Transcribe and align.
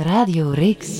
Radio 0.00 0.50
Rix. 0.50 0.98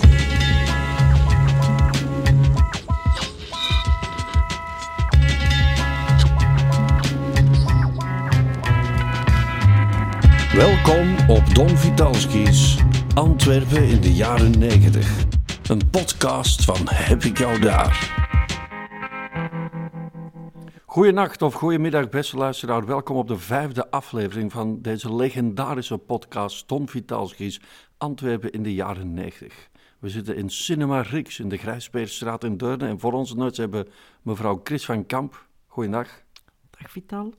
Welkom 10.52 11.16
op 11.28 11.54
Don 11.54 11.68
Vitalski's 11.68 12.76
Antwerpen 13.14 13.88
in 13.88 14.00
de 14.00 14.12
jaren 14.12 14.58
90. 14.58 15.10
Een 15.68 15.90
podcast 15.90 16.64
van 16.64 16.78
Heb 16.84 17.24
ik 17.24 17.38
jou 17.38 17.58
daar? 17.58 18.19
Goedenacht 20.90 21.42
of 21.42 21.54
goedemiddag, 21.54 22.08
beste 22.08 22.36
luisteraar. 22.36 22.86
Welkom 22.86 23.16
op 23.16 23.28
de 23.28 23.38
vijfde 23.38 23.90
aflevering 23.90 24.52
van 24.52 24.82
deze 24.82 25.14
legendarische 25.14 25.98
podcast 25.98 26.68
Don 26.68 26.88
Vitalski's 26.88 27.60
Antwerpen 27.98 28.52
in 28.52 28.62
de 28.62 28.74
jaren 28.74 29.14
90. 29.14 29.68
We 29.98 30.08
zitten 30.08 30.36
in 30.36 30.50
Cinema 30.50 31.00
Rix 31.00 31.38
in 31.38 31.48
de 31.48 31.56
Grijspeerstraat 31.56 32.44
in 32.44 32.56
Deurne 32.56 32.86
en 32.86 33.00
voor 33.00 33.12
ons 33.12 33.34
nooit 33.34 33.56
hebben 33.56 33.88
mevrouw 34.22 34.60
Chris 34.64 34.84
van 34.84 35.06
Kamp. 35.06 35.46
Goeiedag. 35.66 36.08
Dag 36.70 36.90
Vital. 36.90 37.34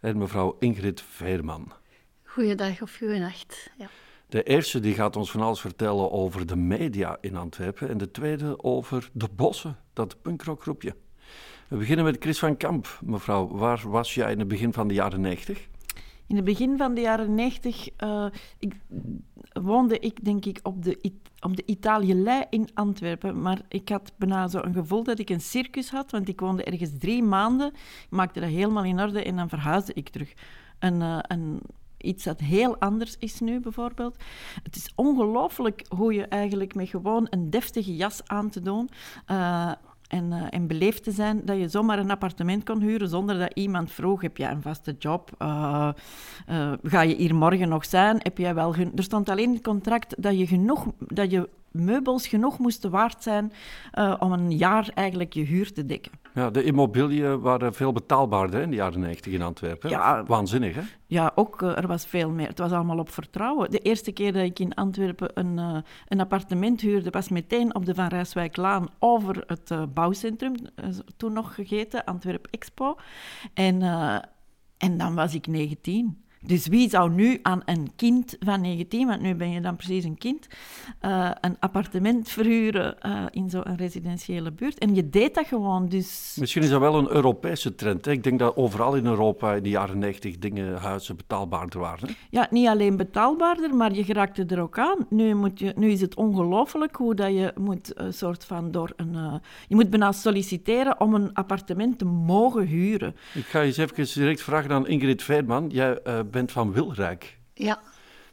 En 0.00 0.18
mevrouw 0.18 0.56
Ingrid 0.58 1.00
Veerman. 1.00 1.72
Goeiedag 2.24 2.82
of 2.82 2.96
goeienacht. 2.96 3.70
Ja. 3.78 3.88
De 4.28 4.42
eerste 4.42 4.80
die 4.80 4.94
gaat 4.94 5.16
ons 5.16 5.30
van 5.30 5.40
alles 5.40 5.60
vertellen 5.60 6.12
over 6.12 6.46
de 6.46 6.56
media 6.56 7.16
in 7.20 7.36
Antwerpen 7.36 7.88
en 7.88 7.98
de 7.98 8.10
tweede 8.10 8.62
over 8.62 9.10
de 9.12 9.28
bossen, 9.36 9.78
dat 9.92 10.22
punkrockgroepje. 10.22 10.94
We 11.72 11.78
beginnen 11.78 12.04
met 12.04 12.16
Chris 12.20 12.38
van 12.38 12.56
Kamp. 12.56 12.98
Mevrouw, 13.04 13.48
waar 13.48 13.82
was 13.84 14.14
jij 14.14 14.32
in 14.32 14.38
het 14.38 14.48
begin 14.48 14.72
van 14.72 14.88
de 14.88 14.94
jaren 14.94 15.20
90? 15.20 15.68
In 16.26 16.36
het 16.36 16.44
begin 16.44 16.76
van 16.76 16.94
de 16.94 17.00
jaren 17.00 17.34
90 17.34 17.88
uh, 17.98 18.26
ik, 18.58 18.74
woonde 19.52 19.98
ik 19.98 20.24
denk 20.24 20.44
ik 20.44 20.60
op 20.62 20.82
de, 20.82 21.12
op 21.40 21.56
de 21.56 21.62
Italië-lei 21.66 22.44
in 22.50 22.68
Antwerpen. 22.74 23.42
Maar 23.42 23.60
ik 23.68 23.88
had 23.88 24.12
bijna 24.16 24.48
zo 24.48 24.58
een 24.58 24.74
gevoel 24.74 25.02
dat 25.02 25.18
ik 25.18 25.30
een 25.30 25.40
circus 25.40 25.90
had, 25.90 26.10
want 26.10 26.28
ik 26.28 26.40
woonde 26.40 26.64
ergens 26.64 26.90
drie 26.98 27.22
maanden. 27.22 27.68
Ik 27.74 28.06
maakte 28.10 28.40
dat 28.40 28.48
helemaal 28.48 28.84
in 28.84 29.00
orde 29.00 29.22
en 29.22 29.36
dan 29.36 29.48
verhuisde 29.48 29.92
ik 29.94 30.08
terug. 30.08 30.32
Een, 30.78 31.00
uh, 31.00 31.18
een, 31.22 31.60
iets 31.96 32.24
dat 32.24 32.40
heel 32.40 32.78
anders 32.78 33.16
is 33.18 33.40
nu, 33.40 33.60
bijvoorbeeld. 33.60 34.16
Het 34.62 34.76
is 34.76 34.92
ongelooflijk 34.94 35.84
hoe 35.88 36.14
je 36.14 36.26
eigenlijk 36.26 36.74
met 36.74 36.88
gewoon 36.88 37.26
een 37.30 37.50
deftige 37.50 37.96
jas 37.96 38.20
aan 38.26 38.50
te 38.50 38.60
doen... 38.60 38.88
Uh, 39.30 39.72
en, 40.12 40.30
uh, 40.30 40.42
en 40.50 40.66
beleefd 40.66 41.04
te 41.04 41.10
zijn, 41.10 41.40
dat 41.44 41.58
je 41.58 41.68
zomaar 41.68 41.98
een 41.98 42.10
appartement 42.10 42.64
kon 42.64 42.80
huren 42.80 43.08
zonder 43.08 43.38
dat 43.38 43.54
iemand 43.54 43.92
vroeg, 43.92 44.22
heb 44.22 44.36
jij 44.36 44.50
een 44.50 44.62
vaste 44.62 44.94
job? 44.98 45.30
Uh, 45.38 45.88
uh, 46.50 46.72
ga 46.82 47.00
je 47.00 47.14
hier 47.14 47.34
morgen 47.34 47.68
nog 47.68 47.84
zijn? 47.84 48.18
Heb 48.22 48.38
jij 48.38 48.54
wel 48.54 48.74
er 48.74 49.02
stond 49.02 49.28
alleen 49.28 49.44
in 49.44 49.54
het 49.54 49.62
contract 49.62 50.22
dat 50.22 50.38
je, 50.38 50.46
genoeg, 50.46 50.86
dat 50.98 51.30
je 51.30 51.48
meubels 51.70 52.26
genoeg 52.26 52.58
moesten 52.58 52.90
waard 52.90 53.22
zijn 53.22 53.52
om 54.18 54.32
een 54.32 54.56
jaar 54.56 54.90
eigenlijk 54.94 55.32
je 55.32 55.42
huur 55.42 55.72
te 55.72 55.86
dekken. 55.86 56.21
Ja, 56.34 56.50
de 56.50 56.64
immobiliën 56.64 57.40
waren 57.40 57.74
veel 57.74 57.92
betaalbaarder 57.92 58.60
in 58.60 58.70
de 58.70 58.76
jaren 58.76 59.00
90 59.00 59.32
in 59.32 59.42
Antwerpen. 59.42 59.90
Ja, 59.90 60.24
Waanzinnig, 60.24 60.74
hè? 60.74 60.80
Ja, 61.06 61.32
ook 61.34 61.62
er 61.62 61.86
was 61.86 62.06
veel 62.06 62.30
meer. 62.30 62.48
Het 62.48 62.58
was 62.58 62.72
allemaal 62.72 62.98
op 62.98 63.10
vertrouwen. 63.10 63.70
De 63.70 63.78
eerste 63.78 64.12
keer 64.12 64.32
dat 64.32 64.42
ik 64.42 64.58
in 64.58 64.74
Antwerpen 64.74 65.30
een, 65.34 65.58
uh, 65.58 65.76
een 66.08 66.20
appartement 66.20 66.80
huurde, 66.80 67.10
was 67.10 67.28
meteen 67.28 67.74
op 67.74 67.86
de 67.86 67.94
Van 67.94 68.06
Rijswijklaan 68.06 68.88
over 68.98 69.44
het 69.46 69.70
uh, 69.70 69.82
bouwcentrum, 69.94 70.54
uh, 70.54 70.86
toen 71.16 71.32
nog 71.32 71.54
gegeten, 71.54 72.04
Antwerp 72.04 72.46
Expo. 72.50 72.96
En, 73.54 73.82
en 74.78 74.98
dan 74.98 75.14
was 75.14 75.34
ik 75.34 75.46
19. 75.46 76.21
Dus 76.46 76.66
wie 76.66 76.88
zou 76.88 77.10
nu 77.10 77.38
aan 77.42 77.62
een 77.64 77.92
kind 77.96 78.36
van 78.40 78.60
19, 78.60 79.06
want 79.06 79.20
nu 79.20 79.34
ben 79.34 79.50
je 79.50 79.60
dan 79.60 79.76
precies 79.76 80.04
een 80.04 80.18
kind, 80.18 80.46
uh, 81.02 81.30
een 81.40 81.56
appartement 81.60 82.28
verhuren 82.28 82.96
uh, 83.06 83.24
in 83.30 83.50
zo'n 83.50 83.76
residentiële 83.76 84.52
buurt? 84.52 84.78
En 84.78 84.94
je 84.94 85.10
deed 85.10 85.34
dat 85.34 85.46
gewoon, 85.46 85.88
dus... 85.88 86.36
Misschien 86.40 86.62
is 86.62 86.68
dat 86.68 86.80
wel 86.80 86.94
een 86.94 87.10
Europese 87.10 87.74
trend. 87.74 88.04
Hè? 88.04 88.10
Ik 88.10 88.22
denk 88.22 88.38
dat 88.38 88.56
overal 88.56 88.94
in 88.94 89.06
Europa 89.06 89.54
in 89.54 89.62
de 89.62 89.68
jaren 89.68 89.98
90 89.98 90.38
dingen, 90.38 90.76
huizen 90.76 91.16
betaalbaarder 91.16 91.80
waren. 91.80 92.08
Hè? 92.08 92.14
Ja, 92.30 92.46
niet 92.50 92.68
alleen 92.68 92.96
betaalbaarder, 92.96 93.74
maar 93.74 93.92
je 93.92 94.04
geraakte 94.04 94.44
er 94.44 94.60
ook 94.60 94.78
aan. 94.78 95.06
Nu, 95.08 95.34
moet 95.34 95.58
je, 95.58 95.72
nu 95.76 95.90
is 95.90 96.00
het 96.00 96.14
ongelooflijk 96.14 96.96
hoe 96.96 97.14
dat 97.14 97.32
je 97.32 97.52
moet 97.58 97.92
een 97.94 98.14
soort 98.14 98.44
van 98.44 98.70
door 98.70 98.92
een... 98.96 99.12
Uh, 99.14 99.34
je 99.68 99.74
moet 99.74 99.90
bijna 99.90 100.12
solliciteren 100.12 101.00
om 101.00 101.14
een 101.14 101.34
appartement 101.34 101.98
te 101.98 102.04
mogen 102.04 102.66
huren. 102.66 103.16
Ik 103.34 103.44
ga 103.44 103.62
eens 103.62 103.76
even 103.76 104.04
direct 104.14 104.42
vragen 104.42 104.70
aan 104.70 104.86
Ingrid 104.86 105.22
Veerman. 105.22 105.68
Jij 105.68 106.00
bent 106.32 106.52
van 106.52 106.72
Wilrijk. 106.72 107.38
Ja. 107.54 107.80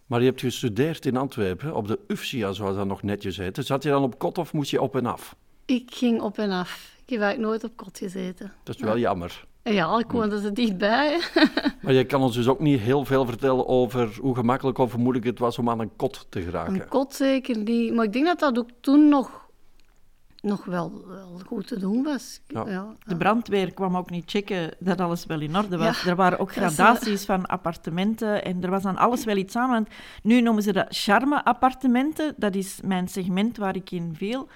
Maar 0.06 0.20
je 0.20 0.26
hebt 0.26 0.40
gestudeerd 0.40 1.06
in 1.06 1.18
Antwerpen, 1.18 1.76
op 1.76 1.88
de 1.88 2.00
UFSIA, 2.08 2.52
zoals 2.52 2.76
dat 2.76 2.88
nog 2.88 3.04
netjes 3.04 3.38
heette. 3.38 3.62
Zat 3.62 3.84
je 3.84 3.90
dan 3.90 4.04
op 4.04 4.20
kot 4.20 4.38
of 4.38 4.54
moest 4.54 4.72
je 4.72 4.82
op 4.82 4.96
en 4.96 5.06
af? 5.06 5.36
Ik 5.66 5.92
ging 5.94 6.22
op 6.22 6.38
en 6.38 6.52
af. 6.52 6.96
Ik 7.06 7.10
heb 7.10 7.22
eigenlijk 7.22 7.50
nooit 7.50 7.64
op 7.64 7.78
kot 7.78 7.98
gezeten. 7.98 8.54
Dat 8.64 8.76
is 8.76 8.82
wel 8.82 8.96
ja. 8.96 9.00
jammer. 9.00 9.48
Ja, 9.64 10.00
ik 10.00 10.12
woonde 10.12 10.42
er 10.42 10.54
dichtbij. 10.54 11.22
maar 11.82 11.94
je 11.94 12.04
kan 12.04 12.22
ons 12.22 12.36
dus 12.36 12.48
ook 12.48 12.60
niet 12.60 12.80
heel 12.80 13.06
veel 13.06 13.26
vertellen 13.26 13.68
over 13.68 14.18
hoe 14.22 14.36
gemakkelijk 14.36 14.78
of 14.78 14.98
moeilijk 14.98 15.26
het 15.26 15.40
was 15.40 15.58
om 15.58 15.70
aan 15.70 15.80
een 15.80 15.96
kot 15.96 16.26
te 16.30 16.42
geraken. 16.42 16.74
Een 16.74 16.88
kot 16.88 17.14
zeker 17.14 17.58
niet. 17.58 17.94
Maar 17.94 18.06
ik 18.06 18.14
denk 18.14 18.26
dat 18.26 18.40
dat 18.40 18.58
ook 18.58 18.70
toen 18.82 19.10
nog 19.10 19.49
nog 20.42 20.66
wel, 20.66 21.04
wel, 21.08 21.42
goed 21.46 21.68
te 21.68 21.80
doen 21.80 22.04
was. 22.04 22.42
Ja. 22.48 22.70
Ja, 22.70 22.96
de 23.06 23.18
brandweer 23.18 23.74
kwam 23.74 23.98
ook 23.98 24.10
niet 24.10 24.30
checken 24.30 24.76
dat 24.80 25.02
alles 25.02 25.26
wel 25.26 25.40
in 25.40 25.58
orde 25.58 25.78
was. 25.78 26.06
er 26.06 26.16
waren 26.16 26.40
ook 26.40 26.52
gradaties 26.58 27.26
van 27.26 27.46
appartementen 27.46 28.44
en 28.44 28.64
er 28.64 28.70
was 28.70 28.84
dan 28.84 28.98
alles 28.98 29.26
wel 29.26 29.36
iets 29.36 29.56
aan. 29.56 29.70
Want 29.70 29.88
nu 30.24 30.42
noemen 30.42 30.64
ze 30.64 30.74
dat 30.74 30.88
charme-appartementen. 30.90 32.34
Dat 32.38 32.56
is 32.56 32.80
mijn 32.84 33.08
segment 33.08 33.58
waar 33.58 33.76
ik 33.76 33.92
in 33.92 34.16
viel. 34.18 34.48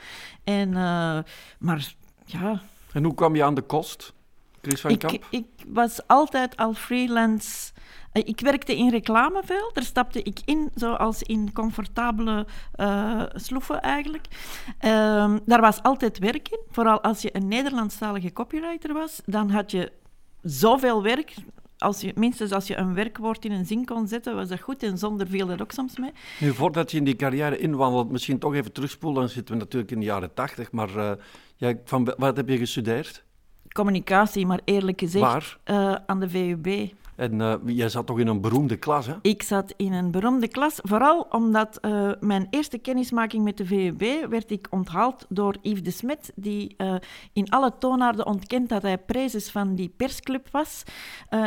En, 0.44 0.70
uh, 0.70 1.20
maar 1.60 1.94
ja... 2.26 2.62
En 2.92 3.04
hoe 3.04 3.14
kwam 3.14 3.36
je 3.36 3.44
aan 3.44 3.56
de 3.56 3.62
kost, 3.62 4.14
Chris 4.62 4.82
van 4.82 4.98
Kamp? 4.98 5.14
Ik, 5.14 5.26
ik 5.30 5.46
was 5.68 6.08
altijd 6.08 6.58
al 6.58 6.74
freelance... 6.74 7.72
Ik 8.14 8.40
werkte 8.40 8.76
in 8.78 8.90
reclame 8.90 9.42
veel. 9.46 9.70
Daar 9.74 9.84
stapte 9.84 10.24
ik 10.24 10.40
in, 10.46 10.72
zoals 10.76 11.24
in 11.24 11.54
comfortabele 11.54 12.46
uh, 12.76 13.24
sloeven 13.34 13.82
eigenlijk. 13.82 14.26
Uh, 14.82 15.36
daar 15.46 15.62
was 15.62 15.82
altijd 15.82 16.20
werk 16.20 16.50
in. 16.50 16.60
Vooral 16.70 17.02
als 17.02 17.22
je 17.22 17.36
een 17.36 17.48
Nederlandstalige 17.48 18.34
copywriter 18.34 18.94
was, 18.94 19.22
dan 19.26 19.50
had 19.50 19.72
je 19.72 19.92
zoveel 20.42 21.04
werk. 21.04 21.34
Als 21.78 22.02
je, 22.02 22.12
minstens 22.16 22.52
als 22.52 22.68
je 22.68 22.78
een 22.78 22.94
werkwoord 22.94 23.46
in 23.46 23.52
een 23.52 23.66
zin 23.66 23.86
kon 23.86 24.08
zetten, 24.08 24.36
was 24.36 24.48
dat 24.48 24.60
goed. 24.60 24.84
En 24.84 24.98
zonder 24.98 25.28
viel 25.28 25.50
er 25.50 25.62
ook 25.62 25.72
soms 25.72 25.98
mee. 25.98 26.12
Nu, 26.40 26.54
voordat 26.54 26.92
je 26.92 26.98
in 26.98 27.04
die 27.04 27.16
carrière 27.16 27.58
inwandelt, 27.58 28.12
misschien 28.12 28.40
toch 28.40 28.54
even 28.54 28.72
terugspoelen. 28.72 29.20
Dan 29.20 29.30
zitten 29.30 29.54
we 29.54 29.62
natuurlijk 29.62 29.92
in 29.92 30.00
de 30.00 30.06
jaren 30.06 30.34
tachtig. 30.34 30.72
Maar 30.72 30.96
uh, 30.96 31.12
jij, 31.56 31.82
van, 31.86 32.14
wat 32.18 32.38
heb 32.38 32.50
je 32.50 32.58
gestudeerd? 32.58 33.24
Communicatie, 33.72 34.46
maar 34.46 34.60
eerlijk 34.64 35.00
gezegd... 35.00 35.26
Waar? 35.26 35.58
Uh, 35.66 35.96
aan 36.06 36.20
de 36.20 36.30
VUB. 36.30 36.94
En 37.16 37.40
uh, 37.40 37.54
jij 37.66 37.90
zat 37.90 38.06
toch 38.06 38.20
in 38.20 38.28
een 38.28 38.42
beroemde 38.42 38.78
klas, 38.78 39.06
hè? 39.06 39.14
Ik 39.22 39.44
zat 39.44 39.74
in 39.78 39.94
een 39.94 40.12
beroemde 40.12 40.48
klas, 40.48 40.80
vooral 40.82 41.28
omdat 41.30 41.78
uh, 41.82 42.12
mijn 42.20 42.48
eerste 42.50 42.78
kennismaking 42.78 43.44
met 43.44 43.58
de 43.58 43.66
VUB 43.66 44.30
werd 44.30 44.52
ik 44.52 44.68
onthaald 44.70 45.26
door 45.30 45.56
Yves 45.62 45.84
de 45.84 45.92
Smet, 45.92 46.32
die 46.36 46.76
uh, 46.78 46.96
in 47.34 47.50
alle 47.50 47.74
toonaarden 47.80 48.26
ontkent 48.26 48.70
dat 48.70 48.82
hij 48.82 48.98
prezes 48.98 49.52
van 49.52 49.76
die 49.76 49.94
persclub 49.98 50.48
was. 50.52 50.84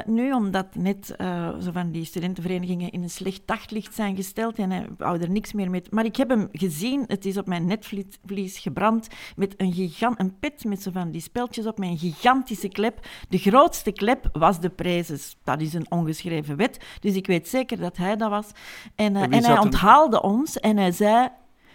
nu, 0.07 0.33
omdat 0.33 0.75
net 0.75 1.15
zo 1.61 1.71
van 1.73 1.91
die 1.91 2.05
studentenverenigingen 2.05 2.91
in 2.91 3.03
een 3.03 3.11
slecht 3.11 3.43
daglicht 3.45 3.95
zijn 3.95 4.17
gesteld 4.17 4.59
en 4.59 4.71
hij 4.71 4.87
wou 4.99 5.21
er 5.21 5.31
niks 5.31 5.53
meer 5.53 5.71
mee. 5.71 5.83
Maar 5.91 6.05
ik 6.05 6.17
heb 6.17 6.29
hem 6.29 6.49
gezien, 6.53 7.05
het 7.07 7.25
is 7.25 7.37
op 7.37 7.47
mijn 7.47 7.67
netvlies 7.67 8.59
gebrand, 8.59 9.09
met 9.37 9.55
een, 9.57 9.73
gigant, 9.73 10.41
pet 10.41 10.65
met 10.65 10.83
zo 10.83 10.91
van 10.91 11.11
die 11.11 11.21
speltjes 11.21 11.67
op, 11.67 11.81
een 11.81 11.99
gigantische 11.99 12.69
klep. 12.69 13.07
De 13.29 13.39
grootste 13.39 13.93
klep 13.93 14.29
was 14.33 14.61
de 14.61 14.71
prezes. 14.71 15.37
Dat 15.45 15.56
is 15.61 15.75
een 15.75 15.91
ongeschreven 15.91 16.57
wet. 16.57 16.79
Dus 17.01 17.15
ik 17.15 17.27
weet 17.27 17.49
zeker 17.49 17.77
dat 17.79 17.97
hij 17.97 18.17
dat 18.17 18.31
was. 18.31 18.47
En, 18.95 19.15
uh, 19.15 19.23
en, 19.23 19.33
en 19.33 19.45
hij 19.45 19.59
onthaalde 19.59 20.23
ons 20.23 20.61
en 20.61 20.77
hij 20.77 20.93
zei... 20.93 21.29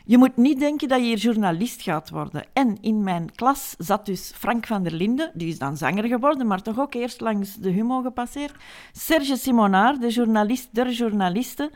Je 0.05 0.17
moet 0.17 0.37
niet 0.37 0.59
denken 0.59 0.87
dat 0.87 0.99
je 0.99 1.05
hier 1.05 1.17
journalist 1.17 1.81
gaat 1.81 2.09
worden. 2.09 2.43
En 2.53 2.77
in 2.81 3.03
mijn 3.03 3.31
klas 3.35 3.75
zat 3.77 4.05
dus 4.05 4.31
Frank 4.35 4.67
van 4.67 4.83
der 4.83 4.91
Linden, 4.93 5.31
die 5.33 5.47
is 5.47 5.57
dan 5.57 5.77
zanger 5.77 6.03
geworden, 6.03 6.47
maar 6.47 6.61
toch 6.61 6.79
ook 6.79 6.93
eerst 6.93 7.21
langs 7.21 7.55
de 7.55 7.69
humo 7.69 8.01
gepasseerd. 8.01 8.55
Serge 8.91 9.35
Simonard, 9.35 10.01
de 10.01 10.09
journalist 10.09 10.69
der 10.71 10.91
journalisten. 10.91 11.69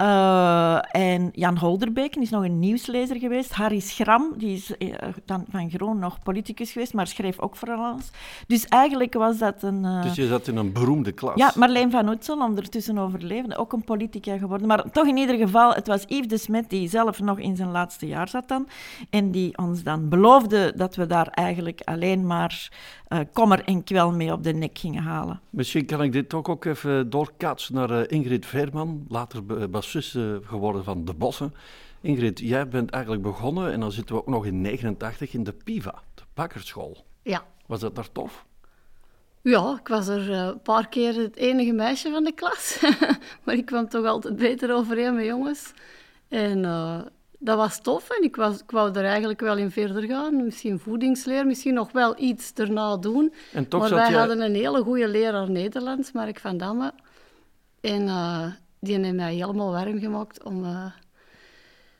Uh, 0.00 0.78
en 0.90 1.28
Jan 1.32 1.58
Holderbeken 1.58 2.22
is 2.22 2.30
nog 2.30 2.44
een 2.44 2.58
nieuwslezer 2.58 3.16
geweest. 3.16 3.52
Harry 3.52 3.80
Schram, 3.80 4.32
die 4.36 4.56
is 4.56 4.74
uh, 4.78 4.94
dan 5.24 5.44
van 5.50 5.70
Groen 5.70 5.98
nog 5.98 6.22
politicus 6.22 6.72
geweest, 6.72 6.94
maar 6.94 7.06
schreef 7.06 7.38
ook 7.38 7.56
voor 7.56 7.70
alles. 7.70 8.10
Dus 8.46 8.66
eigenlijk 8.66 9.14
was 9.14 9.38
dat 9.38 9.62
een... 9.62 9.84
Uh... 9.84 10.02
Dus 10.02 10.14
je 10.14 10.26
zat 10.26 10.48
in 10.48 10.56
een 10.56 10.72
beroemde 10.72 11.12
klas. 11.12 11.34
Ja, 11.34 11.52
Marleen 11.56 11.90
van 11.90 12.08
Oetsel, 12.08 12.38
ondertussen 12.38 12.98
overlevende, 12.98 13.56
ook 13.56 13.72
een 13.72 13.84
politica 13.84 14.38
geworden. 14.38 14.66
Maar 14.66 14.90
toch 14.90 15.06
in 15.06 15.16
ieder 15.16 15.36
geval, 15.36 15.74
het 15.74 15.86
was 15.86 16.04
Yves 16.06 16.28
de 16.28 16.38
Smet 16.38 16.70
die 16.70 16.88
zelf 16.88 17.20
nog 17.20 17.38
in 17.38 17.56
zijn 17.56 17.70
laatste 17.70 18.06
jaar 18.06 18.28
zat 18.28 18.48
dan. 18.48 18.68
En 19.10 19.30
die 19.30 19.58
ons 19.58 19.82
dan 19.82 20.08
beloofde 20.08 20.72
dat 20.76 20.96
we 20.96 21.06
daar 21.06 21.26
eigenlijk 21.26 21.80
alleen 21.84 22.26
maar 22.26 22.68
kommer 23.32 23.64
en 23.64 23.84
kwel 23.84 24.12
mee 24.12 24.32
op 24.32 24.42
de 24.42 24.52
nek 24.52 24.78
gingen 24.78 25.02
halen. 25.02 25.40
Misschien 25.50 25.86
kan 25.86 26.02
ik 26.02 26.12
dit 26.12 26.28
toch 26.28 26.46
ook 26.46 26.64
even 26.64 27.10
doorkaatsen 27.10 27.74
naar 27.74 28.10
Ingrid 28.10 28.46
Veerman, 28.46 29.04
later 29.08 29.70
Bas 29.70 29.89
cursisten 29.90 30.42
geworden 30.44 30.84
van 30.84 31.04
De 31.04 31.14
Bossen. 31.14 31.54
Ingrid, 32.00 32.38
jij 32.38 32.68
bent 32.68 32.90
eigenlijk 32.90 33.22
begonnen, 33.22 33.72
en 33.72 33.80
dan 33.80 33.92
zitten 33.92 34.14
we 34.14 34.20
ook 34.20 34.28
nog 34.28 34.46
in 34.46 34.60
89, 34.60 35.32
in 35.34 35.44
de 35.44 35.52
PIVA, 35.52 36.02
de 36.14 36.22
bakkerschool. 36.34 37.04
Ja. 37.22 37.44
Was 37.66 37.80
dat 37.80 37.94
daar 37.94 38.12
tof? 38.12 38.44
Ja, 39.42 39.78
ik 39.80 39.88
was 39.88 40.08
er 40.08 40.32
eh, 40.32 40.38
een 40.38 40.62
paar 40.62 40.88
keer 40.88 41.14
het 41.14 41.36
enige 41.36 41.72
meisje 41.72 42.10
van 42.10 42.24
de 42.24 42.32
klas. 42.32 42.80
maar 43.44 43.54
ik 43.54 43.66
kwam 43.66 43.88
toch 43.88 44.06
altijd 44.06 44.36
beter 44.36 44.74
overeen 44.74 45.14
met 45.14 45.24
jongens. 45.24 45.72
En 46.28 46.58
uh, 46.58 47.00
dat 47.38 47.56
was 47.56 47.80
tof 47.80 48.10
en 48.10 48.22
ik, 48.22 48.36
was, 48.36 48.62
ik 48.62 48.70
wou 48.70 48.92
er 48.92 49.04
eigenlijk 49.04 49.40
wel 49.40 49.56
in 49.56 49.70
verder 49.70 50.02
gaan. 50.02 50.44
Misschien 50.44 50.78
voedingsleer, 50.78 51.46
misschien 51.46 51.74
nog 51.74 51.92
wel 51.92 52.20
iets 52.20 52.52
erna 52.54 52.96
doen. 52.96 53.32
En 53.52 53.68
toch 53.68 53.80
maar 53.80 53.90
wij 53.90 54.10
jij- 54.10 54.18
hadden 54.18 54.40
een 54.40 54.54
hele 54.54 54.82
goede 54.82 55.08
leraar 55.08 55.50
Nederlands, 55.50 56.12
Mark 56.12 56.38
van 56.38 56.56
Damme. 56.56 56.92
En 57.80 58.08
eh, 58.08 58.46
die 58.80 58.98
heeft 58.98 59.14
mij 59.14 59.34
helemaal 59.34 59.70
warm 59.70 59.98
gemaakt 59.98 60.44
om, 60.44 60.64
eh 60.64 60.92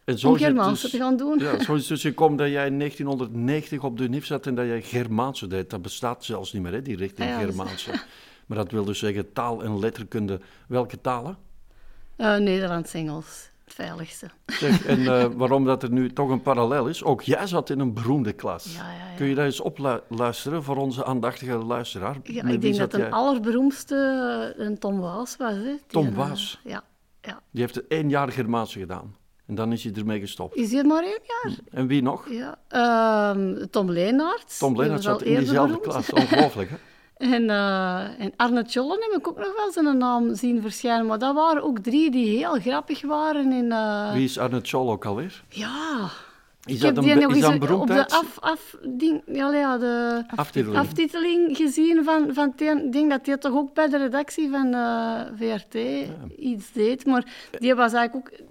En 0.04 0.24
om 0.26 0.36
Germaanse 0.36 0.82
dus- 0.82 0.90
te 0.90 0.98
gaan 0.98 1.16
doen. 1.16 1.38
Ja, 1.38 1.62
zo 1.62 1.74
is 1.74 1.80
het 1.88 1.88
dus 1.88 2.02
gekomen 2.02 2.36
dat 2.36 2.48
jij 2.48 2.66
in 2.66 2.78
1990 2.78 3.82
op 3.84 3.98
de 3.98 4.08
NIF 4.08 4.26
zat 4.26 4.46
en 4.46 4.54
dat 4.54 4.66
jij 4.66 4.82
Germaanse 4.82 5.46
deed. 5.46 5.70
Dat 5.70 5.82
bestaat 5.82 6.24
zelfs 6.24 6.52
niet 6.52 6.62
meer, 6.62 6.72
hè, 6.72 6.82
die 6.82 6.96
richting 6.96 7.28
Ah 7.28 7.34
ja, 7.34 7.46
Germaanse. 7.46 7.90
Maar 8.46 8.58
dat 8.58 8.70
wil 8.70 8.84
dus 8.84 8.98
zeggen 8.98 9.32
taal 9.32 9.62
en 9.62 9.78
letterkunde. 9.78 10.40
Welke 10.68 11.00
talen? 11.00 11.36
Eh, 12.16 12.36
Nederlands, 12.36 12.94
Engels, 12.94 13.49
het 13.76 13.86
veiligste. 13.86 14.26
Zeg, 14.46 14.86
en 14.86 15.06
eh, 15.14 15.26
waarom 15.36 15.64
dat 15.64 15.82
er 15.82 15.90
nu 15.90 16.12
toch 16.12 16.30
een 16.30 16.42
parallel 16.42 16.88
is, 16.88 17.04
ook 17.04 17.22
jij 17.22 17.46
zat 17.46 17.70
in 17.70 17.80
een 17.80 17.94
beroemde 17.94 18.32
klas. 18.32 18.74
Ja, 18.76 18.82
ja, 18.92 19.10
ja. 19.10 19.16
Kun 19.16 19.26
je 19.26 19.34
dat 19.34 19.44
eens 19.44 19.60
opluisteren 19.60 20.62
voor 20.62 20.76
onze 20.76 21.04
aandachtige 21.04 21.56
luisteraar? 21.56 22.16
Ja, 22.22 22.42
Met 22.44 22.52
ik 22.54 22.60
denk 22.60 22.76
dat 22.76 22.90
de 22.90 22.98
jij? 22.98 23.10
allerberoemdste 23.10 24.52
eh, 24.56 24.66
een 24.66 24.78
Tom 24.78 25.00
Waas 25.00 25.36
was. 25.36 25.52
Hè. 25.52 25.62
Die 25.62 25.80
Tom 25.86 26.06
eh, 26.06 26.14
Waas? 26.14 26.60
ja, 26.64 26.82
ja. 27.20 27.40
Die 27.50 27.60
heeft 27.60 27.86
één 27.86 28.08
jaar 28.08 28.32
Germaanse 28.32 28.78
gedaan. 28.78 29.16
En 29.46 29.54
dan 29.54 29.72
is 29.72 29.84
hij 29.84 29.92
ermee 29.92 30.20
gestopt. 30.20 30.56
Is 30.56 30.72
hij 30.72 30.84
maar 30.84 31.02
één 31.02 31.20
jaar? 31.42 31.56
En 31.70 31.86
wie 31.86 32.02
nog? 32.02 32.28
Ja. 32.30 32.58
Ehm, 32.68 33.66
Tom 33.70 33.90
Leenaerts. 33.90 34.58
Tom 34.58 34.76
Leenaerts 34.80 35.04
zat 35.04 35.22
in 35.22 35.36
diezelfde 35.38 35.78
beroemd. 35.78 36.04
klas. 36.06 36.12
Ongelooflijk, 36.22 36.70
hè? 36.70 36.76
En, 37.20 37.50
eh, 37.50 38.20
en 38.20 38.32
Arne 38.36 38.64
Tjollen 38.64 38.98
heb 39.00 39.20
ik 39.20 39.28
ook 39.28 39.38
nog 39.38 39.56
wel 39.56 39.72
zijn 39.72 39.98
naam 39.98 40.34
zien 40.34 40.62
verschijnen. 40.62 41.06
Maar 41.06 41.18
dat 41.18 41.34
waren 41.34 41.62
ook 41.62 41.78
drie 41.78 42.10
die 42.10 42.38
heel 42.38 42.60
grappig 42.60 43.02
waren. 43.02 43.52
In, 43.52 43.72
eh, 43.72 44.12
Wie 44.12 44.24
is 44.24 44.38
Arne 44.38 44.60
Tjol 44.60 44.90
ook 44.90 45.04
alweer? 45.04 45.42
Ja. 45.48 46.10
Is 46.64 46.74
ik 46.74 46.80
dat 46.80 47.04
heb 47.04 47.04
die 47.04 47.14
nog 47.14 47.34
eens 47.34 47.46
een 47.46 47.74
op 47.74 47.86
de 47.86 48.08
af, 48.08 48.38
af, 48.40 48.76
ding, 48.88 49.22
ja, 49.26 49.52
ja, 49.52 49.78
de 49.78 50.24
Aftiteling. 50.34 50.78
aftiteling 50.78 51.56
gezien 51.56 52.04
van, 52.04 52.34
van 52.34 52.52
denk 52.90 53.10
dat 53.10 53.26
hij 53.26 53.36
toch 53.36 53.52
ook 53.52 53.74
bij 53.74 53.88
de 53.88 53.98
redactie 53.98 54.50
van 54.50 54.74
eh, 54.74 55.20
VRT 55.36 55.74
iets 56.36 56.72
deed. 56.72 57.06
Maar 57.06 57.24
die 57.58 57.74
was 57.74 57.92
eigenlijk 57.92 58.16
ook... 58.16 58.48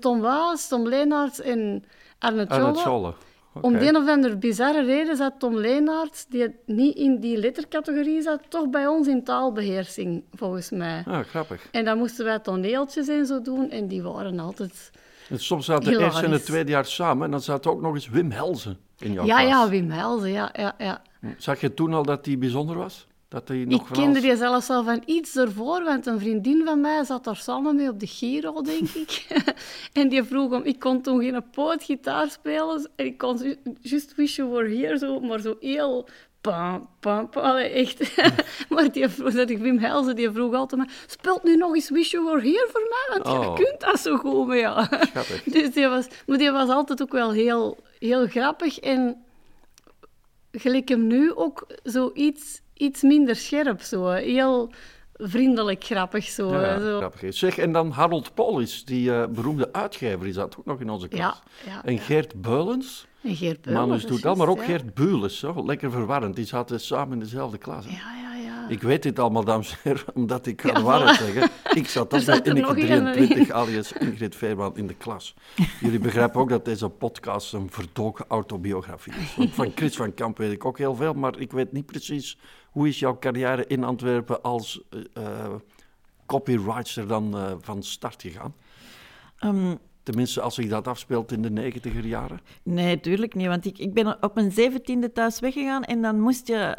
Tom 0.00 0.20
Waas, 0.20 0.68
Tom 0.68 0.88
Leenaerts 0.88 1.40
en 1.40 1.84
Arne 2.18 2.48
Arne 2.48 2.72
Tjolle. 2.72 3.14
Om 3.60 3.72
de 3.72 3.88
een 3.88 3.96
of 3.96 4.08
andere 4.08 4.36
bizarre 4.36 4.84
reden 4.84 5.16
zat 5.16 5.32
Tom 5.38 5.56
Leenaerts, 5.56 6.26
die 6.26 6.54
niet 6.66 6.96
in 6.96 7.20
die 7.20 7.36
lettercategorie 7.38 8.22
zat, 8.22 8.40
toch 8.48 8.68
bij 8.68 8.86
ons 8.86 9.06
in 9.06 9.24
taalbeheersing, 9.24 10.22
volgens 10.32 10.70
mij. 10.70 11.02
Ah, 11.06 11.20
grappig. 11.24 11.68
En 11.70 11.84
dan 11.84 11.98
moesten 11.98 12.24
wij 12.24 12.38
toneeltjes 12.38 13.08
en 13.08 13.26
zo 13.26 13.42
doen, 13.42 13.70
en 13.70 13.88
die 13.88 14.02
waren 14.02 14.38
altijd... 14.38 14.90
En 15.28 15.38
soms 15.38 15.64
zaten 15.64 15.92
de 15.92 15.98
eerste 15.98 16.24
en 16.24 16.32
het 16.32 16.44
tweede 16.44 16.70
jaar 16.70 16.84
samen 16.84 17.24
en 17.24 17.30
dan 17.30 17.40
zat 17.40 17.66
ook 17.66 17.80
nog 17.80 17.94
eens 17.94 18.08
Wim 18.08 18.30
Helzen 18.30 18.78
in 18.98 19.12
jouw 19.12 19.26
ja, 19.26 19.36
klas. 19.36 19.48
ja, 19.48 19.68
Wim 19.68 19.90
Helzen, 19.90 20.30
ja, 20.30 20.50
ja, 20.52 20.74
ja. 20.78 21.02
Zag 21.36 21.60
je 21.60 21.74
toen 21.74 21.94
al 21.94 22.02
dat 22.02 22.26
hij 22.26 22.38
bijzonder 22.38 22.76
was? 22.76 23.07
Dat 23.28 23.48
hij 23.48 23.64
nog 23.64 23.88
Ik 23.88 23.92
kende 23.94 24.20
die 24.20 24.36
zelfs 24.36 24.70
al 24.70 24.84
van 24.84 25.02
iets 25.06 25.36
ervoor, 25.36 25.84
want 25.84 26.06
een 26.06 26.18
vriendin 26.18 26.62
van 26.64 26.80
mij 26.80 27.04
zat 27.04 27.24
daar 27.24 27.36
samen 27.36 27.76
mee 27.76 27.88
op 27.88 28.00
de 28.00 28.06
Giro, 28.06 28.60
denk 28.62 28.88
ik. 28.88 29.26
en 29.92 30.08
die 30.08 30.22
vroeg 30.24 30.52
om... 30.52 30.62
Ik 30.62 30.78
kon 30.78 31.02
toen 31.02 31.20
geen 31.20 31.44
pootgitaar 31.50 32.30
spelen 32.30 32.90
en 32.96 33.06
ik 33.06 33.18
kon 33.18 33.36
ju- 33.36 33.56
Just 33.80 34.14
Wish 34.14 34.36
You 34.36 34.48
Were 34.50 34.76
Here, 34.76 34.98
zo, 34.98 35.20
maar 35.20 35.40
zo 35.40 35.56
heel... 35.60 36.08
Pam, 36.40 36.88
pam, 37.00 37.28
pam, 37.28 37.42
allee, 37.42 37.68
echt. 37.68 38.16
maar 38.68 38.92
die 38.92 39.08
vroeg, 39.08 39.32
dat 39.32 39.50
ik 39.50 39.58
Wim 39.58 39.78
Helzen, 39.78 40.16
die 40.16 40.30
vroeg 40.30 40.54
altijd 40.54 40.80
maar... 40.80 40.92
Speelt 41.06 41.42
nu 41.42 41.56
nog 41.56 41.74
eens 41.74 41.90
Wish 41.90 42.10
You 42.10 42.24
Were 42.24 42.40
Here 42.40 42.68
voor 42.72 42.88
mij, 42.88 43.18
want 43.22 43.38
Oh. 43.38 43.56
je 43.58 43.64
kunt 43.64 43.80
dat 43.80 44.00
zo 44.00 44.16
goed. 44.16 44.46
Maar 44.46 44.56
ja... 44.56 44.88
Dus 45.44 45.70
die 45.72 45.86
was, 45.88 46.06
maar 46.26 46.38
die 46.38 46.50
was 46.50 46.68
altijd 46.68 47.02
ook 47.02 47.12
wel 47.12 47.32
heel, 47.32 47.78
heel 47.98 48.26
grappig. 48.26 48.78
En 48.78 49.24
gelijk 50.52 50.88
hem 50.88 51.06
nu 51.06 51.32
ook 51.34 51.66
zo 51.84 52.10
iets, 52.78 53.02
minder 53.02 53.36
scherp. 53.36 53.80
Zo. 53.80 54.08
Heel 54.10 54.70
vriendelijk 55.18 55.84
grappig. 55.84 56.24
Zo. 56.24 56.52
Ja, 56.60 56.80
zo. 56.80 56.96
grappig. 56.96 57.34
Zeg, 57.34 57.58
en 57.58 57.72
dan 57.72 57.90
Harold 57.90 58.34
Polis, 58.34 58.84
die 58.84 59.12
eh, 59.14 59.26
beroemde 59.28 59.72
uitgever, 59.72 60.24
die 60.24 60.32
zat 60.32 60.56
ook 60.58 60.64
nog 60.64 60.80
in 60.80 60.90
onze 60.90 61.08
klas. 61.08 61.42
Ja, 61.64 61.72
ja, 61.72 61.84
en. 61.84 61.98
Geert 61.98 62.40
Beulens, 62.40 63.06
En 63.22 63.36
Geert 63.36 63.60
Beulens, 63.62 63.86
Manus 63.86 64.06
doet 64.06 64.22
dat, 64.22 64.36
maar 64.36 64.48
ook. 64.48 64.64
Geert 64.64 64.94
Bules, 64.94 65.38
zo, 65.38 65.64
lekker 65.66 65.90
verwarrend. 65.90 66.36
Die 66.36 66.46
zaten 66.46 66.80
samen 66.80 67.12
in 67.12 67.18
dezelfde 67.18 67.58
klas. 67.58 67.84
hè. 67.84 67.90
Ja, 67.90 68.14
ja, 68.22 68.34
ja. 68.34 68.68
Ik 68.68 68.82
weet 68.82 69.02
dit 69.02 69.18
allemaal, 69.18 69.44
dames 69.44 69.70
en 69.70 69.78
heren, 69.82 70.04
omdat 70.14 70.46
ik 70.46 70.62
waarheid 70.62 71.20
voilà. 71.20 71.24
zeggen. 71.24 71.50
Ik 71.74 71.88
zat 71.88 72.08
bij 72.26 72.38
nog 72.38 72.76
Inneke 72.76 72.92
een, 72.92 73.12
23 73.12 73.50
alias 73.50 73.92
Ingrid 73.92 74.36
Veerman 74.36 74.76
in 74.76 74.86
de 74.86 74.94
klas. 74.94 75.34
Jullie 75.80 75.98
begrijpen 75.98 76.40
ook 76.40 76.48
dat 76.48 76.64
deze 76.64 76.88
podcast 76.88 77.52
een 77.52 77.70
verdoken 77.70 78.24
autobiografie 78.28 79.12
is. 79.12 79.34
Want 79.36 79.54
van 79.54 79.72
Chris 79.74 79.96
van 79.96 80.14
Kamp 80.14 80.38
weet 80.38 80.52
ik 80.52 80.64
ook 80.64 80.78
heel 80.78 80.94
veel, 80.94 81.14
maar 81.14 81.38
ik 81.38 81.52
weet 81.52 81.72
niet 81.72 81.86
precies 81.86 82.38
hoe 82.78 82.88
is 82.88 82.98
jouw 82.98 83.18
carrière 83.18 83.66
in 83.66 83.84
Antwerpen 83.84 84.42
als 84.42 84.80
eh, 84.90 85.00
eh, 85.12 85.54
copywriter 86.26 87.06
dan 87.06 87.36
eh, 87.36 87.52
van 87.60 87.82
start 87.82 88.22
gegaan. 88.22 88.54
Ehm, 89.38 89.74
Tenminste, 90.08 90.40
als 90.40 90.54
zich 90.54 90.68
dat 90.68 90.88
afspeelt 90.88 91.32
in 91.32 91.42
de 91.42 91.50
negentiger 91.50 92.06
jaren. 92.06 92.40
Nee, 92.62 93.00
tuurlijk 93.00 93.34
niet. 93.34 93.46
Want 93.46 93.64
ik, 93.66 93.78
ik 93.78 93.94
ben 93.94 94.16
op 94.22 94.34
mijn 94.34 94.52
zeventiende 94.52 95.12
thuis 95.12 95.40
weggegaan 95.40 95.82
en 95.84 96.02
dan 96.02 96.20
moest, 96.20 96.46
je, 96.46 96.76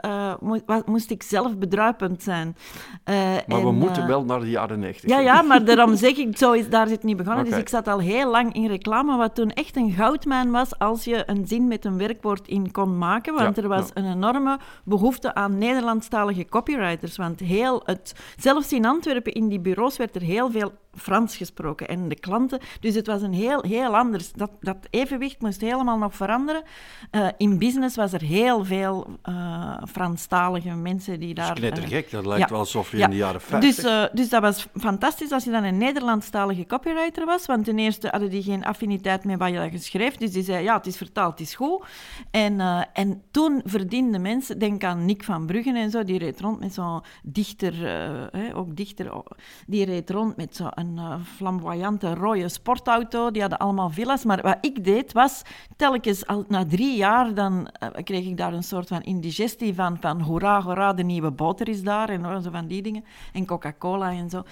wa- 0.65 0.81
moest 0.85 1.11
ik 1.11 1.23
zelf 1.23 1.57
bedruipend 1.57 2.23
zijn. 2.23 2.55
Eh, 3.03 3.15
Maar 3.47 3.61
we 3.61 3.67
en, 3.67 3.75
moeten 3.75 4.01
eh, 4.01 4.07
wel 4.07 4.23
naar 4.25 4.39
de 4.39 4.49
jaren 4.49 4.79
negentig. 4.79 5.09
Ja, 5.09 5.19
ja, 5.19 5.41
maar 5.41 5.65
daarom 5.65 5.95
zeg 5.95 6.17
ik, 6.17 6.37
zo 6.37 6.51
is, 6.51 6.69
daar 6.69 6.87
zit 6.87 6.95
het 6.95 7.05
niet 7.05 7.17
begonnen. 7.17 7.45
Dus 7.45 7.57
ik 7.57 7.69
zat 7.69 7.87
al 7.87 7.99
heel 7.99 8.31
lang 8.31 8.53
in 8.53 8.67
reclame, 8.67 9.17
wat 9.17 9.35
toen 9.35 9.49
echt 9.51 9.75
een 9.75 9.91
goudmijn 9.91 10.51
was 10.51 10.79
als 10.79 11.03
je 11.03 11.23
een 11.25 11.47
zin 11.47 11.67
met 11.67 11.85
een 11.85 11.97
werkwoord 11.97 12.47
in 12.47 12.71
kon 12.71 12.97
maken. 12.97 13.33
Want 13.35 13.55
Ja, 13.55 13.61
er 13.61 13.67
was 13.67 13.87
ja. 13.93 14.01
een 14.01 14.11
enorme 14.11 14.59
behoefte 14.83 15.33
aan 15.33 15.57
Nederlandstalige 15.57 16.45
copywriters. 16.45 17.17
Want 17.17 17.39
heel 17.39 17.81
het, 17.85 18.15
zelfs 18.37 18.73
in 18.73 18.85
Antwerpen, 18.85 19.33
in 19.33 19.47
die 19.47 19.59
bureaus, 19.59 19.97
werd 19.97 20.15
er 20.15 20.21
heel 20.21 20.51
veel 20.51 20.71
Frans 20.95 21.37
gesproken. 21.37 21.87
En 21.87 22.07
de 22.07 22.19
klanten, 22.19 22.59
dus 22.79 22.95
het 22.95 23.07
was 23.07 23.18
een 23.21 23.33
heel, 23.33 23.61
heel 23.61 23.97
anders. 23.97 24.31
Dat, 24.31 24.51
dat 24.59 24.77
evenwicht 24.89 25.41
moest 25.41 25.61
helemaal 25.61 25.97
nog 25.97 26.15
veranderen. 26.15 26.63
Eh, 27.11 27.27
in 27.37 27.57
business 27.57 27.95
was 27.95 28.13
er 28.13 28.21
heel 28.21 28.65
veel 28.65 29.07
eh 29.21 29.57
Franstalige 29.91 30.69
mensen 30.69 31.19
die 31.19 31.33
Dat 31.33 31.45
daar... 31.45 31.57
is 31.57 31.63
eh, 31.63 31.71
knettergek, 31.71 32.11
dat 32.11 32.25
lijkt 32.25 32.43
ja. 32.43 32.49
wel 32.49 32.59
alsof 32.59 32.91
je 32.91 32.97
Ja. 32.97 33.03
in 33.03 33.09
de 33.09 33.15
jaren 33.17 33.41
50... 33.41 33.75
Dus, 33.75 33.85
eh, 33.85 34.03
dus 34.13 34.29
dat 34.29 34.41
was 34.41 34.67
fantastisch 34.75 35.31
als 35.31 35.43
je 35.43 35.51
dan 35.51 35.63
een 35.63 35.77
Nederlandstalige 35.77 36.65
copywriter 36.65 37.25
was. 37.25 37.45
Want 37.45 37.65
ten 37.65 37.79
eerste 37.79 38.07
hadden 38.07 38.29
die 38.29 38.43
geen 38.43 38.65
affiniteit 38.65 39.23
met 39.23 39.39
wat 39.39 39.49
je 39.49 39.69
geschreven. 39.71 40.19
Dus 40.19 40.31
die 40.31 40.43
zei, 40.43 40.63
ja, 40.63 40.77
het 40.77 40.85
is 40.87 40.97
vertaald, 40.97 41.31
het 41.31 41.47
is 41.47 41.55
goed. 41.55 41.85
En, 42.31 42.59
eh, 42.59 42.81
en 42.93 43.21
toen 43.31 43.61
verdienden 43.65 44.21
mensen, 44.21 44.59
denk 44.59 44.83
aan 44.83 45.05
Nick 45.05 45.23
van 45.23 45.45
Bruggen 45.45 45.75
en 45.75 45.89
zo, 45.89 46.03
die 46.03 46.19
reed 46.19 46.41
rond 46.41 46.59
met 46.59 46.73
zo'n 46.73 47.01
dichter, 47.23 47.85
eh, 48.31 48.57
ook 48.57 48.75
dichter, 48.75 49.23
die 49.67 49.85
reed 49.85 50.09
rond 50.09 50.37
met 50.37 50.55
zo'n 50.55 50.97
eh, 50.97 51.15
flamboyante 51.35 52.13
rode 52.13 52.49
sportauto. 52.49 53.08
Die 53.09 53.41
hadden 53.41 53.59
allemaal 53.59 53.89
villa's. 53.89 54.23
Maar 54.23 54.41
wat 54.41 54.57
ik 54.61 54.83
deed 54.83 55.13
was, 55.13 55.41
telkens 55.75 56.27
al, 56.27 56.45
na 56.47 56.65
drie 56.65 56.97
jaar, 56.97 57.33
dan 57.33 57.67
eh, 57.67 57.89
kreeg 58.03 58.25
ik 58.25 58.37
daar 58.37 58.53
een 58.53 58.63
soort 58.63 58.87
van 58.87 59.01
indigestie 59.01 59.73
van, 59.73 59.97
van 59.99 60.21
hoera, 60.21 60.61
hoera, 60.61 60.93
de 60.93 61.03
nieuwe 61.03 61.31
boter 61.31 61.69
is 61.69 61.83
daar 61.83 62.09
en 62.09 62.43
zo 62.43 62.49
van 62.51 62.67
die 62.67 62.81
dingen. 62.81 63.03
En 63.33 63.45
Coca-Cola 63.45 64.11
en 64.11 64.29
zo. 64.29 64.43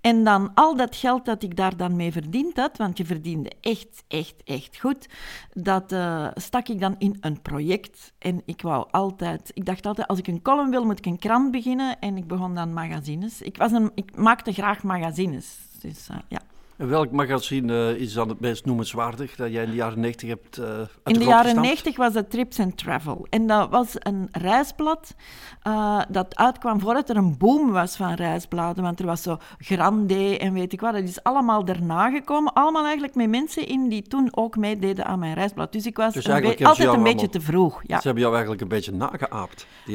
En 0.00 0.24
dan 0.24 0.50
al 0.54 0.76
dat 0.76 0.96
geld 0.96 1.24
dat 1.24 1.42
ik 1.42 1.56
daar 1.56 1.76
dan 1.76 1.96
mee 1.96 2.12
verdiend 2.12 2.56
had, 2.56 2.76
want 2.76 2.98
je 2.98 3.04
verdiende 3.04 3.52
echt, 3.60 4.04
echt, 4.08 4.34
echt 4.44 4.78
goed, 4.78 5.08
dat 5.52 5.92
eh, 5.92 6.26
stak 6.34 6.68
ik 6.68 6.80
dan 6.80 6.94
in 6.98 7.16
een 7.20 7.42
project. 7.42 8.12
En 8.18 8.42
ik 8.44 8.62
wou 8.62 8.86
altijd, 8.90 9.50
ik 9.54 9.64
dacht 9.64 9.86
altijd, 9.86 10.06
als 10.08 10.18
ik 10.18 10.26
een 10.26 10.42
column 10.42 10.70
wil, 10.70 10.84
moet 10.84 10.98
ik 10.98 11.06
een 11.06 11.18
krant 11.18 11.50
beginnen. 11.50 11.98
En 12.00 12.16
ik 12.16 12.26
begon 12.26 12.54
dan 12.54 12.72
magazines. 12.72 13.42
Ik, 13.42 13.56
was 13.56 13.72
een, 13.72 13.90
ik 13.94 14.16
maakte 14.16 14.52
graag 14.52 14.82
magazines. 14.82 15.58
Dus 15.80 16.08
eh, 16.08 16.16
ja. 16.28 16.40
En 16.76 16.88
welk 16.88 17.10
magazine 17.10 17.90
eh, 17.90 18.00
is 18.00 18.12
dan 18.12 18.28
het 18.28 18.40
meest 18.40 18.64
noemenswaardig 18.64 19.36
dat 19.36 19.52
jij 19.52 19.62
in 19.62 19.70
de 19.70 19.76
jaren 19.76 20.00
90 20.00 20.28
hebt 20.28 20.60
uit 20.60 20.88
In 21.04 21.12
de 21.18 21.24
jaren 21.24 21.44
gestampt? 21.44 21.68
90 21.68 21.96
was 21.96 22.14
het 22.14 22.30
Trips 22.30 22.60
and 22.60 22.76
Travel. 22.76 23.26
En 23.30 23.46
dat 23.46 23.70
was 23.70 23.94
een 23.98 24.28
reisblad 24.32 25.14
eh, 25.62 26.00
dat 26.08 26.36
uitkwam 26.36 26.80
voordat 26.80 27.08
er 27.08 27.16
een 27.16 27.38
boom 27.38 27.70
was 27.70 27.96
van 27.96 28.14
reisbladen. 28.14 28.82
Want 28.82 29.00
er 29.00 29.06
was 29.06 29.22
zo 29.22 29.38
Grande 29.58 30.38
en 30.38 30.52
weet 30.52 30.72
ik 30.72 30.80
wat. 30.80 30.92
Dat 30.92 31.02
is 31.02 31.22
allemaal 31.22 31.64
daarna 31.64 32.10
gekomen. 32.10 32.52
Allemaal 32.52 32.84
eigenlijk 32.84 33.14
met 33.14 33.28
mensen 33.28 33.66
in 33.66 33.88
die 33.88 34.02
toen 34.02 34.28
ook 34.30 34.56
meededen 34.56 35.04
aan 35.04 35.18
mijn 35.18 35.34
reisblad. 35.34 35.72
Dus 35.72 35.86
ik 35.86 35.96
was 35.96 36.14
Dus 36.14 36.24
een 36.24 36.66
altijd 36.66 36.92
een 36.92 37.02
beetje 37.02 37.28
te 37.28 37.40
vroeg. 37.40 37.82
Ja. 37.86 37.96
Ze 37.96 38.04
hebben 38.04 38.22
jou 38.22 38.34
eigenlijk 38.34 38.62
een 38.62 38.68
beetje 38.68 38.92
nageaapt. 38.92 39.66
Die 39.84 39.94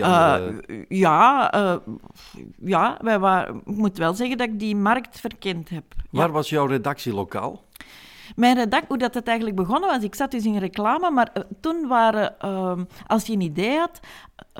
ja, 0.88 1.82
ja 2.60 2.98
wij 3.02 3.20
waren, 3.20 3.62
ik 3.66 3.76
moet 3.76 3.98
wel 3.98 4.14
zeggen 4.14 4.38
dat 4.38 4.48
ik 4.48 4.60
die 4.60 4.76
markt 4.76 5.20
verkend 5.20 5.70
heb. 5.70 5.84
Waar 6.12 6.32
was 6.32 6.50
jouw 6.50 6.66
redactielokaal? 6.66 7.64
Mijn 8.36 8.56
redact, 8.56 8.88
hoe 8.88 8.98
dat 8.98 9.14
het 9.14 9.28
eigenlijk 9.28 9.58
begonnen 9.58 9.90
was, 9.90 10.04
ik 10.04 10.16
zat 10.16 10.32
dus 10.32 10.46
in 10.46 10.58
reclame, 10.58 11.12
maar 11.12 11.32
uh, 11.34 11.44
toen 11.60 11.88
waren, 11.88 12.36
uh, 12.46 12.74
als 13.08 13.26
je 13.26 13.34
een 13.34 13.42
idee 13.42 13.78
had, 13.78 14.00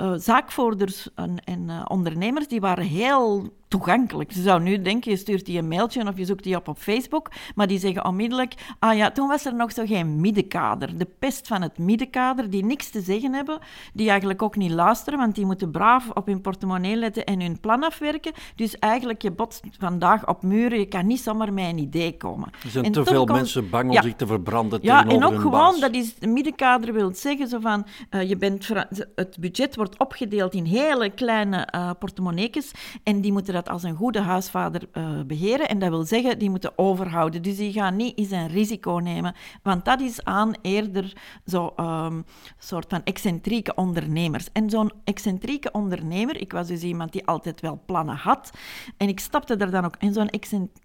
uh, 0.00 0.12
zaakvoerders 0.16 1.08
en, 1.14 1.44
en 1.44 1.68
uh, 1.68 1.84
ondernemers, 1.88 2.48
die 2.48 2.60
waren 2.60 2.84
heel 2.84 3.50
toegankelijk. 3.72 4.32
Ze 4.32 4.42
zou 4.42 4.62
nu 4.62 4.82
denken, 4.82 5.10
je 5.10 5.16
stuurt 5.16 5.46
die 5.46 5.58
een 5.58 5.68
mailtje 5.68 6.08
of 6.08 6.16
je 6.16 6.24
zoekt 6.24 6.44
die 6.44 6.56
op 6.56 6.68
op 6.68 6.78
Facebook, 6.78 7.30
maar 7.54 7.66
die 7.66 7.78
zeggen 7.78 8.04
onmiddellijk, 8.04 8.54
ah 8.78 8.96
ja, 8.96 9.10
toen 9.10 9.28
was 9.28 9.44
er 9.44 9.54
nog 9.54 9.72
zo 9.72 9.86
geen 9.86 10.20
middenkader. 10.20 10.98
De 10.98 11.08
pest 11.18 11.46
van 11.46 11.62
het 11.62 11.78
middenkader, 11.78 12.50
die 12.50 12.64
niks 12.64 12.90
te 12.90 13.00
zeggen 13.00 13.32
hebben, 13.32 13.58
die 13.92 14.08
eigenlijk 14.08 14.42
ook 14.42 14.56
niet 14.56 14.70
luisteren, 14.70 15.18
want 15.18 15.34
die 15.34 15.46
moeten 15.46 15.70
braaf 15.70 16.10
op 16.10 16.26
hun 16.26 16.40
portemonnee 16.40 16.96
letten 16.96 17.24
en 17.24 17.40
hun 17.40 17.60
plan 17.60 17.82
afwerken. 17.82 18.32
Dus 18.56 18.78
eigenlijk, 18.78 19.22
je 19.22 19.30
botst 19.30 19.64
vandaag 19.78 20.28
op 20.28 20.42
muren, 20.42 20.78
je 20.78 20.86
kan 20.86 21.06
niet 21.06 21.20
zomaar 21.20 21.52
met 21.52 21.64
een 21.64 21.78
idee 21.78 22.16
komen. 22.16 22.48
Er 22.64 22.70
zijn 22.70 22.84
en 22.84 22.92
te 22.92 23.04
veel 23.04 23.24
mensen 23.24 23.70
bang 23.70 23.88
om 23.88 23.94
ja. 23.94 24.02
zich 24.02 24.14
te 24.14 24.26
verbranden 24.26 24.78
Ja, 24.82 25.06
en 25.06 25.24
ook 25.24 25.40
gewoon, 25.40 25.50
baas. 25.50 25.80
dat 25.80 25.94
is, 25.94 26.14
het 26.18 26.30
middenkader 26.30 26.92
wil 26.92 27.14
zeggen, 27.14 27.48
zo 27.48 27.60
van, 27.60 27.86
uh, 28.10 28.28
je 28.28 28.36
bent, 28.36 28.68
het 29.14 29.36
budget 29.40 29.71
wordt 29.76 29.98
opgedeeld 29.98 30.54
in 30.54 30.64
hele 30.64 31.10
kleine 31.10 31.68
uh, 31.74 31.90
portemonneetjes 31.98 32.70
en 33.02 33.20
die 33.20 33.32
moeten 33.32 33.54
dat 33.54 33.68
als 33.68 33.82
een 33.82 33.96
goede 33.96 34.20
huisvader 34.20 34.82
uh, 34.92 35.20
beheren. 35.26 35.68
En 35.68 35.78
dat 35.78 35.88
wil 35.88 36.04
zeggen, 36.04 36.38
die 36.38 36.50
moeten 36.50 36.78
overhouden. 36.78 37.42
Dus 37.42 37.56
die 37.56 37.72
gaan 37.72 37.96
niet 37.96 38.18
eens 38.18 38.30
een 38.30 38.48
risico 38.48 38.92
nemen. 38.92 39.34
Want 39.62 39.84
dat 39.84 40.00
is 40.00 40.24
aan 40.24 40.54
eerder 40.62 41.12
zo'n 41.44 41.84
um, 41.84 42.24
soort 42.58 42.86
van 42.88 43.04
excentrieke 43.04 43.74
ondernemers. 43.74 44.48
En 44.52 44.70
zo'n 44.70 44.92
excentrieke 45.04 45.70
ondernemer, 45.70 46.40
ik 46.40 46.52
was 46.52 46.66
dus 46.66 46.82
iemand 46.82 47.12
die 47.12 47.26
altijd 47.26 47.60
wel 47.60 47.82
plannen 47.86 48.16
had. 48.16 48.50
En 48.96 49.08
ik 49.08 49.20
stapte 49.20 49.56
er 49.56 49.70
dan 49.70 49.84
ook 49.84 49.96
in 49.98 50.12
zo'n 50.12 50.30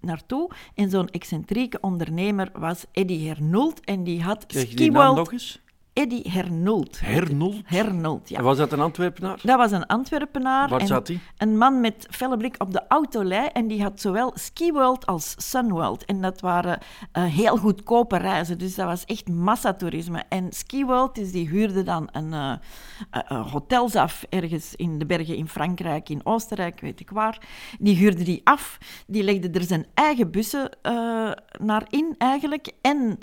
naartoe. 0.02 0.52
En 0.76 0.90
zo'n 0.90 1.10
excentrieke 1.10 1.78
ondernemer 1.82 2.50
was 2.54 2.86
Eddie 2.92 3.28
Hernoult. 3.28 3.80
En 3.80 4.04
die 4.04 4.22
had 4.22 4.46
Krijg 4.46 4.70
je 4.70 4.76
die 4.76 4.92
nog 4.92 5.32
eens? 5.32 5.62
Eddy 5.98 6.30
Hernoult. 6.30 7.00
Hernoult? 7.00 7.62
Hernoult, 7.64 8.30
ja. 8.30 8.38
En 8.38 8.44
was 8.44 8.58
dat 8.58 8.72
een 8.72 8.80
Antwerpenaar? 8.80 9.40
Dat 9.44 9.58
was 9.58 9.72
een 9.72 9.86
Antwerpenaar. 9.86 10.70
Waar 10.70 10.88
zat 10.88 11.08
hij? 11.08 11.20
Een 11.38 11.58
man 11.58 11.82
met 11.82 12.08
felle 12.10 12.38
blik 12.38 12.56
op 12.58 12.72
de 12.72 12.82
autolei. 12.88 13.48
En 13.54 13.68
die 13.68 13.82
had 13.82 14.02
zowel 14.02 14.32
SkiWorld 14.36 15.06
als 15.06 15.36
Sunworld. 15.38 16.06
En 16.06 16.22
dat 16.22 16.42
waren 16.42 16.80
uh, 17.18 17.24
heel 17.24 17.58
goedkope 17.58 18.18
reizen. 18.18 18.58
Dus 18.58 18.76
dat 18.76 18.86
was 18.86 19.06
echt 19.06 19.30
massatoerisme. 19.30 20.24
En 20.30 20.52
SkiWorld, 20.52 21.16
dus 21.16 21.32
die 21.32 21.48
huurde 21.48 21.84
dan 21.84 22.10
een, 22.12 22.34
uh, 22.34 22.52
uh, 23.32 23.52
hotels 23.52 23.96
af 23.96 24.26
ergens 24.30 24.76
in 24.76 25.00
de 25.00 25.06
bergen 25.06 25.36
in 25.36 25.48
Frankrijk, 25.48 26.10
in 26.10 26.26
Oostenrijk, 26.26 26.80
weet 26.80 27.00
ik 27.00 27.10
waar. 27.10 27.48
Die 27.80 27.96
huurde 27.96 28.24
die 28.24 28.42
af. 28.44 28.78
Die 29.08 29.24
legde 29.24 29.50
er 29.50 29.64
zijn 29.64 29.86
eigen 29.94 30.32
bussen 30.32 30.70
naar 31.60 31.86
in 31.90 32.16
eigenlijk. 32.18 32.72
En 32.82 33.20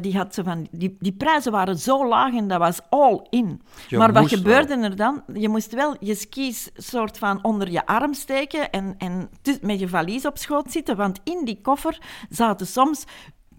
die, 0.00 0.16
had 0.16 0.34
ze 0.34 0.44
van, 0.44 0.66
die, 0.70 0.96
die 0.98 1.12
prijzen 1.12 1.52
waren 1.52 1.78
zo 1.78 2.03
laag 2.08 2.34
en 2.34 2.48
dat 2.48 2.58
was 2.58 2.80
all 2.88 3.26
in. 3.30 3.62
Je 3.88 3.96
maar 3.96 4.12
wat 4.12 4.28
gebeurde 4.28 4.74
er 4.74 4.96
dan? 4.96 5.22
Je 5.34 5.48
moest 5.48 5.72
wel 5.72 5.96
je 6.00 6.14
skis 6.14 6.70
soort 6.74 7.18
van 7.18 7.44
onder 7.44 7.70
je 7.70 7.86
arm 7.86 8.14
steken 8.14 8.70
en, 8.70 8.94
en 8.98 9.30
met 9.60 9.80
je 9.80 9.88
valies 9.88 10.26
op 10.26 10.38
schoot 10.38 10.72
zitten, 10.72 10.96
want 10.96 11.20
in 11.24 11.44
die 11.44 11.60
koffer 11.62 11.98
zaten 12.28 12.66
soms 12.66 13.04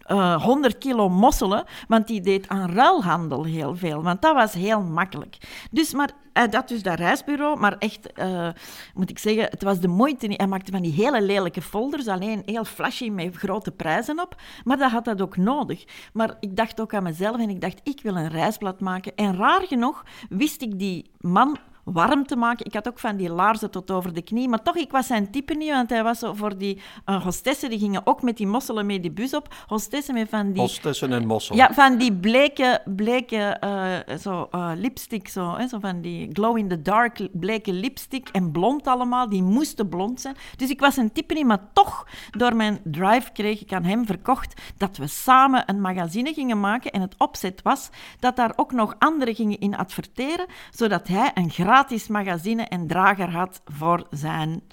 uh, 0.07 0.43
100 0.43 0.77
kilo 0.77 1.09
mosselen, 1.09 1.63
want 1.87 2.07
die 2.07 2.21
deed 2.21 2.47
aan 2.47 2.71
ruilhandel 2.71 3.43
heel 3.43 3.75
veel, 3.75 4.03
want 4.03 4.21
dat 4.21 4.33
was 4.33 4.53
heel 4.53 4.81
makkelijk. 4.81 5.37
Dus, 5.71 5.93
maar 5.93 6.09
hij 6.35 6.47
had 6.51 6.67
dus 6.67 6.83
dat 6.83 6.99
reisbureau, 6.99 7.59
maar 7.59 7.77
echt, 7.77 8.09
uh, 8.19 8.49
moet 8.93 9.09
ik 9.09 9.19
zeggen, 9.19 9.43
het 9.43 9.63
was 9.63 9.79
de 9.79 9.87
moeite. 9.87 10.27
Hij 10.27 10.47
maakte 10.47 10.71
van 10.71 10.81
die 10.81 10.91
hele 10.91 11.21
lelijke 11.21 11.61
folders, 11.61 12.07
alleen 12.07 12.41
heel 12.45 12.65
flashy 12.65 13.09
met 13.09 13.35
grote 13.35 13.71
prijzen 13.71 14.19
op, 14.19 14.41
maar 14.63 14.77
dat 14.77 14.91
had 14.91 15.05
dat 15.05 15.21
ook 15.21 15.37
nodig. 15.37 15.83
Maar 16.13 16.35
ik 16.39 16.55
dacht 16.55 16.81
ook 16.81 16.93
aan 16.93 17.03
mezelf 17.03 17.37
en 17.37 17.49
ik 17.49 17.61
dacht, 17.61 17.79
ik 17.83 17.99
wil 18.01 18.15
een 18.15 18.29
reisblad 18.29 18.79
maken. 18.79 19.15
En 19.15 19.37
raar 19.37 19.61
genoeg 19.61 20.03
wist 20.29 20.61
ik 20.61 20.79
die 20.79 21.11
man 21.19 21.57
warm 21.85 22.25
te 22.25 22.35
maken. 22.35 22.65
Ik 22.65 22.73
had 22.73 22.87
ook 22.87 22.99
van 22.99 23.15
die 23.15 23.29
laarzen 23.29 23.71
tot 23.71 23.91
over 23.91 24.13
de 24.13 24.21
knie. 24.21 24.49
Maar 24.49 24.63
toch, 24.63 24.75
ik 24.75 24.91
was 24.91 25.07
zijn 25.07 25.31
type 25.31 25.53
niet, 25.53 25.69
want 25.69 25.89
hij 25.89 26.03
was 26.03 26.19
zo 26.19 26.33
voor 26.33 26.57
die 26.57 26.81
uh, 27.05 27.23
hostessen, 27.23 27.69
die 27.69 27.79
gingen 27.79 28.01
ook 28.03 28.21
met 28.21 28.37
die 28.37 28.47
mosselen 28.47 28.85
mee 28.85 28.99
die 28.99 29.11
bus 29.11 29.33
op. 29.33 29.53
Hostessen 29.67 30.13
met 30.13 30.29
van 30.29 30.51
die... 30.51 30.61
Hostessen 30.61 31.13
en 31.13 31.25
mosselen. 31.25 31.57
Ja, 31.57 31.73
van 31.73 31.97
die 31.97 32.13
bleke, 32.13 32.81
bleke 32.85 33.57
uh, 33.63 34.17
zo, 34.17 34.47
uh, 34.51 34.71
lipstick, 34.75 35.27
zo, 35.27 35.55
hè, 35.55 35.67
zo 35.67 35.79
van 35.79 36.01
die 36.01 36.29
glow-in-the-dark 36.33 37.27
bleke 37.31 37.73
lipstick 37.73 38.29
en 38.29 38.51
blond 38.51 38.87
allemaal. 38.87 39.29
Die 39.29 39.43
moesten 39.43 39.89
blond 39.89 40.21
zijn. 40.21 40.35
Dus 40.55 40.69
ik 40.69 40.79
was 40.79 40.97
een 40.97 41.11
type 41.11 41.33
niet, 41.33 41.45
maar 41.45 41.61
toch, 41.73 42.07
door 42.31 42.55
mijn 42.55 42.79
drive 42.83 43.31
kreeg 43.31 43.61
ik 43.61 43.73
aan 43.73 43.83
hem 43.83 44.05
verkocht 44.05 44.61
dat 44.77 44.97
we 44.97 45.07
samen 45.07 45.63
een 45.65 45.81
magazine 45.81 46.33
gingen 46.33 46.59
maken. 46.59 46.91
En 46.91 47.01
het 47.01 47.15
opzet 47.17 47.61
was 47.61 47.89
dat 48.19 48.35
daar 48.35 48.53
ook 48.55 48.71
nog 48.71 48.95
anderen 48.99 49.35
gingen 49.35 49.59
in 49.59 49.75
adverteren, 49.75 50.45
zodat 50.71 51.07
hij 51.07 51.31
een 51.33 51.49
gratis 51.49 51.73
gratis 51.75 52.07
magazine 52.07 52.63
en 52.63 52.87
drager 52.87 53.29
had 53.29 53.61
voor 53.65 54.07
zijn 54.09 54.63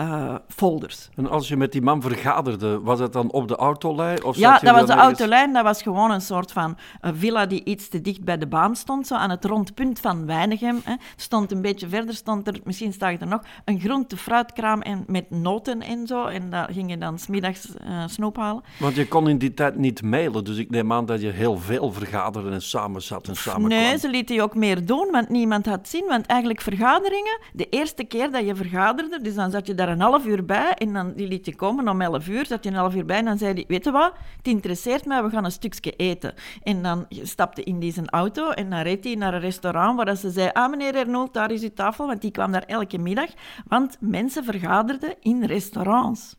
uh, 0.00 0.34
folders. 0.48 1.08
En 1.16 1.28
als 1.30 1.48
je 1.48 1.56
met 1.56 1.72
die 1.72 1.82
man 1.82 2.00
vergaderde, 2.00 2.80
was 2.80 2.98
dat 2.98 3.12
dan 3.12 3.30
op 3.30 3.48
de 3.48 3.56
autolijn? 3.56 4.24
Of 4.24 4.36
ja, 4.36 4.58
dat 4.58 4.60
was 4.74 4.86
de 4.86 4.92
ergens- 4.92 5.00
autolijn. 5.00 5.52
Dat 5.52 5.64
was 5.64 5.82
gewoon 5.82 6.10
een 6.10 6.20
soort 6.20 6.52
van 6.52 6.76
een 7.00 7.16
villa 7.16 7.46
die 7.46 7.64
iets 7.64 7.88
te 7.88 8.00
dicht 8.00 8.24
bij 8.24 8.38
de 8.38 8.46
baan 8.46 8.76
stond, 8.76 9.06
zo 9.06 9.14
aan 9.14 9.30
het 9.30 9.44
rondpunt 9.44 10.00
van 10.00 10.26
Weinigem. 10.26 10.80
Hè. 10.84 10.94
Stond 11.16 11.52
een 11.52 11.62
beetje 11.62 11.88
verder, 11.88 12.14
stond 12.14 12.46
er, 12.46 12.60
misschien 12.64 12.92
staat 12.92 13.20
er 13.20 13.26
nog, 13.26 13.40
een 13.64 13.80
groente-fruitkraam 13.80 14.80
en 14.82 15.04
met 15.06 15.30
noten 15.30 15.80
en 15.82 16.06
zo. 16.06 16.24
En 16.26 16.50
daar 16.50 16.68
ging 16.72 16.90
je 16.90 16.98
dan 16.98 17.18
smiddags 17.18 17.68
uh, 17.86 18.02
snoep 18.06 18.36
halen. 18.36 18.62
Want 18.78 18.94
je 18.94 19.08
kon 19.08 19.28
in 19.28 19.38
die 19.38 19.54
tijd 19.54 19.76
niet 19.76 20.02
mailen, 20.02 20.44
dus 20.44 20.56
ik 20.56 20.70
neem 20.70 20.92
aan 20.92 21.06
dat 21.06 21.20
je 21.20 21.30
heel 21.30 21.56
veel 21.58 21.92
vergaderde 21.92 22.50
en 22.50 22.62
samen 22.62 23.02
zat 23.02 23.28
en 23.28 23.36
samen 23.36 23.68
Nee, 23.68 23.86
kwam. 23.86 23.98
ze 23.98 24.08
lieten 24.08 24.34
je 24.34 24.42
ook 24.42 24.54
meer 24.54 24.86
doen, 24.86 25.08
want 25.10 25.28
niemand 25.28 25.66
had 25.66 25.88
zin. 25.88 26.04
Want 26.08 26.26
eigenlijk 26.26 26.60
vergaderingen, 26.60 27.38
de 27.52 27.66
eerste 27.68 28.04
keer 28.04 28.30
dat 28.30 28.46
je 28.46 28.54
vergaderde, 28.54 29.20
dus 29.22 29.34
dan 29.34 29.50
zat 29.50 29.66
je 29.66 29.74
daar 29.74 29.81
een 29.88 30.00
half 30.00 30.26
uur 30.26 30.44
bij 30.44 30.74
en 30.74 30.92
dan 30.92 31.12
die 31.12 31.26
liet 31.26 31.46
je 31.46 31.54
komen 31.54 31.88
om 31.88 32.00
11 32.00 32.28
uur, 32.28 32.46
zat 32.46 32.64
je 32.64 32.70
een 32.70 32.76
half 32.76 32.94
uur 32.94 33.04
bij 33.04 33.18
en 33.18 33.24
dan 33.24 33.38
zei 33.38 33.54
hij, 33.54 33.64
weet 33.68 33.84
je 33.84 33.90
wat, 33.90 34.12
het 34.36 34.46
interesseert 34.46 35.04
mij, 35.04 35.22
we 35.22 35.30
gaan 35.30 35.44
een 35.44 35.52
stukje 35.52 35.92
eten. 35.92 36.34
En 36.62 36.82
dan 36.82 37.06
stapte 37.08 37.62
in 37.62 37.78
die 37.78 37.92
zijn 37.92 38.08
auto 38.08 38.50
en 38.50 38.70
dan 38.70 38.80
reed 38.80 39.04
hij 39.04 39.14
naar 39.14 39.34
een 39.34 39.40
restaurant 39.40 39.96
waar 39.96 40.16
ze 40.16 40.30
zei, 40.30 40.50
ah 40.52 40.70
meneer 40.70 40.94
Ernold, 40.94 41.34
daar 41.34 41.50
is 41.50 41.62
uw 41.62 41.72
tafel, 41.74 42.06
want 42.06 42.20
die 42.20 42.30
kwam 42.30 42.52
daar 42.52 42.64
elke 42.66 42.98
middag, 42.98 43.28
want 43.68 43.96
mensen 44.00 44.44
vergaderden 44.44 45.14
in 45.20 45.44
restaurants. 45.44 46.36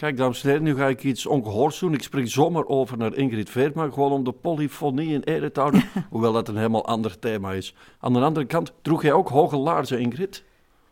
Kijk, 0.00 0.16
dames 0.16 0.42
en 0.42 0.48
heren, 0.48 0.62
nu 0.62 0.76
ga 0.76 0.86
ik 0.86 1.04
iets 1.04 1.26
ongehoords 1.26 1.78
doen. 1.78 1.94
Ik 1.94 2.02
spring 2.02 2.28
zomaar 2.28 2.66
over 2.66 2.98
naar 2.98 3.14
Ingrid 3.14 3.50
Veerma, 3.50 3.88
gewoon 3.88 4.12
om 4.12 4.24
de 4.24 4.32
polyfonie 4.32 5.12
in 5.12 5.22
ere 5.22 5.52
te 5.52 5.60
houden, 5.60 5.84
hoewel 6.10 6.32
dat 6.32 6.48
een 6.48 6.56
helemaal 6.56 6.86
ander 6.86 7.18
thema 7.18 7.52
is. 7.52 7.74
Aan 7.98 8.12
de 8.12 8.20
andere 8.20 8.46
kant, 8.46 8.72
droeg 8.82 9.02
jij 9.02 9.12
ook 9.12 9.28
hoge 9.28 9.56
laarzen, 9.56 10.00
Ingrid? 10.00 10.44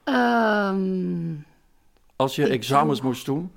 Ehm, 0.05 1.35
Als 2.18 2.37
je 2.37 2.46
examens 2.48 3.00
moest 3.00 3.26
doen? 3.26 3.50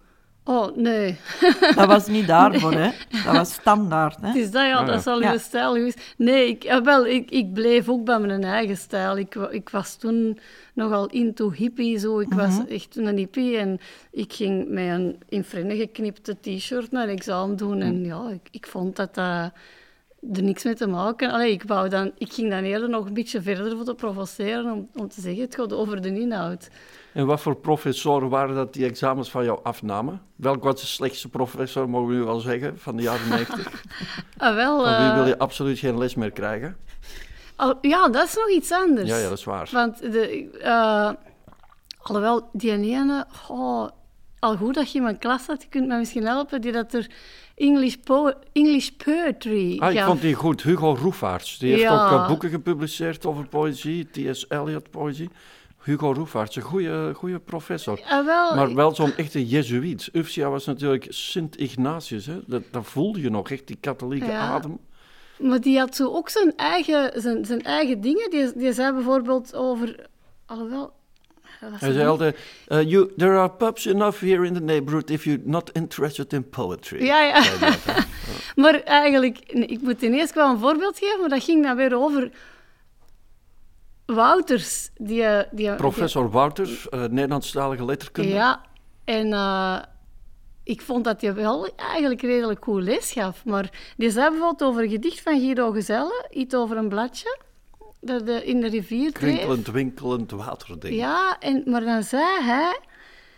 oh, 0.44 0.76
nee. 0.76 1.18
Dat 1.76 1.86
was 1.88 2.08
niet 2.08 2.28
daarvoor, 2.28 2.72
hè. 2.74 2.90
Dat 3.26 3.36
was 3.36 3.54
standaard, 3.54 4.22
hè. 4.22 4.28
Het 4.28 4.36
is 4.36 4.52
dat, 4.52 4.66
ja, 4.66 4.74
Ah, 4.78 4.86
ja. 4.88 4.94
dat 4.94 5.04
zal 5.04 5.22
Ja. 5.22 5.32
uw 5.32 5.38
stijl 5.38 5.74
geweest. 5.74 6.14
Nee, 6.18 6.48
ik, 6.48 6.64
ja, 6.64 6.82
wel, 6.84 7.06
ik, 7.08 7.32
ik 7.32 7.54
bleef 7.54 7.90
ook 7.90 8.06
bij 8.06 8.20
mijn 8.20 8.44
eigen 8.44 8.78
stijl. 8.78 9.18
Ik, 9.18 9.36
ik 9.36 9.70
was 9.70 9.96
toen 9.96 10.40
nogal 10.74 11.06
into 11.08 11.52
hippie, 11.52 11.98
zo. 11.98 12.20
Ik 12.20 12.34
was 12.34 12.66
echt 12.68 12.96
een 12.98 13.18
hippie 13.18 13.58
en 13.58 13.80
ik 14.12 14.34
ging 14.34 14.70
met 14.70 14.88
een 14.90 15.18
in 15.30 15.44
frennen 15.44 15.78
geknipte 15.78 16.38
t-shirt 16.42 16.92
naar 16.92 17.08
examen 17.08 17.56
doen. 17.58 17.82
En 17.82 18.06
ja, 18.06 18.30
ik, 18.30 18.48
ik 18.52 18.68
vond 18.68 18.96
dat 18.96 19.16
dat 19.16 19.52
er 20.34 20.44
niks 20.44 20.64
mee 20.64 20.76
te 20.76 20.88
maken. 20.88 21.32
Allee, 21.32 21.52
ik, 21.52 21.64
wou 21.64 21.90
dan, 21.90 22.12
ik 22.18 22.34
ging 22.34 22.50
dan 22.50 22.64
eerder 22.64 22.90
nog 22.90 23.06
een 23.06 23.14
beetje 23.14 23.42
verder 23.42 23.76
voor 23.76 23.86
te 23.86 23.94
provoceren 23.96 24.72
om, 24.72 24.90
om 24.96 25.08
te 25.10 25.22
zeggen, 25.22 25.42
het 25.42 25.56
gaat 25.56 25.74
over 25.74 26.02
de 26.02 26.20
inhoud. 26.20 26.70
En 27.14 27.26
wat 27.26 27.42
voor 27.42 27.56
professoren 27.56 28.30
waren 28.30 28.56
dat 28.56 28.74
die 28.74 28.86
examens 28.86 29.32
van 29.32 29.44
jou 29.44 29.60
afnamen? 29.64 30.22
Welk 30.36 30.64
was 30.64 30.82
de 30.82 30.88
slechtste 30.88 31.30
professor, 31.30 31.90
mogen 31.90 32.08
we 32.08 32.14
nu 32.14 32.24
wel 32.24 32.40
zeggen, 32.40 32.80
van 32.80 32.96
de 32.96 33.02
jaren 33.04 33.30
90? 33.30 33.84
Ah, 34.38 34.56
wel, 34.56 34.84
Van 34.84 34.98
wie 34.98 35.08
eh, 35.10 35.14
wil 35.16 35.26
je 35.26 35.38
absoluut 35.38 35.80
geen 35.80 35.98
les 35.98 36.16
meer 36.16 36.32
krijgen? 36.32 36.78
al- 37.56 37.78
ja, 37.82 38.10
dat 38.10 38.28
is 38.28 38.36
nog 38.36 38.50
iets 38.50 38.72
anders. 38.72 39.10
Ja, 39.10 39.18
ja, 39.18 39.30
dat 39.30 39.38
is 39.38 39.44
waar. 39.44 39.70
Want 39.72 40.00
de, 40.12 40.50
eh, 40.62 41.12
alhoewel, 42.02 42.50
die 42.54 42.72
ene, 42.72 43.26
oh, 43.50 43.88
al 44.40 44.56
goed 44.58 44.74
dat 44.76 44.92
je 44.92 44.98
in 44.98 45.04
mijn 45.04 45.18
klas 45.18 45.44
zat, 45.46 45.62
je 45.62 45.70
kunt 45.70 45.88
me 45.88 45.98
misschien 45.98 46.26
helpen, 46.26 46.62
die 46.62 46.72
dat 46.72 46.94
er 46.94 47.10
English, 47.62 47.96
po 48.04 48.32
English 48.52 48.90
poetry 48.90 49.80
Ah, 49.80 49.94
ik 49.94 50.00
vond 50.04 50.22
die 50.22 50.34
goed. 50.34 50.64
Hugo 50.64 50.94
Roefaerts. 51.02 51.58
Die 51.58 51.70
heeft 51.70 51.82
Ja. 51.82 52.04
ook 52.06 52.12
eh, 52.20 52.28
boeken 52.28 52.50
gepubliceerd 52.50 53.26
over 53.26 53.48
poëzie, 53.48 54.08
T.S. 54.12 54.46
Eliot 54.50 54.90
poëzie. 54.90 55.30
Hugo 55.84 56.12
Roefaerts, 56.14 56.56
een 56.56 56.62
goede, 56.62 57.12
goede 57.16 57.40
professor. 57.40 58.02
Ah, 58.10 58.26
wel, 58.26 58.56
Maar 58.56 58.76
wel 58.76 58.96
zo'n 58.96 59.16
echte 59.16 59.48
jezuïet. 59.48 60.10
Ufsia 60.14 60.50
was 60.50 60.66
natuurlijk 60.66 61.06
Sint 61.10 61.60
Ignatius. 61.60 62.26
Hè? 62.26 62.40
Dat, 62.48 62.64
dat 62.72 62.86
voelde 62.86 63.22
je 63.22 63.30
nog, 63.30 63.50
echt 63.50 63.68
die 63.68 63.78
katholieke 63.80 64.32
adem. 64.32 64.78
maar 65.40 65.62
die 65.62 65.80
had 65.80 65.96
zo 65.96 66.08
ook 66.08 66.30
zijn 66.30 66.54
eigen, 66.56 67.22
zijn, 67.22 67.46
zijn 67.46 67.62
eigen 67.64 68.02
dingen. 68.02 68.30
Die, 68.30 68.52
die 68.56 68.74
zei 68.74 68.94
bijvoorbeeld 68.94 69.56
over, 69.56 70.06
alhoewel, 70.46 70.94
Hij 71.70 71.92
zei 71.92 72.08
altijd, 72.08 72.38
eh, 72.68 72.82
you, 72.82 73.12
there 73.18 73.38
are 73.38 73.50
pubs 73.50 73.86
enough 73.86 74.20
here 74.20 74.46
in 74.46 74.54
the 74.54 74.62
neighborhood 74.62 75.10
if 75.10 75.24
you're 75.24 75.42
not 75.46 75.72
interested 75.72 76.34
in 76.34 76.50
poetry. 76.50 77.06
Ja, 77.06 77.22
ja. 77.22 77.44
Maar 78.56 78.74
eigenlijk, 78.74 79.40
ik 79.48 79.82
moet 79.82 80.02
ineens 80.02 80.34
wel 80.34 80.50
een 80.50 80.60
voorbeeld 80.60 80.98
geven, 80.98 81.20
maar 81.20 81.30
dat 81.30 81.44
ging 81.44 81.64
dan 81.64 81.76
weer 81.76 81.96
over 81.96 82.32
Wouters. 84.06 84.90
Die, 84.98 85.24
eh, 85.24 85.48
die, 85.52 85.76
Professor 85.76 86.30
Wouters, 86.30 86.90
eh, 86.90 87.00
Nederlandstalige 87.00 87.86
letterkunde. 87.86 88.30
Ja, 88.30 88.62
en 89.06 89.34
ik 90.64 90.82
vond 90.82 91.04
dat 91.04 91.22
hij 91.22 91.34
wel 91.34 91.70
eigenlijk 91.76 92.22
redelijk 92.22 92.64
goed 92.64 92.84
les 92.84 93.12
gaf. 93.12 93.46
Maar 93.46 93.94
die 93.98 94.12
zei 94.12 94.30
bijvoorbeeld 94.30 94.64
over 94.64 94.84
een 94.84 94.90
gedicht 94.90 95.22
van 95.22 95.40
Guido 95.40 95.72
Gezelle, 95.72 96.28
iets 96.30 96.56
over 96.56 96.78
een 96.78 96.90
bladje, 96.90 97.40
dat 98.02 98.26
de, 98.26 98.46
in 98.46 98.62
de 98.62 98.68
rivier 98.68 99.12
dreef. 99.12 99.36
Krinkelend, 99.36 99.68
winkelend 99.68 100.32
waterding. 100.32 100.96
Ja, 100.96 101.40
en, 101.40 101.64
maar 101.66 101.82
dan 101.82 102.04
zei 102.04 102.42
hij 102.42 102.80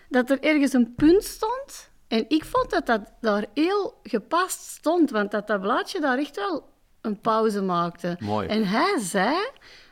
dat 0.10 0.30
er 0.30 0.40
ergens 0.40 0.74
een 0.74 0.94
punt 0.96 1.24
stond. 1.24 1.92
En 2.08 2.26
ik 2.28 2.46
vond 2.46 2.70
dat 2.70 2.86
dat 2.86 3.02
daar 3.22 3.46
heel 3.54 4.00
gepast 4.04 4.62
stond, 4.62 5.12
want 5.12 5.32
dat 5.32 5.48
dat 5.48 5.62
blaadje 5.62 6.00
daar 6.00 6.18
echt 6.18 6.36
wel 6.36 6.70
een 7.02 7.20
pauze 7.20 7.62
maakte. 7.62 8.18
Mooi. 8.20 8.48
En 8.48 8.66
hij 8.68 8.98
zei 9.00 9.36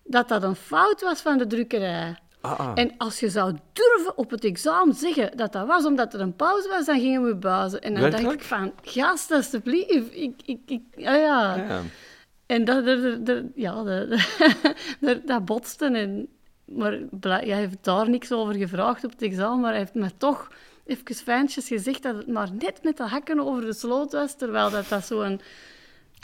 dat 0.04 0.28
dat 0.28 0.44
een 0.44 0.56
fout 0.56 1.02
was 1.02 1.22
van 1.22 1.38
de 1.38 1.48
drukkerij. 1.48 2.18
Ah, 2.42 2.60
ah. 2.60 2.72
En 2.76 2.92
als 2.98 3.20
je 3.20 3.30
zou 3.30 3.56
durven 3.74 4.18
op 4.18 4.30
het 4.30 4.44
examen 4.44 4.96
zeggen 4.96 5.38
dat 5.38 5.54
dat 5.54 5.68
was 5.68 5.86
omdat 5.86 6.14
er 6.14 6.20
een 6.20 6.36
pauze 6.36 6.70
was, 6.70 6.86
dan 6.86 7.00
gingen 7.00 7.24
we 7.24 7.36
buizen. 7.36 7.82
En 7.82 7.94
dan 7.94 8.12
dacht 8.12 8.32
ik 8.32 8.42
van, 8.42 8.74
gast, 8.84 9.32
alsjeblieft. 9.32 10.16
Ik, 10.16 10.42
ik, 10.46 10.60
ik, 10.66 10.82
ja, 10.96 11.16
ja. 11.16 11.56
Ja. 11.56 11.82
En 12.52 12.66
dat, 12.66 12.86
dat, 12.86 13.26
dat, 13.26 13.44
ja, 13.56 13.84
dat, 13.84 14.10
dat, 15.00 15.28
dat 15.28 15.46
botste. 15.46 15.86
En, 15.86 16.28
maar 16.66 17.00
hij 17.20 17.56
heeft 17.56 17.78
daar 17.82 18.10
niks 18.10 18.32
over 18.32 18.56
gevraagd 18.56 19.04
op 19.04 19.12
het 19.12 19.22
examen, 19.22 19.60
maar 19.60 19.70
hij 19.70 19.80
heeft 19.80 19.94
me 19.94 20.10
toch 20.18 20.52
even 20.86 21.16
fijntjes 21.16 21.68
gezegd 21.68 22.04
dat 22.04 22.16
het 22.16 22.28
maar 22.28 22.50
net 22.60 22.80
met 22.84 22.98
de 22.98 23.04
hakken 23.08 23.40
over 23.40 23.66
de 23.66 23.74
sloot 23.74 24.12
was, 24.12 24.38
terwijl 24.38 24.70
dat, 24.70 24.90
dat 24.90 25.06
zo'n... 25.06 25.42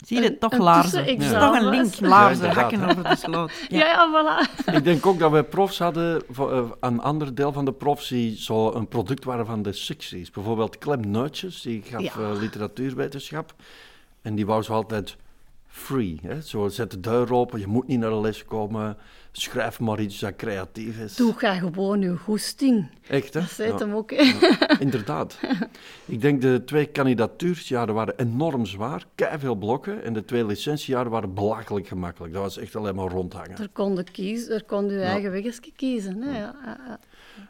Zie 0.06 0.20
je, 0.20 0.26
Een- 0.26 0.38
toch 0.38 0.52
een 0.52 0.62
laarzen. 0.62 1.04
tussenexamen 1.04 1.60
Toch 1.60 1.62
een 1.62 1.68
link, 1.78 1.94
Ja, 1.94 2.08
laarzen, 2.08 2.50
hakken 2.50 2.82
over 2.90 3.02
de 3.08 3.16
sloot. 3.16 3.52
Ja, 3.68 3.86
ja, 3.86 4.08
voilà. 4.12 4.74
Ik 4.74 4.84
denk 4.84 5.06
ook 5.06 5.18
dat 5.18 5.30
wij 5.30 5.44
profs 5.44 5.78
hadden, 5.78 6.22
eh, 6.38 6.70
een 6.80 7.00
ander 7.00 7.34
deel 7.34 7.52
van 7.52 7.64
de 7.64 7.72
profs 7.72 8.08
die 8.08 8.36
zo 8.36 8.72
een 8.72 8.88
product 8.88 9.24
waren 9.24 9.46
van 9.46 9.62
de 9.62 9.74
60s. 9.74 10.30
Bijvoorbeeld 10.32 10.78
Clem 10.78 11.10
Neutjes, 11.10 11.60
die 11.60 11.82
gaf 11.82 12.02
Ja. 12.02 12.10
eh, 12.12 12.40
literatuurwetenschap. 12.40 13.54
En 14.22 14.34
die 14.34 14.46
wou 14.46 14.62
zo 14.62 14.72
altijd 14.72 15.16
free. 15.68 16.18
Hè? 16.22 16.40
Zo, 16.42 16.68
zet 16.68 16.90
de 16.90 17.00
deur 17.00 17.32
open, 17.34 17.60
je 17.60 17.66
moet 17.66 17.86
niet 17.86 17.98
naar 17.98 18.10
de 18.10 18.20
les 18.20 18.44
komen. 18.44 18.96
Schrijf 19.32 19.80
maar 19.80 20.00
iets 20.00 20.18
dat 20.18 20.36
creatief 20.36 20.98
is. 20.98 21.16
Doe 21.16 21.32
ga 21.36 21.54
gewoon 21.54 22.00
je 22.00 22.16
goesting. 22.16 22.88
Echt, 23.08 23.34
hè? 23.34 23.40
Dat 23.40 23.48
zei 23.50 23.72
Ja. 23.72 23.78
hem 23.78 23.92
ook. 23.94 24.12
Inderdaad. 24.78 25.38
Ik 26.06 26.20
denk 26.20 26.40
de 26.42 26.62
twee 26.64 26.86
kandidatuursjaren 26.86 27.94
waren 27.94 28.18
enorm 28.18 28.66
zwaar, 28.66 29.04
veel 29.38 29.54
blokken. 29.54 30.04
En 30.04 30.12
de 30.12 30.24
twee 30.24 30.46
licentiejaren 30.46 31.10
waren 31.10 31.34
belachelijk 31.34 31.86
gemakkelijk. 31.86 32.32
Dat 32.32 32.42
was 32.42 32.58
echt 32.58 32.76
alleen 32.76 32.94
maar 32.94 33.08
rondhangen. 33.08 33.58
Er 33.58 33.68
kon 33.72 33.94
je 33.96 34.04
kiezen, 34.04 34.54
er 34.54 34.64
kon 34.64 34.88
je 34.88 35.00
eigen 35.00 35.30
weggesje 35.30 35.72
kiezen. 35.76 36.22
Hè? 36.22 36.44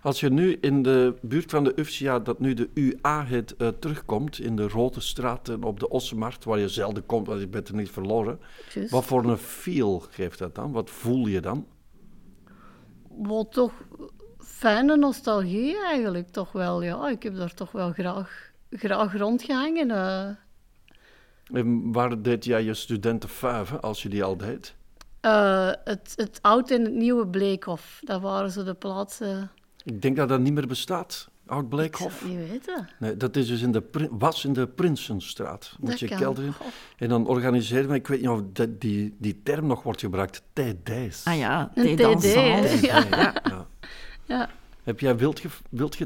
Als 0.02 0.20
je 0.20 0.30
nu 0.30 0.52
in 0.60 0.82
de 0.82 1.14
buurt 1.22 1.50
van 1.50 1.64
de 1.64 1.72
UFCA, 1.76 2.18
dat 2.18 2.38
nu 2.40 2.54
de 2.54 2.70
UA 2.74 3.24
heet, 3.24 3.56
eh, 3.56 3.68
terugkomt, 3.68 4.40
in 4.40 4.56
de 4.56 4.68
Rode 4.68 5.00
Straten 5.00 5.64
op 5.64 5.80
de 5.80 5.88
Ossenmarkt, 5.88 6.44
waar 6.44 6.58
je 6.58 6.68
zelden 6.68 7.06
komt, 7.06 7.26
want 7.26 7.40
je 7.40 7.48
bent 7.48 7.68
er 7.68 7.74
niet 7.74 7.90
verloren. 7.90 8.40
Wat 8.90 9.04
voor 9.04 9.24
een 9.24 9.38
feel 9.38 10.02
geeft 10.10 10.38
dat 10.38 10.54
dan? 10.54 10.72
Wat 10.72 10.90
voel 10.90 11.26
je 11.26 11.40
dan? 11.40 11.66
Wat 13.08 13.52
toch 13.52 13.72
fijne 14.38 14.96
nostalgie 14.96 15.84
eigenlijk, 15.84 16.28
toch 16.28 16.52
wel. 16.52 16.82
Ja, 16.82 17.08
ik 17.08 17.22
heb 17.22 17.36
daar 17.36 17.54
toch 17.54 17.72
wel 17.72 17.92
graag, 17.92 18.50
graag 18.70 19.16
rondgehangen. 19.16 19.90
eh. 19.90 20.28
En 21.52 21.92
waar 21.92 22.22
deed 22.22 22.44
jij 22.44 22.64
je 22.64 22.74
studentenfuiven, 22.74 23.80
als 23.80 24.02
je 24.02 24.08
die 24.08 24.24
al 24.24 24.36
deed? 24.36 24.74
Eh, 25.20 25.70
het, 25.84 26.12
het 26.16 26.38
oude 26.42 26.74
en 26.74 26.82
het 26.84 26.94
nieuwe 26.94 27.26
Bleekhof, 27.26 28.00
dat 28.04 28.20
waren 28.20 28.50
zo 28.50 28.64
de 28.64 28.74
plaatsen... 28.74 29.50
Ik 29.88 30.02
denk 30.02 30.16
dat 30.16 30.28
dat 30.28 30.40
niet 30.40 30.52
meer 30.52 30.66
bestaat. 30.66 31.28
Oud 31.46 31.62
Ik 31.62 31.68
Bleekhof. 31.68 32.18
zou 32.20 32.32
het 32.32 32.40
niet 32.40 32.50
weten. 32.50 32.88
Nee, 32.98 33.16
dat 33.16 33.36
is 33.36 33.46
dus 33.46 33.62
in 33.62 33.72
de, 33.72 33.82
was 34.10 34.44
in 34.44 34.52
de 34.52 34.66
Prinsenstraat. 34.66 35.76
Moet 35.80 35.90
Dat 35.90 35.98
je 36.00 36.08
kan. 36.08 36.18
kelder 36.18 36.44
in. 36.44 36.52
Goh. 36.52 36.66
En 36.96 37.08
dan 37.08 37.26
organiseerden 37.26 37.90
we, 37.90 37.96
ik 37.96 38.06
weet 38.06 38.20
niet 38.20 38.28
of 38.28 38.40
dat- 38.52 38.80
die, 38.80 39.14
die 39.18 39.40
term 39.42 39.66
nog 39.66 39.82
wordt 39.82 40.00
gebruikt, 40.00 40.42
TD's. 40.52 41.24
Ah 41.24 41.36
ja, 41.38 41.72
dansant. 41.96 42.80
ja. 42.80 43.04
Ja. 43.10 43.34
Ja. 43.44 43.66
Ja. 44.24 44.50
Heb 44.82 45.00
jij 45.00 45.16
wild, 45.16 45.40
ge, 45.40 45.48
wild? 45.70 45.96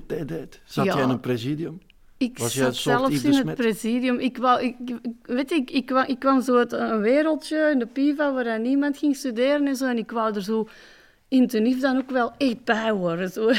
Zat 0.65 0.85
Ja. 0.85 0.95
jij 0.95 1.03
in 1.03 1.09
een 1.09 1.21
presidium? 1.21 1.81
Ik 2.17 2.39
Was 2.39 2.55
zat 2.55 2.75
soort 2.75 2.99
zelfs 2.99 3.23
in 3.25 3.49
het 3.49 3.55
presidium. 3.55 4.19
Ik, 4.19 4.37
wou, 4.37 4.63
ik, 4.63 4.75
ik- 4.85 4.99
weet 5.23 5.51
ik, 5.51 5.71
ik, 5.71 5.87
kwam, 5.87 6.05
ik 6.07 6.19
kwam 6.19 6.43
zo 6.43 6.57
uit 6.57 6.73
een 6.73 7.01
wereldje 7.01 7.71
in 7.73 7.79
de 7.79 7.87
PIVA 7.87 8.33
waar 8.35 8.45
dan 8.45 8.63
niemand 8.63 8.99
ging 8.99 9.17
studeren 9.17 9.67
en 9.67 9.77
zo. 9.77 9.87
En 9.89 9.99
ik 9.99 10.11
wou 10.11 10.35
er 10.35 10.43
zo 10.43 10.69
in 11.33 11.81
dan 11.81 11.97
ook 11.97 12.11
wel 12.11 12.33
echt 12.39 12.65
bij 12.65 12.91
horen. 12.91 13.31
Zo. 13.31 13.51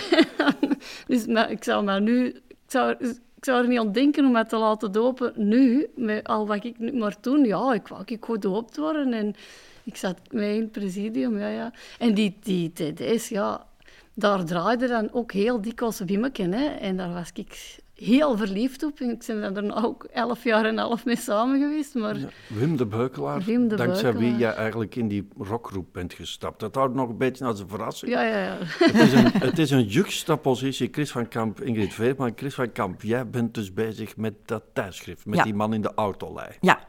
dus 1.08 1.26
maar, 1.26 1.52
ik 1.52 1.64
zou 1.64 1.84
maar 1.84 2.02
nu... 2.02 2.26
Ik 2.48 2.80
zou, 2.80 2.96
ik 3.36 3.46
zou 3.46 3.62
er 3.62 3.68
niet 3.68 3.80
aan 3.80 3.92
denken 3.92 4.26
om 4.26 4.32
mij 4.32 4.44
te 4.44 4.58
laten 4.58 4.92
dopen 4.92 5.34
nu, 5.36 5.88
met 5.96 6.28
al 6.28 6.48
wat 6.48 6.64
ik 6.64 6.80
nu... 6.80 6.94
Maar 6.94 7.20
toen, 7.20 7.46
ja, 7.46 7.74
ik 7.74 7.88
wou 7.88 8.02
ik 8.06 8.26
gedoopt 8.26 8.78
worden 8.78 9.14
en 9.14 9.36
ik 9.84 9.96
zat 9.96 10.18
mee 10.32 10.56
in 10.56 10.62
het 10.62 10.72
presidium, 10.72 11.40
ja, 11.40 11.48
ja. 11.48 11.74
En 12.00 12.14
die, 12.14 12.38
die 12.44 12.72
TD's, 12.74 13.30
ja, 13.30 13.66
daar 14.14 14.46
draaide 14.46 14.88
dan 14.88 15.10
ook 15.12 15.32
heel 15.32 15.62
dikwijls 15.62 16.00
Wimmeke, 16.00 16.44
hè. 16.44 16.66
En 16.66 16.98
daar 16.98 17.14
was 17.14 17.30
ik 17.34 17.82
heel 18.06 18.38
verliefd 18.38 18.84
op. 18.84 19.00
En 19.00 19.10
ik 19.10 19.24
ben 19.28 19.56
er 19.56 19.64
nou 19.64 19.84
ook 19.86 20.04
elf 20.04 20.44
jaar 20.44 20.66
en 20.66 20.80
elf 20.80 21.06
mee 21.06 21.16
samen 21.16 21.60
geweest, 21.60 21.96
maar... 21.96 22.20
Ja. 22.20 22.28
Wim 22.48 22.78
de 22.78 22.86
Beukelaar, 22.86 23.42
Wim 23.42 23.68
de 23.68 23.76
dankzij 23.76 24.16
wie 24.16 24.36
jij 24.36 24.54
eigenlijk 24.54 24.96
in 24.96 25.08
die 25.08 25.28
rockgroep 25.38 25.88
bent 25.92 26.14
gestapt. 26.14 26.60
Dat 26.60 26.76
houdt 26.76 26.96
nog 26.96 27.10
een 27.10 27.18
beetje 27.18 27.46
als 27.46 27.60
een 27.60 27.68
verrassing. 27.68 28.12
Ja, 28.12 28.22
ja, 28.22 28.44
ja. 28.44 28.58
Het, 28.60 28.96
is 28.96 29.14
een, 29.14 29.32
het 29.32 29.60
is 29.60 29.72
een 29.72 29.84
juxtapositie. 29.86 30.88
Chris 30.92 31.12
van 31.12 31.28
Kamp, 31.28 31.62
Ingrid 31.62 31.94
Veerman. 31.94 32.32
Chris 32.36 32.54
van 32.54 32.72
Kamp, 32.72 33.02
jij 33.02 33.30
bent 33.30 33.54
dus 33.54 33.74
bezig 33.74 34.18
met 34.18 34.34
dat 34.46 34.64
tijdschrift. 34.74 35.26
Met 35.26 35.38
Ja. 35.38 35.44
die 35.44 35.54
man 35.54 35.74
in 35.74 35.82
de 35.82 35.92
autolei. 35.96 36.50
Ja. 36.62 36.80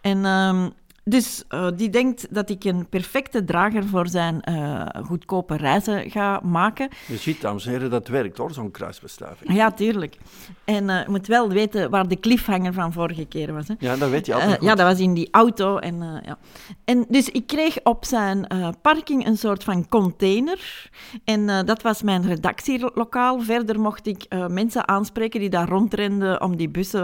En 0.00 0.24
ehm, 0.24 0.68
dus 1.08 1.44
eh, 1.48 1.66
die 1.76 1.90
denkt 1.90 2.34
dat 2.34 2.50
ik 2.50 2.64
een 2.64 2.88
perfecte 2.88 3.44
drager 3.44 3.84
voor 3.84 4.08
zijn 4.08 4.42
eh, 4.42 4.86
goedkope 5.04 5.56
reizen 5.56 6.10
ga 6.10 6.40
maken. 6.42 6.88
Je 7.06 7.16
ziet, 7.16 7.40
dames 7.40 7.66
en 7.66 7.72
heren, 7.72 7.90
dat 7.90 8.08
werkt 8.08 8.38
hoor, 8.38 8.52
zo'n 8.52 8.70
kruisbestuiving. 8.70 9.54
Ja, 9.54 9.72
tuurlijk. 9.72 10.16
En 10.64 10.90
eh, 10.90 11.02
je 11.02 11.10
moet 11.10 11.26
wel 11.26 11.48
weten 11.48 11.90
waar 11.90 12.08
de 12.08 12.20
cliffhanger 12.20 12.72
van 12.72 12.92
vorige 12.92 13.24
keer 13.24 13.52
was. 13.52 13.68
Hè. 13.68 13.74
Ja, 13.78 13.96
dat 13.96 14.10
weet 14.10 14.26
je 14.26 14.34
altijd 14.34 14.62
ja, 14.62 14.74
dat 14.74 14.86
was 14.86 14.98
in 14.98 15.14
die 15.14 15.28
auto. 15.30 15.78
En, 15.78 16.22
ja. 16.24 16.38
en 16.84 17.04
dus 17.08 17.28
ik 17.28 17.46
kreeg 17.46 17.78
op 17.82 18.04
zijn 18.04 18.46
parking 18.82 19.26
een 19.26 19.38
soort 19.38 19.64
van 19.64 19.88
container. 19.88 20.90
En 21.24 21.66
dat 21.66 21.82
was 21.82 22.02
mijn 22.02 22.26
redactielokaal. 22.26 23.40
Verder 23.40 23.80
mocht 23.80 24.06
ik 24.06 24.26
mensen 24.48 24.88
aanspreken 24.88 25.40
die 25.40 25.50
daar 25.50 25.68
rondrenden 25.68 26.42
om 26.42 26.56
die 26.56 26.68
bussen 26.68 27.02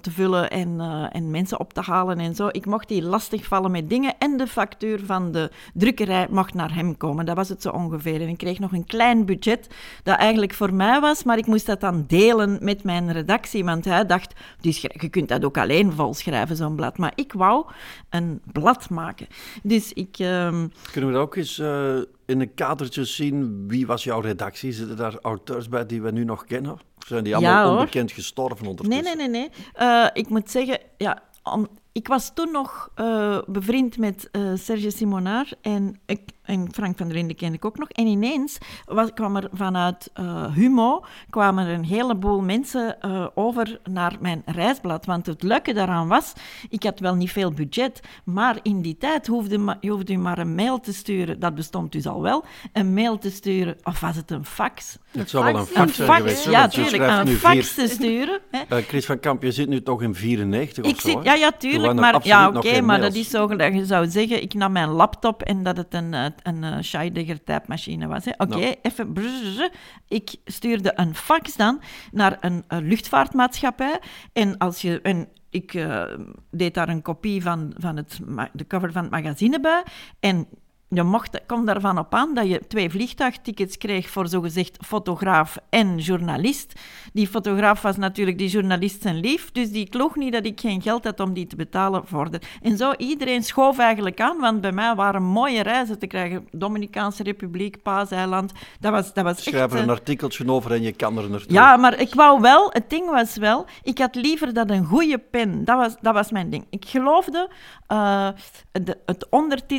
te 0.00 0.10
vullen 0.10 0.50
en, 0.50 0.80
en 1.12 1.30
mensen 1.30 1.60
op 1.60 1.72
te 1.72 1.80
halen 1.80 2.18
en 2.18 2.34
zo. 2.34 2.48
Ik 2.50 2.66
mocht 2.66 2.88
die 2.88 2.99
lastigvallen 3.02 3.70
met 3.70 3.88
dingen. 3.90 4.14
En 4.18 4.36
de 4.36 4.46
factuur 4.46 5.00
van 5.04 5.32
de 5.32 5.50
drukkerij 5.74 6.26
mocht 6.30 6.54
naar 6.54 6.74
hem 6.74 6.96
komen. 6.96 7.24
Dat 7.26 7.36
was 7.36 7.48
het 7.48 7.62
zo 7.62 7.70
ongeveer. 7.70 8.20
En 8.20 8.28
ik 8.28 8.38
kreeg 8.38 8.58
nog 8.58 8.72
een 8.72 8.86
klein 8.86 9.24
budget 9.24 9.68
dat 10.02 10.16
eigenlijk 10.18 10.54
voor 10.54 10.74
mij 10.74 11.00
was, 11.00 11.24
maar 11.24 11.38
ik 11.38 11.46
moest 11.46 11.66
dat 11.66 11.80
dan 11.80 12.04
delen 12.06 12.58
met 12.62 12.82
mijn 12.84 13.12
redactie. 13.12 13.64
Want 13.64 13.84
hij 13.84 14.06
dacht, 14.06 14.32
je 14.60 15.08
kunt 15.10 15.28
dat 15.28 15.44
ook 15.44 15.58
alleen 15.58 15.92
volschrijven, 15.92 16.56
zo'n 16.56 16.76
blad. 16.76 16.98
Maar 16.98 17.12
ik 17.14 17.32
wou 17.32 17.66
een 18.10 18.40
blad 18.52 18.90
maken. 18.90 19.26
Dus 19.62 19.92
ik... 19.92 20.18
ehm, 20.18 20.68
Kunnen 20.92 21.10
we 21.10 21.16
dat 21.16 21.24
ook 21.26 21.36
eens 21.36 21.58
eh, 21.58 21.96
in 22.26 22.40
een 22.40 22.54
kadertje 22.54 23.04
zien? 23.04 23.64
Wie 23.68 23.86
was 23.86 24.04
jouw 24.04 24.20
redactie? 24.20 24.72
Zitten 24.72 24.96
daar 24.96 25.18
auteurs 25.22 25.68
bij 25.68 25.86
die 25.86 26.02
we 26.02 26.10
nu 26.10 26.24
nog 26.24 26.44
kennen? 26.44 26.72
Of 26.72 27.06
zijn 27.06 27.24
die 27.24 27.36
allemaal 27.36 27.64
Ja, 27.66 27.78
onbekend 27.78 28.12
gestorven 28.12 28.58
Nee, 28.64 28.68
ondertussen? 28.70 29.16
nee, 29.18 29.28
nee. 29.28 29.40
nee. 29.40 29.50
Eh, 29.72 30.06
ik 30.12 30.28
moet 30.28 30.50
zeggen, 30.50 30.78
ja, 30.96 31.22
om, 31.42 31.68
ik 32.00 32.08
was 32.08 32.34
toen 32.34 32.52
nog 32.52 32.90
eh, 32.94 33.38
bevriend 33.46 33.98
met 33.98 34.28
eh, 34.30 34.42
Serge 34.54 34.90
Simonard 34.90 35.56
en, 35.60 36.00
ik, 36.06 36.20
en 36.50 36.68
Frank 36.72 36.96
van 36.96 37.06
der 37.06 37.16
Linden 37.16 37.36
kende 37.36 37.56
ik 37.56 37.64
ook 37.64 37.78
nog. 37.78 37.88
En 37.88 38.06
ineens 38.06 38.58
was, 38.84 39.12
kwam 39.14 39.36
er 39.36 39.48
vanuit 39.52 40.10
eh, 40.14 40.54
Humo 40.54 41.04
kwamen 41.30 41.66
er 41.66 41.74
een 41.74 41.84
heleboel 41.84 42.40
mensen 42.40 43.00
eh, 43.00 43.26
over 43.34 43.80
naar 43.90 44.16
mijn 44.20 44.42
reisblad. 44.44 45.06
Want 45.06 45.26
het 45.26 45.42
leuke 45.42 45.72
daaraan 45.72 46.08
was, 46.08 46.32
ik 46.68 46.82
had 46.82 47.00
wel 47.00 47.14
niet 47.14 47.32
veel 47.32 47.52
budget, 47.52 48.00
maar 48.24 48.58
in 48.62 48.82
die 48.82 48.96
tijd 48.96 49.26
hoefde, 49.26 49.76
je 49.80 49.90
hoefde 49.90 50.16
maar 50.16 50.38
een 50.38 50.54
mail 50.54 50.80
te 50.80 50.92
sturen. 50.92 51.40
Dat 51.40 51.54
bestond 51.54 51.92
dus 51.92 52.06
al 52.06 52.22
wel. 52.22 52.44
Een 52.72 52.94
mail 52.94 53.18
te 53.18 53.30
sturen, 53.30 53.76
of 53.82 54.00
was 54.00 54.16
het 54.16 54.30
een 54.30 54.44
fax? 54.44 54.98
Het 55.10 55.30
zou 55.30 55.44
wel 55.44 55.56
een 55.56 55.66
fax, 55.66 55.94
zijn 55.94 56.12
geweest. 56.12 56.44
ja, 56.44 56.68
tuurlijk. 56.68 57.02
Een 57.02 57.28
fax 57.28 57.74
te 57.74 57.88
sturen. 57.88 58.40
Hè. 58.50 58.76
Eh, 58.76 58.84
Chris 58.84 59.06
van 59.06 59.20
Kamp, 59.20 59.42
je 59.42 59.52
zit 59.52 59.68
nu 59.68 59.82
toch 59.82 60.02
in 60.02 60.14
94 60.14 60.84
Ik 60.84 60.94
of 60.94 61.00
zo, 61.00 61.08
zit, 61.08 61.24
ja, 61.24 61.34
ja, 61.34 61.52
tuurlijk. 61.52 61.94
Maar, 61.94 62.20
ja, 62.22 62.48
oké, 62.48 62.80
maar 62.80 63.00
dat 63.00 63.14
is 63.14 63.30
zo 63.30 63.46
dat 63.46 63.74
je 63.74 63.86
zou 63.86 64.06
zeggen, 64.10 64.42
ik 64.42 64.54
nam 64.54 64.72
mijn 64.72 64.88
laptop 64.88 65.42
en 65.42 65.62
dat 65.62 65.76
het 65.76 65.94
een 65.94 66.14
een 66.42 66.62
uh, 66.62 66.76
Scheidegger 66.80 67.44
typemachine 67.44 68.06
was. 68.06 68.26
Oké, 68.36 68.74
even... 68.82 69.12
brrrr. 69.12 69.70
Ik 70.08 70.34
stuurde 70.44 70.92
een 70.94 71.14
fax 71.14 71.56
dan 71.56 71.80
naar 72.12 72.36
een, 72.40 72.64
een 72.68 72.88
luchtvaartmaatschappij. 72.88 74.00
En, 74.32 74.58
als 74.58 74.80
je, 74.80 75.00
en 75.00 75.28
ik 75.50 75.74
eh, 75.74 76.04
deed 76.50 76.74
daar 76.74 76.88
een 76.88 77.02
kopie 77.02 77.42
van, 77.42 77.74
van 77.78 77.96
het, 77.96 78.20
de 78.52 78.66
cover 78.66 78.92
van 78.92 79.02
het 79.02 79.10
magazine 79.10 79.60
bij. 79.60 79.82
En 80.20 80.46
je 80.92 81.02
mocht, 81.02 81.40
kom 81.46 81.64
daarvan 81.64 81.98
op 81.98 82.14
aan 82.14 82.34
dat 82.34 82.48
je 82.48 82.60
twee 82.68 82.90
vliegtuigtickets 82.90 83.78
kreeg 83.78 84.10
voor 84.10 84.28
zogezegd 84.28 84.76
fotograaf 84.86 85.56
en 85.68 85.98
journalist. 85.98 86.72
Die 87.12 87.28
fotograaf 87.28 87.82
was 87.82 87.96
natuurlijk 87.96 88.38
die 88.38 88.48
journalist 88.48 89.02
zijn 89.02 89.20
lief, 89.20 89.50
dus 89.52 89.70
die 89.70 89.88
kloog 89.88 90.16
niet 90.16 90.32
dat 90.32 90.44
ik 90.44 90.60
geen 90.60 90.82
geld 90.82 91.04
had 91.04 91.20
om 91.20 91.32
die 91.32 91.46
te 91.46 91.56
betalen 91.56 92.06
voor 92.06 92.30
de... 92.30 92.40
En 92.62 92.76
zo, 92.76 92.92
iedereen 92.96 93.42
schoof 93.42 93.78
eigenlijk 93.78 94.20
aan, 94.20 94.38
want 94.38 94.60
bij 94.60 94.72
mij 94.72 94.94
waren 94.94 95.22
mooie 95.22 95.62
reizen 95.62 95.98
te 95.98 96.06
krijgen. 96.06 96.48
Dominicaanse 96.50 97.22
Republiek, 97.22 97.82
Paaseiland, 97.82 98.52
dat 98.80 98.92
was, 98.92 99.14
dat 99.14 99.24
was 99.24 99.42
Schrijf 99.42 99.72
er 99.72 99.76
eh, 99.76 99.82
een 99.82 99.90
artikeltje 99.90 100.50
over 100.50 100.72
en 100.72 100.82
je 100.82 100.92
kan 100.92 101.18
er 101.18 101.30
naartoe. 101.30 101.52
ja, 101.52 101.76
maar 101.76 102.00
ik 102.00 102.14
wou 102.14 102.40
wel, 102.40 102.70
het 102.72 102.90
ding 102.90 103.10
was 103.10 103.36
wel, 103.36 103.66
ik 103.82 103.98
had 103.98 104.14
liever 104.14 104.54
dat 104.54 104.70
een 104.70 104.84
goede 104.84 105.18
pen, 105.18 105.64
dat 105.64 105.76
was, 105.76 105.96
dat 106.00 106.14
was 106.14 106.30
mijn 106.30 106.50
ding. 106.50 106.66
Ik 106.70 106.84
geloofde, 106.84 107.50
eh, 107.86 108.28
de, 108.72 108.98
het 109.06 109.26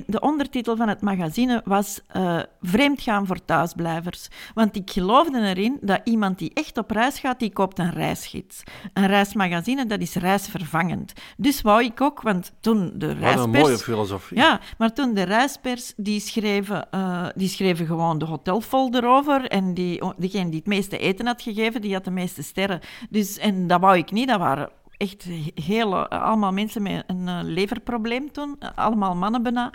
de 0.06 0.20
ondertitel 0.20 0.76
van 0.76 0.88
het 0.88 1.01
magazine 1.02 1.62
was 1.66 2.00
eh, 2.08 2.40
Vreemd 2.62 3.02
gaan 3.02 3.28
voor 3.28 3.46
thuisblijvers. 3.46 4.28
Want 4.54 4.76
ik 4.76 4.92
geloofde 4.92 5.40
erin 5.40 5.78
dat 5.82 6.02
iemand 6.04 6.38
die 6.38 6.52
echt 6.54 6.78
op 6.78 6.92
reis 6.92 7.20
gaat, 7.20 7.40
die 7.40 7.54
koopt 7.54 7.80
een 7.80 7.92
reisgids. 7.92 8.64
Een 8.94 9.08
reismagazine, 9.08 9.86
dat 9.86 10.02
is 10.02 10.16
reisvervangend. 10.16 11.14
Dus 11.38 11.62
wou 11.62 11.84
ik 11.84 12.02
ook, 12.02 12.22
want 12.22 12.52
toen 12.60 12.92
de 12.96 13.08
Wat 13.08 13.16
een 13.16 13.22
reispers... 13.22 13.64
mooie 13.64 13.78
filosofie. 13.78 14.38
Ja, 14.38 14.60
maar 14.78 14.94
toen 14.94 15.14
de 15.14 15.24
reispers, 15.24 15.94
die 15.96 16.20
schreven, 16.20 16.90
eh, 16.92 17.28
die 17.36 17.50
schreven 17.50 17.86
gewoon 17.86 18.18
de 18.18 18.26
hotelfolder 18.26 19.08
over. 19.08 19.46
En 19.48 19.74
die, 19.74 20.04
degene 20.18 20.50
die 20.50 20.60
het 20.60 20.68
meeste 20.68 20.98
eten 20.98 21.26
had 21.26 21.42
gegeven, 21.42 21.82
die 21.82 21.94
had 21.94 22.04
de 22.04 22.12
meeste 22.12 22.44
sterren. 22.44 22.80
Dus, 23.10 23.38
en 23.38 23.68
dat 23.68 23.82
wou 23.82 23.98
ik 23.98 24.12
niet. 24.12 24.28
Dat 24.28 24.40
waren 24.40 24.70
echt 25.02 25.28
hele, 25.64 26.10
allemaal 26.10 26.52
mensen 26.52 26.82
met 26.82 27.04
een 27.08 27.28
eh, 27.28 27.40
leverprobleem 27.44 28.32
toen. 28.32 28.58
Allemaal 28.76 29.16
mannen 29.16 29.44
bijna. 29.44 29.72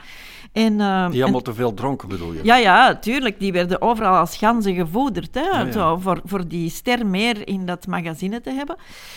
En, 0.52 0.80
eh, 0.80 1.06
Die 1.10 1.16
en- 1.16 1.22
allemaal 1.22 1.40
te 1.40 1.54
veel 1.54 1.74
dronken, 1.74 2.08
bedoel 2.08 2.32
je? 2.32 2.40
ja, 2.44 2.56
ja, 2.56 2.96
tuurlijk. 2.96 3.40
Die 3.40 3.52
werden 3.52 3.82
overal 3.82 4.16
als 4.16 4.36
ganzen 4.36 4.74
gevoederd. 4.74 5.34
Hè, 5.34 5.40
ja. 5.40 5.72
Zo, 5.72 5.96
voor, 5.96 6.20
voor 6.24 6.48
die 6.48 6.70
ster 6.70 7.06
meer 7.06 7.48
in 7.48 7.66
dat 7.66 7.86
magazine 7.86 8.40
te 8.40 8.50
hebben. 8.50 8.76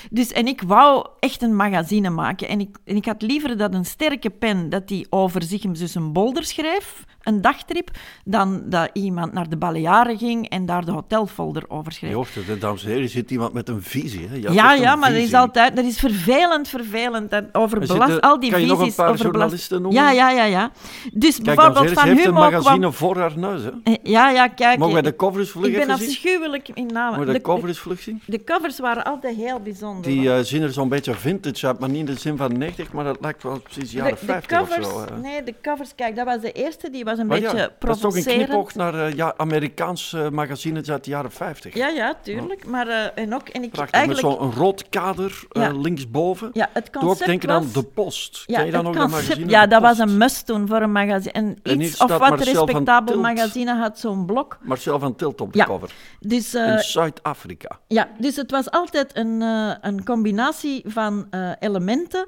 Dus, 0.09 0.31
en 0.31 0.47
ik 0.47 0.61
wou 0.61 1.07
echt 1.19 1.41
een 1.41 1.55
magazine 1.55 2.09
maken. 2.09 2.47
En 2.47 2.59
ik, 2.59 2.77
en 2.85 2.95
ik 2.95 3.05
had 3.05 3.21
liever 3.21 3.57
dat 3.57 3.73
een 3.73 3.85
sterke 3.85 4.29
pen 4.29 4.69
dat 4.69 4.87
die 4.87 5.07
over 5.09 5.43
zich 5.43 5.61
dus 5.61 5.95
een 5.95 6.13
bolder 6.13 6.43
schreef, 6.43 7.05
een 7.29 7.41
dagtrip, 7.41 7.89
dan 8.25 8.61
dat 8.65 8.89
iemand 8.93 9.33
naar 9.33 9.49
de 9.49 9.57
Balearen 9.57 10.17
ging 10.17 10.49
en 10.49 10.65
daar 10.65 10.85
de 10.85 10.91
hotelfolder 10.91 11.63
over 11.67 11.91
schreef. 11.91 12.09
Je 12.09 12.15
hoort 12.15 12.35
het, 12.35 12.47
hè, 12.47 12.57
dames 12.57 12.81
en 12.83 12.87
heren, 12.89 13.03
er 13.03 13.09
zit 13.09 13.31
iemand 13.31 13.53
met 13.53 13.69
een 13.69 13.81
visie. 13.83 14.27
Hè? 14.27 14.35
Je 14.35 14.51
Ja, 14.51 14.73
ja, 14.73 14.95
maar 14.95 15.11
dat 15.13 15.21
is 15.21 15.33
altijd, 15.33 15.75
dat 15.75 15.85
is 15.85 15.99
vervelend, 15.99 16.67
vervelend. 16.67 17.29
Dat 17.29 17.43
over 17.51 17.81
Er 17.81 17.87
belast, 17.87 18.11
zitten- 18.11 18.29
al 18.29 18.39
die 18.39 18.51
kan 18.51 18.59
je 18.61 18.65
visies 18.67 18.79
nog 18.79 18.87
een 18.89 18.95
paar 19.05 19.15
journalisten 19.15 19.81
noemen? 19.81 20.01
Ja, 20.03 20.11
ja, 20.11 20.29
ja, 20.29 20.43
ja. 20.43 20.71
Dus 21.13 21.33
Kijk, 21.35 21.45
bijvoorbeeld 21.45 21.79
heren, 21.79 21.97
van 21.97 22.07
heeft 22.07 22.25
een 22.25 22.33
magazine 22.33 22.77
kwam... 22.79 22.93
voor 22.93 23.17
haar 23.17 23.37
neus. 23.37 23.63
Hè? 23.63 23.69
Eh, 23.83 23.93
Ja, 24.03 24.29
ja, 24.29 24.47
kijk. 24.47 24.77
Mogen 24.77 24.93
wij 24.93 25.03
eh, 25.03 25.09
de 25.09 25.15
cover 25.15 25.39
eens 25.39 25.49
vlug 25.49 25.65
Ik 25.65 25.71
ben 25.87 25.97
zien? 25.97 26.07
afschuwelijk 26.07 26.69
in 26.73 26.85
namen. 26.85 27.09
Mogen 27.09 27.19
we 27.19 27.25
de 27.25 27.33
De, 27.33 27.41
cover 27.41 27.67
eens 27.67 27.79
vlug 27.79 27.99
zien? 28.01 28.21
de 28.25 28.43
covers 28.43 28.79
waren 28.79 29.03
altijd 29.03 29.35
heel 29.35 29.59
bijzonder. 29.59 30.03
Die 30.11 30.31
eh, 30.33 30.39
zien 30.43 30.61
er 30.61 30.71
zo'n 30.71 30.89
beetje 30.89 31.13
vintage 31.13 31.67
uit, 31.67 31.79
maar 31.79 31.89
niet 31.89 31.99
in 31.99 32.05
de 32.05 32.15
zin 32.19 32.37
van 32.37 32.57
90, 32.57 32.91
maar 32.93 33.03
dat 33.03 33.17
lijkt 33.21 33.43
wel 33.43 33.59
precies 33.59 33.91
jaren 33.91 34.13
de, 34.13 34.19
de 34.19 34.25
50 34.25 34.57
covers, 34.59 34.85
of 34.87 34.91
zo. 35.07 35.13
hè. 35.13 35.19
nee, 35.21 35.43
de 35.43 35.53
covers, 35.61 35.95
kijk, 35.95 36.15
dat 36.15 36.25
was 36.25 36.41
de 36.41 36.51
eerste, 36.51 36.89
die 36.89 37.03
was 37.03 37.17
een 37.19 37.27
Maar 37.27 37.39
ja, 37.39 37.51
beetje 37.51 37.71
dat 37.79 37.95
is 37.95 38.01
toch 38.01 38.15
een 38.15 38.23
knipoog 38.23 38.75
naar 38.75 38.93
eh, 39.05 39.13
ja, 39.13 39.33
Amerikaanse 39.37 40.29
magazines 40.31 40.91
uit 40.91 41.03
de 41.03 41.09
jaren 41.09 41.31
50. 41.31 41.73
Ja, 41.73 41.87
ja, 41.87 42.15
tuurlijk. 42.23 42.65
Maar, 42.65 42.87
eh, 42.87 43.23
en 43.23 43.33
ook, 43.35 43.47
en 43.49 43.63
ik 43.63 43.71
Prachtig, 43.71 43.93
eigenlijk... 43.95 44.27
met 44.27 44.37
zo'n 44.39 44.51
rood 44.51 44.89
kader 44.89 45.43
eh, 45.51 45.69
linksboven. 45.81 46.49
ja, 46.53 46.69
het 46.73 46.85
Doe 46.91 47.01
ook 47.01 47.07
concept 47.07 47.29
denken 47.29 47.49
was... 47.49 47.57
aan 47.63 47.69
De 47.73 47.83
Post. 47.83 48.43
Ja, 48.45 48.57
Ken 48.57 48.65
je 48.65 48.71
dan 48.71 48.83
nog 48.83 48.93
dat 48.93 49.03
concept- 49.03 49.23
magazine? 49.27 49.51
ja, 49.51 49.67
dat 49.67 49.81
was 49.81 49.97
een 49.97 50.17
must 50.17 50.45
toen 50.45 50.67
voor 50.67 50.81
een 50.81 50.91
magazine. 50.91 51.55
En 51.63 51.81
iets 51.81 51.97
of 52.01 52.09
wat 52.17 52.19
Marcel 52.29 52.65
respectabel 52.65 53.07
Tilt. 53.13 53.21
magazine 53.21 53.75
had 53.75 53.99
zo'n 53.99 54.25
blok. 54.25 54.57
Marcel 54.61 54.99
van 54.99 55.15
Tilt 55.15 55.41
op 55.41 55.53
de 55.53 55.63
cover. 55.63 55.91
Dus, 56.19 56.53
In 56.53 56.79
Zuid-Afrika. 56.79 57.79
Ja, 57.87 58.07
dus 58.19 58.35
het 58.35 58.51
was 58.51 58.71
altijd 58.71 59.17
een, 59.17 59.41
een 59.81 60.03
combinatie 60.03 60.83
van 60.87 61.27
elementen 61.59 62.25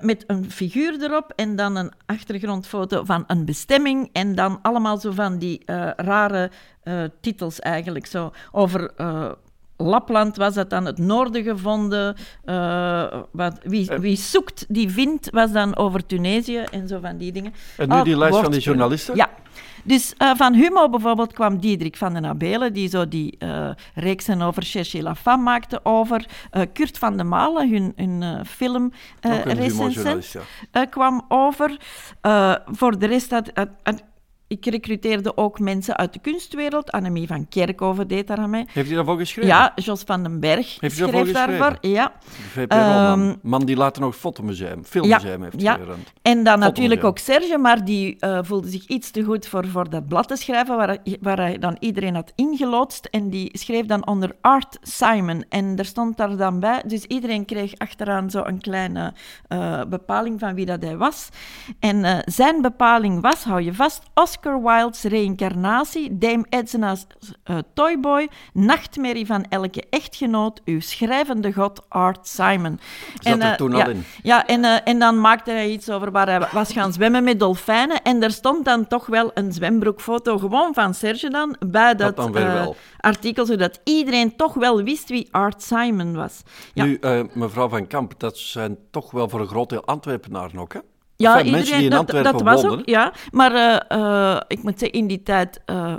met 0.00 0.24
een 0.26 0.50
figuur 0.50 1.02
erop 1.02 1.32
en 1.36 1.56
dan 1.56 1.76
een 1.76 1.92
achtergrondfoto 2.06 3.04
van 3.04 3.24
een 3.26 3.44
bestemming 3.44 4.08
en 4.14 4.34
dan 4.34 4.58
allemaal 4.62 4.98
zo 4.98 5.10
van 5.10 5.38
die 5.38 5.62
eh, 5.64 5.90
rare 5.96 6.50
eh, 6.82 7.02
titels 7.20 7.60
eigenlijk. 7.60 8.06
Zo 8.06 8.32
over... 8.52 8.90
eh, 8.96 9.30
Lapland 9.76 10.36
was 10.36 10.54
dat 10.54 10.70
dan 10.70 10.84
het 10.84 10.98
noorden 10.98 11.42
gevonden. 11.42 12.16
wat, 13.30 13.58
wie, 13.62 13.90
wie 14.00 14.16
zoekt, 14.16 14.64
die 14.68 14.90
vindt, 14.90 15.30
was 15.30 15.52
dan 15.52 15.76
over 15.76 16.06
Tunesië 16.06 16.64
en 16.70 16.88
zo 16.88 16.98
van 17.00 17.16
die 17.16 17.32
dingen. 17.32 17.52
En 17.76 17.88
nu 17.88 18.02
die 18.02 18.16
lijst 18.16 18.38
van 18.38 18.50
die 18.50 18.60
journalisten? 18.60 19.16
Ja. 19.16 19.30
Dus 19.84 20.14
eh, 20.16 20.30
van 20.34 20.54
Humo 20.54 20.88
bijvoorbeeld 20.88 21.32
kwam 21.32 21.58
Diederik 21.58 21.96
van 21.96 22.14
den 22.14 22.26
Abelen, 22.26 22.72
die 22.72 22.88
zo 22.88 23.08
die 23.08 23.36
eh, 23.38 23.70
reeksen 23.94 24.42
over 24.42 24.62
Cherchez 24.62 25.02
la 25.02 25.14
Femme 25.14 25.42
maakte 25.42 25.80
over. 25.82 26.26
Eh, 26.50 26.62
Kurt 26.72 26.98
van 26.98 27.16
de 27.16 27.24
Malen, 27.24 27.70
hun, 27.70 27.92
hun 27.96 28.46
film 28.46 28.92
recensent, 29.44 30.36
ja. 30.72 30.84
kwam 30.84 31.24
over. 31.28 31.76
Voor 32.66 32.98
de 32.98 33.06
rest 33.06 33.30
had... 33.30 33.52
ik 34.56 34.66
recruteerde 34.66 35.36
ook 35.36 35.58
mensen 35.58 35.96
uit 35.96 36.12
de 36.12 36.18
kunstwereld. 36.18 36.90
Annemie 36.92 37.26
van 37.26 37.48
Kerkhoven 37.48 38.08
deed 38.08 38.26
daar 38.26 38.38
aan 38.38 38.50
mee. 38.50 38.64
Heeft 38.72 38.86
hij 38.86 38.96
daarvoor 38.96 39.18
geschreven? 39.18 39.50
Ja, 39.50 39.72
Jos 39.74 40.02
van 40.06 40.22
den 40.22 40.40
Berg 40.40 40.76
Heeft 40.80 40.98
daarvoor 40.98 41.20
schreef 41.20 41.32
daarvoor. 41.34 41.78
geschreven? 41.80 41.90
Ja. 41.90 42.12
Ehm, 42.68 43.34
man 43.42 43.64
die 43.64 43.76
later 43.76 44.02
nog 44.02 44.16
fotomuseum, 44.16 44.84
filmmuseum 44.84 45.42
heeft 45.42 45.60
ja. 45.60 45.74
gerund. 45.74 46.12
En 46.22 46.44
dan 46.44 46.58
natuurlijk 46.58 47.04
ook 47.04 47.18
Serge, 47.18 47.58
maar 47.58 47.84
die 47.84 48.16
eh, 48.18 48.38
voelde 48.42 48.68
zich 48.68 48.86
iets 48.86 49.10
te 49.10 49.22
goed 49.22 49.46
voor, 49.46 49.66
voor 49.66 49.90
dat 49.90 50.08
blad 50.08 50.28
te 50.28 50.36
schrijven, 50.36 50.76
waar, 50.76 50.88
hij- 50.88 51.18
waar 51.20 51.36
hij 51.36 51.58
dan 51.58 51.76
iedereen 51.80 52.14
had 52.14 52.32
ingeloodst. 52.34 53.04
En 53.10 53.30
die 53.30 53.58
schreef 53.58 53.86
dan 53.86 54.06
onder 54.06 54.30
Art 54.40 54.78
Simon. 54.82 55.44
En 55.48 55.76
er 55.76 55.84
stond 55.84 56.16
daar 56.16 56.36
dan 56.36 56.60
bij, 56.60 56.82
dus 56.86 57.04
iedereen 57.04 57.44
kreeg 57.44 57.72
achteraan 57.78 58.30
zo 58.30 58.42
een 58.44 58.60
kleine 58.60 59.12
eh, 59.48 59.80
bepaling 59.88 60.40
van 60.40 60.54
wie 60.54 60.66
dat 60.66 60.82
hij 60.82 60.96
was. 60.96 61.28
En 61.80 62.04
eh, 62.04 62.18
zijn 62.24 62.62
bepaling 62.62 63.20
was, 63.20 63.44
hou 63.44 63.62
je 63.62 63.74
vast, 63.74 64.02
Oscar 64.14 64.43
Wilde's 64.52 65.02
reïncarnatie, 65.02 66.18
Dame 66.18 66.44
Edna's 66.48 67.06
eh, 67.44 67.58
Toyboy, 67.74 68.28
nachtmerrie 68.52 69.26
van 69.26 69.44
elke 69.48 69.84
echtgenoot, 69.90 70.60
uw 70.64 70.80
schrijvende 70.80 71.52
god 71.52 71.82
Art 71.88 72.28
Simon. 72.28 72.80
Zat 73.20 73.38
er 73.38 73.42
eh, 73.42 73.52
toen 73.52 73.72
al 73.72 73.78
ja, 73.78 73.86
in? 73.86 74.04
ja, 74.22 74.46
en, 74.46 74.64
eh, 74.64 74.78
en 74.84 74.98
dan 74.98 75.20
maakte 75.20 75.50
hij 75.50 75.70
iets 75.70 75.90
over 75.90 76.10
waar 76.10 76.28
hij 76.28 76.48
was 76.52 76.72
gaan 76.72 76.92
zwemmen 76.92 77.24
met 77.24 77.40
dolfijnen. 77.40 78.02
En 78.02 78.22
er 78.22 78.30
stond 78.30 78.64
dan 78.64 78.86
toch 78.86 79.06
wel 79.06 79.30
een 79.34 79.52
zwembroekfoto, 79.52 80.38
gewoon 80.38 80.74
van 80.74 80.94
Serge 80.94 81.30
dan, 81.30 81.56
bij 81.66 81.94
dat, 81.94 82.16
dan 82.16 82.74
artikel, 83.00 83.46
zodat 83.46 83.80
iedereen 83.84 84.36
toch 84.36 84.54
wel 84.54 84.82
wist 84.82 85.08
wie 85.08 85.28
Art 85.30 85.62
Simon 85.62 86.14
was. 86.14 86.42
Ja. 86.74 86.84
Nu, 86.84 86.98
mevrouw 87.32 87.68
Van 87.68 87.86
Kamp, 87.86 88.14
dat 88.18 88.38
zijn 88.38 88.78
toch 88.90 89.10
wel 89.10 89.28
voor 89.28 89.40
een 89.40 89.46
groot 89.46 89.68
deel 89.68 89.84
Antwerpenaren 89.84 90.58
ook, 90.58 90.72
hè? 90.72 90.80
Ja, 91.16 91.38
Enfin, 91.38 91.52
mensen 91.52 91.74
die 91.76 91.84
in 91.84 91.90
dat, 91.90 91.98
Antwerpen 91.98 92.32
dat 92.32 92.42
was 92.42 92.64
ook, 92.64 92.82
ja. 92.84 93.12
Maar 93.30 93.54
eh, 93.54 93.98
eh, 94.34 94.40
ik 94.48 94.62
moet 94.62 94.78
zeggen, 94.78 94.98
in 94.98 95.06
die 95.06 95.22
tijd, 95.22 95.60
eh, 95.64 95.96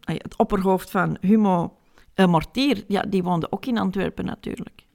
het 0.00 0.36
opperhoofd 0.36 0.90
van 0.90 1.16
Humo 1.20 1.78
Mortier, 2.16 2.84
ja, 2.88 3.02
die 3.02 3.22
woonde 3.22 3.52
ook 3.52 3.66
in 3.66 3.78
Antwerpen 3.78 4.24
natuurlijk. 4.24 4.86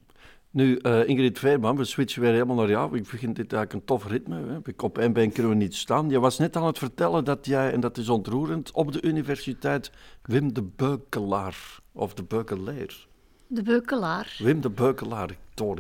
Nu, 0.52 0.76
eh, 0.76 1.08
Ingrid 1.08 1.40
Veerman, 1.40 1.76
we 1.76 1.84
switchen 1.84 2.22
weer 2.22 2.32
helemaal 2.32 2.56
naar 2.56 2.70
jou. 2.70 2.98
Ik 2.98 3.06
vind 3.06 3.36
dit 3.36 3.54
eigenlijk 3.54 3.74
een 3.74 3.86
tof 3.86 4.08
ritme. 4.08 4.36
Hè? 4.48 4.58
Ik 4.64 4.82
op 4.82 4.98
één 4.98 5.14
been 5.14 5.32
kunnen 5.32 5.52
we 5.52 5.58
niet 5.58 5.76
staan. 5.76 6.10
Je 6.10 6.20
was 6.20 6.38
net 6.38 6.56
aan 6.56 6.66
het 6.66 6.78
vertellen 6.78 7.24
dat 7.24 7.46
jij, 7.46 7.72
en 7.72 7.80
dat 7.80 7.98
is 7.98 8.10
ontroerend, 8.10 8.72
op 8.72 8.92
de 8.92 9.02
universiteit 9.02 9.92
Wim 10.22 10.54
de 10.54 10.64
Beukelaar, 10.64 11.80
of 11.92 12.14
de 12.14 12.24
Beukelaar. 12.24 13.08
De 13.48 13.64
beukelaar. 13.64 14.36
Wim 14.38 14.62
de 14.62 14.70
Beukelaar, 14.70 15.30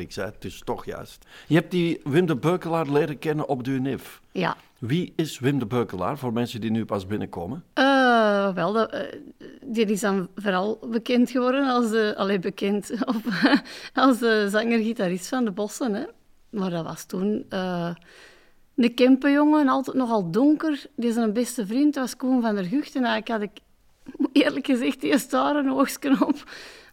Zei 0.07 0.27
het 0.27 0.41
dus 0.41 0.61
toch 0.63 0.85
juist. 0.85 1.25
Je 1.47 1.55
hebt 1.55 1.71
die 1.71 2.01
Wim 2.03 2.25
de 2.25 2.35
Beukelaar 2.35 2.91
leren 2.91 3.19
kennen 3.19 3.47
op 3.47 3.63
de 3.63 3.71
UNIF. 3.71 4.21
Ja. 4.31 4.55
Wie 4.79 5.13
is 5.15 5.39
Wim 5.39 5.59
de 5.59 5.65
Beukelaar, 5.65 6.17
voor 6.17 6.33
mensen 6.33 6.61
die 6.61 6.71
nu 6.71 6.85
pas 6.85 7.07
binnenkomen? 7.07 7.63
Eh, 7.73 8.53
wel, 8.53 8.73
dat, 8.73 8.91
eh, 8.91 9.01
die 9.61 9.85
is 9.85 9.99
dan 9.99 10.27
vooral 10.35 10.79
bekend 10.91 11.29
geworden 11.29 11.67
als 11.67 11.89
de, 11.89 12.13
allee, 12.17 12.39
bekend, 12.39 12.91
of, 13.05 13.43
als 13.93 14.19
de 14.19 14.47
zanger-gitarist 14.49 15.27
van 15.27 15.45
de 15.45 15.51
Bossen. 15.51 15.93
Hè. 15.93 16.03
Maar 16.49 16.69
dat 16.69 16.85
was 16.85 17.05
toen 17.05 17.45
eh, 17.49 17.95
een 18.75 18.93
Kempenjongen, 18.93 19.67
altijd 19.67 19.95
nogal 19.95 20.31
donker. 20.31 20.85
Die 20.95 21.11
zijn 21.11 21.33
beste 21.33 21.65
vriend 21.65 21.95
was 21.95 22.15
Koen 22.15 22.41
van 22.41 22.55
der 22.55 22.65
Gucht. 22.65 22.95
En 22.95 23.03
eigenlijk 23.03 23.27
had 23.27 23.41
ik, 23.41 23.61
eerlijk 24.43 24.65
gezegd, 24.65 25.01
die 25.01 25.17
staren 25.17 25.69
oogstje 25.69 26.25
op. 26.25 26.43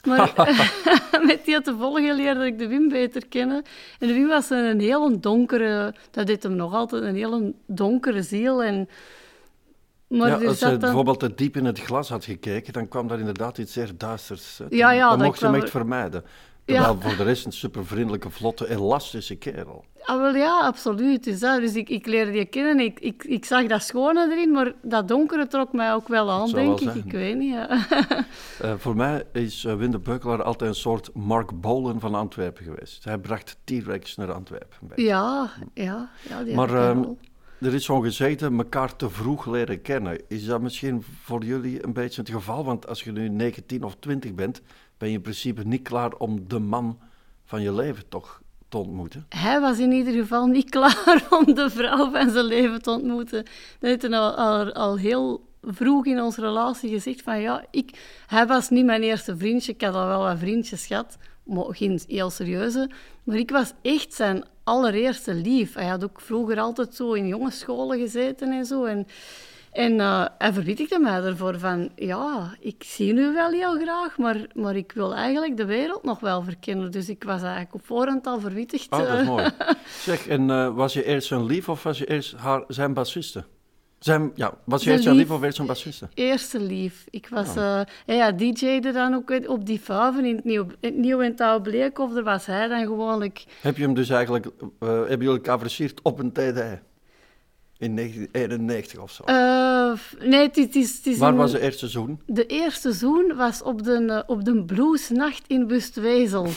Maar 0.08 0.32
met 1.26 1.44
die 1.44 1.60
te 1.60 1.74
volgen 1.78 2.14
leerde 2.14 2.46
ik 2.46 2.58
de 2.58 2.68
Wim 2.68 2.88
beter 2.88 3.26
kennen. 3.28 3.62
En 3.98 4.08
de 4.08 4.14
Wim 4.14 4.26
was 4.28 4.50
een, 4.50 4.64
een 4.64 4.80
heel 4.80 5.20
donkere, 5.20 5.94
dat 6.10 6.26
deed 6.26 6.42
hem 6.42 6.56
nog 6.56 6.74
altijd, 6.74 7.02
een 7.02 7.14
hele 7.14 7.54
donkere 7.66 8.22
ziel. 8.22 8.62
En 8.62 8.88
Maar 10.08 10.28
ja, 10.28 10.46
als 10.48 10.58
je 10.58 10.64
dan- 10.68 10.78
bijvoorbeeld 10.78 11.20
te 11.20 11.34
diep 11.34 11.56
in 11.56 11.64
het 11.64 11.80
glas 11.80 12.08
had 12.08 12.24
gekeken, 12.24 12.72
dan 12.72 12.88
kwam 12.88 13.08
daar 13.08 13.18
inderdaad 13.18 13.58
iets 13.58 13.72
zeer 13.72 13.90
duisters 13.96 14.58
uit. 14.62 14.72
Ja, 14.74 14.90
ja, 14.90 15.08
dan 15.08 15.18
dat 15.18 15.26
mocht 15.26 15.38
je 15.40 15.44
hem 15.46 15.54
echt 15.54 15.64
er- 15.64 15.70
Ja. 16.72 16.94
Voor 16.94 17.16
de 17.16 17.22
rest 17.22 17.46
een 17.46 17.52
supervriendelijke, 17.52 18.30
vlotte, 18.30 18.70
elastische 18.70 19.36
kerel. 19.36 19.84
Ah, 20.02 20.20
wel 20.20 20.34
ja, 20.34 20.60
absoluut. 20.60 21.24
Dus, 21.24 21.40
dat, 21.40 21.60
dus 21.60 21.74
ik, 21.74 21.88
ik 21.88 22.06
leerde 22.06 22.30
die 22.30 22.44
kennen. 22.44 22.80
Ik, 22.80 23.00
ik, 23.00 23.24
ik 23.24 23.44
zag 23.44 23.66
dat 23.66 23.82
schone 23.82 24.28
erin, 24.32 24.50
maar 24.50 24.72
dat 24.82 25.08
donkere 25.08 25.46
trok 25.46 25.72
mij 25.72 25.92
ook 25.92 26.08
wel 26.08 26.30
aan, 26.30 26.50
denk 26.50 26.78
wel 26.80 26.96
ik. 26.96 27.04
Ik 27.04 27.12
weet 27.12 27.36
niet. 27.36 27.52
Ja. 27.52 27.68
Eh, 28.58 28.72
voor 28.76 28.96
mij 28.96 29.24
is 29.32 29.64
uh, 29.64 29.74
Wim 29.74 29.90
de 29.90 29.98
Beukelaar 29.98 30.42
altijd 30.42 30.70
een 30.70 30.76
soort 30.76 31.14
Mark 31.14 31.60
Bolan 31.60 32.00
van 32.00 32.14
Antwerpen 32.14 32.64
geweest. 32.64 33.04
Hij 33.04 33.18
bracht 33.18 33.56
T-Rex 33.64 34.16
naar 34.16 34.32
Antwerpen. 34.32 34.78
ja, 34.94 35.50
ja, 35.74 36.10
ja, 36.28 36.42
die 36.42 36.54
Maar 36.54 36.74
ehm, 36.74 37.02
er 37.60 37.74
is 37.74 37.84
zo'n 37.84 38.02
gezegde, 38.02 38.50
elkaar 38.56 38.96
te 38.96 39.10
vroeg 39.10 39.46
leren 39.46 39.82
kennen. 39.82 40.20
Is 40.28 40.46
dat 40.46 40.60
misschien 40.60 41.04
voor 41.22 41.44
jullie 41.44 41.84
een 41.84 41.92
beetje 41.92 42.20
het 42.20 42.30
geval? 42.30 42.64
Want 42.64 42.88
als 42.88 43.02
je 43.02 43.12
nu 43.12 43.28
19 43.28 43.82
of 43.82 43.96
20 43.98 44.34
bent, 44.34 44.62
ben 44.98 45.08
je 45.08 45.14
in 45.14 45.20
principe 45.20 45.62
niet 45.64 45.82
klaar 45.82 46.14
om 46.14 46.48
de 46.48 46.58
man 46.58 46.98
van 47.44 47.62
je 47.62 47.72
leven 47.72 48.08
toch 48.08 48.42
te 48.68 48.78
ontmoeten. 48.78 49.26
Hij 49.28 49.60
was 49.60 49.78
in 49.78 49.92
ieder 49.92 50.12
geval 50.12 50.46
niet 50.46 50.70
klaar 50.76 51.26
om 51.30 51.54
de 51.54 51.70
vrouw 51.70 52.10
van 52.10 52.30
zijn 52.30 52.44
leven 52.44 52.82
te 52.82 52.90
ontmoeten. 52.90 53.44
Dat 53.78 53.90
heeft 53.90 54.12
al, 54.12 54.72
al 54.72 54.96
heel 54.98 55.46
vroeg 55.62 56.06
in 56.06 56.22
onze 56.22 56.40
relatie 56.40 56.90
gezegd 56.90 57.22
van 57.22 57.40
ja, 57.40 57.64
ik, 57.70 57.98
hij 58.26 58.46
was 58.46 58.68
niet 58.68 58.84
mijn 58.84 59.02
eerste 59.02 59.36
vriendje. 59.36 59.72
Ik 59.72 59.80
had 59.80 59.94
al 59.94 60.06
wel 60.06 60.22
wat 60.22 60.38
vriendjes 60.38 60.86
gehad, 60.86 61.16
maar 61.42 61.64
geen 61.68 62.00
heel 62.06 62.30
serieuze. 62.30 62.90
Maar 63.24 63.36
ik 63.36 63.50
was 63.50 63.72
echt 63.82 64.14
zijn 64.14 64.44
allereerste 64.64 65.34
lief. 65.34 65.74
Hij 65.74 65.86
had 65.86 66.04
ook 66.04 66.20
vroeger 66.20 66.58
altijd 66.58 66.94
zo 66.94 67.12
in 67.12 67.26
jongensscholen 67.26 67.98
gezeten 67.98 68.52
en 68.52 68.64
zo. 68.64 68.84
En, 68.84 69.06
en 69.78 70.00
eh, 70.00 70.24
hij 70.38 70.52
verwittigde 70.52 70.98
mij 70.98 71.22
ervoor 71.22 71.58
van, 71.58 71.90
ja, 71.96 72.56
ik 72.60 72.82
zie 72.84 73.14
u 73.14 73.32
wel 73.32 73.50
heel 73.50 73.78
graag, 73.78 74.18
maar, 74.18 74.46
maar 74.54 74.76
ik 74.76 74.92
wil 74.92 75.14
eigenlijk 75.14 75.56
de 75.56 75.64
wereld 75.64 76.02
nog 76.02 76.20
wel 76.20 76.42
verkennen. 76.42 76.90
Dus 76.90 77.08
ik 77.08 77.24
was 77.24 77.42
eigenlijk 77.42 77.74
op 77.74 77.86
voorhand 77.86 78.26
al 78.26 78.40
verwittigd. 78.40 78.92
Oh, 78.92 78.98
dat 78.98 79.18
is 79.18 79.26
mooi. 79.34 79.48
Zeg, 79.86 80.28
en 80.28 80.50
eh, 80.50 80.74
was 80.74 80.92
je 80.92 81.04
eerst 81.04 81.28
zijn 81.28 81.44
lief 81.44 81.68
of 81.68 81.82
was 81.82 81.98
je 81.98 82.06
eerst 82.06 82.36
haar, 82.36 82.64
zijn 82.68 82.94
bassiste? 82.94 83.44
Zijn, 83.98 84.30
ja, 84.34 84.54
was 84.64 84.84
je 84.84 84.90
eerst 84.90 85.02
zijn 85.02 85.16
lief 85.16 85.28
lief. 85.28 85.36
of 85.36 85.42
eerst 85.42 85.56
zijn 85.56 85.68
bassiste? 85.68 86.08
Eerste 86.14 86.60
lief. 86.60 87.04
Ik 87.10 87.28
was, 87.28 87.56
eh 87.56 87.80
ja, 88.06 88.14
ja, 88.14 88.32
DJ'de 88.32 88.92
dan 88.92 89.14
ook 89.14 89.48
op 89.48 89.66
die 89.66 89.78
Faven 89.78 90.24
in 90.24 90.36
het 90.36 90.44
Nieuw, 90.44 90.66
in 90.80 91.00
Nieuw 91.00 91.20
en 91.20 91.36
Touw 91.36 91.60
Bleekhof. 91.60 92.12
Daar 92.12 92.22
was 92.22 92.46
hij 92.46 92.68
dan 92.68 92.86
gewoonlijk... 92.86 93.44
Heb 93.60 93.76
je 93.76 93.82
hem 93.82 93.94
dus 93.94 94.08
eigenlijk, 94.08 94.46
eh, 94.46 94.88
hebben 94.88 95.26
jullie 95.26 95.40
versierd 95.44 96.02
op 96.02 96.18
een 96.18 96.32
TD? 96.32 96.86
In 97.78 97.96
1991 97.96 98.98
of 99.00 99.10
zo. 99.10 99.22
eh, 99.24 99.92
nee, 100.28 100.40
het 100.46 100.56
is... 100.56 100.64
Het 100.64 100.76
is, 100.76 100.96
het 100.96 101.06
is 101.06 101.18
Waar 101.18 101.30
een- 101.30 101.36
was 101.36 101.52
de 101.52 101.60
eerste 101.60 101.88
zoen? 101.88 102.20
De 102.26 102.46
eerste 102.46 102.92
zoen 102.92 103.32
was 103.36 103.62
op 103.62 103.82
de, 103.82 104.04
eh, 104.04 104.22
op 104.26 104.44
de 104.44 104.64
bluesnacht 104.64 105.42
in 105.46 105.66
Bustwezel. 105.66 106.46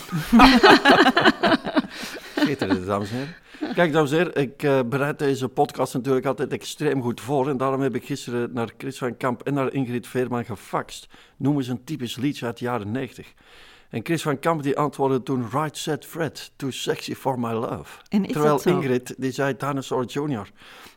Schitterend, 2.35 2.85
dames 2.85 3.11
en 3.11 3.15
heren. 3.17 3.73
Kijk, 3.75 3.91
dames 3.93 4.11
en 4.11 4.17
heren, 4.17 4.35
ik 4.41 4.63
eh, 4.63 4.79
bereid 4.85 5.19
deze 5.19 5.47
podcast 5.47 5.93
natuurlijk 5.93 6.25
altijd 6.25 6.51
extreem 6.51 7.01
goed 7.01 7.21
voor. 7.21 7.49
En 7.49 7.57
daarom 7.57 7.81
heb 7.81 7.95
ik 7.95 8.05
gisteren 8.05 8.49
naar 8.53 8.69
Chris 8.77 8.97
van 8.97 9.17
Kamp 9.17 9.41
en 9.43 9.53
naar 9.53 9.73
Ingrid 9.73 10.07
Veerman 10.07 10.45
gefaxt. 10.45 11.07
Noem 11.37 11.57
eens 11.57 11.67
een 11.67 11.83
typisch 11.83 12.15
liedje 12.15 12.45
uit 12.45 12.57
de 12.57 12.65
jaren 12.65 12.91
90. 12.91 13.33
En 13.91 13.99
Chris 14.03 14.21
van 14.21 14.39
Kamp 14.39 14.63
die 14.63 14.77
antwoordde 14.77 15.23
toen 15.23 15.45
Right 15.51 15.77
Set 15.77 16.05
Fred, 16.05 16.51
Too 16.55 16.69
Sexy 16.71 17.13
For 17.15 17.39
My 17.39 17.51
Love. 17.51 17.99
En 18.09 18.25
is 18.25 18.31
Terwijl 18.31 18.53
dat 18.53 18.61
zo? 18.61 18.69
Ingrid 18.69 19.15
die 19.17 19.31
zei 19.31 19.57
Dinosaur 19.57 20.05
Jr. 20.05 20.47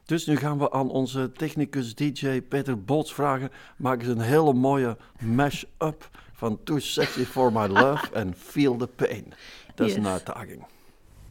Dus 0.05 0.27
nu 0.27 0.37
gaan 0.37 0.59
we 0.59 0.73
aan 0.73 0.91
onze 0.91 1.33
technicus 1.33 1.95
DJ 1.95 2.41
Peter 2.41 2.85
Bolts 2.85 3.15
vragen. 3.15 3.51
Maak 3.77 4.01
eens 4.01 4.09
een 4.09 4.21
hele 4.21 4.53
mooie 4.53 4.97
mash-up 5.21 6.11
van 6.33 6.59
Too 6.65 6.79
Sexy 6.79 7.25
For 7.25 7.53
My 7.53 7.67
Love 7.67 8.07
en 8.13 8.35
Feel 8.39 8.77
the 8.77 8.87
Pain. 8.87 9.33
Dat 9.75 9.87
is 9.89 9.95
een 9.95 10.03
Yes. 10.03 10.11
uitdaging. 10.11 10.65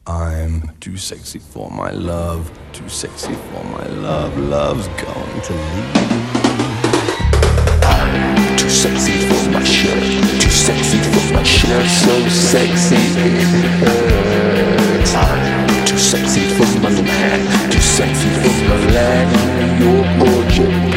I'm 0.10 0.62
too 0.80 0.96
sexy 0.96 1.40
for 1.52 1.74
my 1.74 1.92
love, 1.92 2.52
too 2.72 2.88
sexy 2.90 3.32
for 3.52 3.66
my 3.66 3.88
love. 4.02 4.40
Love's 4.40 4.88
going 4.88 5.42
to 5.44 5.54
leave. 5.54 6.12
I'm 7.84 8.56
too 8.58 8.70
sexy 8.70 9.12
for 9.12 9.50
my 9.50 9.64
shirt, 9.66 10.42
too 10.42 10.50
sexy 10.50 10.98
for 10.98 11.13
my 11.34 11.44
shirt, 11.44 11.86
so 11.86 12.30
sexy. 12.30 12.96
It 12.96 13.64
hurts. 13.82 15.14
I'm 15.16 15.86
too 15.86 15.98
sexy 15.98 16.42
for 16.56 16.80
my 16.80 16.90
man, 17.02 17.72
too 17.72 17.80
sexy 17.82 18.30
for 18.42 18.56
my 18.70 18.80
land, 18.94 19.82
your 19.82 20.04
poor 20.20 20.93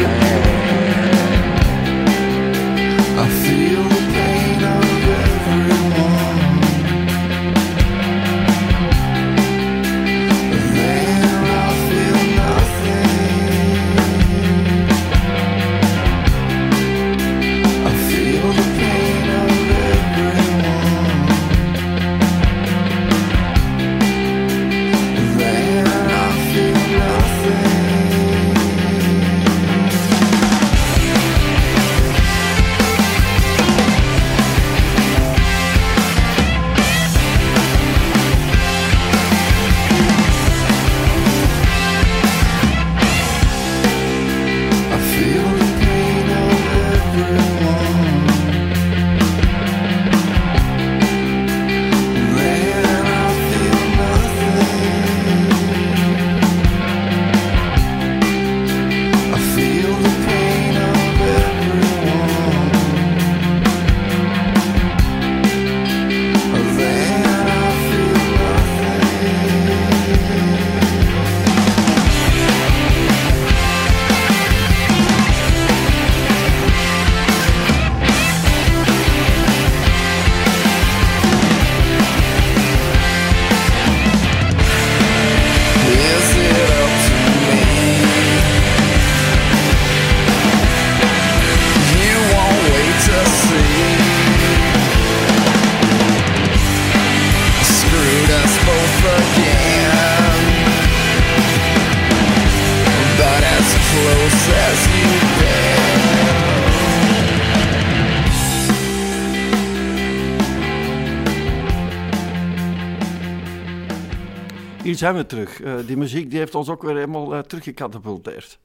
Zijn 114.97 115.15
we 115.15 115.25
terug. 115.25 115.61
Eh, 115.61 115.75
die 115.85 115.97
muziek 115.97 116.29
die 116.29 116.39
heeft 116.39 116.55
ons 116.55 116.69
ook 116.69 116.81
weer 116.81 116.95
helemaal 116.95 117.33
uh, 117.33 117.39
teruggecatapulteerd. 117.39 118.59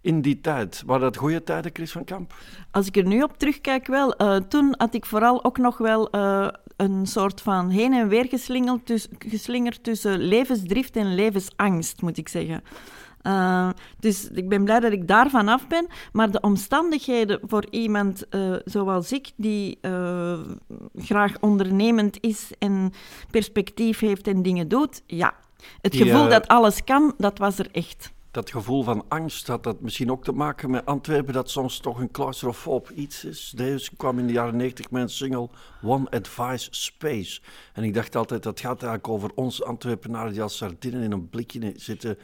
In 0.00 0.20
die 0.20 0.40
tijd, 0.40 0.82
waren 0.86 1.02
dat 1.02 1.16
goede 1.16 1.42
tijden, 1.42 1.70
Chris 1.74 1.92
van 1.92 2.04
Kamp? 2.04 2.34
Als 2.70 2.86
ik 2.86 2.96
er 2.96 3.06
nu 3.06 3.22
op 3.22 3.38
terugkijk, 3.38 3.86
wel. 3.86 4.16
eh, 4.16 4.36
toen 4.36 4.74
had 4.78 4.94
ik 4.94 5.06
vooral 5.06 5.44
ook 5.44 5.58
nog 5.58 5.78
wel 5.78 6.08
een 6.76 7.06
soort 7.06 7.40
van 7.40 7.68
heen 7.68 7.92
en 7.92 8.08
weer 8.08 8.26
geslingerd, 9.18 9.84
tussen 9.84 10.18
levensdrift 10.18 10.96
en 10.96 11.14
levensangst, 11.14 12.02
moet 12.02 12.18
ik 12.18 12.28
zeggen. 12.28 12.62
Dus 13.98 14.30
ik 14.30 14.48
ben 14.48 14.64
blij 14.64 14.80
dat 14.80 14.92
ik 14.92 15.08
daarvan 15.08 15.48
af 15.48 15.66
ben. 15.66 15.86
Maar 16.12 16.30
de 16.30 16.40
omstandigheden 16.40 17.40
voor 17.42 17.66
iemand 17.70 18.26
zoals 18.64 19.12
ik, 19.12 19.30
die 19.36 19.78
graag 20.94 21.40
ondernemend 21.40 22.18
is 22.20 22.50
en 22.58 22.92
perspectief 23.30 23.98
heeft 23.98 24.26
en 24.26 24.42
dingen 24.42 24.68
doet, 24.68 25.02
ja. 25.06 25.34
Het 25.80 25.92
Die, 25.92 26.02
gevoel 26.04 26.24
eh, 26.24 26.30
dat 26.30 26.48
alles 26.48 26.84
kan, 26.84 27.14
dat 27.18 27.38
was 27.38 27.58
er 27.58 27.68
echt. 27.72 28.12
dat 28.30 28.50
gevoel 28.50 28.82
van 28.82 29.04
angst, 29.08 29.46
had 29.46 29.62
dat 29.62 29.80
misschien 29.80 30.10
ook 30.10 30.24
te 30.24 30.32
maken 30.32 30.70
met 30.70 30.86
Antwerpen, 30.86 31.32
dat 31.32 31.50
soms 31.50 31.78
toch 31.78 32.00
een 32.00 32.10
claustrofoob 32.10 32.90
iets 32.90 33.24
is. 33.24 33.52
Deze 33.56 33.96
kwam 33.96 34.18
in 34.18 34.26
de 34.26 34.32
jaren 34.32 34.56
90 34.56 34.90
met 34.90 35.02
een 35.02 35.08
single 35.08 35.48
One 35.82 36.10
Advice 36.10 36.68
Space. 36.70 37.40
En 37.72 37.84
ik 37.84 37.94
dacht 37.94 38.16
altijd, 38.16 38.42
dat 38.42 38.60
gaat 38.60 38.82
eigenlijk 38.82 39.08
over 39.08 39.30
ons 39.34 39.62
Antwerpenaren 39.62 40.32
die 40.32 40.42
als 40.42 40.56
sardinen 40.56 41.02
in 41.02 41.12
een 41.12 41.28
blikje 41.28 41.72
zitten 41.76 42.18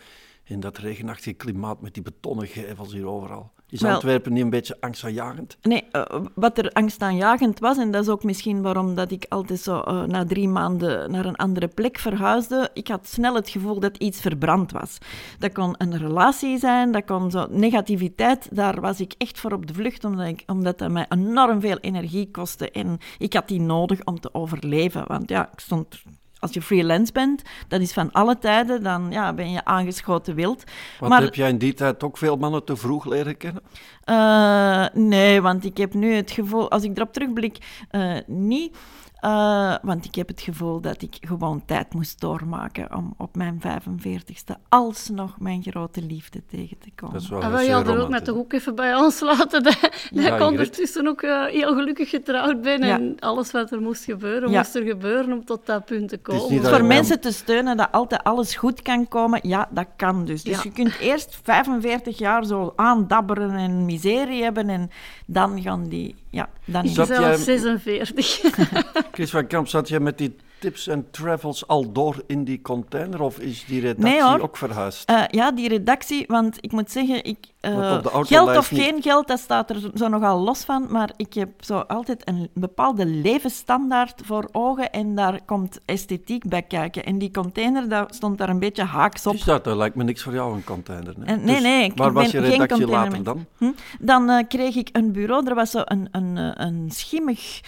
in 0.44 0.60
dat 0.60 0.78
regenachtige 0.78 1.36
klimaat 1.36 1.80
met 1.80 1.94
die 1.94 2.02
betonnen 2.02 2.46
gevels 2.46 2.92
hier 2.92 3.06
overal. 3.06 3.52
Is 3.72 3.80
Wel- 3.80 3.92
Antwerpen 3.92 4.32
niet 4.32 4.42
een 4.42 4.50
beetje 4.50 4.76
angstaanjagend? 4.80 5.56
Nee, 5.62 5.84
eh, 5.90 6.20
wat 6.34 6.58
er 6.58 6.70
angstaanjagend 6.72 7.58
was, 7.58 7.78
en 7.78 7.90
dat 7.90 8.02
is 8.02 8.08
ook 8.08 8.22
misschien 8.22 8.62
waarom 8.62 8.94
dat 8.94 9.10
ik 9.10 9.26
altijd 9.28 9.60
zo 9.60 9.80
eh, 9.80 10.02
na 10.02 10.24
drie 10.24 10.48
maanden 10.48 11.10
naar 11.10 11.24
een 11.24 11.36
andere 11.36 11.68
plek 11.68 11.98
verhuisde, 11.98 12.70
ik 12.74 12.88
had 12.88 13.08
snel 13.08 13.34
het 13.34 13.48
gevoel 13.48 13.80
dat 13.80 13.96
iets 13.96 14.20
verbrand 14.20 14.72
was. 14.72 14.98
Dat 15.38 15.52
kon 15.52 15.74
een 15.78 15.98
relatie 15.98 16.58
zijn, 16.58 16.92
dat 16.92 17.04
kon 17.04 17.30
zo 17.30 17.46
negativiteit, 17.50 18.48
daar 18.50 18.80
was 18.80 19.00
ik 19.00 19.14
echt 19.18 19.40
voor 19.40 19.52
op 19.52 19.66
de 19.66 19.74
vlucht, 19.74 20.04
omdat, 20.04 20.26
ik, 20.26 20.42
omdat 20.46 20.78
dat 20.78 20.90
mij 20.90 21.06
enorm 21.08 21.60
veel 21.60 21.78
energie 21.78 22.30
kostte 22.30 22.70
en 22.70 22.98
ik 23.18 23.32
had 23.32 23.48
die 23.48 23.60
nodig 23.60 24.04
om 24.04 24.20
te 24.20 24.34
overleven. 24.34 25.04
Want 25.06 25.28
ja, 25.28 25.48
ik 25.52 25.60
stond... 25.60 26.02
Als 26.42 26.52
je 26.52 26.62
freelance 26.62 27.12
bent, 27.12 27.42
dat 27.68 27.80
is 27.80 27.92
van 27.92 28.12
alle 28.12 28.38
tijden, 28.38 28.82
dan 28.82 29.06
ja, 29.10 29.32
ben 29.32 29.50
je 29.50 29.64
aangeschoten 29.64 30.34
wild. 30.34 30.64
Want 31.00 31.22
heb 31.22 31.34
jij 31.34 31.48
in 31.48 31.58
die 31.58 31.74
tijd 31.74 32.02
ook 32.02 32.18
veel 32.18 32.36
mannen 32.36 32.64
te 32.64 32.76
vroeg 32.76 33.04
leren 33.04 33.36
kennen? 33.36 33.62
Eh, 34.04 34.86
nee, 34.92 35.42
want 35.42 35.64
ik 35.64 35.76
heb 35.76 35.94
nu 35.94 36.14
het 36.14 36.30
gevoel, 36.30 36.70
als 36.70 36.82
ik 36.82 36.96
erop 36.96 37.12
terugblik, 37.12 37.58
eh, 37.90 38.16
niet. 38.26 38.76
Eh, 39.22 39.74
want 39.82 40.04
ik 40.04 40.14
heb 40.14 40.28
het 40.28 40.40
gevoel 40.40 40.80
dat 40.80 41.02
ik 41.02 41.16
gewoon 41.20 41.62
tijd 41.66 41.94
moest 41.94 42.20
doormaken 42.20 42.94
om 42.96 43.14
op 43.16 43.36
mijn 43.36 43.60
45ste 43.60 44.54
alsnog 44.68 45.40
mijn 45.40 45.62
grote 45.62 46.02
liefde 46.02 46.42
tegen 46.46 46.78
te 46.78 46.90
komen. 46.94 47.14
Dat 47.14 47.22
is 47.22 47.28
wel 47.28 47.42
En 47.42 47.50
wij 47.50 47.68
hadden 47.68 47.94
er 47.94 48.02
ook 48.02 48.08
net 48.08 48.24
toch 48.24 48.36
ook 48.36 48.52
even 48.52 48.74
bij 48.74 48.94
ons 48.94 49.20
laten 49.20 49.62
dat, 49.62 49.78
dat 49.80 49.92
Ja, 50.10 50.34
ik 50.36 50.42
ondertussen 50.42 51.06
ook 51.08 51.22
eh, 51.22 51.44
heel 51.44 51.74
gelukkig 51.74 52.10
getrouwd 52.10 52.62
ben. 52.62 52.82
Ja. 52.86 52.98
En 52.98 53.16
alles 53.18 53.50
wat 53.50 53.70
er 53.72 53.80
moest 53.80 54.04
gebeuren, 54.04 54.50
Ja. 54.50 54.58
moest 54.58 54.74
er 54.74 54.82
gebeuren 54.84 55.32
om 55.32 55.44
tot 55.44 55.66
dat 55.66 55.84
punt 55.84 56.08
te 56.08 56.18
komen. 56.18 56.60
Dus 56.60 56.68
voor 56.68 56.84
mensen 56.84 57.20
te 57.20 57.32
steunen 57.32 57.76
dat 57.76 57.92
altijd 57.92 58.24
alles 58.24 58.54
goed 58.54 58.82
kan 58.82 59.08
komen, 59.08 59.40
ja, 59.42 59.68
dat 59.70 59.86
kan 59.96 60.24
dus. 60.24 60.42
Dus 60.42 60.56
Ja. 60.56 60.60
je 60.62 60.72
kunt 60.72 60.98
eerst 60.98 61.40
45 61.42 62.18
jaar 62.18 62.44
zo 62.44 62.72
aandabberen 62.76 63.50
en 63.54 63.84
miserie 63.84 64.42
hebben 64.42 64.68
en 64.68 64.90
dan 65.26 65.62
gaan 65.62 65.88
die... 65.88 66.14
Ja, 66.30 66.48
dan 66.64 66.84
Ik 66.84 66.90
zelfs 66.90 67.44
46. 67.44 68.40
Chris 69.12 69.30
van 69.30 69.46
Kamp, 69.46 69.68
zat 69.68 69.88
jij 69.88 70.00
met 70.00 70.18
die 70.18 70.36
tips 70.62 70.86
en 70.86 71.10
travels 71.10 71.66
al 71.66 71.92
door 71.92 72.22
in 72.26 72.44
die 72.44 72.60
container 72.62 73.20
of 73.20 73.38
is 73.38 73.64
die 73.64 73.80
redactie 73.80 74.22
Nee, 74.22 74.42
ook 74.42 74.56
verhuisd? 74.56 75.08
Eh, 75.08 75.22
ja, 75.30 75.52
die 75.52 75.68
redactie, 75.68 76.24
want 76.26 76.56
ik 76.60 76.72
moet 76.72 76.90
zeggen, 76.90 77.24
ik, 77.24 77.38
eh, 77.60 77.98
geld 78.22 78.56
of 78.56 78.70
niet. 78.70 78.80
geen 78.80 79.02
geld, 79.02 79.28
dat 79.28 79.38
staat 79.38 79.70
er 79.70 79.90
zo 79.94 80.08
nogal 80.08 80.40
los 80.40 80.64
van, 80.64 80.86
maar 80.90 81.10
ik 81.16 81.34
heb 81.34 81.48
zo 81.60 81.78
altijd 81.78 82.28
een 82.28 82.48
bepaalde 82.54 83.06
levensstandaard 83.06 84.20
voor 84.24 84.48
ogen 84.52 84.90
en 84.90 85.14
daar 85.14 85.40
komt 85.44 85.78
esthetiek 85.84 86.48
bij 86.48 86.62
kijken. 86.62 87.04
En 87.04 87.18
die 87.18 87.30
container, 87.30 87.88
dat 87.88 88.14
stond 88.14 88.38
daar 88.38 88.48
een 88.48 88.58
beetje 88.58 88.84
haaks 88.84 89.26
op. 89.26 89.32
Dus 89.32 89.44
dat, 89.44 89.64
dat 89.64 89.76
lijkt 89.76 89.96
me 89.96 90.04
niks 90.04 90.22
voor 90.22 90.32
jou, 90.32 90.54
een 90.54 90.64
container. 90.64 91.14
Hè? 91.18 91.24
En- 91.24 91.44
nee, 91.44 91.54
Dus 91.54 91.64
nee, 91.64 91.84
ik 91.84 91.96
waar 91.96 92.12
was 92.12 92.30
ben 92.30 92.40
je 92.40 92.48
geen 92.48 92.58
redactie 92.60 92.86
later 92.86 93.22
dan? 93.22 93.46
Hm? 93.58 93.70
Dan 94.00 94.30
eh, 94.30 94.44
kreeg 94.48 94.74
ik 94.74 94.88
een 94.92 95.12
bureau, 95.12 95.46
er 95.46 95.54
was 95.54 95.70
zo 95.70 95.80
een, 95.84 96.08
een, 96.10 96.38
eh, 96.38 96.66
een 96.66 96.90
schimmig... 96.90 97.60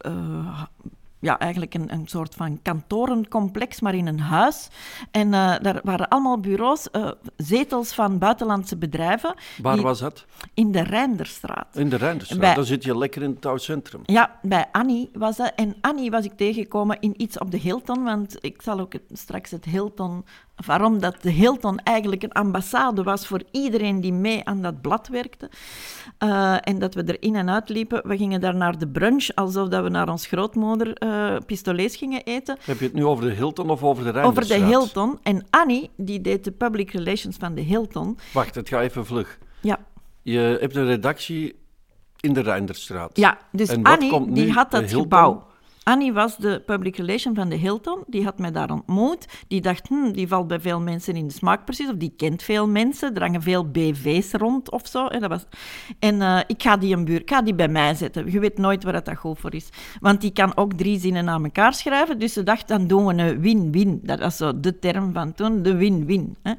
eh, 0.00 0.62
ja, 1.22 1.38
eigenlijk 1.38 1.74
een, 1.74 1.92
een 1.92 2.06
soort 2.06 2.34
van 2.34 2.58
kantorencomplex, 2.62 3.80
maar 3.80 3.94
in 3.94 4.06
een 4.06 4.20
huis. 4.20 4.68
En 5.10 5.34
eh, 5.34 5.54
daar 5.62 5.80
waren 5.84 6.08
allemaal 6.08 6.38
bureaus, 6.40 6.90
eh, 6.90 7.10
zetels 7.36 7.92
van 7.94 8.18
buitenlandse 8.18 8.76
bedrijven. 8.76 9.34
Waar 9.62 9.74
die- 9.74 9.82
was 9.82 9.98
dat? 10.00 10.24
In 10.54 10.72
de 10.72 10.82
Reinderstraat. 10.82 11.66
In 11.76 11.88
de 11.88 11.96
Rijnderstraat. 11.96 12.40
Bij- 12.40 12.54
Dan 12.54 12.64
zit 12.64 12.84
je 12.84 12.98
lekker 12.98 13.22
in 13.22 13.30
het 13.30 13.40
touwcentrum. 13.40 14.00
Ja, 14.04 14.38
bij 14.42 14.66
Annie 14.72 15.10
was 15.12 15.36
dat. 15.36 15.52
En 15.56 15.74
Annie 15.80 16.10
was 16.10 16.24
ik 16.24 16.32
tegengekomen 16.36 17.00
in 17.00 17.14
iets 17.22 17.38
op 17.38 17.50
de 17.50 17.58
Hilton, 17.58 18.04
want 18.04 18.36
ik 18.40 18.62
zal 18.62 18.80
ook 18.80 18.92
straks 19.12 19.50
het 19.50 19.64
Hilton... 19.64 20.24
Waarom 20.66 20.98
dat 21.00 21.16
de 21.22 21.30
Hilton 21.30 21.78
eigenlijk 21.78 22.22
een 22.22 22.32
ambassade 22.32 23.02
was 23.02 23.26
voor 23.26 23.42
iedereen 23.50 24.00
die 24.00 24.12
mee 24.12 24.44
aan 24.44 24.62
dat 24.62 24.80
blad 24.80 25.08
werkte. 25.08 25.50
Eh, 26.18 26.56
en 26.60 26.78
dat 26.78 26.94
we 26.94 27.02
er 27.02 27.22
in 27.22 27.36
en 27.36 27.50
uit 27.50 27.68
liepen. 27.68 28.08
We 28.08 28.16
gingen 28.16 28.40
daar 28.40 28.54
naar 28.56 28.78
de 28.78 28.88
brunch, 28.88 29.28
alsof 29.34 29.68
dat 29.68 29.82
we 29.82 29.88
naar 29.88 30.08
ons 30.08 30.26
grootmoeder 30.26 30.92
eh 30.94 31.36
pistolets 31.46 31.96
gingen 31.96 32.22
eten. 32.24 32.56
Heb 32.64 32.78
je 32.78 32.84
het 32.84 32.94
nu 32.94 33.04
over 33.04 33.24
de 33.24 33.34
Hilton 33.34 33.70
of 33.70 33.82
over 33.82 34.04
de 34.04 34.08
Over 34.08 34.22
Rijnderstraat? 34.22 34.58
de 34.60 34.66
Hilton. 34.66 35.18
En 35.22 35.46
Annie, 35.50 35.90
die 35.96 36.20
deed 36.20 36.44
de 36.44 36.50
public 36.50 36.90
relations 36.90 37.36
van 37.36 37.54
de 37.54 37.60
Hilton. 37.60 38.18
Wacht, 38.32 38.54
het 38.54 38.68
gaat 38.68 38.82
even 38.82 39.06
vlug. 39.06 39.38
Ja, 39.60 39.78
Je 40.22 40.56
hebt 40.60 40.76
een 40.76 40.86
redactie 40.86 41.54
in 42.20 42.32
de 42.32 42.40
Rijnderstraat. 42.40 43.16
Ja, 43.16 43.38
dus 43.52 43.68
En 43.68 43.82
Annie, 43.82 44.32
die 44.32 44.52
had 44.52 44.70
dat 44.70 44.92
gebouw. 44.92 45.48
Annie 45.82 46.12
was 46.12 46.36
de 46.36 46.62
public 46.66 46.96
relation 46.96 47.34
van 47.34 47.48
de 47.48 47.54
Hilton. 47.56 48.02
Die 48.06 48.24
had 48.24 48.38
mij 48.38 48.50
daar 48.50 48.70
ontmoet. 48.70 49.26
Die 49.48 49.60
dacht, 49.60 49.88
hm, 49.88 50.12
die 50.12 50.28
valt 50.28 50.46
bij 50.46 50.60
veel 50.60 50.80
mensen 50.80 51.16
in 51.16 51.26
de 51.26 51.32
smaak 51.34 51.64
precies. 51.64 51.88
Of 51.88 51.94
die 51.96 52.12
kent 52.16 52.42
veel 52.42 52.68
mensen. 52.68 53.14
Er 53.14 53.20
hangen 53.22 53.42
veel 53.42 53.70
BV's 53.70 54.32
rond 54.32 54.70
of 54.70 54.86
zo. 54.86 55.06
En, 55.06 55.20
dat 55.20 55.30
was... 55.30 55.46
en 55.98 56.22
eh, 56.22 56.38
ik, 56.46 56.62
ga 56.62 56.76
die 56.76 56.96
een 56.96 57.04
buur, 57.04 57.20
ik 57.20 57.30
ga 57.30 57.42
die 57.42 57.54
bij 57.54 57.68
mij 57.68 57.94
zetten. 57.94 58.32
Je 58.32 58.40
weet 58.40 58.58
nooit 58.58 58.84
waar 58.84 58.92
dat, 58.92 59.16
goed 59.16 59.38
voor 59.38 59.54
is. 59.54 59.68
Want 60.00 60.20
die 60.20 60.32
kan 60.32 60.56
ook 60.56 60.72
drie 60.72 60.98
zinnen 61.00 61.28
aan 61.28 61.44
elkaar 61.44 61.74
schrijven. 61.74 62.18
Dus 62.18 62.32
ze 62.32 62.42
dacht, 62.42 62.68
dan 62.68 62.86
doen 62.86 63.06
we 63.06 63.22
een 63.22 63.40
win-win. 63.40 64.00
Dat 64.02 64.18
was 64.18 64.36
zo 64.36 64.60
de 64.60 64.78
term 64.78 65.12
van 65.12 65.32
toen, 65.34 65.62
de 65.62 65.76
win-win. 65.76 66.36
hè. 66.42 66.52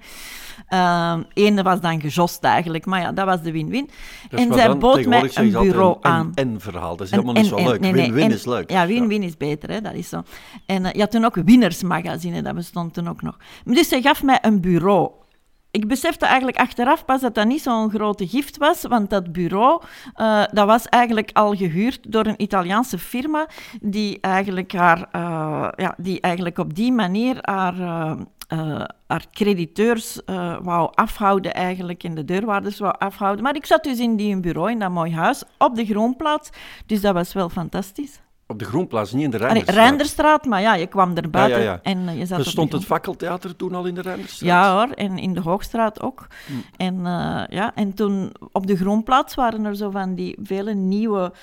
Ehm, 0.68 1.24
Ene 1.34 1.64
was 1.64 1.82
dan 1.82 2.02
gejost 2.02 2.44
eigenlijk, 2.44 2.86
maar 2.86 3.02
ja, 3.02 3.12
dat 3.12 3.26
was 3.26 3.42
de 3.42 3.52
win-win. 3.52 3.90
Dus 4.30 4.40
en 4.40 4.54
zij 4.54 4.78
bood 4.78 5.06
mij 5.06 5.30
een 5.34 5.52
bureau 5.52 5.96
een 6.02 6.12
aan. 6.12 6.32
En-en-verhaal. 6.36 6.96
Dat 6.96 7.06
is 7.06 7.12
helemaal 7.12 7.34
niet 7.34 7.46
zo 7.46 7.56
en- 7.56 7.64
en- 7.64 7.70
leuk. 7.70 7.80
nee, 7.80 7.92
nee, 7.92 8.02
Win-win 8.04 8.24
en- 8.24 8.32
is 8.32 8.46
leuk. 8.46 8.70
Ja, 8.72 8.88
win-win 8.88 9.10
is 9.20 9.38
beter, 9.38 9.70
hè? 9.70 9.82
dat 9.82 9.94
is 9.94 10.10
zo. 10.10 10.24
En 10.66 10.86
eh, 10.86 10.94
je 10.94 11.00
had 11.00 11.12
toen 11.12 11.26
ook 11.26 11.36
winnersmagazine, 11.36 12.42
dat 12.42 12.56
bestond 12.56 12.94
toen 12.94 13.10
ook 13.10 13.22
nog. 13.22 13.38
Dus 13.64 13.88
zij 13.88 14.02
gaf 14.02 14.24
mij 14.24 14.40
een 14.42 14.62
bureau. 14.62 15.12
Ik 15.72 15.88
besefte 15.88 16.26
eigenlijk 16.26 16.58
achteraf 16.58 17.06
pas 17.06 17.22
dat 17.22 17.36
dat 17.36 17.48
niet 17.48 17.62
zo'n 17.62 17.90
grote 17.90 18.28
gift 18.28 18.58
was, 18.58 18.82
want 18.82 19.10
dat 19.10 19.32
bureau 19.32 19.82
eh, 20.14 20.44
dat 20.52 20.68
was 20.68 20.86
eigenlijk 20.86 21.30
al 21.34 21.56
gehuurd 21.56 22.12
door 22.12 22.26
een 22.26 22.42
Italiaanse 22.42 22.98
firma 22.98 23.48
die 23.82 24.20
eigenlijk, 24.22 24.74
haar, 24.74 25.08
eh, 25.12 25.68
ja, 25.76 25.94
die 25.98 26.22
eigenlijk 26.22 26.58
op 26.58 26.76
die 26.76 26.92
manier 26.92 27.38
haar, 27.42 27.76
haar 29.08 29.26
crediteurs 29.32 30.22
wou 30.62 30.92
afhouden 30.94 31.54
eigenlijk 31.54 32.04
en 32.04 32.16
de 32.16 32.26
deurwaarders 32.26 32.80
wou 32.80 32.96
afhouden. 32.98 33.44
Maar 33.44 33.56
ik 33.56 33.66
zat 33.66 33.84
dus 33.84 34.00
in 34.00 34.16
die 34.16 34.40
bureau, 34.40 34.72
in 34.72 34.80
dat 34.80 34.92
mooi 34.92 35.14
huis, 35.14 35.44
op 35.58 35.76
de 35.76 35.86
Groenplaats, 35.86 36.50
dus 36.86 37.02
dat 37.02 37.14
was 37.14 37.34
wel 37.34 37.50
fantastisch. 37.50 38.20
Op 38.52 38.60
de 38.60 38.66
Groenplaats, 38.66 39.12
niet 39.12 39.24
in 39.24 39.30
de 39.30 39.38
Allee, 39.38 39.48
Rijnderstraat. 39.48 39.88
Rijnderstraat, 39.88 40.46
maar 40.46 40.62
ja, 40.62 40.76
je 40.76 40.88
kwam 40.88 41.16
er 41.16 41.30
buiten 41.30 41.60
Ja, 41.60 41.66
ja, 41.66 41.72
ja. 41.72 41.80
en 41.84 42.08
eh, 42.08 42.18
je 42.18 42.26
zat 42.26 42.38
op 42.38 42.38
de 42.38 42.44
Bestond 42.44 42.72
het 42.72 42.86
fakkeltheater 42.86 43.56
toen 43.56 43.76
al 43.76 43.86
in 43.86 43.96
de 43.96 44.02
Rijnderstraat? 44.02 44.50
Ja 44.50 44.74
hoor, 44.74 44.90
en 44.96 45.18
in 45.18 45.34
de 45.34 45.42
Hoogstraat 45.42 46.02
ook. 46.02 46.28
Hm. 46.48 46.54
En, 46.78 46.96
eh, 46.96 47.44
ja, 47.50 47.76
en 47.76 47.94
toen 47.94 48.32
op 48.52 48.68
de 48.68 48.76
Groenplaats 48.76 49.36
waren 49.36 49.66
er 49.66 49.76
zo 49.76 49.90
van 49.90 50.16
die 50.16 50.38
vele 50.44 50.74
nieuwe 50.74 51.34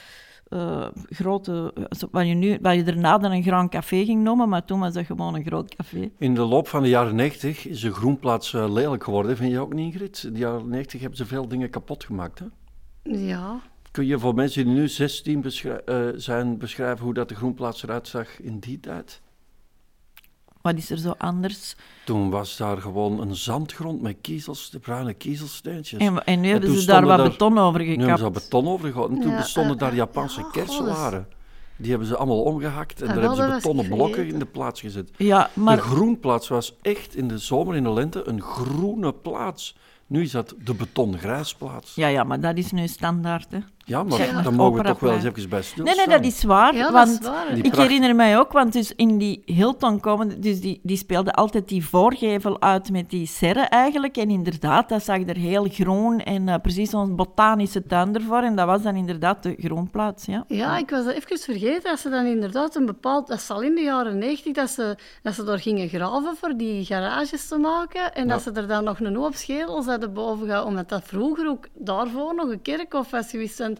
eh, 0.48 0.86
grote... 1.08 1.72
Wat 2.10 2.26
je, 2.26 2.34
nu, 2.34 2.58
wat 2.62 2.74
je 2.74 2.82
daarna 2.82 3.18
dan 3.18 3.32
een 3.32 3.42
Grand 3.42 3.70
Café 3.70 4.04
ging 4.04 4.22
noemen, 4.22 4.48
maar 4.48 4.64
toen 4.64 4.80
was 4.80 4.92
dat 4.92 5.06
gewoon 5.06 5.34
een 5.34 5.44
groot 5.44 5.74
café. 5.74 6.10
In 6.18 6.34
de 6.34 6.42
loop 6.42 6.68
van 6.68 6.82
de 6.82 6.88
jaren 6.88 7.14
90 7.14 7.66
is 7.66 7.80
de 7.80 7.92
Groenplaats 7.92 8.52
lelijk 8.52 9.04
geworden, 9.04 9.36
vind 9.36 9.52
je 9.52 9.60
ook 9.60 9.74
niet, 9.74 9.92
Ingrid? 9.92 10.22
In 10.26 10.32
de 10.32 10.38
jaren 10.38 10.68
90 10.68 11.00
hebben 11.00 11.18
ze 11.18 11.26
veel 11.26 11.48
dingen 11.48 11.70
kapot 11.70 12.04
gemaakt. 12.04 12.38
Hè? 12.38 12.46
Ja. 13.02 13.60
Kun 13.90 14.06
je 14.06 14.18
voor 14.18 14.34
mensen 14.34 14.64
die 14.64 14.74
nu 14.74 14.88
16 14.88 15.40
beschrij- 15.40 15.80
eh, 15.84 16.06
zijn 16.16 16.58
beschrijven 16.58 17.04
hoe 17.04 17.14
dat 17.14 17.28
de 17.28 17.34
Groenplaats 17.34 17.82
eruit 17.82 18.08
zag 18.08 18.40
in 18.40 18.58
die 18.58 18.80
tijd? 18.80 19.20
Wat 20.62 20.76
is 20.76 20.90
er 20.90 20.98
zo 20.98 21.14
anders? 21.18 21.76
Toen 22.04 22.30
was 22.30 22.56
daar 22.56 22.76
gewoon 22.80 23.20
een 23.20 23.34
zandgrond 23.34 24.00
met 24.02 24.16
kiezels, 24.20 24.70
de 24.70 24.78
bruine 24.78 25.14
kiezelsteentjes. 25.14 26.00
En, 26.00 26.24
en 26.24 26.40
nu 26.40 26.48
hebben 26.48 26.68
toen 26.68 26.78
ze 26.78 26.86
daar 26.86 26.96
stonden 26.96 27.16
wat 27.16 27.26
daar- 27.26 27.36
beton 27.48 27.58
over 27.58 27.80
Nu 27.80 27.86
hebben 27.88 28.04
ze 28.06 28.12
gekapt. 28.12 28.22
al 28.36 28.42
beton 28.42 28.68
overgehouden. 28.72 29.16
En 29.16 29.22
toen 29.22 29.32
Ja, 29.32 29.38
bestonden 29.38 29.78
daar 29.78 29.94
Japanse 29.94 30.40
ja, 30.40 30.48
kerselaren. 30.52 31.28
Die 31.76 31.90
hebben 31.90 32.08
ze 32.08 32.16
allemaal 32.16 32.42
omgehakt 32.42 33.02
en 33.02 33.08
Ah, 33.08 33.14
daar 33.14 33.22
hebben 33.24 33.46
ze 33.46 33.52
betonnen 33.54 33.88
blokken 33.88 34.26
in 34.28 34.38
de 34.38 34.46
plaats 34.46 34.80
gezet. 34.80 35.10
Ja, 35.16 35.50
De 35.54 35.60
maar 35.60 35.78
Groenplaats 35.78 36.48
was 36.48 36.76
echt 36.82 37.14
in 37.16 37.28
de 37.28 37.38
zomer 37.38 37.76
en 37.76 37.82
de 37.82 37.92
lente 37.92 38.28
een 38.28 38.40
groene 38.42 39.12
plaats. 39.14 39.76
Nu 40.06 40.22
is 40.22 40.30
dat 40.30 40.54
de 40.64 40.74
betonnen 40.74 41.18
grijsplaats. 41.18 41.94
Ja, 41.94 42.06
ja, 42.08 42.24
maar 42.24 42.40
dat 42.40 42.56
is 42.56 42.70
nu 42.72 42.86
standaard, 42.88 43.50
hè. 43.50 43.58
Ja, 43.88 44.02
maar 44.02 44.18
Ja. 44.20 44.42
daar 44.42 44.52
mogen 44.52 44.82
we 44.82 44.88
toch 44.88 45.00
wel 45.00 45.12
eens 45.12 45.24
even 45.24 45.48
bij 45.48 45.62
stilstaan. 45.62 45.84
Nee, 45.96 46.06
nee, 46.06 46.16
dat 46.18 46.26
is 46.32 46.42
waar. 46.42 46.74
Ja, 46.74 46.82
dat 46.82 46.92
want 46.92 47.08
is 47.20 47.26
waar. 47.28 47.54
Die 47.54 47.62
ik 47.62 47.70
pracht- 47.70 47.88
herinner 47.88 48.14
mij 48.16 48.38
ook, 48.38 48.52
want 48.52 48.72
dus 48.72 48.92
in 48.94 49.18
die 49.18 49.42
Hilton 49.44 50.00
komen, 50.00 50.40
dus 50.40 50.60
die, 50.60 50.80
die 50.82 50.96
speelde 50.96 51.32
altijd 51.32 51.68
die 51.68 51.84
voorgevel 51.86 52.60
uit 52.60 52.90
met 52.90 53.10
die 53.10 53.26
serre 53.26 53.60
eigenlijk. 53.60 54.16
En 54.16 54.30
inderdaad, 54.30 54.88
dat 54.88 55.02
zag 55.04 55.18
er 55.26 55.36
heel 55.36 55.66
groen 55.70 56.20
en 56.20 56.48
eh, 56.48 56.54
precies 56.62 56.90
zo'n 56.90 57.16
botanische 57.16 57.82
tuin 57.86 58.14
ervoor. 58.14 58.42
En 58.42 58.56
dat 58.56 58.66
was 58.66 58.82
dan 58.82 58.94
inderdaad 58.94 59.42
de 59.42 59.54
groenplaats, 59.58 60.24
ja. 60.26 60.44
Ja, 60.48 60.76
ik 60.78 60.90
was 60.90 61.04
dat 61.04 61.14
even 61.14 61.38
vergeten 61.38 61.90
dat 61.90 61.98
ze 61.98 62.08
dan 62.10 62.24
inderdaad 62.26 62.74
een 62.76 62.86
bepaald... 62.86 63.26
Dat 63.28 63.38
is 63.38 63.50
al 63.50 63.62
in 63.62 63.74
de 63.74 63.82
jaren 63.82 64.18
90 64.18 64.52
dat 64.54 64.70
ze, 64.70 64.96
dat 65.22 65.34
ze 65.34 65.44
daar 65.44 65.58
gingen 65.58 65.88
graven 65.88 66.36
voor 66.36 66.56
die 66.56 66.84
garages 66.84 67.48
te 67.48 67.58
maken. 67.58 68.14
En 68.14 68.28
dat 68.28 68.42
ze 68.42 68.50
er 68.52 68.66
dan 68.66 68.84
nog 68.84 69.00
een 69.00 69.16
hoop 69.16 69.34
schedels 69.34 69.86
hadden 69.86 70.12
boven 70.12 70.46
gehad. 70.46 70.64
Omdat 70.64 70.88
dat 70.88 71.02
vroeger 71.04 71.48
ook 71.48 71.66
daarvoor 71.74 72.34
nog 72.34 72.48
een 72.48 72.62
kerkhof 72.62 73.10
was 73.10 73.30
geweest. 73.30 73.60
En 73.60 73.76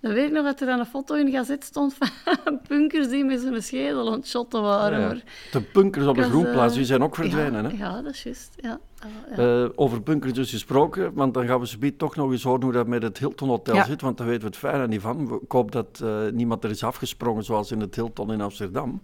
dan 0.00 0.12
weet 0.12 0.26
ik 0.26 0.32
nog 0.32 0.44
dat 0.44 0.60
er 0.60 0.66
dan 0.66 0.78
een 0.78 0.86
foto 0.86 1.14
in 1.14 1.24
de 1.24 1.30
gazet 1.32 1.64
stond 1.64 1.94
van 1.98 2.60
punkers 2.68 3.08
die 3.08 3.24
met 3.24 3.40
zo'n 3.40 3.60
schedel 3.60 4.20
shotten 4.24 4.62
waren. 4.62 5.00
Ja, 5.00 5.06
Maar 5.06 5.22
De 5.52 5.62
bunkers 5.72 6.06
op 6.06 6.14
de 6.14 6.20
was, 6.20 6.30
groenplaats, 6.30 6.70
eh, 6.72 6.76
die 6.78 6.86
zijn 6.86 7.02
ook 7.02 7.14
verdwenen. 7.14 7.62
Ja, 7.62 7.70
hè? 7.70 7.76
ja, 7.76 8.02
dat 8.02 8.12
is 8.12 8.22
juist. 8.22 8.52
Ja. 8.56 8.78
Ah, 8.98 9.36
ja. 9.36 9.62
Eh, 9.62 9.68
over 9.74 10.02
bunkers 10.02 10.32
dus 10.32 10.50
gesproken, 10.50 11.14
want 11.14 11.34
dan 11.34 11.46
gaan 11.46 11.60
we 11.60 11.66
zometeen 11.66 11.96
toch 11.96 12.16
nog 12.16 12.30
eens 12.30 12.42
horen 12.42 12.62
hoe 12.62 12.72
dat 12.72 12.86
met 12.86 13.02
het 13.02 13.18
Hilton 13.18 13.48
Hotel 13.48 13.74
Ja. 13.74 13.84
zit, 13.84 14.00
want 14.00 14.16
daar 14.18 14.26
weten 14.26 14.42
we 14.42 14.46
het 14.48 14.56
fijne 14.56 14.86
niet 14.86 15.00
van. 15.00 15.40
Ik 15.42 15.52
hoop 15.52 15.72
dat 15.72 16.00
eh, 16.02 16.18
niemand 16.32 16.64
er 16.64 16.70
is 16.70 16.84
afgesprongen 16.84 17.44
zoals 17.44 17.70
in 17.72 17.80
het 17.80 17.94
Hilton 17.94 18.32
in 18.32 18.40
Amsterdam. 18.40 19.02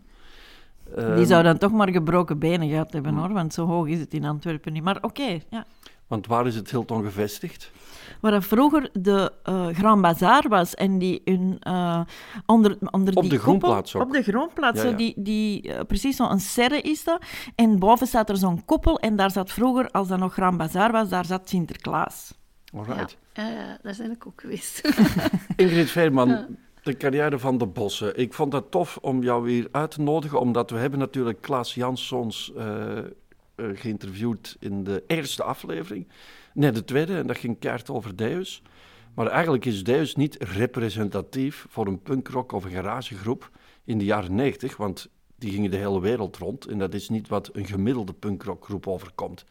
Eh, 0.97 1.15
Die 1.17 1.27
zou 1.27 1.43
dan 1.43 1.59
toch 1.59 1.73
maar 1.73 1.91
gebroken 1.91 2.39
benen 2.39 2.69
gehad 2.69 2.93
hebben, 2.93 3.15
hoor. 3.15 3.33
Want 3.33 3.55
zo 3.55 3.67
hoog 3.67 3.87
is 3.89 4.01
het 4.01 4.15
in 4.15 4.25
Antwerpen 4.25 4.73
niet. 4.73 4.83
Maar 4.83 4.99
oké, 5.01 5.39
ja. 5.51 5.65
Want 6.09 6.27
waar 6.27 6.47
is 6.47 6.55
het 6.55 6.71
Hilton 6.71 7.05
gevestigd? 7.05 7.71
Waar 8.21 8.31
dat 8.33 8.45
vroeger 8.45 8.91
de 8.93 9.33
eh, 9.43 9.67
Grand 9.67 10.03
Bazaar 10.03 10.49
was 10.49 10.75
en 10.75 10.99
die 10.99 11.21
hun, 11.25 11.57
eh, 11.61 12.01
onder, 12.47 12.77
onder 12.91 13.15
Op 13.17 13.23
die 13.23 13.31
de 13.31 13.37
koepel- 13.39 13.39
groenplaats 13.39 13.95
ook. 13.95 14.03
Op 14.03 14.13
de 14.13 14.23
groenplaats, 14.23 14.77
Ja, 14.77 14.83
zo 14.85 14.91
ja. 14.91 14.97
die, 14.97 15.15
die, 15.17 15.73
eh, 15.75 15.85
precies 15.87 16.17
zo'n 16.17 16.39
serre 16.39 16.81
is 16.81 17.05
dat. 17.05 17.23
En 17.55 17.79
boven 17.79 18.07
staat 18.07 18.29
er 18.31 18.37
zo'n 18.37 18.65
koepel 18.65 18.99
en 18.99 19.17
daar 19.17 19.31
zat 19.31 19.51
vroeger, 19.53 19.91
als 19.91 20.09
dat 20.09 20.19
nog 20.19 20.33
Grand 20.33 20.57
Bazaar 20.57 20.93
was, 20.93 21.09
daar 21.09 21.25
zat 21.25 21.49
Sinterklaas. 21.49 22.35
Alright. 22.77 23.17
Ja, 23.33 23.79
daar 23.83 23.95
ben 23.99 24.11
ik 24.11 24.27
ook 24.27 24.41
geweest. 24.41 24.89
Ingrid 25.57 25.91
Veerman, 25.91 26.47
de 26.83 26.97
carrière 26.97 27.39
van 27.39 27.59
de 27.59 27.67
bossen. 27.67 28.19
Ik 28.19 28.35
vond 28.35 28.53
het 28.53 28.71
tof 28.71 28.99
om 29.01 29.23
jou 29.23 29.51
hier 29.51 29.69
uit 29.73 29.91
te 29.91 30.01
nodigen, 30.03 30.41
omdat 30.41 30.71
we 30.71 30.77
hebben 30.77 30.99
natuurlijk 30.99 31.41
Klaas 31.41 31.75
Janssons 31.75 32.53
eh, 33.59 33.67
geïnterviewd 33.75 34.57
in 34.61 34.85
de 34.85 35.05
eerste 35.07 35.43
aflevering. 35.43 36.09
Nee, 36.55 36.71
de 36.71 36.85
tweede, 36.85 37.17
en 37.17 37.27
dat 37.27 37.39
ging 37.39 37.59
keihard 37.59 37.91
over 37.91 38.17
Deus. 38.17 38.63
Maar 39.15 39.27
eigenlijk 39.27 39.65
is 39.65 39.85
Deus 39.85 40.15
niet 40.15 40.37
representatief 40.39 41.67
voor 41.69 41.87
een 41.87 42.03
punkrock 42.03 42.53
of 42.53 42.65
een 42.65 42.71
garagegroep 42.71 43.51
in 43.85 43.99
de 43.99 44.05
jaren 44.05 44.35
90, 44.35 44.77
want 44.77 45.09
die 45.37 45.53
gingen 45.53 45.71
de 45.71 45.77
hele 45.77 46.01
wereld 46.01 46.37
rond 46.37 46.67
en 46.67 46.79
dat 46.79 46.95
is 46.95 47.09
niet 47.09 47.29
wat 47.29 47.51
een 47.53 47.67
gemiddelde 47.67 48.13
punkrockgroep 48.13 48.87
overkomt. 48.87 49.45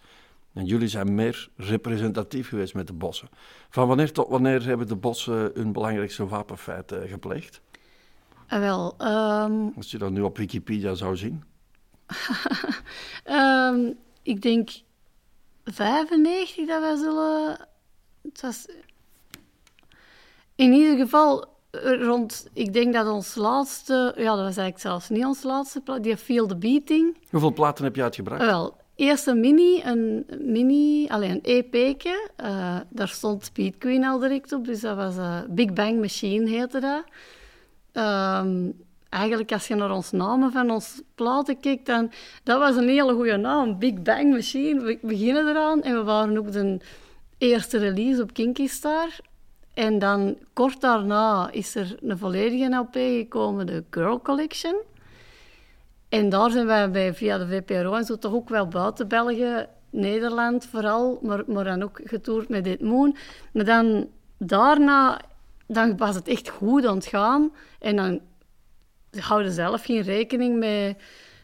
En 0.54 0.66
jullie 0.66 0.88
zijn 0.88 1.16
meer 1.16 1.50
representatief 1.56 2.48
geweest 2.50 2.74
met 2.74 2.88
de 2.88 2.94
bossen. 2.94 3.30
Van 3.70 3.88
wanneer 3.88 4.12
tot 4.12 4.30
wanneer 4.30 4.66
hebben 4.66 4.88
de 4.88 4.96
bossen 4.96 5.52
hun 5.54 5.72
belangrijkste 5.72 6.28
wapenfeit 6.28 6.92
eh, 6.92 7.10
gepleegd? 7.10 7.62
Ah, 8.48 8.60
wel, 8.60 8.94
ehm, 8.98 9.68
Als 9.76 9.92
je 9.92 9.98
dat 9.98 10.12
nu 10.12 10.22
op 10.22 10.38
Wikipedia 10.38 10.94
zou 10.94 11.16
zien. 11.16 11.44
Ehm, 13.24 13.92
ik 14.22 14.42
denk 14.42 14.70
95 15.64 16.68
dat 16.68 16.82
wij 16.82 16.96
zullen. 16.96 17.68
Het 18.24 18.42
was. 18.42 18.66
In 20.56 20.74
ieder 20.74 20.98
geval 20.98 21.46
eh, 21.72 22.02
rond. 22.02 22.48
Ik 22.54 22.74
denk 22.74 22.94
dat 22.94 23.08
ons 23.08 23.36
laatste. 23.36 24.14
Ja, 24.16 24.24
dat 24.24 24.36
was 24.46 24.58
eigenlijk 24.58 24.80
zelfs 24.80 25.10
niet 25.10 25.26
ons 25.26 25.44
laatste. 25.44 25.82
pla- 25.82 26.00
Die 26.00 26.18
Feel 26.18 26.48
the 26.48 26.56
Beating. 26.58 27.18
Hoeveel 27.30 27.54
platen 27.54 27.84
heb 27.84 27.96
je 27.96 28.02
uitgebracht? 28.04 28.42
Wel, 28.46 28.78
eerst 28.96 29.28
een 29.28 29.40
mini, 29.40 29.82
een 29.84 30.26
mini, 30.40 31.08
alleen 31.08 31.32
een 31.32 31.42
EP'tje. 31.44 32.30
Eh, 32.36 32.80
daar 32.90 33.08
stond 33.08 33.44
Speed 33.46 33.78
Queen 33.78 34.04
al 34.06 34.20
direct 34.20 34.52
op, 34.52 34.66
dus 34.66 34.80
dat 34.80 34.96
was 34.96 35.18
eh, 35.18 35.40
Big 35.50 35.74
Bang 35.74 36.00
Machine 36.00 36.50
heette 36.50 36.80
dat. 36.80 37.04
Ehm, 37.92 38.70
eigenlijk 39.10 39.52
als 39.52 39.68
je 39.68 39.76
naar 39.76 39.92
ons 39.92 40.12
namen 40.12 40.52
van 40.52 40.72
ons 40.72 41.02
platen 41.16 41.60
kijkt, 41.60 41.86
dan 41.86 42.12
dat 42.44 42.60
was 42.60 42.76
een 42.76 42.88
hele 42.88 43.14
goede 43.14 43.38
naam, 43.38 43.80
Big 43.80 44.02
Bang 44.02 44.32
Machine. 44.32 44.82
We 44.82 45.00
beginnen 45.02 45.48
eraan 45.48 45.82
en 45.82 45.96
we 45.96 46.04
waren 46.04 46.38
ook 46.38 46.52
de 46.52 46.80
eerste 47.38 47.78
release 47.78 48.22
op 48.22 48.34
Kinky 48.34 48.68
Star. 48.68 49.20
En 49.74 50.00
dan 50.00 50.38
kort 50.54 50.82
daarna 50.82 51.52
is 51.52 51.76
er 51.76 51.96
een 52.02 52.18
volledige 52.18 52.76
LP 52.76 52.94
gekomen, 52.94 53.66
de 53.66 53.84
Girl 53.90 54.22
Collection. 54.22 54.76
En 56.10 56.30
daar 56.30 56.52
zijn 56.52 56.66
wij 56.66 56.92
bij, 56.92 57.14
via 57.14 57.38
de 57.38 57.48
VPRO 57.48 57.94
en 57.94 58.06
zo 58.06 58.18
toch 58.18 58.34
ook 58.34 58.50
wel 58.50 58.68
buiten 58.68 59.08
België, 59.08 59.66
Nederland 59.90 60.66
vooral, 60.66 61.20
maar, 61.22 61.44
maar 61.48 61.64
dan 61.64 61.84
ook 61.84 62.00
getoerd 62.04 62.50
met 62.50 62.64
Dit 62.64 62.82
Moon. 62.82 63.16
Maar 63.52 63.66
dan 63.66 64.08
daarna 64.38 65.22
dan 65.68 65.98
was 65.98 66.16
het 66.16 66.28
echt 66.28 66.50
goed 66.50 66.86
aan 66.86 66.96
het 66.96 67.06
gaan. 67.06 67.52
En 67.80 67.96
dan 67.96 68.20
houden 69.20 69.52
zelf 69.52 69.86
geen 69.86 70.02
rekening 70.02 70.60
met 70.60 70.98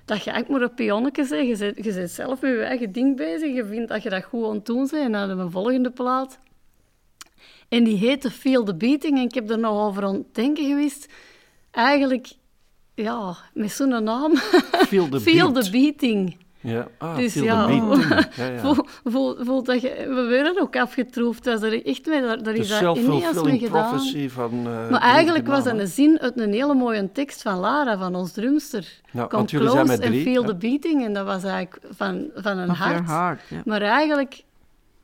dat 0.05 0.24
je 0.24 0.32
echt 0.32 0.47
maar 0.47 0.61
een 0.61 0.74
pionnetje 0.74 1.28
bent. 1.28 1.47
Je 1.47 1.57
bent, 1.57 1.86
je 1.86 1.93
bent 1.93 2.11
zelf 2.11 2.41
met 2.41 2.51
je 2.51 2.61
eigen 2.61 2.91
ding 2.91 3.17
bezig. 3.17 3.55
Je 3.55 3.65
vindt 3.65 3.89
dat 3.89 4.03
je 4.03 4.09
dat 4.09 4.24
goed 4.24 4.45
aan 4.45 4.53
het 4.53 4.65
doen 4.65 4.88
bent. 4.91 4.91
En 4.91 5.11
dan 5.11 5.39
een 5.39 5.51
volgende 5.51 5.91
plaat. 5.91 6.39
En 7.69 7.84
die 7.84 7.97
heette 7.97 8.32
Feel 8.32 8.63
the 8.63 8.76
Beating. 8.76 9.17
En 9.17 9.24
ik 9.24 9.34
heb 9.34 9.49
er 9.49 9.59
nog 9.59 9.88
over 9.88 10.03
aan 10.03 10.13
het 10.13 10.36
denken 10.36 10.65
geweest. 10.65 11.07
Eigenlijk, 11.71 12.32
ja, 12.95 13.36
met 13.53 13.71
zo'n 13.71 14.03
naam. 14.03 14.36
Feel 14.88 15.09
the 15.09 15.19
Feel 15.30 15.51
Beat. 15.51 15.63
the 15.63 15.71
Beating. 15.71 16.38
Ja, 16.64 16.88
ah, 16.97 17.16
Dus 17.16 17.32
Feel 17.32 17.43
ja. 17.43 17.70
Ja, 18.36 18.45
ja. 18.45 18.57
Voel, 18.64 18.86
voel, 19.03 19.36
voel 19.39 19.64
dat 19.64 19.82
je, 19.82 20.05
we 20.07 20.22
werden 20.30 20.61
ook 20.61 20.78
afgetroefd. 20.78 21.43
Dat 21.43 21.64
is 21.64 21.72
er 21.74 21.86
echt 21.86 22.05
mee, 22.05 22.22
daar, 22.22 22.53
is 22.55 22.68
dat 22.80 22.97
ineens 22.97 23.41
mee 23.43 23.59
gedaan. 23.59 23.89
prophecy 23.89 24.30
van... 24.30 24.51
eh, 24.68 24.89
Maar 24.89 25.01
eigenlijk 25.01 25.47
was 25.47 25.64
dat 25.64 25.78
een 25.80 25.88
zin 25.88 26.20
uit 26.20 26.39
een 26.39 26.53
hele 26.53 26.74
mooie 26.74 27.11
tekst 27.11 27.41
van 27.41 27.59
Lara, 27.59 27.97
van 27.97 28.16
ons 28.16 28.32
drumster. 28.32 28.88
Ja, 29.11 29.22
Come 29.28 29.28
want 29.38 29.51
jullie 29.51 29.70
zijn 29.70 29.86
close 29.86 30.01
drie, 30.01 30.24
feel 30.24 30.43
the 30.43 30.55
beating. 30.55 31.05
En 31.05 31.14
dat 31.14 31.26
was 31.26 31.43
eigenlijk 31.43 31.80
van, 31.89 32.30
van 32.36 32.57
een 32.57 32.70
Of 32.70 32.78
hart. 32.78 33.07
heart. 33.07 33.66
Maar 33.66 33.82
eigenlijk, 33.82 34.43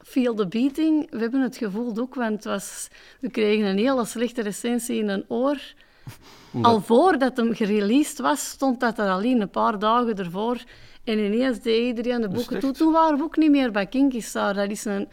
feel 0.02 0.34
the 0.36 0.48
beating, 0.48 1.08
we 1.12 1.18
hebben 1.20 1.42
het 1.42 1.58
gevoeld 1.58 2.00
ook, 2.00 2.16
want 2.16 2.32
het 2.32 2.44
was, 2.46 2.88
we 3.20 3.30
kregen 3.30 3.66
een 3.66 3.78
hele 3.78 4.06
slechte 4.06 4.42
recensie 4.42 5.00
in 5.00 5.10
een 5.10 5.26
oor. 5.28 5.58
Al 6.62 6.82
voordat 6.82 7.38
hem 7.38 7.54
gereleased 7.56 8.20
was, 8.20 8.50
stond 8.50 8.80
dat 8.80 9.00
er 9.00 9.10
alleen 9.10 9.42
een 9.42 9.50
paar 9.50 9.80
dagen 9.80 10.16
ervoor. 10.18 10.58
En 11.10 11.20
ineens 11.20 11.60
deed 11.60 11.86
iedereen 11.86 12.22
de 12.22 12.30
boeken 12.30 12.60
toe. 12.60 12.72
Toen 12.72 12.92
waren 12.92 13.18
we 13.18 13.24
ook 13.24 13.38
niet 13.38 13.52
meer 13.52 13.72
bij 13.72 13.86
Kinky 13.86 14.20
Star. 14.22 14.54
Dat 14.54 14.70
is 14.70 14.86
een... 14.86 15.08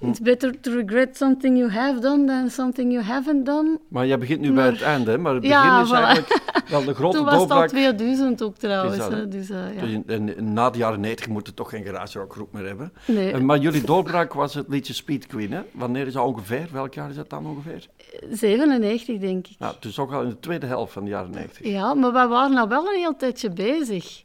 It's 0.00 0.20
better 0.20 0.60
to 0.60 0.72
regret 0.72 1.16
something 1.16 1.58
you 1.58 1.70
have 1.70 2.00
done 2.00 2.26
than 2.26 2.50
something 2.50 2.92
you 2.92 3.04
haven't 3.04 3.46
done. 3.46 3.78
Maar 3.88 4.06
jij 4.06 4.18
begint 4.18 4.40
nu 4.40 4.52
bij 4.52 4.66
het 4.66 4.82
einde, 4.82 5.10
hè? 5.10 5.18
maar 5.18 5.32
het 5.32 5.40
begin 5.42 5.56
Ja, 5.56 5.82
is 5.82 5.88
voilà. 5.88 5.92
eigenlijk 5.92 6.42
wel 6.68 6.84
de 6.84 6.94
grote 6.94 7.16
Toen 7.16 7.24
was 7.24 7.34
doorbraak. 7.38 7.68
2000 7.68 8.42
ook 8.42 8.56
trouwens. 8.56 8.96
dat, 8.96 9.10
hè? 9.10 9.28
Dus, 9.28 9.50
eh, 9.50 9.74
ja. 9.74 9.80
Dus 9.80 9.90
in- 9.90 10.04
in- 10.06 10.36
in- 10.36 10.52
na 10.52 10.70
de 10.70 10.78
jaren 10.78 11.00
90 11.00 11.28
moeten 11.28 11.52
we 11.52 11.58
toch 11.58 11.70
geen 11.70 11.84
garage 11.84 12.18
rockgroep 12.18 12.52
meer 12.52 12.66
hebben. 12.66 12.92
Nee. 13.06 13.32
Eh, 13.32 13.40
Maar 13.40 13.58
jullie 13.58 13.84
doorbraak 13.84 14.32
was 14.32 14.54
het 14.54 14.68
liedje 14.68 14.92
Speed 14.92 15.26
Queen, 15.26 15.52
hè? 15.52 15.60
Wanneer 15.72 16.06
is 16.06 16.12
dat 16.12 16.24
ongeveer? 16.24 16.68
Welk 16.72 16.94
jaar 16.94 17.10
is 17.10 17.16
dat 17.16 17.30
dan 17.30 17.46
ongeveer? 17.46 17.86
97, 18.30 19.18
denk 19.18 19.46
ik. 19.46 19.56
Ja, 19.58 19.74
dus 19.80 19.98
ook 19.98 20.12
al 20.12 20.22
in 20.22 20.28
de 20.28 20.40
tweede 20.40 20.66
helft 20.66 20.92
van 20.92 21.04
de 21.04 21.10
jaren 21.10 21.30
90. 21.30 21.66
Ja, 21.66 21.94
maar 21.94 22.12
we 22.12 22.26
waren 22.28 22.56
al 22.56 22.68
wel 22.68 22.86
een 22.86 22.98
heel 23.00 23.16
tijdje 23.16 23.50
bezig. 23.50 24.22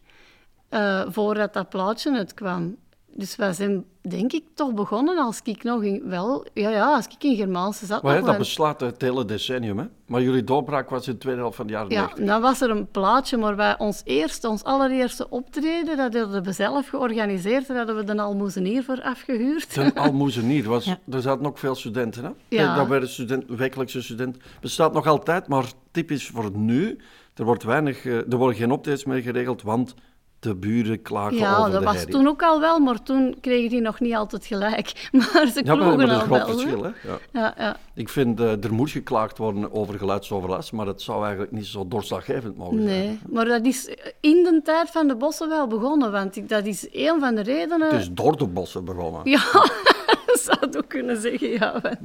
Eh, 0.69 1.01
voordat 1.09 1.53
dat 1.53 1.69
plaatje 1.69 2.17
uitkwam. 2.17 2.75
Dus 3.13 3.35
wij 3.35 3.53
zijn, 3.53 3.85
denk 4.01 4.33
ik, 4.33 4.43
toch 4.53 4.73
begonnen 4.73 5.17
als 5.17 5.39
ik 5.43 5.63
nog 5.63 5.83
in... 5.83 6.01
Wel, 6.05 6.45
ja, 6.53 6.69
ja, 6.69 6.95
als 6.95 7.05
ik 7.05 7.23
in 7.23 7.35
Germaanse 7.35 7.85
zat. 7.85 8.03
Maar 8.03 8.23
dat 8.23 8.37
beslaat 8.37 8.79
het 8.79 9.01
hele 9.01 9.25
decennium, 9.25 9.77
hè? 9.79 9.85
Maar 10.05 10.21
jullie 10.21 10.43
doorbraak 10.43 10.89
was 10.89 11.07
in 11.07 11.13
de 11.13 11.19
tweede 11.19 11.39
helft 11.39 11.55
van 11.55 11.67
de 11.67 11.73
jaren 11.73 11.89
ja, 11.91 12.01
90. 12.01 12.25
dan 12.25 12.41
was 12.41 12.61
er 12.61 12.69
een 12.69 12.87
plaatje, 12.91 13.37
maar 13.37 13.55
wij, 13.55 13.77
ons 13.77 14.01
eerste, 14.05 14.47
ons 14.49 14.63
allereerste 14.63 15.29
optreden, 15.29 15.97
dat 15.97 16.13
hadden 16.13 16.43
we 16.43 16.51
zelf 16.51 16.87
georganiseerd. 16.87 17.67
Daar 17.67 17.77
hadden 17.77 17.95
we 17.95 18.03
de 18.03 18.21
Almoezenier 18.21 18.83
voor 18.83 19.01
afgehuurd. 19.01 19.73
Ten 19.73 19.93
Almoezenier, 20.05 20.67
was, 20.69 20.85
Ja. 20.85 20.99
er 21.09 21.21
zaten 21.21 21.45
ook 21.45 21.57
veel 21.57 21.75
studenten, 21.75 22.23
hè? 22.23 22.31
Ja. 22.47 22.75
Dat 22.75 22.87
werden 22.87 23.09
student, 23.09 23.43
wekelijkse 23.47 24.01
studenten. 24.01 24.41
Bestaat 24.61 24.93
nog 24.93 25.07
altijd, 25.07 25.47
maar 25.47 25.65
typisch 25.91 26.27
voor 26.27 26.51
nu. 26.51 26.97
Er, 27.35 27.45
wordt 27.45 27.63
weinig, 27.63 28.05
eh, 28.05 28.15
er 28.31 28.37
worden 28.37 28.57
geen 28.57 28.71
optredens 28.71 29.05
meer 29.05 29.21
geregeld, 29.21 29.61
want 29.61 29.95
de 30.39 30.55
buren 30.55 31.01
klagen 31.01 31.37
Ja, 31.37 31.57
over 31.57 31.71
dat 31.71 31.79
de 31.79 31.85
was 31.85 31.95
herrie. 31.95 32.13
toen 32.13 32.27
ook 32.27 32.43
al 32.43 32.59
wel, 32.59 32.79
maar 32.79 33.03
toen 33.03 33.35
kregen 33.41 33.69
die 33.69 33.81
nog 33.81 33.99
niet 33.99 34.13
altijd 34.15 34.45
gelijk. 34.45 34.91
Maar 35.11 35.47
ze 35.53 35.61
Ja, 35.63 35.75
maar, 35.75 35.97
maar 35.97 36.07
dat 36.07 36.09
is 36.09 36.13
een 36.13 36.19
groot 36.27 36.45
wel. 36.47 36.57
verschil, 36.57 36.83
hè? 36.83 36.89
Ja. 37.09 37.17
Ja, 37.33 37.53
ja. 37.57 37.77
Ik 37.93 38.09
vind, 38.09 38.39
eh, 38.39 38.63
er 38.63 38.73
moet 38.73 38.89
geklaagd 38.89 39.37
worden 39.37 39.73
over 39.73 39.97
geluidsoverlast, 39.97 40.71
maar 40.71 40.85
dat 40.85 41.01
zou 41.01 41.21
eigenlijk 41.23 41.51
niet 41.51 41.65
zo 41.65 41.87
doorslaggevend 41.87 42.57
mogen 42.57 42.75
zijn. 42.83 42.87
Nee, 42.87 43.19
maar 43.29 43.45
dat 43.45 43.65
is 43.65 43.95
in 44.19 44.43
de 44.43 44.61
tijd 44.63 44.89
van 44.89 45.07
de 45.07 45.15
bossen 45.15 45.49
wel 45.49 45.67
begonnen, 45.67 46.11
want 46.11 46.35
ik, 46.35 46.49
dat 46.49 46.65
is 46.65 46.87
een 46.91 47.19
van 47.19 47.35
de 47.35 47.41
redenen... 47.41 47.89
Het 47.89 47.99
is 48.01 48.09
door 48.11 48.37
de 48.37 48.47
bossen 48.47 48.85
begonnen. 48.85 49.21
Ja, 49.23 49.41
zou 50.45 50.57
het 50.59 50.77
ook 50.77 50.87
kunnen 50.89 51.21
zeggen, 51.21 51.49
ja. 51.49 51.79
Want, 51.81 51.97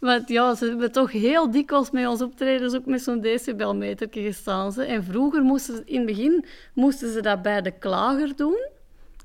want 0.00 0.28
ja, 0.28 0.54
ze 0.54 0.66
hebben 0.66 0.92
toch 0.92 1.12
heel 1.12 1.50
dikwijls 1.50 1.90
met 1.90 2.06
ons 2.06 2.22
optredens 2.22 2.74
ook 2.74 2.86
met 2.86 3.02
zo'n 3.02 3.20
decibelmeter 3.20 4.08
gestaan. 4.10 4.72
Ze. 4.72 4.84
En 4.84 5.04
vroeger 5.04 5.42
moesten 5.42 5.76
ze, 5.76 5.82
in 5.84 5.96
het 5.96 6.06
begin 6.06 6.44
moesten 6.74 7.12
ze 7.12 7.20
dat 7.20 7.42
bij 7.42 7.62
de 7.62 7.70
klager 7.70 8.36
doen. 8.36 8.68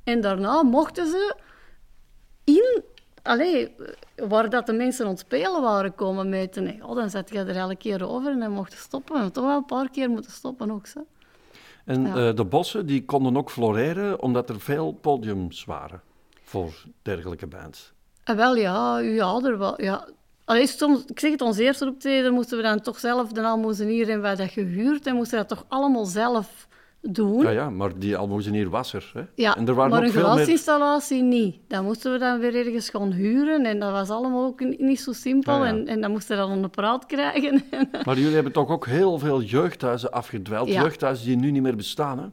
En 0.04 0.22
daarna 0.22 0.64
mochten 0.64 1.08
ze 1.08 1.36
in... 2.44 2.84
Allee, 3.22 3.76
waar 4.16 4.50
dat 4.50 4.66
de 4.66 4.74
mensen 4.74 5.06
aan 5.06 5.12
het 5.12 5.20
spelen 5.20 5.62
waren 5.62 5.96
komen 5.96 6.30
meten. 6.30 6.64
Nee, 6.64 6.88
oh, 6.88 6.96
dan 6.96 7.10
zat 7.10 7.30
je 7.30 7.40
er 7.40 7.56
elke 7.56 7.76
keer 7.76 8.08
over 8.10 8.32
en 8.32 8.40
dan 8.40 8.52
mocht 8.52 8.72
je 8.72 8.78
stoppen. 8.78 9.24
We 9.24 9.32
toch 9.32 9.46
wel 9.46 9.58
een 9.58 9.66
paar 9.66 9.90
keer 9.90 10.10
moeten 10.10 10.32
stoppen 10.32 10.72
ook, 10.72 10.88
zo. 10.88 11.06
En 11.86 12.02
Ja. 12.02 12.28
eh, 12.30 12.36
de 12.36 12.46
bossen 12.46 12.86
die 12.86 13.06
konden 13.06 13.38
ook 13.38 13.50
floreren 13.52 14.22
omdat 14.22 14.50
er 14.50 14.60
veel 14.60 14.92
podiums 15.02 15.66
waren 15.66 16.02
voor 16.44 16.84
dergelijke 17.02 17.48
bands. 17.48 17.94
Ah, 18.24 18.36
wel 18.36 18.56
ja, 18.56 18.98
ja, 19.00 19.40
er 19.44 19.58
wel, 19.58 19.82
ja. 19.82 20.08
Allee, 20.46 20.68
soms, 20.68 21.06
ik 21.06 21.20
zeg 21.20 21.32
het, 21.32 21.42
ons 21.42 21.58
eerste 21.58 21.88
optreden 21.88 22.34
moesten 22.34 22.58
we 22.58 22.64
dan 22.64 22.82
toch 22.82 23.00
zelf 23.00 23.32
de 23.32 23.42
almozenier 23.44 24.10
en 24.10 24.22
wij 24.22 24.36
dat 24.36 24.50
gehuurd 24.50 25.08
en 25.08 25.16
moesten 25.16 25.38
dat 25.38 25.48
toch 25.48 25.66
allemaal 25.68 26.06
zelf 26.06 26.68
doen. 27.02 27.42
Ja, 27.42 27.50
ja, 27.50 27.70
maar 27.70 28.00
die 28.00 28.18
almozenier 28.18 28.70
was 28.70 28.94
er. 28.94 29.12
Hè? 29.14 29.22
Ja, 29.36 29.56
en 29.58 29.68
er 29.68 29.74
waren 29.74 29.92
maar 29.92 30.00
ook 30.02 30.08
een 30.08 30.14
meer... 30.14 30.24
glasinstallatie 30.24 31.22
niet. 31.22 31.56
Dat 31.68 31.84
moesten 31.84 32.12
we 32.12 32.18
dan 32.18 32.40
weer 32.40 32.56
ergens 32.56 32.90
gaan 32.90 33.12
huren 33.12 33.66
en 33.66 33.80
dat 33.80 33.92
was 33.92 34.10
allemaal 34.10 34.46
ook 34.46 34.60
ni- 34.60 34.76
niet 34.80 35.00
zo 35.00 35.12
simpel. 35.12 35.64
Ja. 35.64 35.66
en, 35.66 35.88
en 35.88 36.02
dan 36.02 36.12
moesten 36.12 36.36
we 36.38 36.42
dat 36.42 36.52
onder 36.52 36.70
praat 36.70 37.06
krijgen. 37.06 37.64
Maar 38.06 38.18
jullie 38.18 38.34
hebben 38.34 38.52
toch 38.52 38.70
ook 38.70 38.86
heel 38.86 39.20
veel 39.20 39.42
jeugdhuizen 39.42 40.12
afgedweld. 40.12 40.68
Jeugdhuizen 40.74 41.26
die 41.26 41.36
nu 41.36 41.52
niet 41.52 41.62
meer 41.62 41.76
bestaan. 41.76 42.18
Hè? 42.20 42.26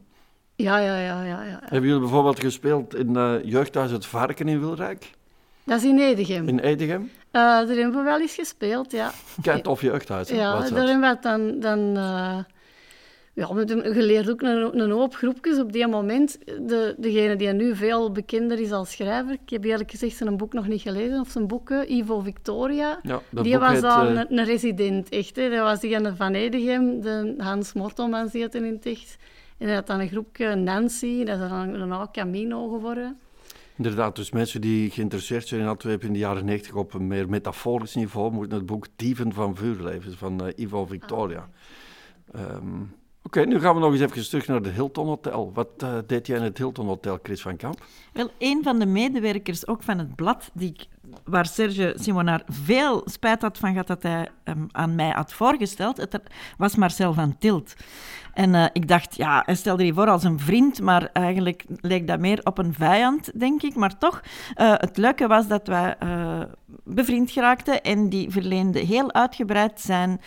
ja, 0.57 0.79
ja, 0.79 0.97
ja, 0.97 1.23
ja, 1.25 1.43
ja. 1.43 1.59
Hebben 1.63 1.89
jullie 1.89 2.01
bijvoorbeeld 2.01 2.41
gespeeld 2.41 2.95
in 2.95 3.17
eh 3.17 3.35
jeugdhuis 3.45 3.91
Het 3.91 4.07
Varken 4.07 4.49
in 4.49 4.61
Wilrijk? 4.61 5.11
Dat 5.65 5.79
is 5.79 5.85
in 5.85 5.99
Edegem. 5.99 6.49
In 6.49 6.59
Edegem? 6.59 7.11
Eh, 7.33 7.41
daar 7.43 7.67
hebben 7.67 7.93
we 7.93 8.03
wel 8.03 8.21
eens 8.21 8.35
gespeeld, 8.35 8.93
ja. 8.93 9.11
Kijk, 9.43 9.67
of 9.67 9.81
jeugdhuis. 9.81 10.29
hè, 10.29 10.37
Ja, 10.37 10.53
was 10.53 10.69
dat. 10.69 10.79
daar 10.79 10.87
hebben 10.87 11.01
we 11.01 11.07
het 11.07 11.23
dan... 11.23 11.61
dan 11.61 11.97
eh, 11.97 12.39
ja, 13.35 13.55
we 13.55 13.59
hebben 13.59 13.95
geleerd 13.95 14.31
ook 14.31 14.43
een, 14.43 14.79
een 14.81 14.91
hoop 14.91 15.15
groepjes. 15.15 15.59
Op 15.59 15.73
die 15.73 15.87
moment, 15.87 16.39
de, 16.45 16.95
degene 16.99 17.37
die 17.37 17.49
nu 17.49 17.77
veel 17.77 18.13
bekender 18.13 18.61
is 18.61 18.73
als 18.73 18.91
schrijver, 18.91 19.33
ik 19.33 19.51
heb 19.51 19.65
eerlijk 19.65 19.91
gezegd 19.91 20.17
zijn 20.17 20.37
boek 20.37 20.53
nog 20.53 20.67
niet 20.69 20.81
gelezen, 20.81 21.21
of 21.21 21.29
zijn 21.29 21.47
boeken, 21.47 21.93
Ivo 21.93 22.21
Victoria, 22.21 22.99
Ja, 23.03 23.21
die 23.31 23.59
was 23.59 23.81
dan 23.81 24.07
eh, 24.07 24.15
een, 24.15 24.39
een 24.39 24.45
resident, 24.45 25.09
echt. 25.09 25.37
Hè. 25.37 25.51
Dat 25.51 25.59
was 25.59 25.81
diegene 25.81 26.17
van 26.17 26.35
Edegem, 26.35 27.01
de 27.01 27.35
Hans 27.39 27.73
Mortelmans, 27.73 28.33
die 28.33 28.43
het 28.43 28.55
in 28.55 28.65
het 28.65 28.87
echt. 28.87 29.17
En 29.59 29.67
hij 29.67 29.75
had 29.77 29.87
dan 29.87 30.01
een 30.01 30.09
groepje 30.09 30.55
Nancy, 30.55 31.25
dat 31.25 31.41
is 31.41 31.49
dan 31.49 31.73
daarna 31.73 32.09
Camino 32.13 32.69
geworden. 32.69 33.19
Inderdaad, 33.77 34.17
dus 34.17 34.31
mensen 34.31 34.61
die 34.61 34.91
geïnteresseerd 34.91 35.49
zijn 35.49 35.61
in 35.61 35.67
Antwerpen 35.67 36.07
in 36.07 36.13
de 36.13 36.19
jaren 36.19 36.45
90 36.45 36.75
op 36.75 36.95
een 36.95 37.07
meer 37.07 37.29
metaforisch 37.29 37.95
niveau, 37.95 38.33
moeten 38.33 38.57
het 38.59 38.67
boek 38.67 38.87
Dieven 38.97 39.33
van 39.33 39.57
Vuurlevens 39.57 40.15
van 40.17 40.47
eh, 40.47 40.65
Ivo 40.65 40.87
Victoria. 40.87 41.49
Ehm, 42.33 42.83
Oké, 43.25 43.45
nu 43.45 43.61
gaan 43.61 43.75
we 43.75 43.81
nog 43.81 43.93
eens 43.93 44.01
even 44.01 44.29
terug 44.29 44.47
naar 44.47 44.61
het 44.61 44.73
Hilton 44.73 45.07
Hotel. 45.07 45.51
Wat 45.55 45.69
eh, 45.77 45.95
deed 46.07 46.27
jij 46.27 46.37
in 46.37 46.43
het 46.43 46.59
Hilton 46.59 46.87
Hotel, 46.87 47.19
Chris 47.23 47.43
van 47.43 47.57
Kamp? 47.57 47.85
Wel, 48.13 48.31
een 48.39 48.63
van 48.63 48.79
de 48.79 48.87
medewerkers, 48.87 49.67
ook 49.67 49.83
van 49.83 49.99
het 49.99 50.15
blad, 50.15 50.51
die 50.55 50.69
ik, 50.69 50.87
waar 51.25 51.47
Serge 51.47 51.95
Simonaar 51.99 52.43
veel 52.47 53.03
spijt 53.05 53.43
had 53.43 53.59
van 53.59 53.71
gehad 53.71 53.87
dat 53.87 54.03
hij 54.03 54.29
hem 54.45 54.67
aan 54.71 54.95
mij 54.95 55.11
had 55.11 55.33
voorgesteld, 55.33 55.97
het 55.97 56.21
was 56.59 56.77
Marcel 56.77 57.13
van 57.13 57.39
Tilt. 57.39 57.75
En 58.33 58.55
eh, 58.55 58.65
ik 58.73 58.89
dacht, 58.89 59.17
ja, 59.17 59.43
hij 59.47 59.55
stelde 59.55 59.83
die 59.83 59.95
voor 59.95 60.09
als 60.09 60.25
een 60.25 60.39
vriend, 60.39 60.81
maar 60.81 61.11
eigenlijk 61.13 61.65
leek 61.81 62.07
dat 62.07 62.21
meer 62.21 62.41
op 62.45 62.59
een 62.59 62.75
vijand, 62.75 63.41
denk 63.41 63.63
ik. 63.63 63.75
Maar 63.75 63.99
toch, 63.99 64.23
eh, 64.55 64.73
het 64.77 64.97
leuke 64.97 65.27
was 65.27 65.47
dat 65.47 65.67
wij 65.67 65.97
eh, 65.99 66.41
bevriend 66.85 67.31
geraakten 67.31 67.83
en 67.83 68.09
die 68.09 68.31
verleende 68.31 68.79
heel 68.79 69.13
uitgebreid 69.13 69.81
zijn 69.81 70.21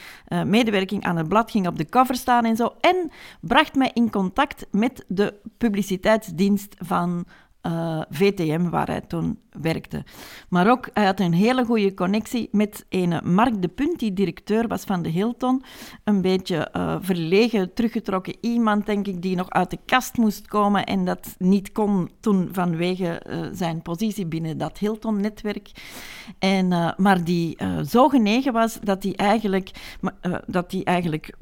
medewerking 0.46 1.04
aan 1.04 1.18
het 1.18 1.28
blad, 1.28 1.52
ging 1.52 1.68
op 1.68 1.78
de 1.78 1.86
cover 1.86 2.16
staan 2.16 2.46
en 2.46 2.56
zo. 2.56 2.74
En 2.80 3.12
bracht 3.42 3.76
mij 3.76 3.92
in 3.94 4.12
contact 4.12 4.66
met 4.72 5.06
de 5.08 5.34
publiciteitsdienst 5.58 6.76
van 6.80 7.26
eh, 7.66 8.02
VTM, 8.10 8.70
waar 8.70 8.88
hij 8.88 9.02
toen 9.02 9.40
werkte. 9.62 10.04
Maar 10.50 10.70
ook, 10.70 10.90
hij 10.94 11.06
had 11.06 11.20
een 11.20 11.34
hele 11.34 11.66
goede 11.66 11.94
connectie 11.94 12.50
met 12.52 12.86
een 12.90 13.34
Mark 13.34 13.62
de 13.62 13.68
Punt, 13.68 14.00
die 14.00 14.14
directeur 14.14 14.68
was 14.68 14.84
van 14.84 15.02
de 15.02 15.10
Hilton. 15.10 15.64
Een 16.04 16.22
beetje 16.22 16.58
eh, 16.58 16.96
verlegen, 17.00 17.74
teruggetrokken 17.74 18.36
iemand, 18.42 18.86
denk 18.86 19.08
ik, 19.08 19.22
die 19.22 19.36
nog 19.36 19.50
uit 19.50 19.70
de 19.70 19.80
kast 19.86 20.18
moest 20.18 20.48
komen 20.48 20.86
en 20.86 21.06
dat 21.06 21.36
niet 21.38 21.72
kon 21.72 22.10
toen 22.20 22.50
vanwege 22.52 23.20
eh, 23.20 23.40
zijn 23.52 23.82
positie 23.82 24.26
binnen 24.26 24.58
dat 24.58 24.78
Hilton-netwerk. 24.78 25.72
En, 26.40 26.94
maar 26.98 27.24
die 27.24 27.58
zo 27.88 28.10
genegen 28.10 28.54
was 28.54 28.80
dat 28.84 29.04
hij 29.04 29.14
eigenlijk, 29.16 29.72
dat 30.48 30.72
hij 30.72 30.84
eigenlijk 30.84 31.34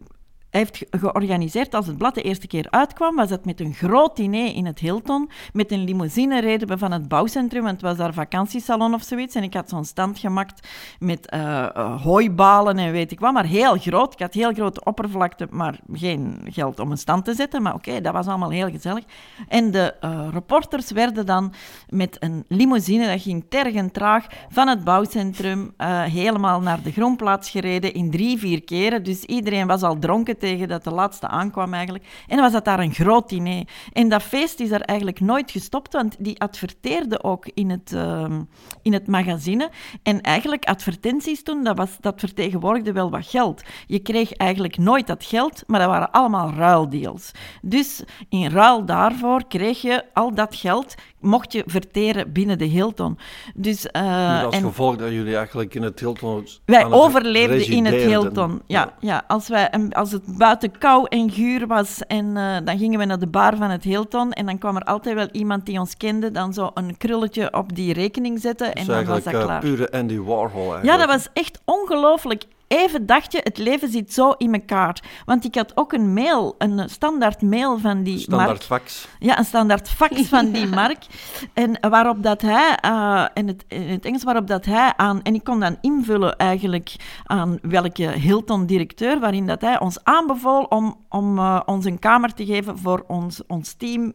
hij 0.54 0.62
heeft 0.62 0.78
ge- 0.78 0.88
georganiseerd, 1.00 1.76
als 1.76 1.88
het 1.88 1.98
blad 1.98 2.16
de 2.16 2.22
eerste 2.22 2.48
keer 2.48 2.68
uitkwam, 2.70 3.16
was 3.16 3.30
het 3.30 3.46
met 3.46 3.60
een 3.60 3.74
groot 3.74 4.16
diner 4.16 4.56
in 4.56 4.66
het 4.66 4.80
Hilton. 4.80 5.30
Met 5.54 5.72
een 5.72 5.84
limousine 5.84 6.40
reden 6.42 6.68
we 6.68 6.78
van 6.78 6.92
het 6.92 7.08
bouwcentrum, 7.08 7.64
want 7.64 7.74
het 7.74 7.90
was 7.90 7.98
daar 7.98 8.14
vakantiesalon 8.14 8.94
of 8.94 9.04
zoiets. 9.04 9.36
En 9.36 9.44
ik 9.44 9.54
had 9.54 9.70
zo'n 9.70 9.86
stand 9.86 10.20
gemaakt 10.20 10.68
met 11.00 11.30
eh, 11.30 12.02
hooibalen 12.04 12.78
en 12.78 12.92
weet 12.92 13.12
ik 13.12 13.20
wat, 13.20 13.34
maar 13.34 13.46
heel 13.46 13.78
groot. 13.78 14.14
Ik 14.14 14.20
had 14.20 14.34
heel 14.34 14.54
grote 14.54 14.84
oppervlakte, 14.84 15.48
maar 15.50 15.80
geen 15.94 16.42
geld 16.46 16.80
om 16.80 16.92
een 16.92 16.98
stand 16.98 17.26
te 17.26 17.34
zetten. 17.34 17.62
Maar 17.62 17.74
oké, 17.74 18.02
dat 18.02 18.14
was 18.14 18.28
allemaal 18.28 18.50
heel 18.50 18.70
gezellig. 18.70 19.04
En 19.48 19.72
de 19.72 19.94
eh, 20.00 20.28
reporters 20.32 20.92
werden 20.92 21.26
dan 21.26 21.54
met 21.90 22.18
een 22.20 22.46
limousine, 22.48 23.08
dat 23.08 23.22
ging 23.22 23.46
tergend 23.50 23.94
traag, 23.94 24.26
van 24.50 24.68
het 24.68 24.84
bouwcentrum 24.84 25.74
helemaal 26.10 26.62
naar 26.62 26.82
de 26.82 26.92
grondplaats 26.92 27.50
gereden 27.50 27.94
in 27.94 28.12
drie, 28.12 28.38
vier 28.38 28.64
keren. 28.64 29.04
Dus 29.04 29.24
iedereen 29.24 29.68
was 29.68 29.82
al 29.82 30.00
dronken 30.00 30.38
tegen 30.44 30.68
dat 30.68 30.84
de 30.84 30.92
laatste 30.92 31.28
aankwam 31.28 31.74
eigenlijk. 31.74 32.06
En 32.28 32.36
dan 32.36 32.42
was 32.42 32.52
dat 32.52 32.66
daar 32.66 32.80
een 32.80 32.94
groot 32.94 33.30
diner. 33.30 33.68
En 33.94 34.10
dat 34.10 34.24
feest 34.24 34.60
is 34.60 34.72
er 34.72 34.82
eigenlijk 34.82 35.20
nooit 35.20 35.52
gestopt, 35.52 35.94
want 35.94 36.16
die 36.20 36.40
adverteerde 36.40 37.24
ook 37.24 37.48
in 37.54 37.70
het, 37.70 37.94
ehm, 37.94 38.42
in 38.82 38.94
het 38.94 39.08
magazine. 39.08 39.70
En 40.04 40.22
eigenlijk 40.22 40.66
advertenties 40.66 41.44
toen, 41.44 41.64
dat, 41.64 41.78
was, 41.78 41.98
dat 42.00 42.20
vertegenwoordigde 42.20 42.92
wel 42.92 43.10
wat 43.10 43.26
geld. 43.26 43.64
Je 43.88 44.00
kreeg 44.00 44.34
eigenlijk 44.34 44.78
nooit 44.78 45.08
dat 45.08 45.24
geld, 45.24 45.64
maar 45.68 45.80
dat 45.80 45.90
waren 45.90 46.12
allemaal 46.12 46.52
ruildeals. 46.52 47.32
Dus 47.62 48.04
in 48.30 48.50
ruil 48.50 48.86
daarvoor 48.86 49.48
kreeg 49.48 49.82
je 49.82 50.04
al 50.14 50.34
dat 50.34 50.56
geld, 50.56 50.96
mocht 51.24 51.54
je 51.54 51.64
verteren 51.66 52.32
binnen 52.32 52.58
de 52.58 52.66
Hilton. 52.66 53.18
Dus, 53.56 53.84
Met 53.84 54.46
als 54.46 54.56
en- 54.56 54.62
gevolg 54.62 54.96
dat 54.96 55.10
jullie 55.10 55.36
eigenlijk 55.36 55.76
in 55.76 55.82
het 55.82 56.00
Hilton... 56.00 56.48
wij 56.66 56.84
het 56.84 56.92
overleefden 56.92 57.68
in 57.68 57.86
het. 57.86 57.96
Hilton. 57.96 58.62
Ja, 58.66 58.94
ja. 59.00 59.24
Als, 59.28 59.48
wij, 59.48 59.70
als 59.90 60.12
het 60.12 60.38
buiten 60.38 60.78
kou 60.78 61.06
en 61.10 61.32
guur 61.32 61.68
was, 61.68 62.02
en, 62.08 62.38
eh, 62.38 62.56
dan 62.64 62.78
gingen 62.78 63.00
we 63.00 63.06
naar 63.06 63.20
de 63.20 63.28
bar 63.28 63.58
van 63.58 63.70
het 63.70 63.84
Hilton. 63.84 64.32
En 64.32 64.46
dan 64.46 64.58
kwam 64.58 64.76
er 64.76 64.84
altijd 64.84 65.16
wel 65.16 65.28
iemand 65.32 65.66
die 65.66 65.80
ons 65.80 65.98
kende, 65.98 66.32
dan 66.32 66.54
zo 66.54 66.72
een 66.74 66.98
krulletje 66.98 67.54
op 67.54 67.76
die 67.76 67.94
rekening 67.94 68.40
zetten. 68.40 68.74
En 68.74 68.86
dan 68.86 69.06
was 69.06 69.24
dat 69.24 69.34
eh, 69.34 69.44
klaar. 69.44 69.60
pure 69.60 69.92
Andy 69.92 70.20
Warhol 70.20 70.62
eigenlijk. 70.62 70.86
Ja, 70.86 70.98
dat 70.98 71.08
was 71.08 71.28
echt 71.34 71.62
ongelooflijk. 71.66 72.44
Even 72.68 73.06
dacht 73.06 73.32
je, 73.32 73.40
het 73.44 73.58
leven 73.58 73.90
zit 73.90 74.14
zo 74.14 74.32
in 74.32 74.54
elkaar. 74.54 75.00
Want 75.26 75.46
ik 75.46 75.56
had 75.56 75.78
ook 75.78 75.94
een 75.94 76.14
mail, 76.14 76.56
een 76.58 76.90
standaard 76.90 77.42
mail 77.42 77.78
van 77.80 78.04
die 78.04 78.14
Mark. 78.14 78.22
Standaard 78.22 78.64
fax. 78.64 79.08
Ja, 79.20 79.38
een 79.38 79.46
standaard 79.46 79.90
fax 79.90 80.22
van 80.36 80.52
die 80.52 80.68
Mark. 80.68 81.06
En 81.54 81.78
waarop 81.90 82.24
dat 82.24 82.42
hij, 82.42 82.78
eh, 82.82 83.26
in, 83.34 83.48
het, 83.48 83.66
in 83.68 83.90
het 83.90 84.06
Engels, 84.06 84.24
waarop 84.24 84.48
dat 84.48 84.66
hij 84.66 84.94
aan, 84.98 85.22
en 85.22 85.34
ik 85.34 85.44
kon 85.44 85.60
dan 85.60 85.78
invullen 85.82 86.38
eigenlijk 86.38 86.96
aan 87.24 87.60
welke 87.62 88.10
Hilton-directeur, 88.12 89.20
waarin 89.20 89.48
dat 89.48 89.62
hij 89.62 89.80
ons 89.80 90.04
aanbevool 90.04 90.64
om, 90.64 90.98
om 91.10 91.38
eh, 91.38 91.60
ons 91.66 91.86
een 91.86 92.00
kamer 92.00 92.34
te 92.34 92.46
geven 92.46 92.78
voor 92.78 93.04
ons, 93.08 93.42
ons 93.48 93.74
team. 93.74 94.14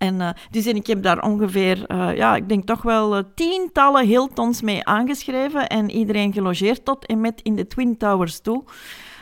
En, 0.00 0.20
eh, 0.20 0.28
dus 0.50 0.66
en 0.66 0.76
ik 0.76 0.86
heb 0.86 1.02
daar 1.02 1.22
ongeveer, 1.22 1.86
eh, 1.86 2.16
ja, 2.16 2.36
ik 2.36 2.48
denk 2.48 2.64
toch 2.66 2.82
wel 2.82 3.16
eh, 3.16 3.22
tientallen 3.34 4.06
Hiltons 4.06 4.62
mee 4.62 4.84
aangeschreven 4.86 5.66
en 5.68 5.90
iedereen 5.90 6.32
gelogeerd 6.32 6.84
tot 6.84 7.06
en 7.06 7.20
met 7.20 7.40
in 7.42 7.56
de 7.56 7.66
Twin 7.66 7.96
Towers 7.96 8.40
toe. 8.40 8.62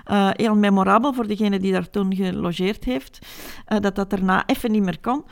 Eh, 0.04 0.28
heel 0.32 0.54
memorabel 0.56 1.12
voor 1.12 1.26
degene 1.26 1.58
die 1.58 1.72
daar 1.72 1.90
toen 1.90 2.14
gelogeerd 2.14 2.84
heeft, 2.84 3.18
eh, 3.66 3.78
dat 3.80 3.94
dat 3.94 4.10
daarna 4.10 4.46
even 4.46 4.70
niet 4.70 4.82
meer 4.82 5.00
kon. 5.00 5.24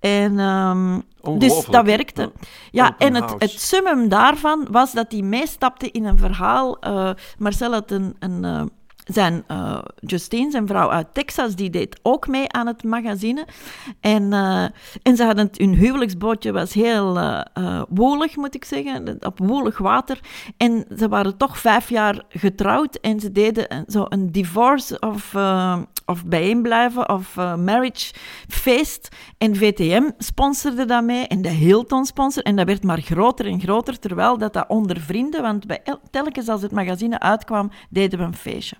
En, 0.00 0.38
ehm, 0.38 1.00
dus 1.38 1.64
dat 1.66 1.84
werkte. 1.84 2.32
ja. 2.70 2.94
En 2.98 3.14
het, 3.14 3.34
het 3.38 3.50
summum 3.60 4.08
daarvan 4.08 4.66
was 4.70 4.92
dat 4.92 5.12
hij 5.12 5.22
meestapte 5.22 5.90
in 5.90 6.04
een 6.04 6.18
verhaal. 6.18 6.78
eh, 6.78 7.10
Marcel 7.38 7.72
had 7.72 7.90
een, 7.90 8.16
een 8.18 8.44
eh, 8.44 8.62
zijn 9.12 9.44
uh, 9.48 9.78
Justine, 10.00 10.50
zijn 10.50 10.66
vrouw 10.66 10.90
uit 10.90 11.14
Texas, 11.14 11.54
die 11.54 11.70
deed 11.70 12.00
ook 12.02 12.26
mee 12.28 12.52
aan 12.52 12.66
het 12.66 12.82
magazine. 12.82 13.46
En, 14.00 14.22
uh, 14.22 14.62
en 15.02 15.16
ze 15.16 15.24
hadden 15.24 15.50
hun 15.52 15.74
huwelijksbootje 15.74 16.52
was 16.52 16.72
heel 16.72 17.18
uh, 17.18 17.82
woelig, 17.88 18.36
moet 18.36 18.54
ik 18.54 18.64
zeggen, 18.64 19.16
op 19.26 19.38
woelig 19.38 19.78
water. 19.78 20.20
En 20.56 20.84
ze 20.96 21.08
waren 21.08 21.36
toch 21.36 21.58
vijf 21.58 21.88
jaar 21.88 22.22
getrouwd 22.28 22.94
en 22.96 23.20
ze 23.20 23.32
deden 23.32 23.84
zo 23.88 24.06
een 24.08 24.32
divorce 24.32 24.98
of, 25.00 25.34
of 26.04 26.24
bijeenblijven 26.24 27.08
of 27.08 27.36
marriage 27.36 28.14
feest. 28.48 29.08
En 29.38 29.56
VTM 29.56 30.10
sponsorde 30.18 30.84
dat 30.84 31.04
mee 31.04 31.26
en 31.26 31.42
de 31.42 31.48
Hilton 31.48 32.04
sponsorde. 32.04 32.48
En 32.48 32.56
dat 32.56 32.66
werd 32.66 32.82
maar 32.82 33.00
groter 33.00 33.46
en 33.46 33.60
groter, 33.60 33.98
terwijl 33.98 34.38
dat, 34.38 34.52
dat 34.52 34.68
onder 34.68 35.00
vrienden, 35.00 35.42
want 35.42 35.66
bij 35.66 35.82
telkens 36.10 36.48
als 36.48 36.62
het 36.62 36.72
magazine 36.72 37.20
uitkwam, 37.20 37.70
deden 37.90 38.18
we 38.18 38.24
een 38.24 38.34
feestje. 38.34 38.76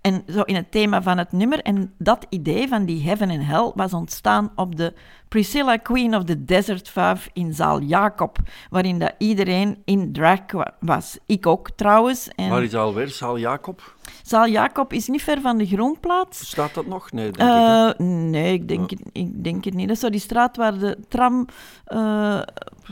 En 0.00 0.22
zo 0.28 0.40
in 0.40 0.54
het 0.54 0.70
thema 0.70 1.02
van 1.02 1.18
het 1.18 1.32
nummer. 1.32 1.62
En 1.62 1.94
dat 1.98 2.26
idee 2.28 2.68
van 2.68 2.84
die 2.84 3.02
Heaven 3.02 3.30
and 3.30 3.44
Hell 3.44 3.72
was 3.74 3.92
ontstaan 3.92 4.52
op 4.54 4.76
de 4.76 4.94
Priscilla 5.28 5.76
Queen 5.76 6.16
of 6.16 6.24
the 6.24 6.44
Desert 6.44 6.88
Five 6.88 7.30
in 7.32 7.54
zaal 7.54 7.80
Jacob, 7.80 8.38
waarin 8.70 8.98
dat 8.98 9.12
iedereen 9.18 9.82
in 9.84 10.12
drag 10.12 10.40
was. 10.80 11.18
Ik 11.26 11.46
ook 11.46 11.70
trouwens. 11.70 12.28
En 12.28 12.48
Waar 12.48 12.62
is 12.62 12.74
alweer 12.74 13.08
zaal 13.08 13.38
Jacob? 13.38 13.94
Zaal 14.22 14.48
Jacob 14.48 14.92
is 14.92 15.08
niet 15.08 15.22
ver 15.22 15.40
van 15.40 15.58
de 15.58 15.66
Groenplaats. 15.66 16.48
Staat 16.48 16.74
dat 16.74 16.86
nog? 16.86 17.12
Nee, 17.12 17.30
denk 17.30 17.50
uh, 17.50 17.88
ik, 17.88 17.98
Nee, 18.06 18.52
ik 18.52 18.68
denk, 18.68 18.90
het, 18.90 19.00
ik 19.12 19.44
denk 19.44 19.64
het 19.64 19.74
niet. 19.74 19.86
Dat 19.86 19.96
is 19.96 20.02
zo 20.02 20.10
die 20.10 20.20
straat 20.20 20.56
waar 20.56 20.78
de 20.78 20.98
tram, 21.08 21.46
uh, 21.88 22.40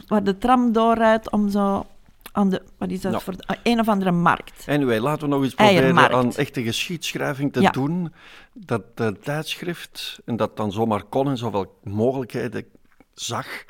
waar 0.07 0.25
de 0.25 0.39
tram 0.39 0.73
doorrijdt 0.73 1.31
om 1.31 1.49
zo 1.49 1.87
aan 2.33 2.51
de, 2.51 2.63
wat 2.79 2.91
is 2.91 3.01
dat 3.01 3.23
voor 3.23 3.35
een 3.63 3.81
of 3.81 3.89
andere 3.89 4.11
markt. 4.11 4.65
Anyway, 4.69 4.99
laten 4.99 5.29
we 5.29 5.35
nog 5.35 5.43
eens 5.43 5.55
proberen 5.55 6.13
aan 6.13 6.35
echte 6.35 6.63
geschiedschrijving 6.63 7.53
te 7.53 7.69
doen. 7.71 8.13
Dat 8.53 8.85
uh, 8.97 9.07
tijdschrift, 9.07 10.21
en 10.25 10.37
dat 10.37 10.57
dan 10.57 10.73
zomaar 10.73 11.03
kon 11.03 11.29
en 11.29 11.39
zoveel 11.39 11.79
mogelijkheden 11.83 12.65
zag, 13.15 13.65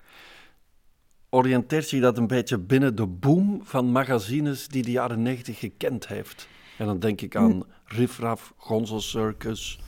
oriënteert 1.31 1.89
zich 1.89 2.01
dat 2.01 2.19
een 2.19 2.27
beetje 2.27 2.59
binnen 2.59 2.95
de 2.95 3.07
boom 3.07 3.61
van 3.65 3.93
magazines 3.93 4.69
die 4.69 4.83
de 4.83 4.91
jaren 4.91 5.23
negentig 5.23 5.59
gekend 5.59 6.09
heeft. 6.09 6.49
En 6.79 6.87
dan 6.87 6.99
denk 6.99 7.21
ik 7.21 7.37
aan 7.37 7.65
Riffraff, 7.85 8.53
Gonzo 8.57 8.99
Circus, 8.99 9.79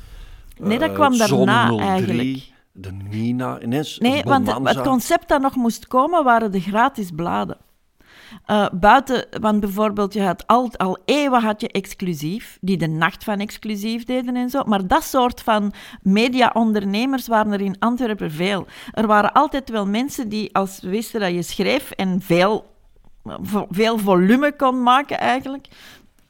Nee, 0.61 0.79
dat 0.79 0.89
uh, 0.89 0.95
kwam 0.95 1.17
daarna 1.17 1.77
eigenlijk. 1.77 2.53
De 2.73 2.93
Nina, 2.93 3.61
ineens 3.61 3.99
Nee, 3.99 4.23
want 4.23 4.53
het 4.69 4.81
concept 4.81 5.29
dat 5.29 5.41
nog 5.41 5.57
moest 5.57 5.87
komen 5.87 6.25
waren 6.25 6.53
de 6.53 6.61
gratis 6.61 7.11
bladen. 7.11 7.57
Uh, 8.47 8.67
buiten, 8.73 9.27
want 9.41 9.61
bijvoorbeeld, 9.61 10.13
je 10.13 10.23
had 10.23 10.47
al, 10.47 10.71
al 10.77 10.99
eeuwen 11.05 11.43
had 11.43 11.61
je 11.61 11.69
exclusief, 11.69 12.59
die 12.61 12.77
de 12.77 12.89
nacht 12.89 13.25
van 13.25 13.39
exclusief 13.39 14.05
deden 14.05 14.37
en 14.37 14.51
zo. 14.51 14.63
Maar 14.65 14.87
dat 14.87 15.05
soort 15.05 15.41
van 15.41 15.73
media-ondernemers 16.03 17.27
waren 17.27 17.53
er 17.53 17.61
in 17.61 17.79
Antwerpen 17.79 18.31
veel. 18.31 18.67
Er 18.93 19.07
waren 19.07 19.33
altijd 19.33 19.71
wel 19.71 19.87
mensen 19.87 20.29
die, 20.29 20.55
als 20.55 20.81
wisten 20.81 21.21
dat 21.21 21.33
je 21.33 21.43
schreef 21.43 21.91
en 21.91 22.21
veel 22.21 22.69
veel 23.71 23.99
volume 23.99 24.57
kon 24.57 24.83
maken 24.83 25.19
eigenlijk, 25.19 25.67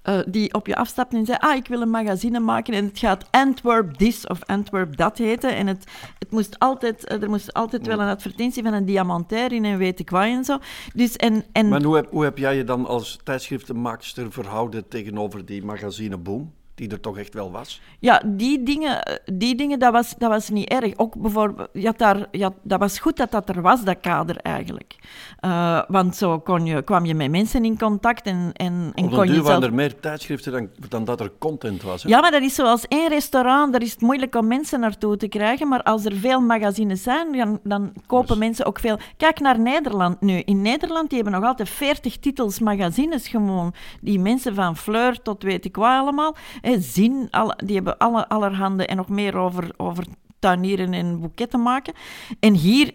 uh, 0.05 0.18
die 0.26 0.55
op 0.55 0.66
je 0.66 0.76
afstapten 0.76 1.18
en 1.18 1.26
zei, 1.26 1.38
ah, 1.40 1.57
ik 1.57 1.66
wil 1.66 1.80
een 1.80 1.90
magazine 1.90 2.40
maken 2.40 2.74
en 2.74 2.84
het 2.84 2.98
gaat 2.98 3.24
Antwerp 3.30 3.94
this 3.94 4.26
of 4.26 4.44
Antwerp 4.44 4.96
dat 4.96 5.18
heten. 5.18 5.57
En 5.57 5.66
het, 5.66 5.84
het 6.18 6.30
moest 6.30 6.59
altijd, 6.59 7.11
uh, 7.12 7.22
er 7.22 7.28
moest 7.28 7.53
altijd 7.53 7.86
wel 7.86 8.01
een 8.01 8.09
advertentie 8.09 8.62
van 8.62 8.72
een 8.72 8.84
diamantair 8.84 9.53
in 9.53 9.64
en 9.64 9.78
weet 9.78 10.01
ik 10.01 10.11
wat 10.11 10.22
en 10.22 10.44
zo. 10.44 10.59
Dus 10.94 11.16
en, 11.16 11.44
en... 11.53 11.68
Maar 11.68 11.82
hoe 11.82 11.96
heb, 11.96 12.11
hoe 12.11 12.24
heb 12.24 12.38
jij 12.38 12.57
je 12.57 12.64
dan 12.64 12.86
als 12.86 13.18
tijdschriftenmaakster 13.24 14.32
verhouden 14.32 14.88
tegenover 14.88 15.44
die 15.44 15.64
magazineboom? 15.64 16.53
Die 16.81 16.89
er 16.89 17.01
toch 17.01 17.18
echt 17.18 17.35
wel 17.35 17.51
was? 17.51 17.81
Ja, 17.99 18.22
die 18.26 18.62
dingen, 18.62 19.20
die 19.33 19.55
dingen 19.55 19.78
dat, 19.78 19.93
was, 19.93 20.14
dat 20.18 20.31
was 20.31 20.49
niet 20.49 20.68
erg. 20.68 20.93
Ook 20.97 21.14
bijvoorbeeld, 21.20 21.68
had 21.85 21.99
daar, 21.99 22.26
ja, 22.31 22.53
dat 22.62 22.78
was 22.78 22.99
goed 22.99 23.16
dat 23.16 23.31
dat 23.31 23.49
er 23.49 23.62
was, 23.62 23.85
dat 23.85 24.01
kader 24.01 24.37
eigenlijk. 24.37 24.95
Uh, 25.41 25.83
want 25.89 26.16
zo 26.16 26.39
kon 26.39 26.66
je, 26.66 26.83
kwam 26.83 27.05
je 27.05 27.14
met 27.14 27.31
mensen 27.31 27.64
in 27.64 27.78
contact 27.78 28.26
en, 28.26 28.51
en, 28.53 28.93
en 28.95 29.09
kon 29.11 29.26
je 29.26 29.35
zelf... 29.35 29.47
waren 29.47 29.62
er 29.62 29.74
meer 29.74 30.01
tijdschriften 30.01 30.53
dan, 30.53 30.68
dan 30.89 31.05
dat 31.05 31.20
er 31.20 31.33
content 31.39 31.83
was. 31.83 32.03
Hè? 32.03 32.09
Ja, 32.09 32.20
maar 32.20 32.31
dat 32.31 32.43
is 32.43 32.55
zoals 32.55 32.89
één 32.89 33.09
restaurant, 33.09 33.72
daar 33.72 33.83
is 33.83 33.93
het 33.93 34.01
moeilijk 34.01 34.35
om 34.35 34.47
mensen 34.47 34.81
naartoe 34.81 35.16
te 35.16 35.28
krijgen, 35.28 35.68
maar 35.68 35.83
als 35.83 36.05
er 36.05 36.14
veel 36.16 36.41
magazines 36.41 37.03
zijn, 37.03 37.33
dan, 37.33 37.61
dan 37.62 37.93
kopen 38.07 38.28
dus- 38.28 38.39
mensen 38.39 38.66
ook 38.66 38.78
veel... 38.78 38.99
Kijk 39.16 39.41
naar 39.41 39.59
Nederland 39.59 40.20
nu. 40.20 40.39
In 40.39 40.62
Nederland, 40.62 41.09
die 41.09 41.22
hebben 41.22 41.41
nog 41.41 41.49
altijd 41.49 41.68
40 41.68 42.18
titels 42.18 42.59
magazines 42.59 43.28
gewoon, 43.28 43.74
die 44.01 44.18
mensen 44.18 44.55
van 44.55 44.76
Fleur 44.76 45.22
tot 45.22 45.43
weet 45.43 45.64
ik 45.64 45.76
wat 45.76 45.89
allemaal 45.89 46.37
zin. 46.79 47.29
Alle, 47.31 47.59
die 47.64 47.75
hebben 47.75 47.99
alle, 47.99 48.29
allerhande 48.29 48.87
en 48.87 48.97
nog 48.97 49.09
meer 49.09 49.37
over, 49.37 49.71
over 49.77 50.05
tuinieren 50.39 50.93
en 50.93 51.21
boeketten 51.21 51.62
maken. 51.62 51.95
En 52.41 52.55
hier, 52.55 52.95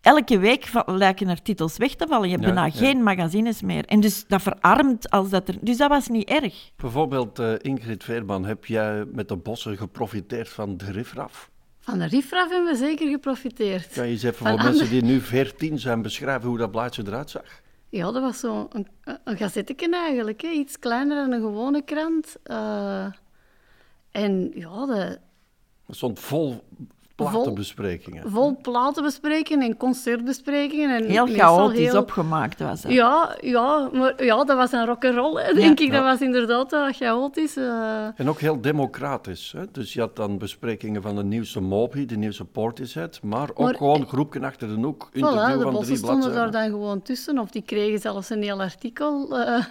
elke 0.00 0.38
week 0.38 0.70
lijken 0.86 1.28
er 1.28 1.42
titels 1.42 1.76
weg 1.76 1.94
te 1.94 2.06
vallen. 2.08 2.28
Je 2.28 2.34
hebt 2.34 2.46
ja, 2.46 2.54
bijna 2.54 2.70
geen 2.70 3.02
magazines 3.02 3.62
meer. 3.62 3.84
En 3.84 4.00
dus 4.00 4.24
dat 4.26 4.42
verarmt 4.42 5.10
als 5.10 5.30
dat 5.30 5.48
er... 5.48 5.56
Dus 5.60 5.76
dat 5.76 5.88
was 5.88 6.08
niet 6.08 6.28
erg. 6.28 6.70
Bijvoorbeeld, 6.76 7.38
uh, 7.38 7.52
Ingrid 7.58 8.04
Veerman, 8.04 8.44
heb 8.44 8.64
jij 8.64 9.04
met 9.12 9.28
de 9.28 9.36
bossen 9.36 9.76
geprofiteerd 9.76 10.48
van 10.48 10.76
de 10.76 10.92
rifraf? 10.92 11.50
Van 11.80 11.98
de 11.98 12.06
rifraf 12.06 12.50
hebben 12.50 12.72
we 12.72 12.78
zeker 12.78 13.08
geprofiteerd. 13.10 13.92
Kan 13.92 14.06
je 14.06 14.12
eens 14.12 14.22
even 14.22 14.46
voor 14.46 14.62
mensen 14.62 14.90
die 14.90 15.02
nu 15.02 15.20
14 15.20 15.78
zijn 15.78 16.02
beschrijven 16.02 16.48
hoe 16.48 16.58
dat 16.58 16.70
blaadje 16.70 17.02
eruit 17.06 17.30
zag? 17.30 17.62
Ja, 17.94 18.12
dat 18.12 18.22
was 18.22 18.40
zo'n 18.40 18.66
een, 18.70 18.88
een 19.24 19.36
gazetteken 19.36 19.92
eigenlijk. 19.92 20.42
Hè. 20.42 20.48
Iets 20.48 20.78
kleiner 20.78 21.16
dan 21.16 21.32
een 21.32 21.40
gewone 21.40 21.82
krant. 21.82 22.36
Uh, 22.44 23.06
en 24.10 24.50
ja, 24.54 24.86
de... 24.86 25.18
Het 25.86 25.96
stond 25.96 26.20
vol 26.20 26.64
platenbesprekingen. 27.14 28.30
Vol, 28.30 28.58
platenbesprekingen 28.62 29.66
en 29.66 29.76
concertbesprekingen. 29.76 30.90
En 30.90 31.04
heel 31.04 31.26
chaotisch 31.26 31.78
heel... 31.78 32.00
opgemaakt 32.00 32.60
was 32.60 32.82
het. 32.82 32.92
Ja, 32.92 33.36
ja, 33.40 33.88
maar 33.92 34.24
ja, 34.24 34.44
dat 34.44 34.56
was 34.56 34.72
een 34.72 34.86
rock'n'roll, 34.86 35.54
denk 35.54 35.80
ik. 35.80 35.92
Dat 35.92 36.02
was 36.02 36.20
inderdaad 36.20 36.72
uh, 36.72 36.86
chaotisch. 36.92 37.56
Uh... 37.56 38.06
En 38.16 38.28
ook 38.28 38.40
heel 38.40 38.60
democratisch. 38.60 39.52
Hè? 39.56 39.64
Dus 39.72 39.92
je 39.92 40.00
had 40.00 40.16
dan 40.16 40.38
besprekingen 40.38 41.02
van 41.02 41.16
de 41.16 41.24
nieuwste 41.24 41.60
Moby, 41.60 42.06
de 42.06 42.16
nieuwste 42.16 42.44
Portishead, 42.44 43.20
maar 43.22 43.48
ook 43.48 43.58
maar, 43.58 43.74
gewoon 43.74 44.06
groepje 44.06 44.40
achter 44.40 44.68
de 44.68 44.74
hoek, 44.74 45.08
interview 45.12 45.60
voilà, 45.60 45.62
van 45.62 45.82
drie 45.82 45.96
stonden 45.96 46.32
daar 46.32 46.50
dan 46.50 46.68
gewoon 46.68 47.02
tussen, 47.02 47.38
of 47.38 47.50
die 47.50 47.62
kregen 47.62 47.98
zelfs 47.98 48.30
een 48.30 48.42
heel 48.42 48.60
artikel. 48.60 49.40
Uh... 49.40 49.64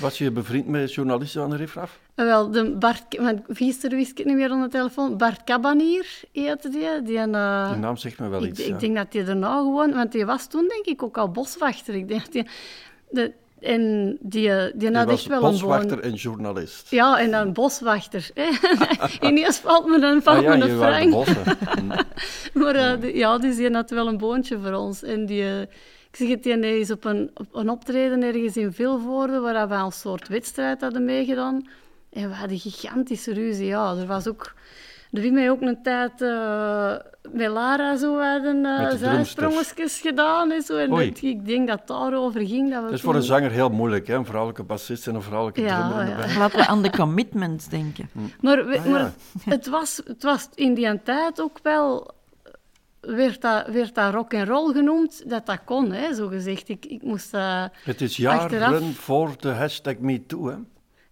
Was 0.00 0.18
je 0.18 0.30
bevriend 0.30 0.66
met 0.66 0.94
journalisten 0.94 1.40
van 1.40 1.50
de 1.50 1.56
Rifraf? 1.56 1.98
Wel, 2.14 2.50
de 2.50 2.70
Bart, 2.70 3.16
want 3.20 3.40
gisteren 3.48 3.96
wist 3.96 4.10
ik 4.10 4.18
het 4.18 4.26
niet 4.26 4.36
meer 4.36 4.50
aan 4.50 4.62
de 4.62 4.68
telefoon. 4.68 5.16
Bart 5.16 5.44
Cabanier 5.44 6.20
heette 6.32 6.68
die. 6.68 6.83
Die, 7.04 7.16
uh, 7.16 7.70
die 7.70 7.78
naam 7.78 7.96
zegt 7.96 8.18
me 8.18 8.28
wel 8.28 8.42
ik, 8.42 8.50
iets. 8.50 8.60
Ik 8.60 8.66
ja. 8.66 8.78
denk 8.78 8.96
dat 8.96 9.12
hij 9.12 9.26
er 9.26 9.36
nou 9.36 9.64
gewoon, 9.64 9.92
want 9.92 10.12
die 10.12 10.26
was 10.26 10.46
toen 10.46 10.68
denk 10.68 10.84
ik 10.86 11.02
ook 11.02 11.18
al 11.18 11.30
boswachter. 11.30 11.94
Ik 11.94 12.08
denk 12.08 12.20
dat 12.22 12.32
die, 12.32 12.46
de, 13.10 13.32
en 13.64 14.16
die, 14.20 14.50
die 14.74 14.96
had 14.96 15.10
echt 15.10 15.26
wel 15.26 15.40
boswachter 15.40 16.04
een 16.04 16.10
en 16.10 16.14
journalist. 16.14 16.90
Ja, 16.90 17.20
en 17.20 17.30
dan 17.30 17.52
boswachter. 17.52 18.30
Ineens 19.20 19.58
valt 19.58 19.86
me 19.86 19.98
dan 19.98 20.22
valt 20.22 20.36
ah, 20.36 20.42
ja, 20.42 20.56
me 20.56 20.64
een 20.64 20.76
frank. 20.78 21.26
maar 22.64 22.76
uh, 22.76 23.00
die, 23.00 23.16
ja, 23.16 23.38
dus 23.38 23.56
die 23.56 23.72
had 23.72 23.90
wel 23.90 24.08
een 24.08 24.18
boontje 24.18 24.58
voor 24.58 24.72
ons. 24.72 25.02
En 25.02 25.26
die... 25.26 25.42
Uh, 25.42 25.60
ik 26.10 26.20
zeg 26.20 26.28
het, 26.28 26.42
die 26.42 26.78
is 26.78 26.90
op 26.90 27.04
een, 27.04 27.30
op 27.34 27.46
een 27.52 27.68
optreden 27.68 28.22
ergens 28.22 28.56
in 28.56 28.72
Vilvoorde, 28.72 29.40
waar 29.40 29.68
we 29.68 29.74
een 29.74 29.92
soort 29.92 30.28
wedstrijd 30.28 30.80
hadden 30.80 31.04
meegedaan. 31.04 31.68
En 32.10 32.28
we 32.28 32.34
hadden 32.34 32.58
gigantische 32.58 33.32
ruzie. 33.32 33.66
Ja, 33.66 33.94
er 33.96 34.06
was 34.06 34.28
ook... 34.28 34.52
Er 35.14 35.20
heeft 35.20 35.32
mij 35.32 35.50
ook 35.50 35.60
een 35.60 35.82
tijd 35.82 36.20
uh, 36.20 36.94
met 37.32 37.48
Lara 37.48 37.96
zo 37.96 38.20
hadden 38.20 38.64
uh, 38.64 38.90
zijsprongetjes 38.90 40.00
gedaan. 40.00 40.50
En 40.50 40.62
zo. 40.62 40.76
En 40.76 40.90
dat, 40.90 41.22
ik 41.22 41.46
denk 41.46 41.68
dat 41.68 41.78
het 41.78 41.88
daarover 41.88 42.46
ging. 42.46 42.70
Dat, 42.70 42.78
we 42.78 42.84
dat 42.84 42.92
is 42.92 43.00
voor 43.00 43.14
een 43.14 43.22
zanger 43.22 43.50
heel 43.50 43.68
moeilijk, 43.68 44.06
hè? 44.06 44.14
een 44.14 44.24
vrouwelijke 44.24 44.62
bassist 44.62 45.06
en 45.06 45.14
een 45.14 45.22
vrouwelijke 45.22 45.60
ja, 45.60 45.88
drummer. 45.88 46.28
Ja. 46.28 46.38
Laten 46.38 46.58
we 46.58 46.66
aan 46.66 46.82
de 46.82 46.90
commitments 46.90 47.68
denken. 47.68 48.08
Hm. 48.12 48.18
Maar, 48.40 48.66
we, 48.66 48.78
ah, 48.78 48.86
maar 48.86 49.12
het, 49.44 49.66
was, 49.66 50.00
het 50.06 50.22
was 50.22 50.48
in 50.54 50.74
die 50.74 51.02
tijd 51.02 51.40
ook 51.40 51.58
wel 51.62 52.14
werd 53.00 53.40
dat, 53.40 53.66
werd 53.66 53.94
dat 53.94 54.14
rock 54.14 54.34
and 54.34 54.48
roll 54.48 54.72
genoemd, 54.72 55.30
dat 55.30 55.46
dat 55.46 55.60
kon, 55.64 55.92
hè, 55.92 56.14
zo 56.14 56.28
gezegd. 56.28 56.68
Ik, 56.68 56.86
ik 56.86 57.02
moest 57.02 57.34
uh, 57.34 57.64
Het 57.82 58.00
is 58.00 58.16
jaren 58.16 58.40
achteraf... 58.40 58.96
voor 58.96 59.30
de 59.38 59.48
hashtag 59.48 59.98
MeToo, 59.98 60.46
hè? 60.46 60.56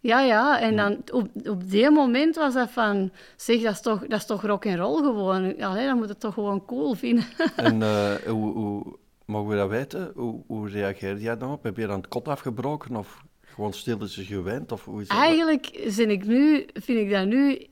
Ja, 0.02 0.20
ja. 0.20 0.60
En 0.60 0.76
dan 0.76 1.02
op, 1.12 1.28
op 1.48 1.70
die 1.70 1.90
moment 1.90 2.36
was 2.36 2.54
dat 2.54 2.70
van... 2.70 3.10
Zeg, 3.36 3.62
dat 3.62 3.72
is 3.72 3.80
toch, 3.80 4.00
dat 4.06 4.18
is 4.18 4.26
toch 4.26 4.42
rock 4.42 4.66
and 4.66 4.78
roll 4.78 5.02
gewoon. 5.02 5.60
Allee, 5.60 5.86
dan 5.86 5.96
moet 5.96 6.08
het 6.08 6.20
toch 6.20 6.34
gewoon 6.34 6.64
cool 6.64 6.94
vinden. 6.94 7.24
En 7.56 7.80
uh, 7.80 8.14
hoe, 8.14 8.52
hoe, 8.52 8.96
mogen 9.24 9.50
we 9.50 9.56
dat 9.56 9.68
weten? 9.68 10.12
Hoe, 10.14 10.42
hoe 10.46 10.68
reageerde 10.68 11.20
jij 11.20 11.36
dan 11.36 11.52
op? 11.52 11.62
Heb 11.62 11.76
je 11.76 11.86
dan 11.86 11.96
het 11.96 12.08
kot 12.08 12.28
afgebroken 12.28 12.96
of 12.96 13.22
gewoon 13.40 13.72
stilletjes 13.72 14.26
gewend? 14.26 14.72
Of 14.72 14.84
hoe 14.84 15.00
is 15.00 15.08
Eigenlijk 15.08 15.80
vind 15.86 16.10
ik, 16.10 16.26
nu, 16.26 16.66
vind 16.72 16.98
ik 16.98 17.10
dat 17.10 17.26
nu 17.26 17.66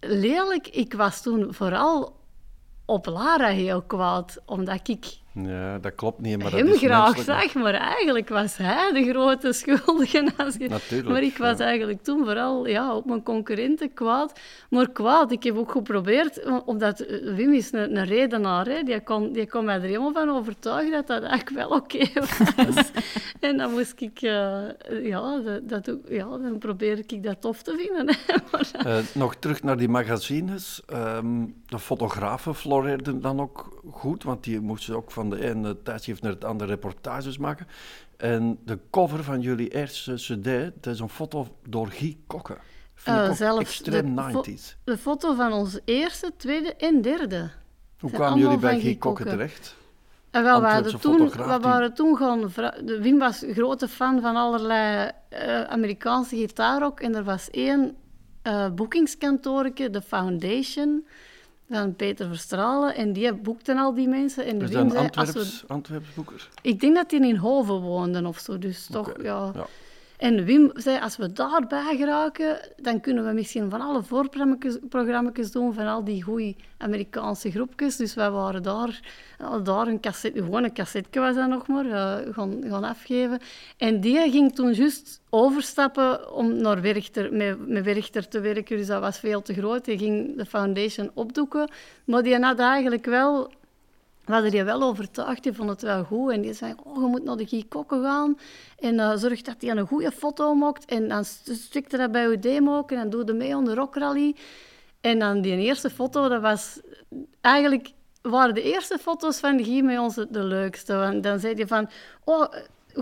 lelijk. 0.00 0.68
Ik 0.68 0.94
was 0.94 1.22
toen 1.22 1.54
vooral 1.54 2.16
op 2.84 3.06
Lara 3.06 3.48
heel 3.48 3.82
kwaad, 3.82 4.42
omdat 4.44 4.88
ik 4.88 5.18
Ja, 5.46 5.78
dat 5.78 5.94
klopt 5.94 6.20
niet, 6.20 6.38
maar 6.38 6.50
dat 6.50 6.60
hem 6.60 6.72
graag 6.72 7.14
menselijk. 7.14 7.42
zag, 7.42 7.54
maar 7.62 7.74
eigenlijk 7.74 8.28
was 8.28 8.56
hij 8.56 8.92
de 8.92 9.10
grote 9.10 9.52
schuldige. 9.52 10.32
Als 10.36 10.54
je... 10.58 10.68
Natuurlijk, 10.68 11.08
Maar 11.08 11.22
ik 11.22 11.36
was 11.36 11.58
ja. 11.58 11.64
eigenlijk 11.64 12.02
toen 12.02 12.24
vooral 12.24 12.66
ja, 12.66 12.94
op 12.94 13.04
mijn 13.04 13.22
concurrenten 13.22 13.92
kwaad. 13.92 14.40
Maar 14.70 14.90
kwaad, 14.90 15.32
ik 15.32 15.42
heb 15.42 15.56
ook 15.56 15.70
geprobeerd, 15.70 16.62
omdat 16.64 17.00
eh, 17.00 17.34
Wim 17.34 17.52
is 17.52 17.72
een, 17.72 17.96
een 17.96 18.04
redenaar, 18.04 18.66
hè. 18.66 18.82
Die, 18.82 19.00
kon, 19.00 19.32
die 19.32 19.48
kon 19.48 19.64
mij 19.64 19.74
er 19.74 19.80
helemaal 19.80 20.12
van 20.12 20.30
overtuigen 20.30 20.92
dat 20.92 21.06
dat 21.06 21.22
eigenlijk 21.22 21.68
wel 21.68 21.78
oké 21.78 21.98
was. 22.56 22.90
en 23.40 23.56
dan 23.56 23.70
moest 23.70 24.00
ik, 24.00 24.22
eh, 24.22 24.62
ja, 25.02 25.40
dat, 25.62 25.96
ja, 26.08 26.24
dan 26.38 26.58
probeerde 26.58 27.02
ik 27.06 27.22
dat 27.22 27.40
tof 27.40 27.62
te 27.62 27.76
vinden. 27.76 28.16
Maar, 28.52 28.70
Eh, 28.72 28.98
nog 29.14 29.34
terug 29.34 29.62
naar 29.62 29.76
die 29.76 29.88
magazines. 29.88 30.82
Ehm, 30.86 31.46
de 31.66 31.78
fotografen 31.78 32.54
floreerden 32.54 33.20
dan 33.20 33.40
ook 33.40 33.80
goed, 33.90 34.22
want 34.22 34.44
die 34.44 34.60
moesten 34.60 34.96
ook 34.96 35.10
van 35.10 35.27
de 35.30 35.48
ene 35.48 35.82
tijdschrift 35.82 36.22
naar 36.22 36.32
het 36.32 36.44
andere 36.44 36.70
reportages 36.70 37.38
maken. 37.38 37.66
En 38.16 38.58
de 38.64 38.78
cover 38.90 39.24
van 39.24 39.40
jullie 39.40 39.68
eerste 39.68 40.14
cd, 40.14 40.72
dat 40.82 40.94
is 40.94 41.00
een 41.00 41.08
foto 41.08 41.56
door 41.68 41.86
Guy 41.86 42.18
Kokke. 42.26 42.56
Eh, 43.04 43.28
ook 43.28 43.36
zelfs 43.36 43.60
extreem 43.60 44.16
de 44.16 44.22
fo- 44.22 44.42
90s. 44.42 44.76
de 44.84 44.98
foto 44.98 45.34
van 45.34 45.52
ons 45.52 45.78
eerste, 45.84 46.32
tweede 46.36 46.74
en 46.74 47.02
derde. 47.02 47.50
Hoe 47.98 48.10
kwamen 48.10 48.38
jullie 48.38 48.58
bij 48.58 48.72
van 48.72 48.80
Guy 48.80 48.96
Kokke 48.96 49.24
terecht? 49.24 49.76
En 50.30 50.42
wel, 50.42 50.82
toen, 50.82 51.28
we 51.30 51.58
waren 51.60 51.94
toen 51.94 52.14
de 52.84 52.98
Wim 53.02 53.18
was 53.18 53.42
een 53.42 53.54
grote 53.54 53.88
fan 53.88 54.20
van 54.20 54.36
allerlei 54.36 55.10
eh, 55.28 55.62
Amerikaanse 55.62 56.36
gitaarrock. 56.36 57.00
En 57.00 57.14
er 57.14 57.24
was 57.24 57.50
één 57.50 57.96
eh 58.42 58.68
boekingskantoortje, 58.70 59.90
de 59.90 60.02
Foundation, 60.02 61.06
van 61.76 61.94
Peter 61.94 62.28
Verstralen. 62.28 62.94
En 62.94 63.12
die 63.12 63.34
boekten 63.34 63.78
al 63.78 63.94
die 63.94 64.08
mensen. 64.08 64.44
En 64.44 64.60
een 64.60 64.68
zei, 64.68 64.84
als 64.84 64.92
we, 64.92 64.98
Antwerps, 64.98 65.64
Antwerps 65.66 66.14
boeker? 66.14 66.48
ik 66.62 66.80
denk 66.80 66.94
dat 66.94 67.10
die 67.10 67.26
in 67.26 67.36
Hoven 67.36 67.80
woonden 67.80 68.26
of 68.26 68.38
zo. 68.38 68.58
Dus 68.58 68.86
toch, 68.86 69.12
ja. 69.22 69.52
En 70.18 70.44
Wim 70.44 70.70
zei, 70.74 71.00
als 71.00 71.16
we 71.16 71.32
daarbij 71.32 71.96
geraken, 71.96 72.60
dan 72.76 73.00
kunnen 73.00 73.26
we 73.26 73.32
misschien 73.32 73.70
van 73.70 73.80
alle 73.80 74.02
voorprogramma's 74.02 75.50
doen, 75.50 75.74
van 75.74 75.86
al 75.86 76.04
die 76.04 76.22
goede 76.22 76.54
Amerikaanse 76.78 77.50
groepjes. 77.50 77.96
Dus 77.96 78.14
wij 78.14 78.30
waren 78.30 78.62
daar, 78.62 79.00
daar 79.62 79.86
een 79.86 80.00
cassette, 80.00 80.42
gewoon 80.42 80.64
een 80.64 80.72
cassetje 80.72 81.20
was 81.20 81.34
dat 81.34 81.48
nog 81.48 81.66
maar, 81.66 81.86
eh, 81.86 82.34
gaan, 82.34 82.62
gaan 82.68 82.84
afgeven. 82.84 83.40
En 83.76 84.00
die 84.00 84.30
ging 84.30 84.54
toen 84.54 84.72
juist 84.72 85.20
overstappen 85.30 86.32
om 86.32 86.56
naar 86.56 86.80
Werchter, 86.80 87.32
met, 87.32 87.68
met 87.68 87.84
Werchter 87.84 88.28
te 88.28 88.40
werken, 88.40 88.76
dus 88.76 88.86
dat 88.86 89.00
was 89.00 89.18
veel 89.18 89.42
te 89.42 89.54
groot. 89.54 89.84
Die 89.84 89.98
ging 89.98 90.36
de 90.36 90.46
foundation 90.46 91.10
opdoeken, 91.14 91.70
maar 92.04 92.22
die 92.22 92.38
had 92.38 92.58
eigenlijk 92.58 93.04
wel 93.04 93.50
we 94.28 94.34
hadden 94.34 94.50
die 94.50 94.64
wel 94.64 94.82
overtuigd, 94.82 95.42
die 95.42 95.52
vond 95.52 95.68
het 95.68 95.82
wel 95.82 96.04
goed. 96.04 96.32
En 96.32 96.40
die 96.40 96.52
zei, 96.52 96.74
oh, 96.84 97.02
je 97.02 97.08
moet 97.08 97.24
naar 97.24 97.36
de 97.36 97.46
Guy 97.46 97.64
Kokke 97.68 98.00
gaan 98.02 98.38
en 98.78 99.00
eh, 99.00 99.16
zorg 99.16 99.42
dat 99.42 99.54
hij 99.58 99.70
een 99.70 99.86
goede 99.86 100.12
foto 100.12 100.54
maakt. 100.54 100.84
En 100.84 101.08
dan 101.08 101.24
st- 101.24 101.50
stikte 101.52 101.96
dat 101.96 102.12
bij 102.12 102.28
je 102.28 102.38
demo 102.38 102.84
en 102.86 102.96
dan 102.96 103.10
doe 103.10 103.26
je 103.26 103.32
mee 103.32 103.54
aan 103.54 103.64
de 103.64 103.74
rockrally. 103.74 104.36
En 105.00 105.18
dan 105.18 105.40
die 105.40 105.56
eerste 105.56 105.90
foto, 105.90 106.28
dat 106.28 106.40
was 106.40 106.80
eigenlijk... 107.40 107.92
waren 108.22 108.54
de 108.54 108.62
eerste 108.62 108.98
foto's 108.98 109.38
van 109.38 109.56
de 109.56 109.64
Guy 109.64 109.80
met 109.80 109.98
ons 109.98 110.14
de, 110.14 110.26
de 110.30 110.44
leukste. 110.44 110.94
Want 110.94 111.22
dan 111.22 111.38
zei 111.38 111.54
hij 111.54 111.66
van, 111.66 111.88
oh, 112.24 112.52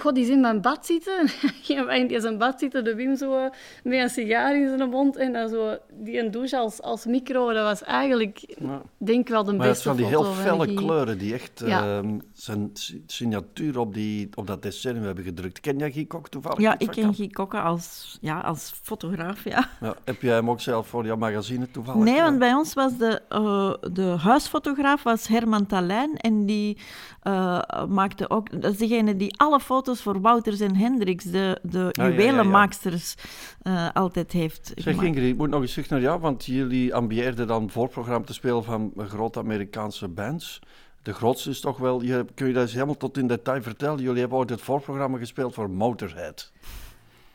god, 0.01 0.15
die 0.15 0.25
is 0.25 0.31
in 0.31 0.41
mijn 0.41 0.61
bad 0.61 0.87
zitten. 0.87 1.27
En 1.77 1.87
wij 1.87 2.01
in 2.07 2.21
zijn 2.21 2.39
bad 2.39 2.59
zitten, 2.61 2.85
de 2.85 2.95
Wim 2.95 3.17
zo 3.17 3.37
eh, 3.37 3.51
met 3.85 3.99
een 4.01 4.11
sigaar 4.11 4.57
in 4.57 4.77
zijn 4.79 4.91
mond. 4.91 5.17
En 5.17 5.33
dan 5.33 5.49
zo 5.49 5.77
die 5.93 6.19
een 6.19 6.31
douche 6.31 6.57
als, 6.57 6.83
als 6.83 7.05
micro. 7.05 7.53
Dat 7.53 7.65
was 7.65 7.83
eigenlijk, 7.83 8.55
Ja. 8.59 8.83
denk 8.99 9.21
ik 9.21 9.29
wel 9.29 9.45
de 9.45 9.53
Maar 9.53 9.61
het 9.67 9.69
beste 9.75 9.83
zijn 9.83 9.97
die 9.97 10.07
foto 10.07 10.23
heel 10.23 10.33
van 10.35 10.43
felle 10.45 10.75
kleuren 10.75 11.19
die 11.19 11.33
echt 11.35 11.63
Ja. 11.67 11.83
ehm, 11.99 12.19
zijn 12.33 12.71
si- 12.73 13.03
signatuur 13.07 13.79
op, 13.79 13.95
die, 13.95 14.29
op 14.35 14.47
dat 14.47 14.63
decennium 14.63 15.05
hebben 15.05 15.25
gedrukt. 15.25 15.61
Ken 15.61 15.79
jij 15.79 15.91
Guy 15.93 16.05
Kok 16.05 16.29
toevallig? 16.29 16.59
Ja, 16.61 16.73
ik 16.79 16.85
van 16.85 16.95
ken? 16.95 17.15
Guy 17.15 17.29
Kokke 17.29 17.61
als, 17.61 18.19
ja, 18.21 18.41
als 18.41 18.73
fotograaf, 18.83 19.45
ja. 19.45 19.69
Ja, 19.81 19.95
heb 20.05 20.23
jij 20.23 20.35
hem 20.35 20.51
ook 20.51 20.61
zelf 20.61 20.87
voor 20.87 21.05
jouw 21.07 21.17
magazine 21.17 21.71
toevallig? 21.71 22.05
Nee, 22.05 22.21
want 22.21 22.39
bij 22.39 22.55
ons 22.55 22.75
was 22.75 22.97
de, 22.97 23.23
eh, 23.29 23.73
de 23.93 24.03
huisfotograaf 24.19 25.03
was 25.03 25.27
Herman 25.29 25.67
Talijn 25.67 26.17
en 26.17 26.47
die 26.47 26.79
eh, 27.23 27.85
maakte 27.89 28.31
ook... 28.31 28.63
Dat 28.63 28.73
is 28.73 28.79
degene 28.79 29.17
die 29.17 29.39
alle 29.39 29.61
foto's 29.61 29.85
voor 29.95 30.21
Wouters 30.21 30.61
en 30.61 30.77
Hendricks, 30.77 31.25
de, 31.25 31.59
de 31.63 31.79
ja, 31.79 32.05
ja, 32.05 32.05
ja. 32.05 32.11
juwelenmaaksters, 32.11 33.15
eh, 33.63 33.89
altijd 33.93 34.33
heeft 34.33 34.73
Zeg 34.75 34.85
gemaakt. 34.85 35.07
Ingrid, 35.07 35.31
ik 35.31 35.37
moet 35.37 35.51
nog 35.51 35.61
eens 35.61 35.73
terug 35.73 35.89
naar 35.89 36.01
jou, 36.01 36.21
want 36.21 36.45
jullie 36.45 36.95
ambieerden 36.95 37.47
dan 37.47 37.71
voorprogramma 37.71 38.27
te 38.27 38.33
spelen 38.33 38.65
van 38.65 38.93
grote 38.97 39.39
Amerikaanse 39.39 40.09
bands. 40.09 40.61
De 41.03 41.15
grootste 41.15 41.51
is 41.51 41.61
toch 41.61 41.79
wel, 41.79 42.03
je, 42.03 42.25
kun 42.35 42.47
je 42.47 42.53
dat 42.53 42.63
eens 42.63 42.73
helemaal 42.73 42.97
tot 42.97 43.19
in 43.19 43.27
detail 43.27 43.63
vertellen? 43.63 44.03
Jullie 44.03 44.21
hebben 44.21 44.39
ooit 44.39 44.51
het 44.51 44.61
voorprogramma 44.61 45.19
gespeeld 45.19 45.55
voor 45.55 45.71
Motorhead. 45.71 46.53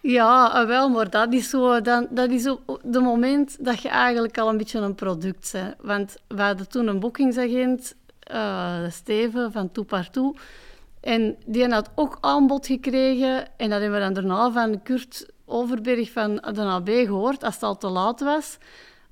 Ja, 0.02 0.46
ah, 0.46 0.68
wel, 0.68 0.90
maar 0.90 1.10
dat 1.10 1.34
is 1.34 1.50
zo, 1.50 1.82
dan, 1.82 2.08
dat 2.10 2.30
is 2.30 2.48
op 2.48 2.82
de 2.84 3.00
moment 3.00 3.66
dat 3.66 3.82
je 3.82 3.90
eigenlijk 3.90 4.38
al 4.38 4.50
een 4.50 4.58
beetje 4.58 4.80
een 4.80 4.96
product 4.96 5.52
bent. 5.52 5.76
Want 5.82 6.18
we 6.28 6.42
hadden 6.42 6.70
toen 6.70 6.88
een 6.88 7.00
boekingsagent, 7.00 7.96
eh, 8.20 8.90
Steven 8.90 9.52
van 9.52 9.72
Toe 9.72 9.86
Partout. 9.86 10.40
En 11.02 11.38
die 11.46 11.68
had 11.68 11.90
ook 11.96 12.18
aanbod 12.20 12.66
gekregen. 12.66 13.58
En 13.58 13.70
dat 13.70 13.82
hebben 13.82 14.00
we 14.00 14.06
dan 14.06 14.14
daarna 14.14 14.52
van 14.52 14.82
Kurt 14.82 15.26
Overberg 15.46 16.12
van 16.12 16.36
de 16.36 16.62
AB 16.62 16.90
gehoord, 16.90 17.44
als 17.44 17.54
het 17.54 17.64
al 17.64 17.78
te 17.78 17.90
laat 17.90 18.20
was, 18.20 18.58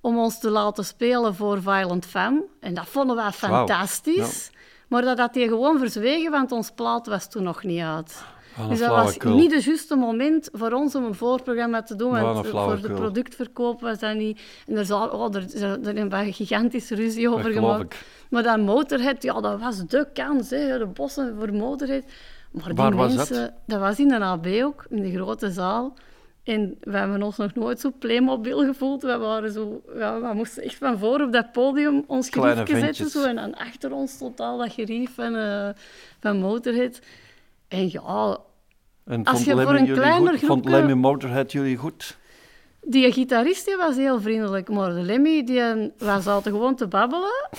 om 0.01 0.17
ons 0.17 0.39
te 0.39 0.49
laten 0.49 0.85
spelen 0.85 1.35
voor 1.35 1.61
Violent 1.61 2.05
Femme. 2.05 2.43
En 2.59 2.73
dat 2.73 2.87
vonden 2.87 3.15
wij 3.15 3.31
fantastisch. 3.31 4.51
Maar 4.87 5.01
dat 5.01 5.19
had 5.19 5.35
hij 5.35 5.47
gewoon 5.47 5.79
verzwegen, 5.79 6.31
want 6.31 6.51
ons 6.51 6.71
plaat 6.71 7.07
was 7.07 7.29
toen 7.29 7.43
nog 7.43 7.63
niet 7.63 7.81
uit. 7.81 8.23
Dus 8.69 8.79
dat 8.79 8.89
was 8.89 9.17
niet 9.17 9.53
het 9.53 9.63
juiste 9.63 9.95
moment 9.95 10.49
voor 10.51 10.71
ons 10.71 10.95
om 10.95 11.03
een 11.03 11.15
voorprogramma 11.15 11.83
te 11.83 11.95
doen. 11.95 12.11
Want 12.21 12.47
voor 12.47 12.81
de 12.81 12.93
productverkoop 12.93 13.81
was 13.81 13.99
dat 13.99 14.15
niet... 14.15 14.41
En 14.67 14.77
er, 14.77 14.85
zal, 14.85 15.07
oh, 15.07 15.35
er, 15.35 15.61
er, 15.61 15.87
er 15.87 15.97
een 15.97 16.33
gigantische 16.33 16.95
ruzie 16.95 17.29
over 17.29 17.51
gemaakt. 17.51 17.95
Maar 18.29 18.43
dat 18.43 18.59
Motorhead, 18.59 19.23
ja, 19.23 19.41
dat 19.41 19.59
was 19.59 19.85
de 19.85 20.07
kans, 20.13 20.49
hè, 20.49 20.77
de 20.77 20.85
bossen 20.85 21.35
voor 21.37 21.53
Motorhead. 21.53 22.03
Maar 22.51 22.75
die 22.75 22.97
was 22.97 23.15
mensen, 23.15 23.53
dat? 23.65 23.79
was 23.79 23.99
in 23.99 24.07
de 24.07 24.19
AB 24.19 24.47
ook, 24.63 24.85
in 24.89 25.01
de 25.01 25.11
grote 25.11 25.51
zaal. 25.51 25.93
En 26.43 26.77
we 26.81 26.97
hebben 26.97 27.23
ons 27.23 27.37
nog 27.37 27.53
nooit 27.53 27.79
zo 27.79 27.91
Playmobil 27.99 28.65
gevoeld. 28.65 29.01
We, 29.01 29.17
waren 29.17 29.51
zo, 29.51 29.81
ja, 29.95 30.21
we 30.21 30.33
moesten 30.33 30.63
echt 30.63 30.75
van 30.75 30.97
voor 30.97 31.21
op 31.21 31.31
dat 31.31 31.51
podium 31.51 32.03
ons 32.07 32.29
geriefje 32.29 32.79
zetten. 32.79 33.09
Zo, 33.09 33.23
en 33.23 33.35
dan 33.35 33.55
achter 33.55 33.91
ons 33.93 34.17
totaal 34.17 34.57
dat 34.57 34.73
gerief 34.73 35.13
van, 35.15 35.35
eh, 35.35 35.69
van 36.19 36.37
Motorhead. 36.37 36.99
En 37.69 37.89
ja, 37.91 38.37
En 39.05 39.23
Als 39.23 39.43
je 39.43 39.51
voor 39.51 39.73
een 39.73 39.85
jullie 39.85 40.01
kleiner 40.01 40.37
goed? 40.37 40.47
Vond 40.47 40.65
Lemmy 40.65 40.93
Motorhead 40.93 41.51
jullie 41.51 41.77
goed? 41.77 42.17
Die 42.81 43.11
gitarist 43.11 43.65
die 43.65 43.75
was 43.75 43.95
heel 43.95 44.21
vriendelijk, 44.21 44.69
maar 44.69 44.93
de 44.93 45.01
Lemmy, 45.01 45.43
die, 45.43 45.61
wij 45.97 46.21
zaten 46.21 46.51
gewoon 46.51 46.75
te 46.75 46.87
babbelen 46.87 47.49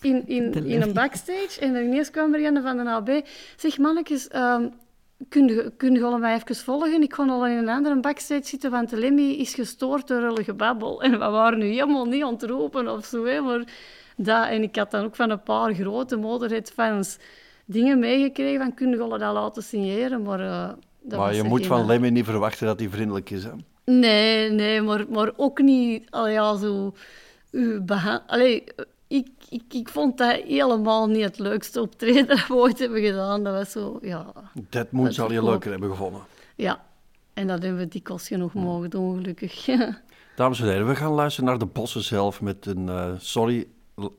in, 0.00 0.26
in, 0.26 0.52
in 0.52 0.82
een 0.82 0.92
backstage. 0.92 1.60
En 1.60 1.72
dan 1.72 1.82
ineens 1.82 2.10
kwam 2.10 2.34
er 2.34 2.44
een 2.44 2.62
van 2.62 2.76
de 2.76 2.90
AB. 2.90 3.26
Zeg, 3.56 3.78
mannetjes, 3.78 4.28
ehm 4.28 4.66
kun 5.28 5.48
je, 5.48 5.72
kun 5.76 5.94
je 5.94 6.16
mij 6.18 6.34
even 6.34 6.56
volgen? 6.56 7.02
Ik 7.02 7.10
kon 7.10 7.30
al 7.30 7.46
in 7.46 7.56
een 7.56 7.68
andere 7.68 8.00
backstage 8.00 8.44
zitten, 8.44 8.70
want 8.70 8.90
de 8.90 8.96
Lemmy 8.96 9.30
is 9.30 9.54
gestoord 9.54 10.08
door 10.08 10.22
een 10.22 10.44
gebabbel. 10.44 11.02
En 11.02 11.10
we 11.10 11.18
waren 11.18 11.58
nu 11.58 11.66
helemaal 11.66 12.04
niet 12.04 12.24
ontroepen 12.24 12.88
of 12.88 13.04
zo, 13.04 13.24
hè, 13.24 13.40
maar 13.40 13.64
dat... 14.16 14.48
En 14.48 14.62
ik 14.62 14.76
had 14.76 14.90
dan 14.90 15.04
ook 15.04 15.16
van 15.16 15.30
een 15.30 15.42
paar 15.42 15.74
grote 15.74 16.16
Motorhead-fans 16.16 17.18
dingen 17.70 17.98
meegekregen 17.98 18.60
van, 18.60 18.74
kun 18.74 18.90
je 18.90 18.96
dat 18.96 19.18
laten 19.20 19.62
signeren? 19.62 20.22
Maar, 20.22 20.40
eh, 20.40 20.68
dat 21.02 21.18
maar 21.18 21.34
je 21.34 21.42
moet 21.42 21.66
van 21.66 21.86
Lemmy 21.86 22.08
niet 22.08 22.24
verwachten 22.24 22.66
dat 22.66 22.78
hij 22.80 22.88
vriendelijk 22.88 23.30
is. 23.30 23.44
Hè? 23.44 23.50
Nee, 23.84 24.50
nee, 24.50 24.82
maar, 24.82 25.04
maar 25.10 25.32
ook 25.36 25.60
niet, 25.60 26.10
allee, 26.10 26.32
ja, 26.32 26.56
zo... 26.56 26.94
u 27.50 27.80
beha- 27.80 28.24
Allee, 28.26 28.64
ik, 29.06 29.28
ik, 29.48 29.62
ik 29.70 29.88
vond 29.88 30.18
dat 30.18 30.40
helemaal 30.42 31.06
niet 31.06 31.24
het 31.24 31.38
leukste 31.38 31.80
optreden 31.80 32.26
dat 32.26 32.46
we 32.46 32.54
ooit 32.54 32.78
hebben 32.78 33.02
gedaan. 33.02 33.42
Dat 33.44 33.54
was 33.54 33.70
zo, 33.70 33.98
ja... 34.02 34.32
Dat 34.70 34.92
moet 34.92 35.14
zal 35.14 35.32
je 35.32 35.44
leuker 35.44 35.70
hebben 35.70 35.90
gevonden. 35.90 36.20
Ja, 36.56 36.84
en 37.34 37.46
dat 37.46 37.62
hebben 37.62 37.80
we 37.80 37.88
dikwijls 37.88 38.26
genoeg 38.28 38.54
mogen 38.54 38.90
doen, 38.90 39.16
gelukkig. 39.16 39.66
Dames 40.36 40.60
en 40.60 40.66
heren, 40.68 40.86
we 40.88 40.96
gaan 40.96 41.12
luisteren 41.12 41.48
naar 41.50 41.58
de 41.58 41.66
bossen 41.66 42.02
zelf 42.02 42.40
met 42.40 42.66
een... 42.66 42.88
eh, 42.88 43.12
sorry, 43.18 43.66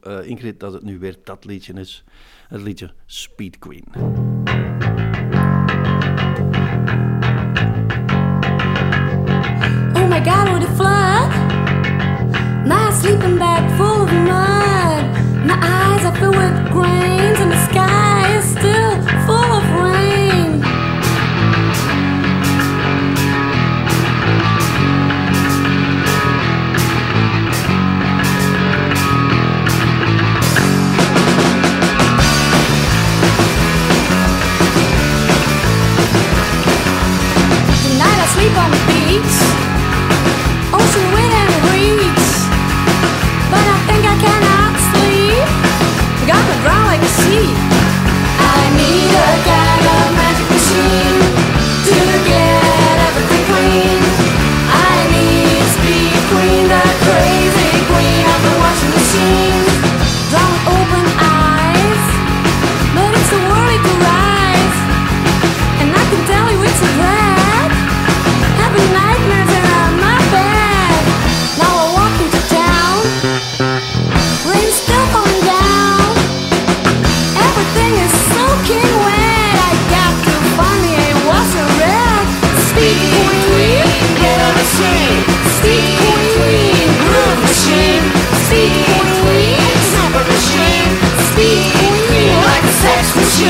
eh, 0.01 0.27
Ingrid, 0.27 0.59
dat 0.59 0.73
het 0.73 0.83
nu 0.83 0.99
weer 0.99 1.15
dat 1.23 1.45
liedje 1.45 1.73
is. 1.73 2.03
Het 2.49 2.61
liedje 2.61 2.91
Speed 3.05 3.59
Queen. 3.59 3.83
Oh 9.93 10.07
my 10.07 10.19
god, 10.19 10.49
what 10.49 10.63
a 10.63 10.71
flood! 10.75 11.29
My 12.65 12.91
sleeping 12.91 13.37
bag 13.37 13.77
full 13.77 14.01
of 14.01 14.11
mud. 14.11 15.45
My 15.45 15.59
eyes 15.61 16.05
are 16.05 16.15
filled 16.15 16.35
with 16.35 16.71
grains, 16.71 17.39
in 17.39 17.49
the 17.49 17.67
sky 17.71 18.08
States 39.09 39.48
She 93.39 93.45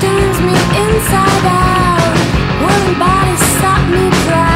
turns 0.00 0.40
me 0.40 0.54
inside 0.82 1.46
out. 1.46 2.14
Wooden 2.62 2.98
bodies 2.98 3.40
stop 3.56 3.82
me 3.90 4.10
cry. 4.26 4.47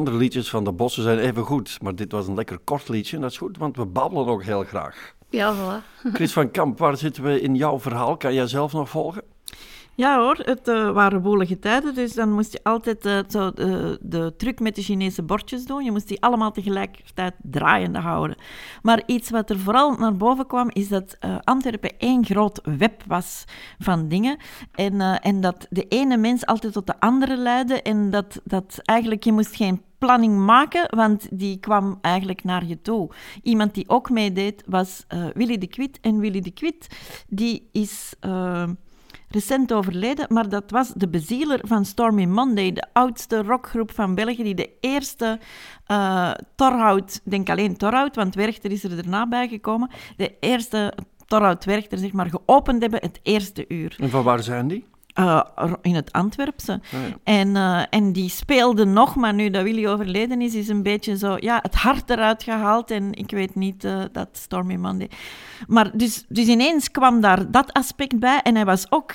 Andere 0.00 0.16
liedjes 0.16 0.50
van 0.50 0.64
de 0.64 0.72
bossen 0.72 1.02
zijn 1.02 1.18
even 1.18 1.44
goed, 1.44 1.78
maar 1.82 1.94
dit 1.94 2.12
was 2.12 2.26
een 2.26 2.34
lekker 2.34 2.58
kort 2.58 2.88
liedje 2.88 3.16
en 3.16 3.22
dat 3.22 3.30
is 3.30 3.38
goed, 3.38 3.56
want 3.56 3.76
we 3.76 3.86
babbelen 3.86 4.26
ook 4.26 4.42
heel 4.42 4.64
graag. 4.64 5.14
Ja, 5.30 5.54
voilà. 5.54 6.12
Chris 6.12 6.32
van 6.32 6.50
Kamp, 6.50 6.78
waar 6.78 6.96
zitten 6.96 7.22
we 7.22 7.40
in 7.40 7.54
jouw 7.54 7.80
verhaal? 7.80 8.16
Kan 8.16 8.34
jij 8.34 8.46
zelf 8.46 8.72
nog 8.72 8.88
volgen? 8.88 9.22
Ja 10.00 10.18
hoor, 10.18 10.36
het 10.42 10.68
eh, 10.68 10.90
waren 10.90 11.22
woelige 11.22 11.58
tijden, 11.58 11.94
dus 11.94 12.12
dan 12.12 12.32
moest 12.32 12.52
je 12.52 12.60
altijd 12.62 13.06
eh, 13.06 13.18
zo 13.28 13.50
de, 14.00 14.34
truc 14.36 14.60
met 14.60 14.74
de 14.74 14.82
Chinese 14.82 15.22
bordjes 15.22 15.64
doen. 15.64 15.84
Je 15.84 15.90
moest 15.90 16.08
die 16.08 16.22
allemaal 16.22 16.52
tegelijkertijd 16.52 17.34
draaiende 17.42 17.98
houden. 17.98 18.36
Maar 18.82 19.02
iets 19.06 19.30
wat 19.30 19.50
er 19.50 19.58
vooral 19.58 19.92
naar 19.92 20.16
boven 20.16 20.46
kwam, 20.46 20.70
is 20.72 20.88
dat 20.88 21.16
eh, 21.18 21.36
Antwerpen 21.44 21.98
één 21.98 22.24
groot 22.24 22.60
web 22.78 23.02
was 23.06 23.44
van 23.78 24.08
dingen. 24.08 24.36
En, 24.72 25.00
eh, 25.00 25.16
en 25.20 25.40
dat 25.40 25.66
de 25.70 25.88
ene 25.88 26.16
mens 26.16 26.46
altijd 26.46 26.72
tot 26.72 26.86
de 26.86 27.00
andere 27.00 27.36
leidde. 27.36 27.82
En 27.82 28.10
dat, 28.10 28.40
dat 28.44 28.80
eigenlijk, 28.84 29.24
je 29.24 29.32
moest 29.32 29.56
geen 29.56 29.82
planning 29.98 30.36
maken, 30.36 30.96
want 30.96 31.28
die 31.30 31.58
kwam 31.58 31.98
eigenlijk 32.00 32.44
naar 32.44 32.64
je 32.64 32.82
toe. 32.82 33.10
Iemand 33.42 33.74
die 33.74 33.88
ook 33.88 34.10
meedeed 34.10 34.62
was 34.66 35.04
eh, 35.08 35.24
Willy 35.34 35.58
de 35.58 35.66
Kwit. 35.66 35.98
En 36.00 36.18
Willy 36.18 36.40
de 36.40 36.50
Kwit, 36.50 36.86
die 37.28 37.68
is... 37.72 38.14
recent 39.30 39.72
overleden, 39.72 40.26
maar 40.28 40.48
dat 40.48 40.70
was 40.70 40.92
de 40.96 41.08
bezieler 41.08 41.60
van 41.62 41.84
Stormy 41.84 42.24
Monday, 42.24 42.72
de 42.72 42.86
oudste 42.92 43.42
rockgroep 43.42 43.92
van 43.92 44.14
België, 44.14 44.42
die 44.42 44.54
de 44.54 44.70
eerste 44.80 45.38
eh 45.86 46.30
Torhout, 46.54 47.20
denk 47.24 47.48
alleen 47.48 47.76
Torhout, 47.76 48.16
want 48.16 48.34
Werchter 48.34 48.70
is 48.70 48.84
er 48.84 48.96
daarna 48.96 49.28
bijgekomen, 49.28 49.90
de 50.16 50.34
eerste 50.40 50.94
Torhout 51.26 51.64
Werchter, 51.64 51.98
zeg 51.98 52.12
maar, 52.12 52.30
geopend 52.30 52.80
hebben 52.80 53.00
het 53.02 53.20
eerste 53.22 53.64
uur. 53.68 53.96
En 53.98 54.10
van 54.10 54.22
waar 54.22 54.42
zijn 54.42 54.68
die? 54.68 54.84
Eh, 55.14 55.42
in 55.82 55.94
het 55.94 56.12
Antwerpse. 56.12 56.72
Ah, 56.72 57.00
ja. 57.08 57.16
en, 57.24 57.56
eh, 57.56 57.82
en 57.90 58.12
die 58.12 58.28
speelde 58.28 58.84
nog, 58.84 59.16
maar 59.16 59.34
nu 59.34 59.50
dat 59.50 59.62
Willy 59.62 59.86
overleden 59.86 60.40
is, 60.40 60.54
is 60.54 60.68
een 60.68 60.82
beetje 60.82 61.16
zo, 61.16 61.36
ja, 61.40 61.58
het 61.62 61.74
hart 61.74 62.10
eruit 62.10 62.42
gehaald. 62.42 62.90
En 62.90 63.12
ik 63.12 63.30
weet 63.30 63.54
niet 63.54 63.84
eh, 63.84 64.02
dat 64.12 64.28
Stormy 64.32 64.74
Monday. 64.74 65.10
Maar 65.66 65.90
dus, 65.96 66.24
dus 66.28 66.46
ineens 66.46 66.90
kwam 66.90 67.20
daar 67.20 67.50
dat 67.50 67.72
aspect 67.72 68.18
bij. 68.18 68.40
En 68.42 68.54
hij 68.54 68.64
was 68.64 68.86
ook 68.90 69.14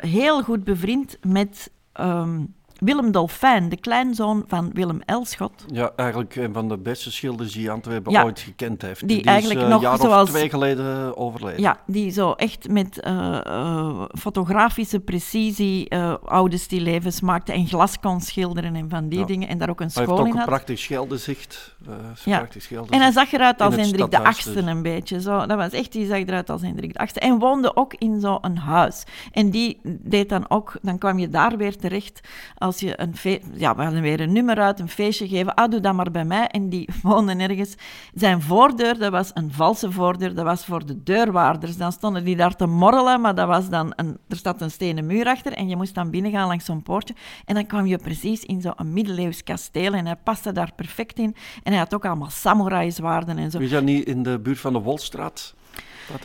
heel 0.00 0.42
goed 0.42 0.64
bevriend 0.64 1.18
met 1.22 1.70
ehm, 1.92 2.40
Willem 2.78 3.12
Dolfijn, 3.12 3.68
de 3.68 3.76
kleinzoon 3.76 4.44
van 4.46 4.70
Willem 4.72 5.00
Elschot. 5.04 5.64
Ja, 5.72 5.92
eigenlijk 5.96 6.36
een 6.36 6.52
van 6.52 6.68
de 6.68 6.76
beste 6.78 7.12
schilders 7.12 7.52
die 7.52 7.70
Antwerpen 7.70 8.12
Ja, 8.12 8.24
ooit 8.24 8.40
gekend 8.40 8.82
heeft. 8.82 9.08
die 9.08 9.18
is 9.20 9.24
eigenlijk 9.26 9.60
eh, 9.60 9.68
nog 9.68 9.82
jaar 9.82 9.96
zoals- 9.98 10.28
of 10.28 10.34
twee 10.34 10.48
geleden 10.50 11.16
overleden. 11.16 11.60
Ja, 11.60 11.76
die 11.86 12.10
zo 12.10 12.32
echt 12.32 12.68
met 12.68 13.00
eh, 13.00 13.46
eh, 13.46 14.02
fotografische 14.18 15.00
precisie 15.00 15.94
oude 16.24 16.56
stillevens 16.58 17.20
maakte 17.20 17.52
en 17.52 17.66
glas 17.66 18.00
kon 18.00 18.20
schilderen 18.20 18.74
en 18.76 18.88
van 18.88 19.08
die 19.08 19.18
Ja. 19.18 19.24
dingen. 19.24 19.48
En 19.48 19.58
daar 19.58 19.68
ook 19.70 19.80
een 19.80 19.86
Hij 19.86 19.94
heeft 20.02 20.08
school 20.08 20.20
ook 20.26 20.32
een 20.32 20.36
had. 20.38 20.46
prachtig 20.46 20.78
scheldenzicht. 20.78 21.76
eh 21.86 21.94
Ja. 22.24 22.36
prachtig. 22.38 22.70
En 22.70 23.00
hij 23.00 23.12
zag 23.12 23.32
eruit 23.32 23.60
als 23.60 23.74
Hendrik 23.74 23.96
de 23.96 24.06
stadhuis 24.06 24.26
Achtste 24.36 24.52
dus. 24.52 24.64
een 24.64 24.82
beetje. 24.82 25.20
Zo, 25.20 25.46
dat 25.46 25.56
was 25.56 25.70
echt, 25.72 25.92
die 25.92 26.06
zag 26.06 26.18
eruit 26.18 26.50
als 26.50 26.62
Hendrik 26.62 26.92
de 26.92 26.98
Achtste. 26.98 27.20
En 27.20 27.38
woonde 27.38 27.76
ook 27.76 27.94
in 27.94 28.20
zo'n 28.20 28.56
huis. 28.56 29.04
En 29.32 29.50
die 29.50 29.80
deed 29.84 30.28
dan 30.28 30.50
ook, 30.50 30.76
dan 30.82 30.98
kwam 30.98 31.18
je 31.18 31.28
daar 31.28 31.56
weer 31.56 31.76
terecht 31.76 32.20
als 32.68 32.80
je 32.80 33.00
een 33.00 33.16
feest, 33.16 33.42
ja, 33.54 33.76
we 33.76 33.82
hadden 33.82 34.02
weer 34.02 34.20
een 34.20 34.32
nummer 34.32 34.58
uit, 34.58 34.80
een 34.80 34.88
feestje 34.88 35.28
geven. 35.28 35.54
Ah, 35.54 35.70
doe 35.70 35.80
dat 35.80 35.94
maar 35.94 36.10
bij 36.10 36.24
mij. 36.24 36.46
En 36.46 36.68
die 36.68 36.88
woonde 37.02 37.34
nergens. 37.34 37.74
Zijn 38.14 38.42
voordeur, 38.42 38.98
dat 38.98 39.10
was 39.10 39.30
een 39.34 39.52
valse 39.52 39.92
voordeur, 39.92 40.34
dat 40.34 40.44
was 40.44 40.64
voor 40.64 40.86
de 40.86 41.02
deurwaarders. 41.02 41.76
Dan 41.76 41.92
stonden 41.92 42.24
die 42.24 42.36
daar 42.36 42.56
te 42.56 42.66
morrelen, 42.66 43.20
maar 43.20 43.34
dat 43.34 43.46
was 43.46 43.68
dan 43.68 43.92
een, 43.96 44.18
er 44.28 44.36
staat 44.36 44.60
een 44.60 44.70
stenen 44.70 45.06
muur 45.06 45.26
achter 45.26 45.52
en 45.52 45.68
je 45.68 45.76
moest 45.76 45.94
dan 45.94 46.10
binnengaan 46.10 46.48
langs 46.48 46.64
zo'n 46.64 46.82
poortje. 46.82 47.14
En 47.44 47.54
dan 47.54 47.66
kwam 47.66 47.86
je 47.86 47.98
precies 47.98 48.44
in 48.44 48.60
zo'n 48.60 48.92
middeleeuws 48.92 49.42
kasteel 49.42 49.92
en 49.92 50.06
hij 50.06 50.16
paste 50.16 50.52
daar 50.52 50.72
perfect 50.76 51.18
in. 51.18 51.34
En 51.62 51.72
hij 51.72 51.80
had 51.80 51.94
ook 51.94 52.04
allemaal 52.04 52.30
samurai-zwaarden 52.30 53.38
en 53.38 53.50
zo. 53.50 53.58
Is 53.58 53.70
dat 53.70 53.82
niet 53.82 54.06
in 54.06 54.22
de 54.22 54.38
buurt 54.38 54.60
van 54.60 54.72
de 54.72 54.78
Wolstraat? 54.78 55.54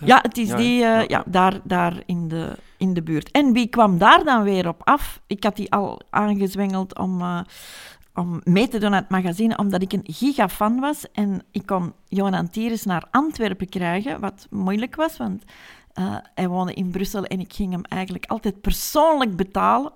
Ja, 0.06 0.20
het 0.22 0.38
is 0.38 0.48
Ja, 0.48 0.56
die, 0.56 0.78
Ja, 0.78 1.04
ja, 1.08 1.24
daar, 1.26 1.60
daar 1.64 1.94
in, 2.06 2.28
de, 2.28 2.58
in 2.84 2.94
de 2.94 3.04
buurt. 3.04 3.32
En 3.32 3.54
wie 3.54 3.68
kwam 3.68 3.98
daar 3.98 4.24
dan 4.24 4.44
weer 4.44 4.68
op 4.68 4.82
af? 4.84 5.22
Ik 5.28 5.44
had 5.44 5.56
die 5.56 5.72
al 5.72 6.02
aangezwengeld 6.10 6.98
om, 6.98 7.22
eh, 7.22 7.40
om 8.14 8.42
mee 8.44 8.68
te 8.68 8.78
doen 8.78 8.94
aan 8.94 9.02
het 9.02 9.10
magazine, 9.10 9.58
omdat 9.58 9.82
ik 9.82 9.94
een 9.94 10.04
gigafan 10.04 10.80
was. 10.80 11.12
En 11.12 11.44
ik 11.52 11.66
kon 11.66 11.94
Johan 12.08 12.34
Antires 12.34 12.84
naar 12.84 13.08
Antwerpen 13.12 13.70
krijgen, 13.70 14.20
wat 14.20 14.48
moeilijk 14.50 14.96
was, 14.96 15.18
want 15.18 15.44
eh, 15.94 16.16
hij 16.36 16.48
woonde 16.48 16.74
in 16.74 16.90
Brussel 16.90 17.24
en 17.24 17.40
ik 17.40 17.54
ging 17.54 17.72
hem 17.72 17.84
eigenlijk 17.84 18.26
altijd 18.26 18.62
persoonlijk 18.62 19.36
betalen 19.36 19.92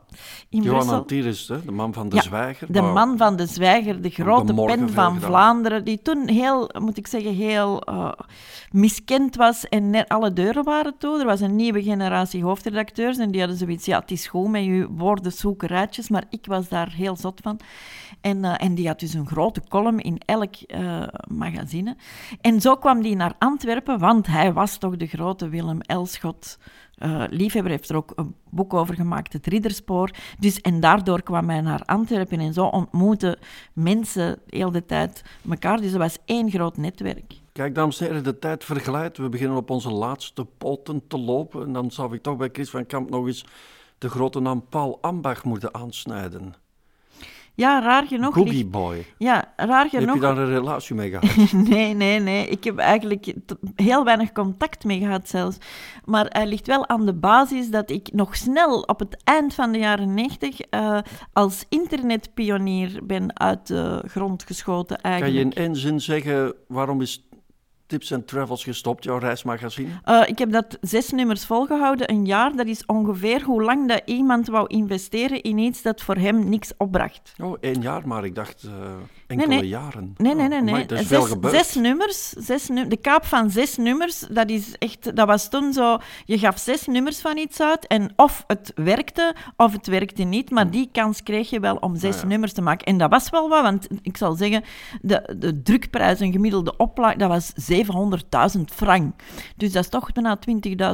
in 0.50 0.62
Johan 0.62 0.78
Brussel. 0.78 0.98
Antires, 0.98 1.48
hè, 1.48 1.66
de 1.66 1.72
man 1.72 1.94
van 1.94 2.10
de 2.10 2.16
Ja, 2.16 2.22
zwijger. 2.22 2.72
De 2.72 2.82
man 2.82 3.18
van 3.18 3.36
de 3.36 3.46
zwijger, 3.46 4.02
de 4.02 4.10
grote 4.10 4.54
pen 4.54 4.90
van. 4.90 5.20
Vlaanderen, 5.20 5.84
die 5.84 6.02
toen 6.02 6.28
heel, 6.28 6.70
moet 6.80 6.98
ik 6.98 7.08
zeggen, 7.08 7.34
heel 7.34 7.82
eh, 7.82 8.12
miskend 8.72 9.36
was 9.36 9.68
en 9.70 9.90
net 9.90 10.10
alle 10.10 10.34
deuren 10.34 10.64
waren 10.64 10.98
toe. 10.98 11.20
Er 11.20 11.26
was 11.26 11.40
een 11.40 11.56
nieuwe 11.56 11.84
generatie 11.84 12.44
hoofdredacteurs 12.44 13.18
en 13.18 13.32
die 13.32 13.40
hadden 13.40 13.60
zoiets, 13.60 13.86
ja, 13.86 14.00
het 14.00 14.12
is 14.12 14.28
goed 14.28 14.50
met 14.50 14.64
je 14.64 14.88
woordenzoekerijtjes, 14.90 16.10
maar 16.10 16.24
ik 16.30 16.46
was 16.46 16.70
daar 16.70 16.92
heel 16.92 17.16
zot 17.16 17.40
van. 17.44 17.60
En, 18.22 18.46
eh, 18.46 18.54
en 18.66 18.76
die 18.76 18.88
had 18.88 19.00
dus 19.00 19.14
een 19.14 19.28
grote 19.28 19.62
column 19.70 20.00
in 20.00 20.18
elk 20.26 20.56
magazine. 21.30 21.96
En 22.42 22.62
zo 22.62 22.76
kwam 22.76 23.02
die 23.02 23.16
naar 23.16 23.34
Antwerpen, 23.38 24.00
want 24.00 24.28
hij 24.28 24.54
was 24.54 24.78
toch 24.78 24.98
de 24.98 25.08
grote 25.08 25.50
Willem 25.50 25.86
Elschot. 25.88 26.58
eh, 26.98 27.24
liefhebber 27.30 27.72
heeft 27.72 27.90
er 27.90 27.96
ook 27.96 28.12
een 28.16 28.36
boek 28.50 28.74
over 28.74 28.96
gemaakt, 28.96 29.34
Het 29.34 29.48
Ridderspoor. 29.48 30.12
Dus, 30.40 30.62
en 30.62 30.80
daardoor 30.80 31.22
kwam 31.22 31.50
hij 31.50 31.62
naar 31.62 31.82
Antwerpen 31.86 32.40
en 32.40 32.54
zo 32.54 32.66
ontmoeten 32.66 33.38
mensen 33.74 34.40
heel 34.50 34.72
de 34.72 34.86
tijd 34.86 35.24
elkaar. 35.50 35.82
Dus 35.82 35.92
dat 35.92 36.00
was 36.00 36.18
één 36.26 36.50
groot 36.52 36.78
netwerk. 36.78 37.34
Kijk, 37.52 37.76
dames 37.76 38.00
en 38.00 38.06
heren, 38.06 38.24
de 38.24 38.40
tijd 38.40 38.64
verglijdt. 38.64 39.18
We 39.18 39.30
beginnen 39.30 39.58
op 39.58 39.70
onze 39.70 39.92
laatste 39.92 40.46
poten 40.58 41.08
te 41.08 41.18
lopen. 41.18 41.66
En 41.66 41.74
dan 41.74 41.92
zou 41.92 42.14
ik 42.14 42.22
toch 42.22 42.38
bij 42.38 42.50
Chris 42.52 42.70
van 42.70 42.86
Kamp 42.86 43.10
nog 43.10 43.28
eens 43.28 43.46
de 43.98 44.10
grote 44.10 44.40
naam 44.40 44.66
Paul 44.70 44.98
Ambach 45.02 45.44
moeten 45.44 45.74
aansnijden. 45.74 46.54
Ja, 47.58 47.82
raar 47.82 48.08
genoeg. 48.08 48.36
Boogie 48.36 48.66
Boy. 48.66 49.06
Ja, 49.18 49.54
raar 49.56 49.88
Heb 49.90 50.00
genoeg. 50.02 50.16
je 50.16 50.22
daar 50.22 50.38
een 50.38 50.48
relatie 50.50 50.96
mee 50.96 51.10
gehad? 51.10 51.52
Nee, 51.70 51.94
nee, 51.94 52.20
nee. 52.20 52.48
Ik 52.48 52.64
heb 52.64 52.78
eigenlijk 52.78 53.34
heel 53.76 54.04
weinig 54.04 54.32
contact 54.32 54.84
mee 54.84 55.00
gehad 55.00 55.30
zelfs. 55.30 55.58
Maar 56.06 56.26
hij 56.30 56.48
ligt 56.48 56.68
wel 56.68 56.88
aan 56.88 57.06
de 57.06 57.14
basis 57.14 57.70
dat 57.70 57.90
ik 57.90 58.10
nog 58.14 58.36
snel 58.36 58.80
op 58.82 59.00
het 59.00 59.18
eind 59.24 59.54
van 59.54 59.72
de 59.72 59.78
jaren 59.78 60.14
90 60.14 60.60
eh, 60.60 60.98
als 61.34 61.66
internetpionier 61.70 63.00
ben 63.04 63.40
uit 63.40 63.68
de 63.68 64.04
grond 64.08 64.44
geschoten 64.44 64.98
Kan 65.02 65.12
je 65.12 65.18
eigenlijk. 65.18 65.56
in 65.56 65.64
één 65.64 65.76
zin 65.76 66.02
zeggen, 66.02 66.54
waarom 66.68 67.02
is 67.02 67.27
Tips 67.88 68.14
and 68.14 68.28
Travels 68.28 68.64
gestopt, 68.64 69.04
jouw 69.04 69.18
reismagazine? 69.18 70.00
Eh, 70.04 70.24
ik 70.26 70.38
heb 70.38 70.52
dat 70.52 70.78
zes 70.82 71.12
nummers 71.12 71.46
volgehouden, 71.46 72.12
een 72.12 72.26
jaar. 72.26 72.56
Dat 72.56 72.66
is 72.66 72.86
ongeveer 72.86 73.44
hoe 73.44 73.64
lang 73.64 73.88
dat 73.88 74.02
iemand 74.06 74.48
wou 74.48 74.68
investeren 74.68 75.42
in 75.42 75.58
iets 75.58 75.82
dat 75.82 76.02
voor 76.02 76.16
hem 76.16 76.50
niks 76.50 76.72
opbracht. 76.78 77.34
Oh, 77.42 77.58
één 77.60 77.82
jaar, 77.82 78.08
maar 78.08 78.26
ik 78.26 78.36
dacht 78.36 78.64
eh, 78.64 78.72
enkele 79.28 79.56
nee. 79.56 79.68
jaren. 79.68 80.14
Nee, 80.18 80.34
nee, 80.36 80.44
Oh, 80.44 80.50
nee. 80.52 80.62
nee. 80.62 80.74
amai, 80.74 81.00
is 81.00 81.08
Zes, 81.08 81.26
gebeurd. 81.26 81.54
zes 81.56 81.76
nummers. 81.76 82.30
Zes 82.30 82.70
nu 82.70 82.88
de 82.88 82.98
kaap 82.98 83.26
van 83.26 83.50
zes 83.50 83.78
nummers, 83.78 84.20
dat, 84.32 84.50
is 84.50 84.76
echt, 84.80 85.16
dat 85.16 85.28
was 85.28 85.50
toen 85.50 85.74
zo... 85.74 85.98
Je 86.26 86.38
gaf 86.40 86.58
zes 86.60 86.86
nummers 86.88 87.20
van 87.20 87.38
iets 87.38 87.62
uit 87.62 87.88
en 87.88 88.12
of 88.16 88.44
het 88.48 88.72
werkte 88.76 89.36
of 89.58 89.72
het 89.72 89.88
werkte 89.88 90.24
niet. 90.24 90.50
Maar 90.50 90.72
die 90.72 90.90
kans 90.92 91.24
kreeg 91.24 91.50
je 91.50 91.60
wel 91.60 91.76
om 91.76 91.96
zes 91.96 92.16
Ah, 92.16 92.22
ja. 92.22 92.28
nummers 92.28 92.54
te 92.54 92.62
maken. 92.62 92.86
En 92.86 92.98
dat 92.98 93.10
was 93.10 93.30
wel 93.30 93.50
wat, 93.50 93.62
want 93.62 93.88
ik 94.02 94.18
zal 94.18 94.34
zeggen, 94.34 94.64
de, 95.02 95.36
de 95.38 95.62
drukprijs, 95.62 96.20
een 96.20 96.32
gemiddelde 96.32 96.74
oplaag, 96.78 97.16
dat 97.16 97.30
was 97.30 97.52
700.000 98.56 98.62
frank. 98.76 99.14
Dus 99.56 99.72
dat 99.72 99.84
is 99.84 99.90
toch 99.90 100.12
bijna 100.14 100.40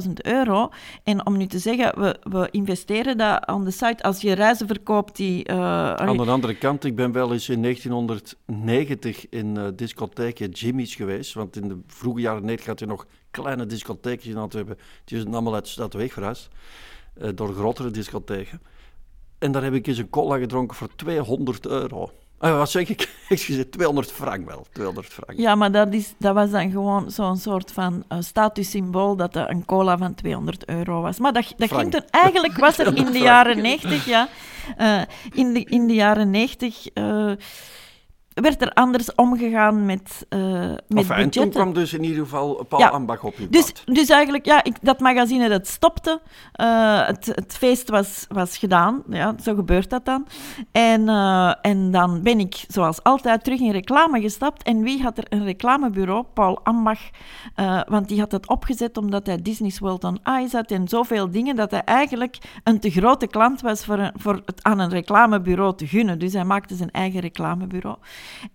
20.000 0.06 0.12
euro. 0.22 0.70
En 1.04 1.26
om 1.26 1.38
nu 1.38 1.46
te 1.48 1.60
zeggen, 1.60 2.00
we, 2.02 2.20
we 2.24 2.48
investeren 2.52 3.18
dat 3.18 3.46
aan 3.46 3.64
de 3.64 3.72
site. 3.72 4.04
Als 4.04 4.22
je 4.22 4.34
reizen 4.34 4.68
verkoopt 4.68 5.16
die... 5.16 5.44
eh, 5.44 5.94
Aan 5.94 6.18
de 6.18 6.32
andere 6.32 6.56
kant, 6.56 6.84
ik 6.84 6.96
ben 6.96 7.12
wel 7.12 7.34
eens 7.34 7.50
in 7.50 7.60
1990 8.46 9.30
in 9.30 9.58
eh 9.58 9.68
discotheekje 9.76 10.50
Jimmy's 10.50 10.96
geweest. 10.96 11.34
Want 11.34 11.56
in 11.56 11.68
de 11.68 11.80
vroege 11.88 12.22
jaren 12.22 12.46
90 12.46 12.66
had 12.68 12.80
je 12.80 12.86
nog 12.86 13.06
kleine 13.32 13.66
discotheekjes 13.66 14.32
in 14.34 14.38
Antwerpen. 14.38 14.78
Die 15.06 15.20
zijn 15.20 15.34
allemaal 15.34 15.54
uit 15.54 15.64
de 15.64 15.70
stad 15.70 15.94
weg 15.94 16.14
verhuisd. 16.14 16.50
eh, 17.14 17.30
door 17.36 17.54
grotere 17.54 17.92
discotheken. 17.92 18.62
En 19.40 19.52
daar 19.52 19.64
heb 19.64 19.74
ik 19.74 19.88
eens 19.88 19.98
een 19.98 20.10
cola 20.10 20.38
gedronken 20.38 20.78
voor 20.78 20.96
200 20.96 21.66
euro. 21.66 22.12
Eh, 22.40 22.58
wat 22.58 22.70
zeg 22.70 22.90
ik? 22.90 23.10
Excuseer, 23.30 23.70
200 23.70 24.12
frank 24.12 24.46
wel. 24.48 24.66
200 24.72 25.08
frank. 25.08 25.40
Ja, 25.40 25.56
maar 25.56 25.72
dat, 25.72 25.94
is, 25.94 26.14
dat 26.18 26.34
was 26.34 26.52
dan 26.52 26.72
gewoon 26.72 27.12
zo'n 27.12 27.38
soort 27.38 27.72
van 27.72 28.04
eh, 28.08 28.18
statussymbool 28.22 29.16
dat 29.16 29.36
er 29.36 29.50
een 29.50 29.66
cola 29.66 29.98
van 29.98 30.14
200 30.16 30.66
euro 30.70 31.02
was. 31.02 31.20
Maar 31.20 31.34
dat, 31.34 31.54
dat 31.58 31.72
ging 31.74 31.92
toen... 31.92 32.04
Eigenlijk 32.10 32.58
was 32.58 32.78
er 32.78 32.96
in 32.98 33.12
de 33.12 33.20
jaren 33.32 33.62
90, 33.62 34.06
ja... 34.06 34.28
in, 35.34 35.54
de, 35.54 35.64
in 35.64 35.88
de 35.88 35.94
jaren 35.94 36.30
90 36.30 36.88
eh, 36.88 37.32
werd 38.34 38.62
er 38.62 38.70
anders 38.74 39.16
omgegaan 39.16 39.86
met, 39.86 40.26
eh 40.30 40.40
met 40.70 40.80
Enfin, 40.88 41.16
en 41.16 41.30
toen 41.30 41.50
kwam 41.50 41.74
dus 41.74 41.94
in 41.94 42.04
ieder 42.04 42.24
geval 42.24 42.66
Paul 42.70 42.82
Ja. 42.82 42.88
Ambach 42.88 43.24
op 43.24 43.36
je 43.38 43.50
Dus, 43.50 43.72
pad. 43.72 43.96
dus 43.96 44.10
eigenlijk, 44.10 44.46
ja, 44.46 44.64
ik, 44.64 44.76
dat 44.82 45.00
magazine 45.00 45.50
dat 45.50 45.68
stopte. 45.68 46.22
Eh, 46.52 47.08
het, 47.08 47.26
het 47.26 47.56
feest 47.58 47.90
was, 47.90 48.26
was 48.30 48.58
gedaan. 48.58 49.04
Ja, 49.10 49.36
zo 49.44 49.56
gebeurt 49.56 49.90
dat 49.90 50.06
dan. 50.06 50.28
En, 50.72 51.10
eh, 51.10 51.54
en 51.62 51.92
dan 51.92 52.22
ben 52.22 52.40
ik, 52.40 52.66
zoals 52.68 53.04
altijd, 53.04 53.44
terug 53.44 53.60
in 53.60 53.72
reclame 53.72 54.22
gestapt. 54.22 54.64
En 54.64 54.84
wie 54.84 55.02
had 55.04 55.18
er 55.18 55.26
een 55.30 55.44
reclamebureau? 55.44 56.26
Paul 56.34 56.60
Ambach. 56.64 57.02
Want 57.88 58.08
die 58.08 58.20
had 58.20 58.32
het 58.32 58.48
opgezet 58.48 58.98
omdat 58.98 59.26
hij 59.26 59.42
Disney's 59.42 59.80
World 59.80 60.04
on 60.04 60.20
Ice 60.40 60.56
had 60.56 60.72
en 60.72 60.88
zoveel 60.88 61.32
dingen, 61.32 61.56
dat 61.56 61.72
hij 61.72 61.84
eigenlijk 61.84 62.38
een 62.64 62.80
te 62.80 62.90
grote 62.90 63.28
klant 63.28 63.62
was 63.62 63.86
voor, 63.86 64.00
een, 64.00 64.12
voor 64.16 64.42
het 64.46 64.64
aan 64.64 64.80
een 64.80 64.90
reclamebureau 64.90 65.76
te 65.76 65.88
gunnen. 65.88 66.20
Dus 66.20 66.34
hij 66.34 66.44
maakte 66.44 66.76
zijn 66.76 66.92
eigen 66.92 67.20
reclamebureau. 67.20 67.98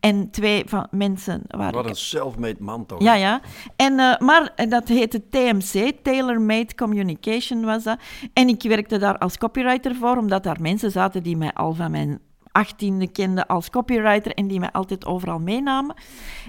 En 0.01 0.31
twee 0.31 0.63
van 0.67 0.87
mensen 0.91 1.43
waren... 1.47 1.75
Wat 1.75 1.89
een 1.89 1.97
self-made 1.97 2.63
man 2.63 2.87
toch? 2.87 3.03
Ja, 3.03 3.15
ja. 3.15 3.41
En, 3.77 3.99
eh, 3.99 4.19
maar 4.19 4.53
eh, 4.57 4.71
dat 4.71 4.89
heette 4.89 5.29
TMC, 5.29 5.93
Tailor 6.03 6.41
Made 6.41 6.75
Communication 6.75 7.65
was 7.65 7.83
dat. 7.83 7.99
En 8.33 8.49
ik 8.49 8.63
werkte 8.63 8.99
daar 8.99 9.19
als 9.19 9.39
copywriter 9.39 9.95
voor, 9.95 10.17
omdat 10.17 10.43
daar 10.43 10.61
mensen 10.61 10.91
zaten 10.91 11.23
die 11.23 11.37
mij 11.37 11.53
al 11.53 11.75
van 11.75 11.91
mijn 11.91 12.21
achttiende 12.53 13.11
kenden 13.11 13.47
als 13.47 13.71
copywriter 13.71 14.35
en 14.35 14.47
die 14.47 14.61
mij 14.61 14.73
altijd 14.73 15.07
overal 15.07 15.39
meenamen. 15.39 15.97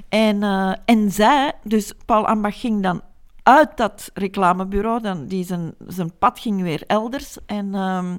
En, 0.09 0.43
eh, 0.43 0.73
en 0.85 1.11
zij, 1.11 1.53
dus 1.63 1.93
Paul 2.05 2.27
Ambach 2.27 2.59
ging 2.59 2.83
dan 2.83 3.01
uit 3.43 3.77
dat 3.77 4.11
reclamebureau, 4.13 5.01
dan, 5.01 5.25
die 5.25 5.43
zijn, 5.43 5.73
zijn 5.87 6.17
pad 6.17 6.39
ging 6.39 6.61
weer 6.61 6.83
elders. 6.87 7.37
En, 7.45 7.75
ehm, 7.75 8.17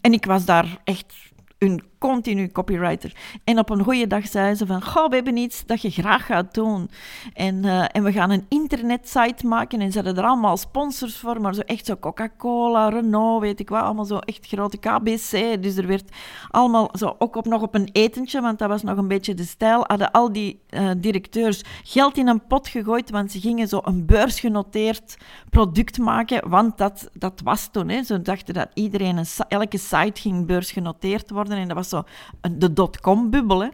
en 0.00 0.12
ik 0.12 0.24
was 0.24 0.44
daar 0.44 0.80
echt 0.84 1.14
een 1.58 1.82
continu 2.04 2.48
copywriter. 2.48 3.16
En 3.44 3.58
op 3.58 3.70
een 3.70 3.82
goede 3.82 4.06
dag 4.06 4.26
zei 4.26 4.54
ze 4.54 4.66
van, 4.66 4.82
goh, 4.82 5.08
we 5.08 5.14
hebben 5.14 5.36
iets 5.36 5.66
dat 5.66 5.82
je 5.82 5.90
graag 5.90 6.26
gaat 6.26 6.54
doen. 6.54 6.90
En, 7.34 7.64
eh, 7.64 7.84
en 7.92 8.02
we 8.02 8.12
gaan 8.12 8.30
een 8.30 8.46
internetsite 8.48 9.46
maken. 9.46 9.80
En 9.80 9.92
ze 9.92 9.98
hadden 9.98 10.22
er 10.22 10.28
allemaal 10.28 10.56
sponsors 10.56 11.16
voor, 11.16 11.40
maar 11.40 11.54
zo 11.54 11.60
echt 11.60 11.86
zo 11.86 11.96
Coca-Cola, 11.96 12.88
Renault, 12.88 13.40
weet 13.40 13.60
ik 13.60 13.68
wat, 13.68 13.82
allemaal 13.82 14.04
zo 14.04 14.18
echt 14.18 14.46
grote 14.46 14.76
KBC. 14.76 15.62
Dus 15.62 15.76
er 15.76 15.86
werd 15.86 16.16
allemaal 16.50 16.88
zo 16.92 17.14
ook 17.18 17.36
op, 17.36 17.44
nog 17.44 17.62
op 17.62 17.74
een 17.74 17.88
etentje, 17.92 18.40
want 18.40 18.58
dat 18.58 18.68
was 18.68 18.82
nog 18.82 18.96
een 18.96 19.08
beetje 19.08 19.34
de 19.34 19.44
stijl, 19.44 19.84
hadden 19.86 20.10
al 20.10 20.32
die 20.32 20.60
eh, 20.68 20.90
directeurs 20.96 21.62
geld 21.84 22.16
in 22.16 22.28
een 22.28 22.46
pot 22.46 22.68
gegooid, 22.68 23.10
want 23.10 23.32
ze 23.32 23.40
gingen 23.40 23.68
zo 23.68 23.80
een 23.84 24.06
beursgenoteerd 24.06 25.16
product 25.50 25.98
maken, 25.98 26.48
want 26.48 26.78
dat, 26.78 27.08
dat 27.12 27.40
was 27.44 27.68
toen. 27.70 27.88
Hè. 27.88 28.02
Ze 28.02 28.22
dachten 28.22 28.54
dat 28.54 28.68
iedereen, 28.74 29.16
een, 29.16 29.26
elke 29.48 29.78
site 29.78 30.20
ging 30.20 30.46
beursgenoteerd 30.46 31.30
worden 31.30 31.58
en 31.58 31.68
dat 31.68 31.76
was 31.76 31.93
zo 31.94 32.04
de 32.50 32.72
dotcom-bubbel. 32.72 33.70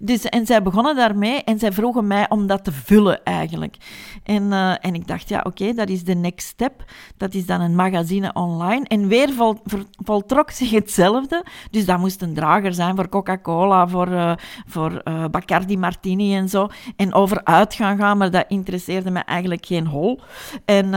Dus, 0.00 0.24
en 0.24 0.46
zij 0.46 0.62
begonnen 0.62 0.96
daarmee 0.96 1.44
en 1.44 1.58
zij 1.58 1.72
vroegen 1.72 2.06
mij 2.06 2.28
om 2.28 2.46
dat 2.46 2.64
te 2.64 2.72
vullen 2.72 3.24
eigenlijk. 3.24 3.76
En, 4.22 4.52
eh, 4.52 4.74
en 4.80 4.94
ik 4.94 5.06
dacht, 5.06 5.28
ja, 5.28 5.40
oké, 5.46 5.72
dat 5.72 5.88
is 5.88 6.04
de 6.04 6.14
next 6.14 6.46
step. 6.46 6.84
Dat 7.16 7.34
is 7.34 7.46
dan 7.46 7.60
een 7.60 7.74
magazine 7.74 8.32
online. 8.32 8.84
En 8.84 9.08
weer 9.08 9.32
vol, 9.32 9.58
voltrok 10.04 10.50
zich 10.50 10.70
hetzelfde. 10.70 11.44
Dus 11.70 11.86
dat 11.86 11.98
moest 11.98 12.22
een 12.22 12.34
drager 12.34 12.74
zijn 12.74 12.96
voor 12.96 13.08
Coca-Cola, 13.08 13.88
voor, 13.88 14.08
eh, 14.08 14.32
voor 14.66 14.96
eh, 14.96 15.24
Bacardi 15.30 15.76
Martini 15.76 16.36
en 16.36 16.48
zo. 16.48 16.68
En 16.96 17.14
over 17.14 17.44
uit 17.44 17.74
gaan 17.74 17.98
gaan, 17.98 18.18
maar 18.18 18.30
dat 18.30 18.44
interesseerde 18.48 19.10
me 19.10 19.20
eigenlijk 19.20 19.66
geen 19.66 19.86
hol. 19.86 20.20
En... 20.64 20.94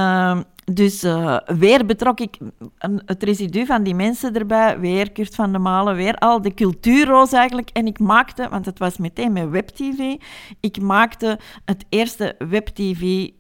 dus 0.74 1.04
eh, 1.04 1.38
weer 1.46 1.86
betrok 1.86 2.20
ik 2.20 2.38
een- 2.78 3.02
het 3.06 3.24
residu 3.24 3.66
van 3.66 3.84
die 3.84 3.96
mensen 3.96 4.34
erbij, 4.36 4.80
weer 4.80 5.12
Kurt 5.12 5.36
van 5.36 5.52
de 5.52 5.60
Malen, 5.60 5.96
weer 5.96 6.16
al 6.16 6.42
de 6.42 6.54
cultuurroos 6.54 7.32
eigenlijk. 7.32 7.70
En 7.70 7.86
ik 7.86 8.00
maakte, 8.00 8.48
want 8.50 8.66
het 8.66 8.80
was 8.80 8.98
meteen 8.98 9.34
met 9.34 9.50
webtv, 9.50 10.16
ik 10.60 10.82
maakte 10.82 11.40
het 11.66 11.86
eerste 11.90 12.36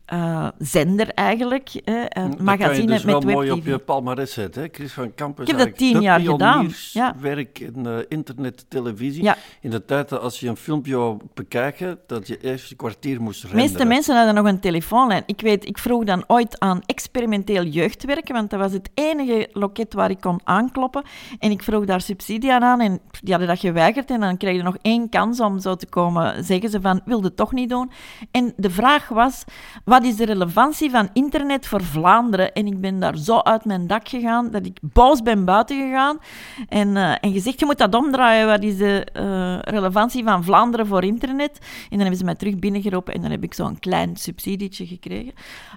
webtv-zender 0.09 1.09
eigenlijk, 1.09 1.69
eh, 1.83 1.95
een 1.95 2.29
Dat 2.29 2.35
kan 2.35 2.45
magazine 2.45 2.81
je 2.81 2.87
dus 2.87 3.03
wel 3.03 3.21
met 3.21 3.33
mooi 3.33 3.51
op 3.51 3.65
je 3.65 3.77
palmarès 3.77 4.33
zetten, 4.33 4.61
hè? 4.61 4.67
Chris 4.71 4.93
van 4.93 5.13
Kampen 5.15 5.43
Ik 5.43 5.49
heb 5.49 5.57
dat 5.57 5.77
tien 5.77 5.93
de 5.93 6.01
jaar 6.01 6.19
gedaan, 6.19 6.57
pionierswerk 6.57 7.59
in 7.59 7.85
eh, 7.85 7.97
internet, 8.07 8.65
televisie. 8.67 9.23
Ja. 9.23 9.37
In 9.61 9.69
de 9.69 9.85
tijd 9.85 10.09
dat 10.09 10.21
als 10.21 10.39
je 10.39 10.47
een 10.47 10.57
filmpje 10.57 10.95
wou 10.95 11.17
bekijken, 11.33 11.99
dat 12.07 12.27
je 12.27 12.39
eerst 12.41 12.71
een 12.71 12.77
kwartier 12.77 13.21
moest 13.21 13.41
De 13.41 13.47
renderen. 13.47 13.71
meeste 13.71 13.87
mensen 13.87 14.15
hadden 14.15 14.35
nog 14.35 14.45
een 14.45 14.59
telefoonlijn. 14.59 15.23
Ik 15.25 15.41
weet, 15.41 15.67
ik 15.67 15.77
vroeg 15.77 16.03
dan 16.03 16.23
ooit 16.27 16.59
aan 16.59 16.81
experimenteel 16.85 17.63
jeugdwerken, 17.63 18.33
want 18.33 18.49
dat 18.49 18.59
was 18.59 18.71
het 18.71 18.89
enige 18.93 19.49
loket 19.51 19.93
waar 19.93 20.09
ik 20.09 20.21
kon 20.21 20.39
aankloppen. 20.43 21.03
En 21.39 21.51
ik 21.51 21.63
vroeg 21.63 21.85
daar 21.85 22.01
subsidie 22.01 22.53
aan 22.53 22.63
aan 22.63 22.81
en 22.81 22.99
die 23.21 23.29
hadden 23.29 23.47
dat 23.47 23.59
geweigerd. 23.59 24.09
En 24.09 24.19
dan 24.19 24.37
kreeg 24.37 24.55
je 24.55 24.63
nog 24.63 24.77
één 24.81 25.09
kans 25.09 25.39
om 25.39 25.59
zo 25.59 25.75
te 25.75 25.85
komen 25.85 26.43
zeggen 26.43 26.69
ze 26.69 26.81
van, 26.81 27.01
wilde 27.05 27.33
toch 27.33 27.51
niet 27.51 27.69
doen. 27.69 27.91
En 28.31 28.53
de 28.55 28.69
vraag 28.69 29.07
was, 29.07 29.43
wat 29.99 30.07
is 30.07 30.15
de 30.15 30.25
relevantie 30.25 30.89
van 30.91 31.09
internet 31.13 31.67
voor 31.67 31.83
Vlaanderen? 31.83 32.53
En 32.53 32.67
ik 32.67 32.81
ben 32.81 32.99
daar 32.99 33.17
zo 33.17 33.39
uit 33.39 33.65
mijn 33.65 33.87
dak 33.87 34.07
gegaan, 34.09 34.51
dat 34.51 34.65
ik 34.65 34.77
boos 34.81 35.21
ben 35.21 35.45
buiten 35.45 35.77
gegaan. 35.77 36.17
En, 36.69 36.97
eh, 36.97 37.15
en 37.21 37.31
gezegd, 37.33 37.59
je 37.59 37.65
moet 37.65 37.77
dat 37.77 37.95
omdraaien, 37.95 38.47
wat 38.47 38.63
is 38.63 38.77
de 38.77 39.05
eh, 39.13 39.59
relevantie 39.73 40.23
van 40.23 40.43
Vlaanderen 40.43 40.87
voor 40.87 41.03
internet? 41.03 41.57
En 41.59 41.87
dan 41.89 41.99
hebben 41.99 42.17
ze 42.17 42.23
mij 42.23 42.35
terug 42.35 42.59
binnengeroepen 42.59 43.13
en 43.13 43.21
dan 43.21 43.31
heb 43.31 43.43
ik 43.43 43.53
zo'n 43.53 43.79
klein 43.79 44.15
subsidietje 44.15 44.85
gekregen. 44.87 45.33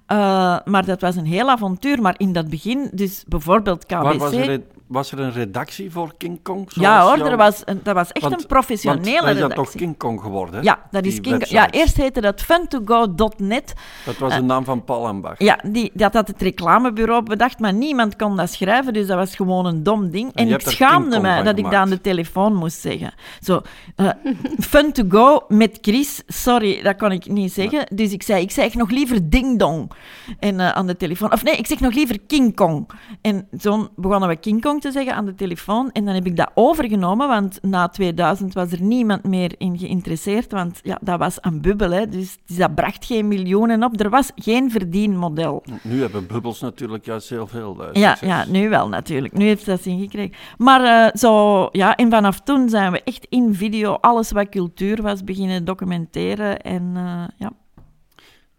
Eh, 0.07 0.17
maar 0.65 0.85
dat 0.85 1.01
was 1.01 1.17
een 1.17 1.27
heel 1.27 1.51
avontuur. 1.51 2.01
Maar 2.03 2.15
in 2.17 2.33
dat 2.33 2.49
begin, 2.51 2.91
dus 2.93 3.25
bijvoorbeeld 3.29 3.87
KBC... 3.87 4.19
Was, 4.19 4.33
er, 4.33 4.51
een- 4.51 4.65
was 4.87 5.13
er 5.13 5.21
een 5.21 5.33
redactie 5.33 5.91
voor 5.91 6.15
King 6.19 6.43
Kong? 6.43 6.69
ja 6.75 7.03
hoor, 7.03 7.27
er 7.27 7.37
was 7.37 7.63
een, 7.65 7.81
dat 7.83 7.95
was 7.95 8.13
echt 8.13 8.25
Want- 8.29 8.41
een 8.41 8.47
professionele 8.47 9.21
dan 9.21 9.29
is 9.29 9.39
dat 9.39 9.41
toch 9.41 9.49
redactie. 9.51 9.81
King 9.81 9.97
Kong 9.99 10.21
geworden? 10.21 10.55
hè? 10.55 10.61
Ja, 10.61 10.79
dat 10.91 11.05
is 11.05 11.13
Die 11.13 11.21
King... 11.23 11.49
Ja, 11.49 11.71
eerst 11.71 11.97
heette 11.97 12.21
dat 12.21 12.45
fun2go.net. 12.45 13.73
Dat 14.19 14.31
was 14.31 14.35
de 14.35 14.43
naam 14.43 14.65
van 14.65 14.85
Paul 14.85 15.07
Ambach. 15.07 15.39
Ja, 15.39 15.59
die, 15.67 15.91
dat 15.95 16.13
had 16.13 16.29
het 16.29 16.43
reclamebureau 16.43 17.23
bedacht, 17.23 17.59
maar 17.59 17.73
niemand 17.73 18.17
kon 18.17 18.37
dat 18.37 18.51
schrijven, 18.51 18.93
dus 18.93 19.07
dat 19.07 19.17
was 19.17 19.37
gewoon 19.37 19.67
een 19.67 19.83
dom 19.83 20.11
ding. 20.11 20.35
En, 20.35 20.49
ik 20.49 20.61
schaamde 20.61 21.21
mij 21.21 21.37
van 21.37 21.45
dat 21.45 21.59
ik 21.59 21.65
dat 21.65 21.75
aan 21.75 21.91
de 21.91 22.01
telefoon 22.01 22.55
moest 22.55 22.81
zeggen. 22.81 23.15
Zo, 23.41 23.61
eh, 23.97 24.09
fun 24.71 24.93
to 24.93 25.05
go 25.09 25.45
met 25.49 25.79
Chris, 25.81 26.23
sorry, 26.27 26.83
dat 26.83 26.97
kon 26.97 27.13
ik 27.13 27.27
niet 27.27 27.53
zeggen. 27.53 27.87
Dus 27.95 28.13
ik 28.13 28.23
zei, 28.23 28.43
ik 28.43 28.51
zeg 28.51 28.75
nog 28.75 28.91
liever 28.91 29.31
ding 29.31 29.59
dong 29.59 29.91
en, 30.39 30.61
eh, 30.61 30.69
aan 30.69 30.87
de 30.87 30.97
telefoon. 30.97 31.33
Of 31.33 31.45
nee, 31.45 31.57
ik 31.57 31.67
zeg 31.67 31.81
nog 31.81 31.95
liever 31.95 32.19
King 32.27 32.55
Kong. 32.55 32.91
En 33.21 33.49
zo 33.61 33.89
begonnen 33.97 34.29
we 34.29 34.37
King 34.37 34.61
Kong 34.61 34.81
te 34.81 34.93
zeggen 34.93 35.15
aan 35.15 35.27
de 35.27 35.35
telefoon. 35.35 35.91
En 35.93 36.05
dan 36.05 36.15
heb 36.15 36.27
ik 36.27 36.37
dat 36.37 36.51
overgenomen, 36.55 37.29
want 37.29 37.59
na 37.63 37.89
2000 37.89 38.55
was 38.55 38.73
er 38.73 38.83
niemand 38.83 39.25
meer 39.25 39.55
in 39.59 39.79
geïnteresseerd. 39.79 40.53
Want 40.53 40.81
ja, 40.83 40.99
dat 41.01 41.19
was 41.19 41.37
een 41.41 41.61
bubbel, 41.61 41.91
hè. 41.91 42.09
Dus, 42.09 42.39
dus 42.47 42.57
dat 42.57 42.75
bracht 42.75 43.05
geen 43.05 43.29
miljoenen 43.29 43.85
op. 43.85 43.99
Er 44.03 44.11
was 44.11 44.31
geen 44.35 44.71
verdienmodel. 44.71 45.65
Nu 45.83 46.01
hebben 46.01 46.27
bubbels 46.27 46.61
natuurlijk 46.61 47.05
juist 47.05 47.29
heel 47.29 47.47
veel 47.47 47.77
Ja, 47.93 48.09
succes. 48.15 48.29
ja, 48.29 48.45
nu 48.49 48.69
wel 48.69 48.89
natuurlijk. 48.89 49.35
Nu 49.35 49.45
heeft 49.45 49.65
ze 49.65 49.71
dat 49.71 49.83
zin 49.83 50.01
gekregen. 50.01 50.37
Maar 50.59 50.85
eh, 51.07 51.15
zo, 51.21 51.69
ja, 51.73 51.97
en 51.97 52.11
vanaf 52.11 52.41
toen 52.41 52.69
zijn 52.69 52.93
we 52.93 53.03
echt 53.03 53.27
in 53.29 53.55
video 53.55 53.93
alles 53.93 54.31
wat 54.33 54.49
cultuur 54.49 55.03
was 55.03 55.25
beginnen 55.25 55.65
documenteren. 55.65 56.61
En 56.61 56.93
eh, 56.97 57.25
ja, 57.37 57.53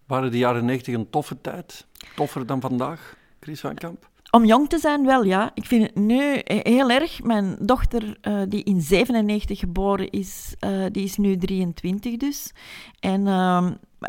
Waren 0.08 0.32
de 0.32 0.38
jaren 0.38 0.66
90 0.66 0.94
een 0.94 1.10
toffe 1.10 1.41
tijd? 1.41 1.88
Toffer 2.16 2.46
dan 2.46 2.62
vandaag, 2.62 3.16
Chris 3.39 3.60
van 3.60 3.74
Kamp? 3.76 4.10
Om 4.32 4.46
jong 4.46 4.70
te 4.70 4.78
zijn, 4.80 5.06
wel 5.06 5.24
ja. 5.24 5.52
Ik 5.54 5.66
vind 5.66 5.84
het 5.84 5.96
nu 5.96 6.41
heel 6.46 6.89
erg. 6.89 7.24
Mijn 7.24 7.56
dochter, 7.60 8.18
eh, 8.22 8.41
die 8.50 8.64
in 8.64 8.82
97 8.82 9.60
geboren 9.60 10.10
is, 10.10 10.56
die 10.91 11.04
is 11.04 11.18
nu 11.18 11.38
23 11.38 12.18
dus. 12.18 12.52
En 13.00 13.28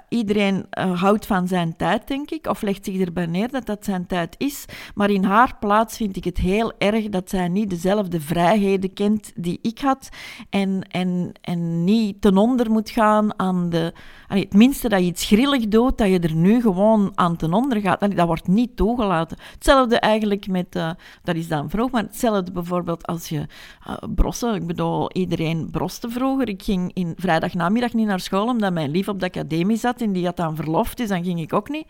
iedereen 0.08 0.66
eh, 0.70 1.00
houdt 1.00 1.26
van 1.26 1.48
zijn 1.48 1.76
tijd, 1.76 2.08
denk 2.08 2.30
ik, 2.30 2.46
of 2.46 2.62
legt 2.62 2.84
zich 2.84 3.00
erbij 3.00 3.26
neer 3.26 3.50
dat 3.50 3.66
dat 3.66 3.84
zijn 3.84 4.06
tijd 4.06 4.34
is. 4.38 4.64
Maar 4.94 5.10
in 5.10 5.24
haar 5.24 5.56
plaats 5.60 5.96
vind 5.96 6.16
ik 6.16 6.24
het 6.24 6.38
heel 6.38 6.72
erg 6.78 7.08
dat 7.08 7.30
zij 7.30 7.48
niet 7.48 7.70
dezelfde 7.70 8.20
vrijheden 8.20 8.92
kent 8.92 9.32
die 9.34 9.58
ik 9.62 9.78
had 9.78 10.08
en, 10.50 10.82
en, 10.90 11.32
en 11.40 11.84
niet 11.84 12.20
ten 12.20 12.36
onder 12.36 12.70
moet 12.70 12.90
gaan 12.90 13.38
aan 13.38 13.70
de... 13.70 13.92
allee, 14.28 14.42
het 14.42 14.52
minste 14.52 14.88
dat 14.88 15.00
je 15.00 15.06
iets 15.06 15.26
grillig 15.26 15.68
doet, 15.68 15.98
dat 15.98 16.08
je 16.08 16.18
er 16.18 16.34
nu 16.34 16.60
gewoon 16.60 17.12
aan 17.14 17.36
ten 17.36 17.52
onder 17.52 17.80
gaat. 17.80 18.16
Dat 18.16 18.26
wordt 18.26 18.48
niet 18.48 18.76
toegelaten. 18.76 19.36
Hetzelfde 19.52 19.98
eigenlijk 19.98 20.46
met... 20.48 20.76
eh, 20.76 20.90
dat 21.22 21.34
is 21.34 21.48
dan 21.48 21.70
vroeg, 21.70 21.90
maar 21.90 22.02
hetzelfde 22.02 22.52
bijvoorbeeld 22.52 23.06
als 23.06 23.28
je 23.28 23.46
eh, 23.86 23.94
brossen... 24.14 24.54
Ik 24.54 24.66
bedoel, 24.66 25.12
iedereen 25.12 25.68
broste 25.70 26.10
vroeger. 26.10 26.48
Ik 26.48 26.62
ging 26.62 26.90
in 26.94 27.12
vrijdagnamiddag 27.16 27.92
niet 27.92 28.06
naar 28.06 28.20
school, 28.20 28.46
omdat 28.46 28.72
mijn 28.72 28.90
lief 28.90 29.08
op 29.08 29.20
de 29.20 29.26
academie 29.26 29.76
zat 29.84 30.00
en 30.00 30.12
die 30.12 30.24
had 30.24 30.36
dan 30.36 30.56
verlof, 30.56 30.94
dus 30.94 31.08
dan 31.08 31.24
ging 31.24 31.40
ik 31.40 31.52
ook 31.52 31.68
niet. 31.68 31.86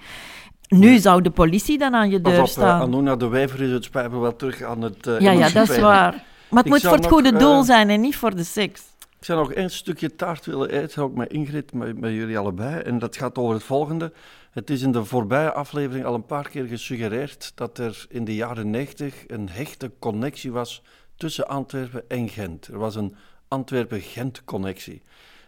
Nu 0.69 0.99
zou 0.99 1.23
de 1.23 1.31
politie 1.31 1.79
dan 1.79 1.95
aan 1.95 2.11
je 2.11 2.21
deur 2.21 2.39
op, 2.39 2.45
eh, 2.45 2.51
staan. 2.51 2.81
Anona 2.81 3.17
de 3.17 3.29
Wijver 3.29 3.63
is 3.63 3.71
het 3.71 3.85
spijt 3.85 4.11
me 4.11 4.19
wel 4.19 4.37
terug 4.37 4.63
aan 4.63 4.83
het 4.83 5.07
eh 5.07 5.21
ja, 5.21 5.31
ja, 5.31 5.51
dat 5.51 5.69
is 5.71 5.79
waar. 5.79 6.13
Maar 6.13 6.63
het 6.63 6.67
Ik 6.67 6.73
moet 6.73 6.83
voor 6.83 6.97
het 6.97 7.07
goede 7.07 7.33
eh, 7.33 7.39
doel 7.39 7.63
zijn 7.63 7.91
en 7.91 8.01
niet 8.01 8.17
voor 8.17 8.35
de 8.35 8.45
seks. 8.45 8.83
Ik 9.19 9.25
zou 9.25 9.39
nog 9.39 9.53
één 9.53 9.71
stukje 9.71 10.17
taart 10.17 10.47
willen 10.47 10.71
eten, 10.71 11.03
ook 11.03 11.15
met 11.15 11.33
Ingrid, 11.33 11.73
met, 11.73 12.01
met 12.01 12.13
jullie 12.13 12.39
allebei. 12.39 12.81
En 12.81 12.99
dat 12.99 13.17
gaat 13.17 13.39
over 13.39 13.55
het 13.55 13.63
volgende. 13.65 14.13
Het 14.51 14.71
is 14.71 14.83
in 14.83 14.93
de 14.93 15.05
voorbije 15.05 15.53
aflevering 15.53 16.05
al 16.05 16.15
een 16.15 16.27
paar 16.27 16.49
keer 16.49 16.65
gesuggereerd 16.65 17.53
dat 17.55 17.79
er 17.79 18.07
in 18.09 18.25
de 18.25 18.35
jaren 18.35 18.71
90 18.71 19.25
een 19.27 19.49
hechte 19.49 19.93
connectie 19.99 20.53
was 20.53 20.83
tussen 21.17 21.49
Antwerpen 21.49 22.03
en 22.09 22.29
Gent. 22.29 22.67
Er 22.67 22.79
was 22.79 22.95
een 22.95 23.15
Antwerpen-Gent-connectie. 23.49 25.03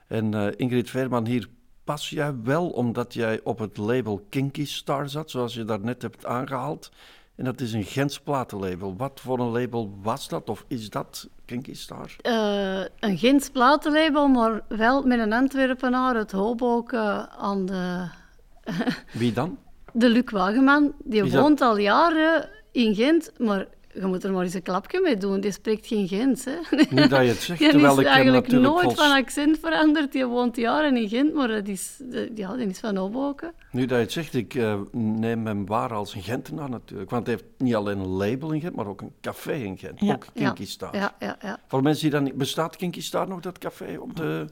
En 0.09 0.35
eh, 0.35 0.53
Ingrid 0.57 0.91
Veerman, 0.91 1.27
hier 1.27 1.49
pas 1.87 2.11
jij 2.11 2.35
wel 2.43 2.69
omdat 2.69 3.15
jij 3.15 3.41
op 3.45 3.59
het 3.59 3.77
label 3.77 4.25
Kinky 4.31 4.67
Star 4.67 5.09
zat, 5.09 5.31
zoals 5.31 5.55
je 5.55 5.65
daarnet 5.65 6.03
hebt 6.03 6.27
aangehaald. 6.27 6.91
En 7.37 7.45
dat 7.45 7.61
is 7.61 7.73
een 7.73 7.85
Gents 7.85 8.21
platenlabel. 8.21 8.97
Wat 8.97 9.21
voor 9.21 9.39
een 9.39 9.51
label 9.51 9.99
was 10.03 10.29
dat, 10.29 10.49
of 10.51 10.65
is 10.69 10.91
dat 10.91 11.29
Kinky 11.45 11.75
Star? 11.75 12.17
Eh, 12.21 12.81
een 13.01 13.19
Gens 13.19 13.51
platenlabel, 13.51 14.29
maar 14.29 14.63
wel 14.69 15.03
met 15.03 15.19
een 15.19 15.33
Antwerpenaar 15.33 16.15
uit 16.15 16.33
Hoboken 16.33 17.31
aan 17.31 17.67
de, 17.67 18.09
Wie 19.13 19.33
dan? 19.33 19.59
de 19.93 20.09
Luc 20.09 20.31
Wageman. 20.31 20.93
Die 21.05 21.23
Is 21.25 21.31
dat- 21.31 21.41
woont 21.43 21.61
al 21.61 21.77
jaren 21.79 22.49
in 22.73 22.95
Gent, 22.95 23.33
maar 23.39 23.67
je 24.01 24.07
moet 24.07 24.25
er 24.25 24.33
maar 24.33 24.43
eens 24.45 24.55
een 24.55 24.63
klapje 24.63 25.01
mee 25.01 25.17
doen. 25.17 25.41
Die 25.41 25.53
spreekt 25.53 25.87
geen 25.87 26.09
Gens, 26.09 26.45
hè. 26.45 26.53
Nu 26.91 27.09
dat 27.09 27.21
je 27.23 27.29
het 27.29 27.41
zegt, 27.41 27.59
Die 27.61 27.69
terwijl 27.71 27.93
is 27.93 27.99
ik 27.99 28.05
hem 28.05 28.15
eigenlijk 28.15 28.49
nooit 28.49 28.83
volst- 28.83 28.99
van 29.01 29.11
accent 29.13 29.59
veranderd. 29.63 30.13
Die 30.13 30.27
woont 30.27 30.57
jaren 30.57 30.97
in 30.97 31.09
Gent, 31.09 31.35
maar 31.35 31.49
dat 31.49 31.69
is, 31.69 31.97
de- 31.99 32.31
ja, 32.35 32.57
die 32.57 32.67
is 32.67 32.79
van 32.79 32.97
Hoboken. 32.97 33.53
Nu 33.71 33.81
dat 33.87 33.97
je 33.99 34.03
het 34.05 34.13
zegt, 34.13 34.35
ik 34.35 34.55
eh, 34.55 34.75
neem 34.93 35.47
hem 35.47 35.67
waar 35.67 35.93
als 35.93 36.15
een 36.15 36.23
Gentenaar 36.23 36.71
natuurlijk. 36.71 37.11
Want 37.11 37.27
hij 37.27 37.35
heeft 37.35 37.49
niet 37.59 37.75
alleen 37.75 37.99
een 37.99 38.07
label 38.09 38.53
in 38.53 38.61
Gent, 38.61 38.75
maar 38.77 38.87
ook 38.87 39.01
een 39.01 39.13
café 39.21 39.53
in 39.53 39.79
Gent. 39.79 40.01
Ja. 40.01 40.13
Ook 40.13 40.27
Kinky 40.35 40.67
Star. 40.67 40.97
Ja, 40.97 41.15
ja, 41.21 41.37
ja. 41.43 41.59
Voor 41.69 41.83
mensen 41.83 42.03
die 42.03 42.11
dan 42.11 42.23
niet... 42.23 42.35
Bestaat 42.35 42.77
Kinky 42.77 43.01
Star 43.03 43.29
nog, 43.29 43.41
dat 43.41 43.59
café? 43.59 43.97
Op 44.01 44.17
de... 44.17 44.47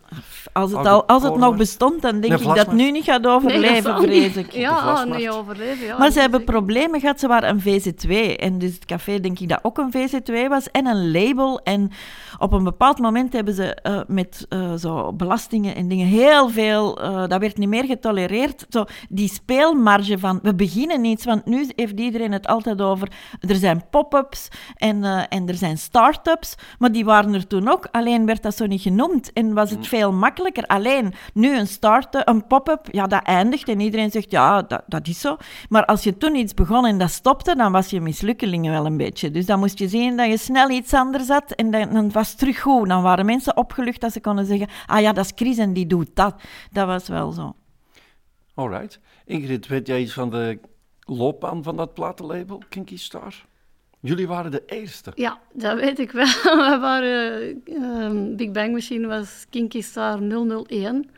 Als 0.52 0.70
het, 0.72 0.86
al, 0.86 1.04
als 1.06 1.22
het 1.22 1.36
nog 1.36 1.56
bestond, 1.56 2.02
dan 2.02 2.20
denk 2.20 2.40
Nee, 2.40 2.48
ik 2.48 2.54
dat 2.56 2.72
nu 2.72 2.90
niet 2.90 3.04
gaat 3.04 3.22
Nee, 3.22 3.30
overleven, 3.32 3.82
zal 3.82 4.00
vrees 4.02 4.34
niet. 4.34 4.46
ik. 4.46 4.52
Ja, 4.52 5.04
niet 5.04 5.28
overleven. 5.28 5.86
Ja, 5.86 5.98
Maar 5.98 6.10
ze 6.10 6.20
hebben 6.20 6.44
problemen 6.44 7.00
gehad. 7.00 7.20
Ze 7.20 7.26
waren 7.26 7.48
een 7.48 7.80
VZ2. 7.80 8.36
En 8.36 8.58
dus 8.58 8.74
het 8.74 8.84
café, 8.84 9.20
denk 9.20 9.33
ik, 9.40 9.48
dat 9.48 9.58
ook 9.62 9.78
een 9.78 9.92
VZ2 9.96 10.48
was. 10.48 10.70
En 10.70 10.86
een 10.86 11.10
label. 11.10 11.60
En 11.62 11.90
op 12.38 12.52
een 12.52 12.64
bepaald 12.64 12.98
moment 12.98 13.32
hebben 13.32 13.54
ze 13.54 13.74
eh, 13.74 14.00
met 14.06 14.46
eh, 14.48 14.74
zo 14.74 15.12
belastingen 15.12 15.74
en 15.74 15.88
dingen 15.88 16.06
heel 16.06 16.48
veel... 16.48 17.02
eh, 17.02 17.28
dat 17.28 17.40
werd 17.40 17.56
niet 17.56 17.68
meer 17.68 17.84
getolereerd. 17.84 18.66
Zo, 18.68 18.84
die 19.08 19.28
speelmarge 19.28 20.18
van... 20.18 20.38
We 20.42 20.54
beginnen 20.54 21.04
iets, 21.04 21.24
want 21.24 21.46
nu 21.46 21.66
heeft 21.76 22.00
iedereen 22.00 22.32
het 22.32 22.46
altijd 22.46 22.80
over... 22.82 23.08
Er 23.40 23.56
zijn 23.56 23.84
pop-ups 23.90 24.48
en, 24.76 25.04
en 25.28 25.48
er 25.48 25.54
zijn 25.54 25.78
start-ups. 25.78 26.54
Maar 26.78 26.92
die 26.92 27.04
waren 27.04 27.34
er 27.34 27.46
toen 27.46 27.68
ook. 27.68 27.88
Alleen 27.90 28.26
werd 28.26 28.42
dat 28.42 28.56
zo 28.56 28.66
niet 28.66 28.82
genoemd. 28.82 29.32
En 29.32 29.54
was 29.54 29.70
het 29.70 29.86
veel 29.86 30.12
makkelijker. 30.12 30.66
Alleen, 30.66 31.14
nu 31.32 31.58
een 31.58 31.66
start 31.66 32.14
een 32.24 32.46
pop-up, 32.46 32.88
ja, 32.90 33.06
dat 33.06 33.22
eindigt. 33.22 33.68
En 33.68 33.80
iedereen 33.80 34.10
zegt, 34.10 34.30
ja, 34.30 34.62
dat, 34.62 34.82
dat 34.86 35.06
is 35.06 35.20
zo. 35.20 35.36
Maar 35.68 35.84
als 35.84 36.02
je 36.02 36.16
toen 36.16 36.34
iets 36.34 36.54
begon 36.54 36.86
en 36.86 36.98
dat 36.98 37.10
stopte, 37.10 37.56
dan 37.56 37.72
was 37.72 37.90
je 37.90 38.00
mislukkeling 38.00 38.68
wel 38.68 38.86
een 38.86 38.96
beetje. 38.96 39.23
Dus 39.32 39.46
dan 39.46 39.58
moest 39.58 39.78
je 39.78 39.88
zien 39.88 40.16
dat 40.16 40.26
je 40.26 40.38
snel 40.38 40.70
iets 40.70 40.94
anders 40.94 41.28
had. 41.28 41.52
En 41.52 41.70
dan, 41.70 41.92
dan 41.92 42.10
was 42.10 42.28
het 42.28 42.38
terug 42.38 42.60
goed. 42.60 42.88
Dan 42.88 43.02
waren 43.02 43.26
mensen 43.26 43.56
opgelucht 43.56 44.00
dat 44.00 44.12
ze 44.12 44.20
konden 44.20 44.46
zeggen, 44.46 44.68
ah 44.86 45.00
ja, 45.00 45.12
dat 45.12 45.24
is 45.24 45.32
Chris 45.34 45.58
en 45.58 45.72
die 45.72 45.86
doet 45.86 46.10
dat. 46.14 46.34
Dat 46.72 46.86
was 46.86 47.08
wel 47.08 47.32
zo. 47.32 47.54
Alright. 48.54 49.00
Ingrid, 49.24 49.66
weet 49.66 49.86
jij 49.86 50.00
iets 50.00 50.12
van 50.12 50.30
de 50.30 50.58
loopbaan 51.00 51.62
van 51.62 51.76
dat 51.76 51.94
platenlabel, 51.94 52.62
Kinky 52.68 52.96
Star? 52.96 53.44
Jullie 54.00 54.26
waren 54.26 54.50
de 54.50 54.62
eerste. 54.66 55.12
Ja, 55.14 55.40
dat 55.52 55.80
weet 55.80 55.98
ik 55.98 56.10
wel. 56.10 56.26
We 56.70 56.78
waren, 56.80 57.62
ehm, 57.64 58.36
Big 58.36 58.50
Bang 58.50 58.72
Machine 58.72 59.06
was 59.06 59.46
Kinky 59.50 59.80
Star 59.80 60.18
001. 60.68 61.10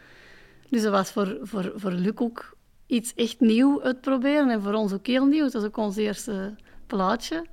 Dus 0.69 0.83
dat 0.83 0.93
was 0.93 1.13
voor, 1.13 1.39
voor, 1.43 1.73
voor 1.75 1.91
Luc 1.91 2.13
ook 2.15 2.57
iets 2.87 3.15
echt 3.15 3.41
nieuw 3.41 3.83
uitproberen. 3.83 4.51
En 4.51 4.63
voor 4.63 4.73
ons 4.73 4.93
ook 4.93 5.07
heel 5.07 5.27
nieuw. 5.27 5.43
Dat 5.43 5.53
was 5.53 5.65
ook 5.65 5.77
ons 5.77 5.97
eerste 5.97 6.55
plaatje. 6.87 7.47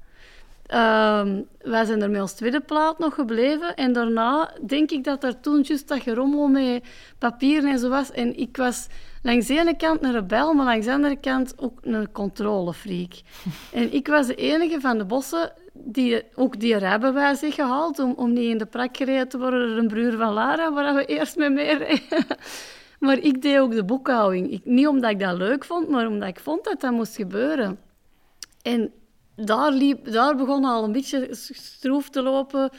Ehm, 0.66 1.41
wij 1.61 1.86
zijn 1.86 2.01
er 2.01 2.09
met 2.09 2.22
ons 2.22 2.34
tweede 2.34 2.59
plaat 2.59 2.99
nog 2.99 3.14
gebleven. 3.14 3.76
En 3.76 3.93
daarna 3.93 4.51
denk 4.66 4.91
ik 4.91 5.03
dat 5.03 5.24
er 5.24 5.39
toen 5.39 5.61
juist 5.61 5.88
dat 5.88 6.01
gerommel 6.01 6.47
met 6.47 6.84
papieren 7.18 7.72
en 7.72 7.80
zo 7.80 7.89
was. 7.89 8.11
En 8.11 8.38
ik 8.38 8.57
was 8.57 8.88
langs 9.22 9.47
de 9.47 9.59
ene 9.59 9.76
kant 9.76 10.03
een 10.03 10.11
rebel, 10.11 10.53
maar 10.53 10.66
langs 10.66 10.86
de 10.86 10.91
andere 10.91 11.20
kant 11.20 11.53
ook 11.57 11.80
een 11.82 12.11
controlefreak. 12.11 13.11
en 13.74 13.93
ik 13.93 14.07
was 14.07 14.28
de 14.28 14.36
enige 14.36 14.80
van 14.80 14.97
de 14.97 15.05
bossen 15.05 15.51
die 15.74 16.24
ook 16.36 16.59
die 16.59 16.78
rijbewijs 16.78 17.41
heeft 17.41 17.55
gehaald 17.55 17.99
om, 17.99 18.14
om 18.14 18.34
niet 18.34 18.49
in 18.49 18.57
de 18.57 18.66
prak 18.66 18.97
gereden 18.97 19.28
te 19.28 19.38
worden 19.38 19.68
door 19.68 19.78
een 19.78 19.88
broer 19.88 20.18
van 20.18 20.34
Lara, 20.34 20.74
waar 20.74 20.95
we 20.95 21.05
eerst 21.05 21.38
mee 21.38 21.49
mee 21.49 21.78
reden. 21.78 22.26
Maar 22.99 23.18
ik 23.18 23.41
deed 23.41 23.59
ook 23.59 23.72
de 23.72 23.84
boekhouding. 23.84 24.51
Ik, 24.51 24.66
niet 24.66 24.88
omdat 24.88 25.11
ik 25.11 25.20
dat 25.20 25.38
leuk 25.38 25.66
vond, 25.66 25.89
maar 25.89 26.07
omdat 26.07 26.30
ik 26.30 26.39
vond 26.39 26.64
dat 26.64 26.82
dat 26.82 26.91
moest 26.91 27.16
gebeuren. 27.16 27.80
En 28.61 28.91
daar, 29.36 29.71
liep, 29.71 30.11
daar 30.11 30.36
begon 30.36 30.65
al 30.65 30.84
een 30.84 30.91
beetje 30.91 31.27
stroef 31.31 32.09
te 32.09 32.21
lopen. 32.21 32.69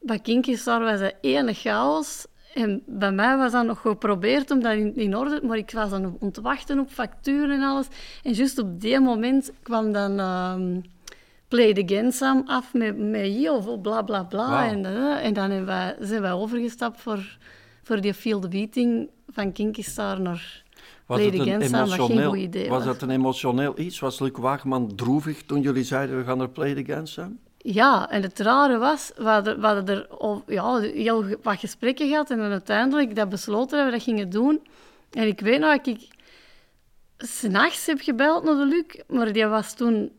Bij 0.00 0.18
Kinky 0.18 0.56
Star 0.56 0.80
was 0.80 1.00
dat 1.00 1.14
ene 1.20 1.54
chaos. 1.54 2.26
En 2.54 2.82
bij 2.86 3.12
mij 3.12 3.36
was 3.36 3.52
dat 3.52 3.66
nog 3.66 3.80
geprobeerd 3.80 4.50
om 4.50 4.62
dat 4.62 4.72
in, 4.72 4.96
in 4.96 5.16
orde... 5.16 5.40
Maar 5.42 5.56
ik 5.56 5.70
was 5.70 5.90
dan 5.90 6.16
om 6.20 6.32
te 6.32 6.40
wachten 6.40 6.78
op 6.78 6.90
facturen 6.90 7.50
en 7.50 7.62
alles. 7.62 7.86
En 8.22 8.32
juist 8.32 8.58
op 8.58 8.80
die 8.80 9.00
moment 9.00 9.52
kwam 9.62 9.92
dan... 9.92 10.18
ehm, 10.18 10.80
Play 11.48 11.72
the 11.72 11.82
Again 11.82 12.12
Sam 12.12 12.42
af 12.46 12.74
met, 12.74 12.98
met 12.98 13.40
je 13.40 13.52
of 13.52 13.80
bla 13.80 14.02
bla 14.02 14.22
bla. 14.22 14.68
En, 14.68 14.84
eh, 14.84 15.24
en 15.24 15.32
dan 15.32 15.64
wij, 15.64 15.96
zijn 16.00 16.22
wij 16.22 16.32
overgestapt 16.32 17.00
voor, 17.00 17.38
voor 17.82 18.00
die 18.00 18.12
the 18.12 18.48
Beating 18.48 19.08
van 19.28 19.52
Kinky 19.52 19.82
Star 19.82 20.20
naar 20.20 20.62
Was 21.08 21.20
het 21.24 21.34
een 21.34 21.42
geen 21.42 21.62
emotioneel, 21.62 22.36
idee 22.36 22.68
was 22.68 22.84
dat 22.84 23.02
een 23.02 23.10
emotioneel 23.10 23.78
iets? 23.78 23.98
Was 23.98 24.20
Luc 24.20 24.30
Wageman 24.32 24.94
droevig 24.94 25.42
toen 25.42 25.60
jullie 25.60 25.84
zeiden 25.84 26.18
we 26.18 26.24
gaan 26.24 26.38
naar 26.38 26.48
Play 26.48 26.70
It 26.70 26.88
Again, 26.88 27.06
Sam? 27.06 27.38
Ja, 27.58 28.10
en 28.10 28.22
het 28.22 28.38
rare 28.38 28.78
was, 28.78 29.12
we 29.16 29.24
hadden, 29.24 29.60
we 29.60 29.66
hadden 29.66 29.96
er 29.96 30.06
al, 30.06 30.42
ja, 30.46 30.78
heel 30.78 31.24
wat 31.42 31.58
gesprekken 31.58 32.08
gehad 32.08 32.30
en 32.30 32.38
dan 32.38 32.50
uiteindelijk 32.50 33.14
dat 33.14 33.28
besloten 33.28 33.78
dat 33.78 33.86
we 33.86 33.92
dat 33.92 34.02
gingen 34.02 34.30
doen. 34.30 34.66
En 35.10 35.26
ik 35.26 35.40
weet 35.40 35.60
nog 35.60 35.76
dat 35.76 35.86
ik 35.86 36.08
s'nachts 37.18 37.86
heb 37.86 38.00
gebeld 38.00 38.44
naar 38.44 38.56
de 38.56 38.66
Luc, 38.66 39.02
maar 39.06 39.32
die 39.32 39.46
was 39.46 39.74
toen, 39.74 40.12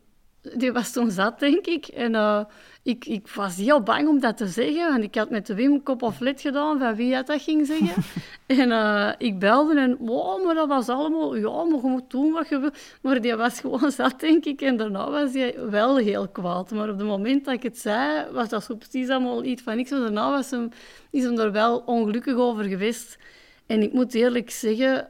die 0.56 0.72
was 0.72 0.92
toen 0.92 1.12
zat, 1.12 1.40
denk 1.40 1.66
ik. 1.66 1.88
En 1.88 2.16
eh, 2.16 2.44
ik, 2.90 3.06
ik 3.06 3.28
was 3.28 3.56
heel 3.56 3.82
bang 3.82 4.08
om 4.08 4.20
dat 4.20 4.38
te 4.38 4.48
zeggen, 4.48 4.92
want 4.92 5.04
ik 5.04 5.16
had 5.16 5.30
met 5.30 5.46
de 5.46 5.56
Wim 5.56 5.84
kop 5.84 6.02
of 6.02 6.20
lid 6.20 6.42
gedaan 6.42 6.80
van 6.80 6.96
wie 6.96 7.12
dat, 7.12 7.28
dat 7.28 7.42
ging 7.42 7.66
zeggen. 7.68 8.04
en 8.62 8.72
eh, 8.72 9.12
ik 9.18 9.40
belde 9.40 9.80
en, 9.80 9.98
wow, 10.00 10.46
maar 10.46 10.56
dat 10.56 10.68
was 10.68 10.90
allemaal, 10.90 11.36
ja, 11.36 11.64
maar 11.64 11.82
je 11.82 11.88
moet 11.88 12.10
doen 12.10 12.32
wat 12.32 12.50
je 12.50 12.60
wil. 12.60 12.72
Maar 13.02 13.22
die 13.22 13.36
was 13.36 13.60
gewoon 13.60 13.92
zat, 14.02 14.20
denk 14.20 14.46
ik. 14.46 14.62
En 14.62 14.78
daarna 14.78 15.10
was 15.10 15.34
hij 15.34 15.56
wel 15.70 15.98
heel 15.98 16.28
kwaad. 16.28 16.72
Maar 16.72 16.90
op 16.90 16.98
het 16.98 17.08
moment 17.08 17.46
dat 17.46 17.54
ik 17.54 17.64
het 17.64 17.78
zei, 17.78 18.32
was 18.32 18.50
dat 18.50 18.64
zo 18.64 18.76
precies 18.76 19.10
allemaal 19.10 19.44
iets 19.44 19.62
van 19.62 19.76
niks. 19.76 19.90
Maar 19.92 20.00
daarna 20.00 20.30
was 20.30 20.52
hem, 20.52 20.70
is 21.12 21.24
hem 21.24 21.40
er 21.40 21.52
wel 21.52 21.78
ongelukkig 21.86 22.36
over 22.36 22.64
geweest. 22.64 23.18
En 23.66 23.82
ik 23.82 23.94
moet 23.94 24.14
eerlijk 24.14 24.50
zeggen, 24.50 25.08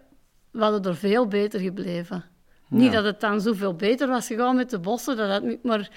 we 0.52 0.62
hadden 0.62 0.84
er 0.84 0.96
veel 0.96 1.28
beter 1.28 1.60
gebleven. 1.60 2.24
Niet 2.70 2.92
dat 2.92 3.04
het 3.04 3.20
dan 3.20 3.42
zoveel 3.42 3.74
beter 3.76 4.08
was 4.08 4.28
gegaan 4.28 4.56
met 4.56 4.70
de 4.70 4.80
bossen, 4.80 5.18
dat 5.18 5.30
had 5.30 5.44
niet, 5.44 5.64
maar 5.64 5.90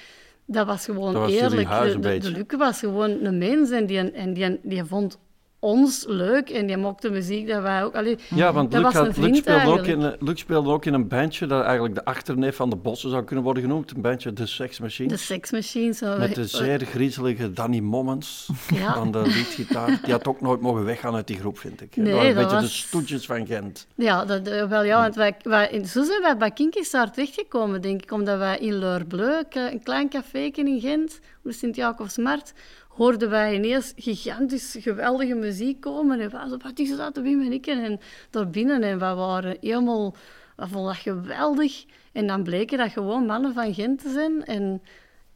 dat 0.53 0.67
was 0.67 0.85
gewoon 0.85 1.13
Dat 1.13 1.23
was 1.23 1.33
jullie 1.33 1.69
eerlijk. 1.69 2.03
De, 2.03 2.19
de. 2.19 2.31
Luc 2.31 2.59
was 2.59 2.79
gewoon 2.79 3.25
een 3.25 3.39
mens 3.39 3.71
en 3.71 3.87
die, 3.87 4.11
en 4.13 4.35
die, 4.35 4.61
die 4.63 4.85
vond 4.85 5.19
ons 5.65 6.05
leuk 6.09 6.51
en 6.51 6.67
die 6.67 6.77
mocht 6.77 7.03
de 7.03 7.11
muziek 7.11 7.49
dat 7.49 7.63
wij 7.63 7.85
ook... 7.85 7.95
Allee, 7.95 8.19
Ja, 8.35 8.53
want 8.53 8.71
dat 8.71 8.83
Luc, 8.83 8.93
was 8.93 9.01
een 9.03 9.07
had, 9.07 9.17
Luc, 9.17 9.37
speelde 9.39 9.71
ook 9.71 9.87
in, 9.87 10.03
eh, 10.03 10.11
Luc 10.19 10.39
speelde 10.39 10.71
ook 10.71 10.85
in 10.85 10.95
een 10.95 11.09
bandje 11.09 11.47
dat 11.47 11.63
eigenlijk 11.65 11.95
de 11.95 12.05
achterneef 12.05 12.57
van 12.57 12.71
de 12.71 12.77
Bossen 12.77 13.11
zou 13.11 13.25
kunnen 13.25 13.45
worden 13.45 13.63
genoemd. 13.63 13.91
Een 13.91 14.01
bandje 14.01 14.33
The 14.33 14.47
Sex 14.47 14.81
Machine. 14.81 15.09
De 15.09 15.17
Sex 15.17 15.51
Machine. 15.51 15.93
Zo, 15.93 16.19
Met 16.19 16.35
de 16.35 16.47
zeer 16.47 16.81
griezelige 16.81 17.53
Danny 17.53 17.79
Mommens 17.81 18.49
Ja. 18.75 18.95
aan 18.95 19.11
de 19.13 19.23
liedgitaar. 19.23 19.99
Die 20.05 20.13
had 20.13 20.27
ook 20.27 20.41
nooit 20.41 20.61
mogen 20.61 20.85
weggaan 20.85 21.15
uit 21.15 21.27
die 21.27 21.39
groep, 21.39 21.59
vind 21.59 21.81
ik. 21.81 21.97
Nee, 21.97 22.05
dat 22.05 22.15
waren 22.15 22.29
een 22.31 22.35
dat 22.37 22.45
beetje 22.51 22.61
de 22.67 22.73
stoetjes 22.73 23.27
van 23.27 23.47
Gent. 23.47 23.87
Ja, 23.95 24.25
dat, 24.25 24.47
eh, 24.49 24.69
wel 24.69 24.83
ja, 24.85 25.01
want 25.01 25.15
wij, 25.15 25.35
wij, 25.43 25.69
in- 25.71 25.87
zo 25.87 26.03
zijn 26.05 26.23
wij 26.23 26.37
bij 26.37 26.51
Kinky 26.51 26.83
Star 26.83 27.11
terechtgekomen, 27.13 27.81
denk 27.83 28.03
ik. 28.03 28.13
Omdat 28.13 28.39
wij 28.39 28.59
in 28.59 28.79
Leurbleu, 28.79 29.43
eh, 29.51 29.73
een 29.73 29.83
klein 29.83 30.09
café 30.09 30.39
in 30.39 30.81
Gent, 30.81 31.21
op 31.45 31.51
de 31.51 31.53
Sint-Jacobsmarkt, 31.53 32.53
hoorden 32.95 33.31
wij 33.31 33.55
ineens 33.55 33.93
gigantisch 33.97 34.77
geweldige 34.81 35.35
muziek 35.35 35.81
komen. 35.81 36.21
En 36.21 36.31
wat 36.31 36.79
is 36.79 36.97
dat, 36.97 37.17
Wim 37.17 37.41
en 37.41 37.53
ik? 37.53 37.67
En 37.67 38.01
daar 38.31 38.49
binnen, 38.49 38.83
en 38.83 38.99
wij 38.99 39.15
waren 39.15 39.57
helemaal... 39.61 40.15
We 40.57 40.69
vonden 40.69 40.93
dat 40.93 41.03
geweldig. 41.03 41.85
En 42.13 42.27
dan 42.27 42.43
bleken 42.43 42.79
dat 42.79 42.93
gewoon 42.93 43.27
mannen 43.27 43.55
van 43.55 43.75
Gent 43.75 44.03
te 44.03 44.11
zijn. 44.11 44.45
En 44.45 44.83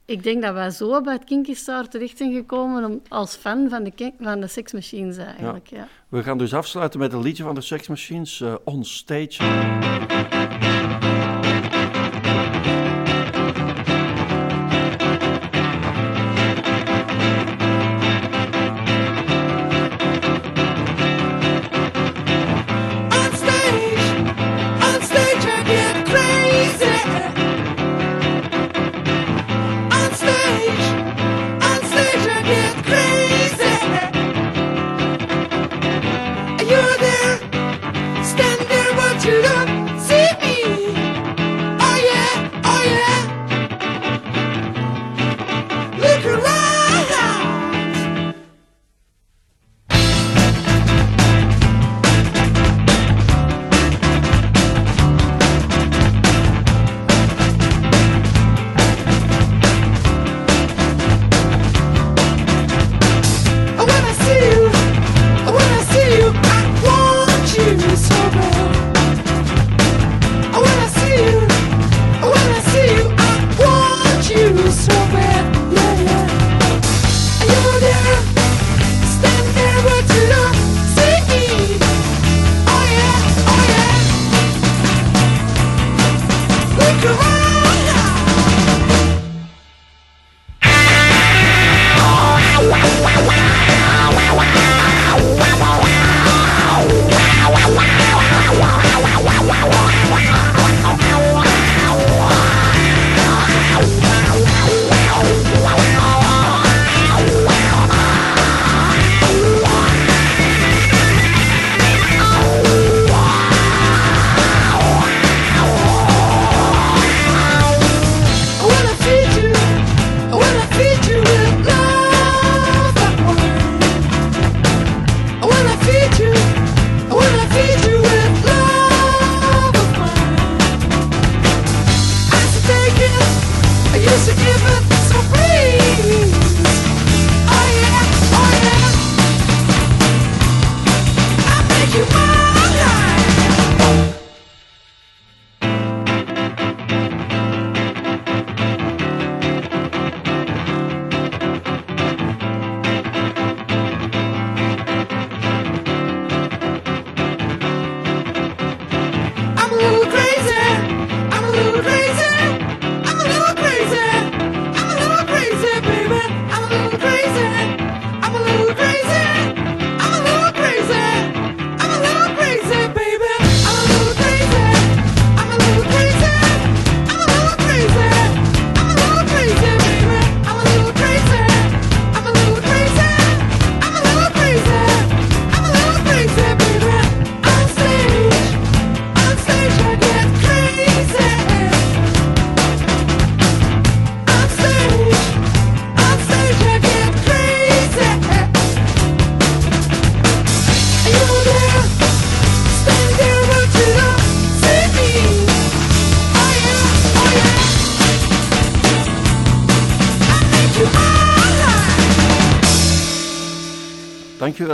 ik 0.05 0.23
denk 0.23 0.41
dat 0.41 0.53
wij 0.53 0.69
zo 0.69 1.01
bij 1.01 1.13
het 1.13 1.23
Kinky 1.23 1.53
Star 1.53 1.87
terecht 1.87 2.17
zijn 2.17 2.33
gekomen 2.33 2.85
om, 2.85 3.01
als 3.07 3.35
fan 3.35 3.69
van 3.69 3.83
de, 3.83 4.11
van 4.19 4.39
de 4.39 4.47
Sex 4.47 4.73
Machines 4.73 5.17
eigenlijk. 5.17 5.67
Ja. 5.67 5.87
We 6.07 6.23
gaan 6.23 6.37
dus 6.37 6.53
afsluiten 6.53 6.99
met 6.99 7.13
een 7.13 7.21
liedje 7.21 7.43
van 7.43 7.55
de 7.55 7.61
Sex 7.61 7.87
Machines, 7.87 8.41
eh, 8.41 8.55
On 8.63 8.83
Stage. 8.85 9.43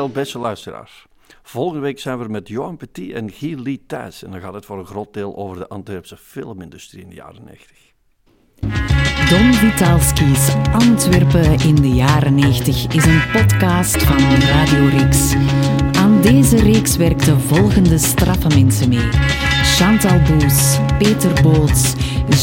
Beste 0.10 0.40
luisteraars. 0.40 1.06
Volgende 1.44 1.82
week 1.82 2.00
zijn 2.00 2.20
we 2.20 2.28
met 2.28 2.48
Johan 2.48 2.78
Petit 2.78 3.14
en 3.14 3.32
Guy 3.32 3.60
Lee. 3.60 3.82
En 3.88 4.32
dan 4.32 4.42
gaat 4.42 4.54
het 4.54 4.66
voor 4.66 4.80
een 4.80 4.86
groot 4.86 5.14
deel 5.14 5.36
over 5.36 5.58
de 5.58 5.68
Antwerpse 5.68 6.18
filmindustrie 6.18 7.02
in 7.04 7.10
de 7.10 7.16
jaren 7.16 7.44
90. 7.44 7.78
Don 9.30 9.54
Vitalski's 9.54 10.56
Antwerpen 10.72 11.60
in 11.60 11.76
de 11.76 11.90
jaren 11.90 12.36
90 12.36 12.88
is 12.88 13.06
een 13.06 13.22
podcast 13.32 14.04
van 14.04 14.20
Radio 14.40 14.86
Rix. 14.98 15.34
Aan 15.92 16.22
deze 16.22 16.58
reeks 16.58 16.96
werkten 16.96 17.42
volgende 17.42 17.98
straffe 17.98 18.48
mensen 18.48 18.90
mee. 18.90 19.10
Chantal 19.64 20.20
Boes, 20.20 20.78
Peter 20.98 21.42
Boots, 21.42 21.94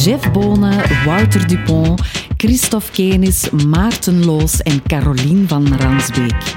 Jeff 0.05 0.33
Bonen, 0.33 1.05
Wouter 1.05 1.47
Dupont, 1.47 2.01
Christophe 2.37 2.91
Kenis, 2.93 3.51
Maarten 3.51 4.25
Loos 4.25 4.63
en 4.63 4.83
Caroline 4.83 5.49
van 5.49 5.77
Ransbeek. 5.77 6.55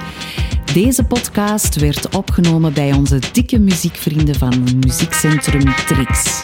Deze 0.73 1.03
podcast 1.03 1.75
werd 1.75 2.15
opgenomen 2.15 2.73
bij 2.73 2.93
onze 2.93 3.19
dikke 3.31 3.59
muziekvrienden 3.59 4.35
van 4.35 4.63
Muziekcentrum 4.79 5.75
Trix. 5.85 6.43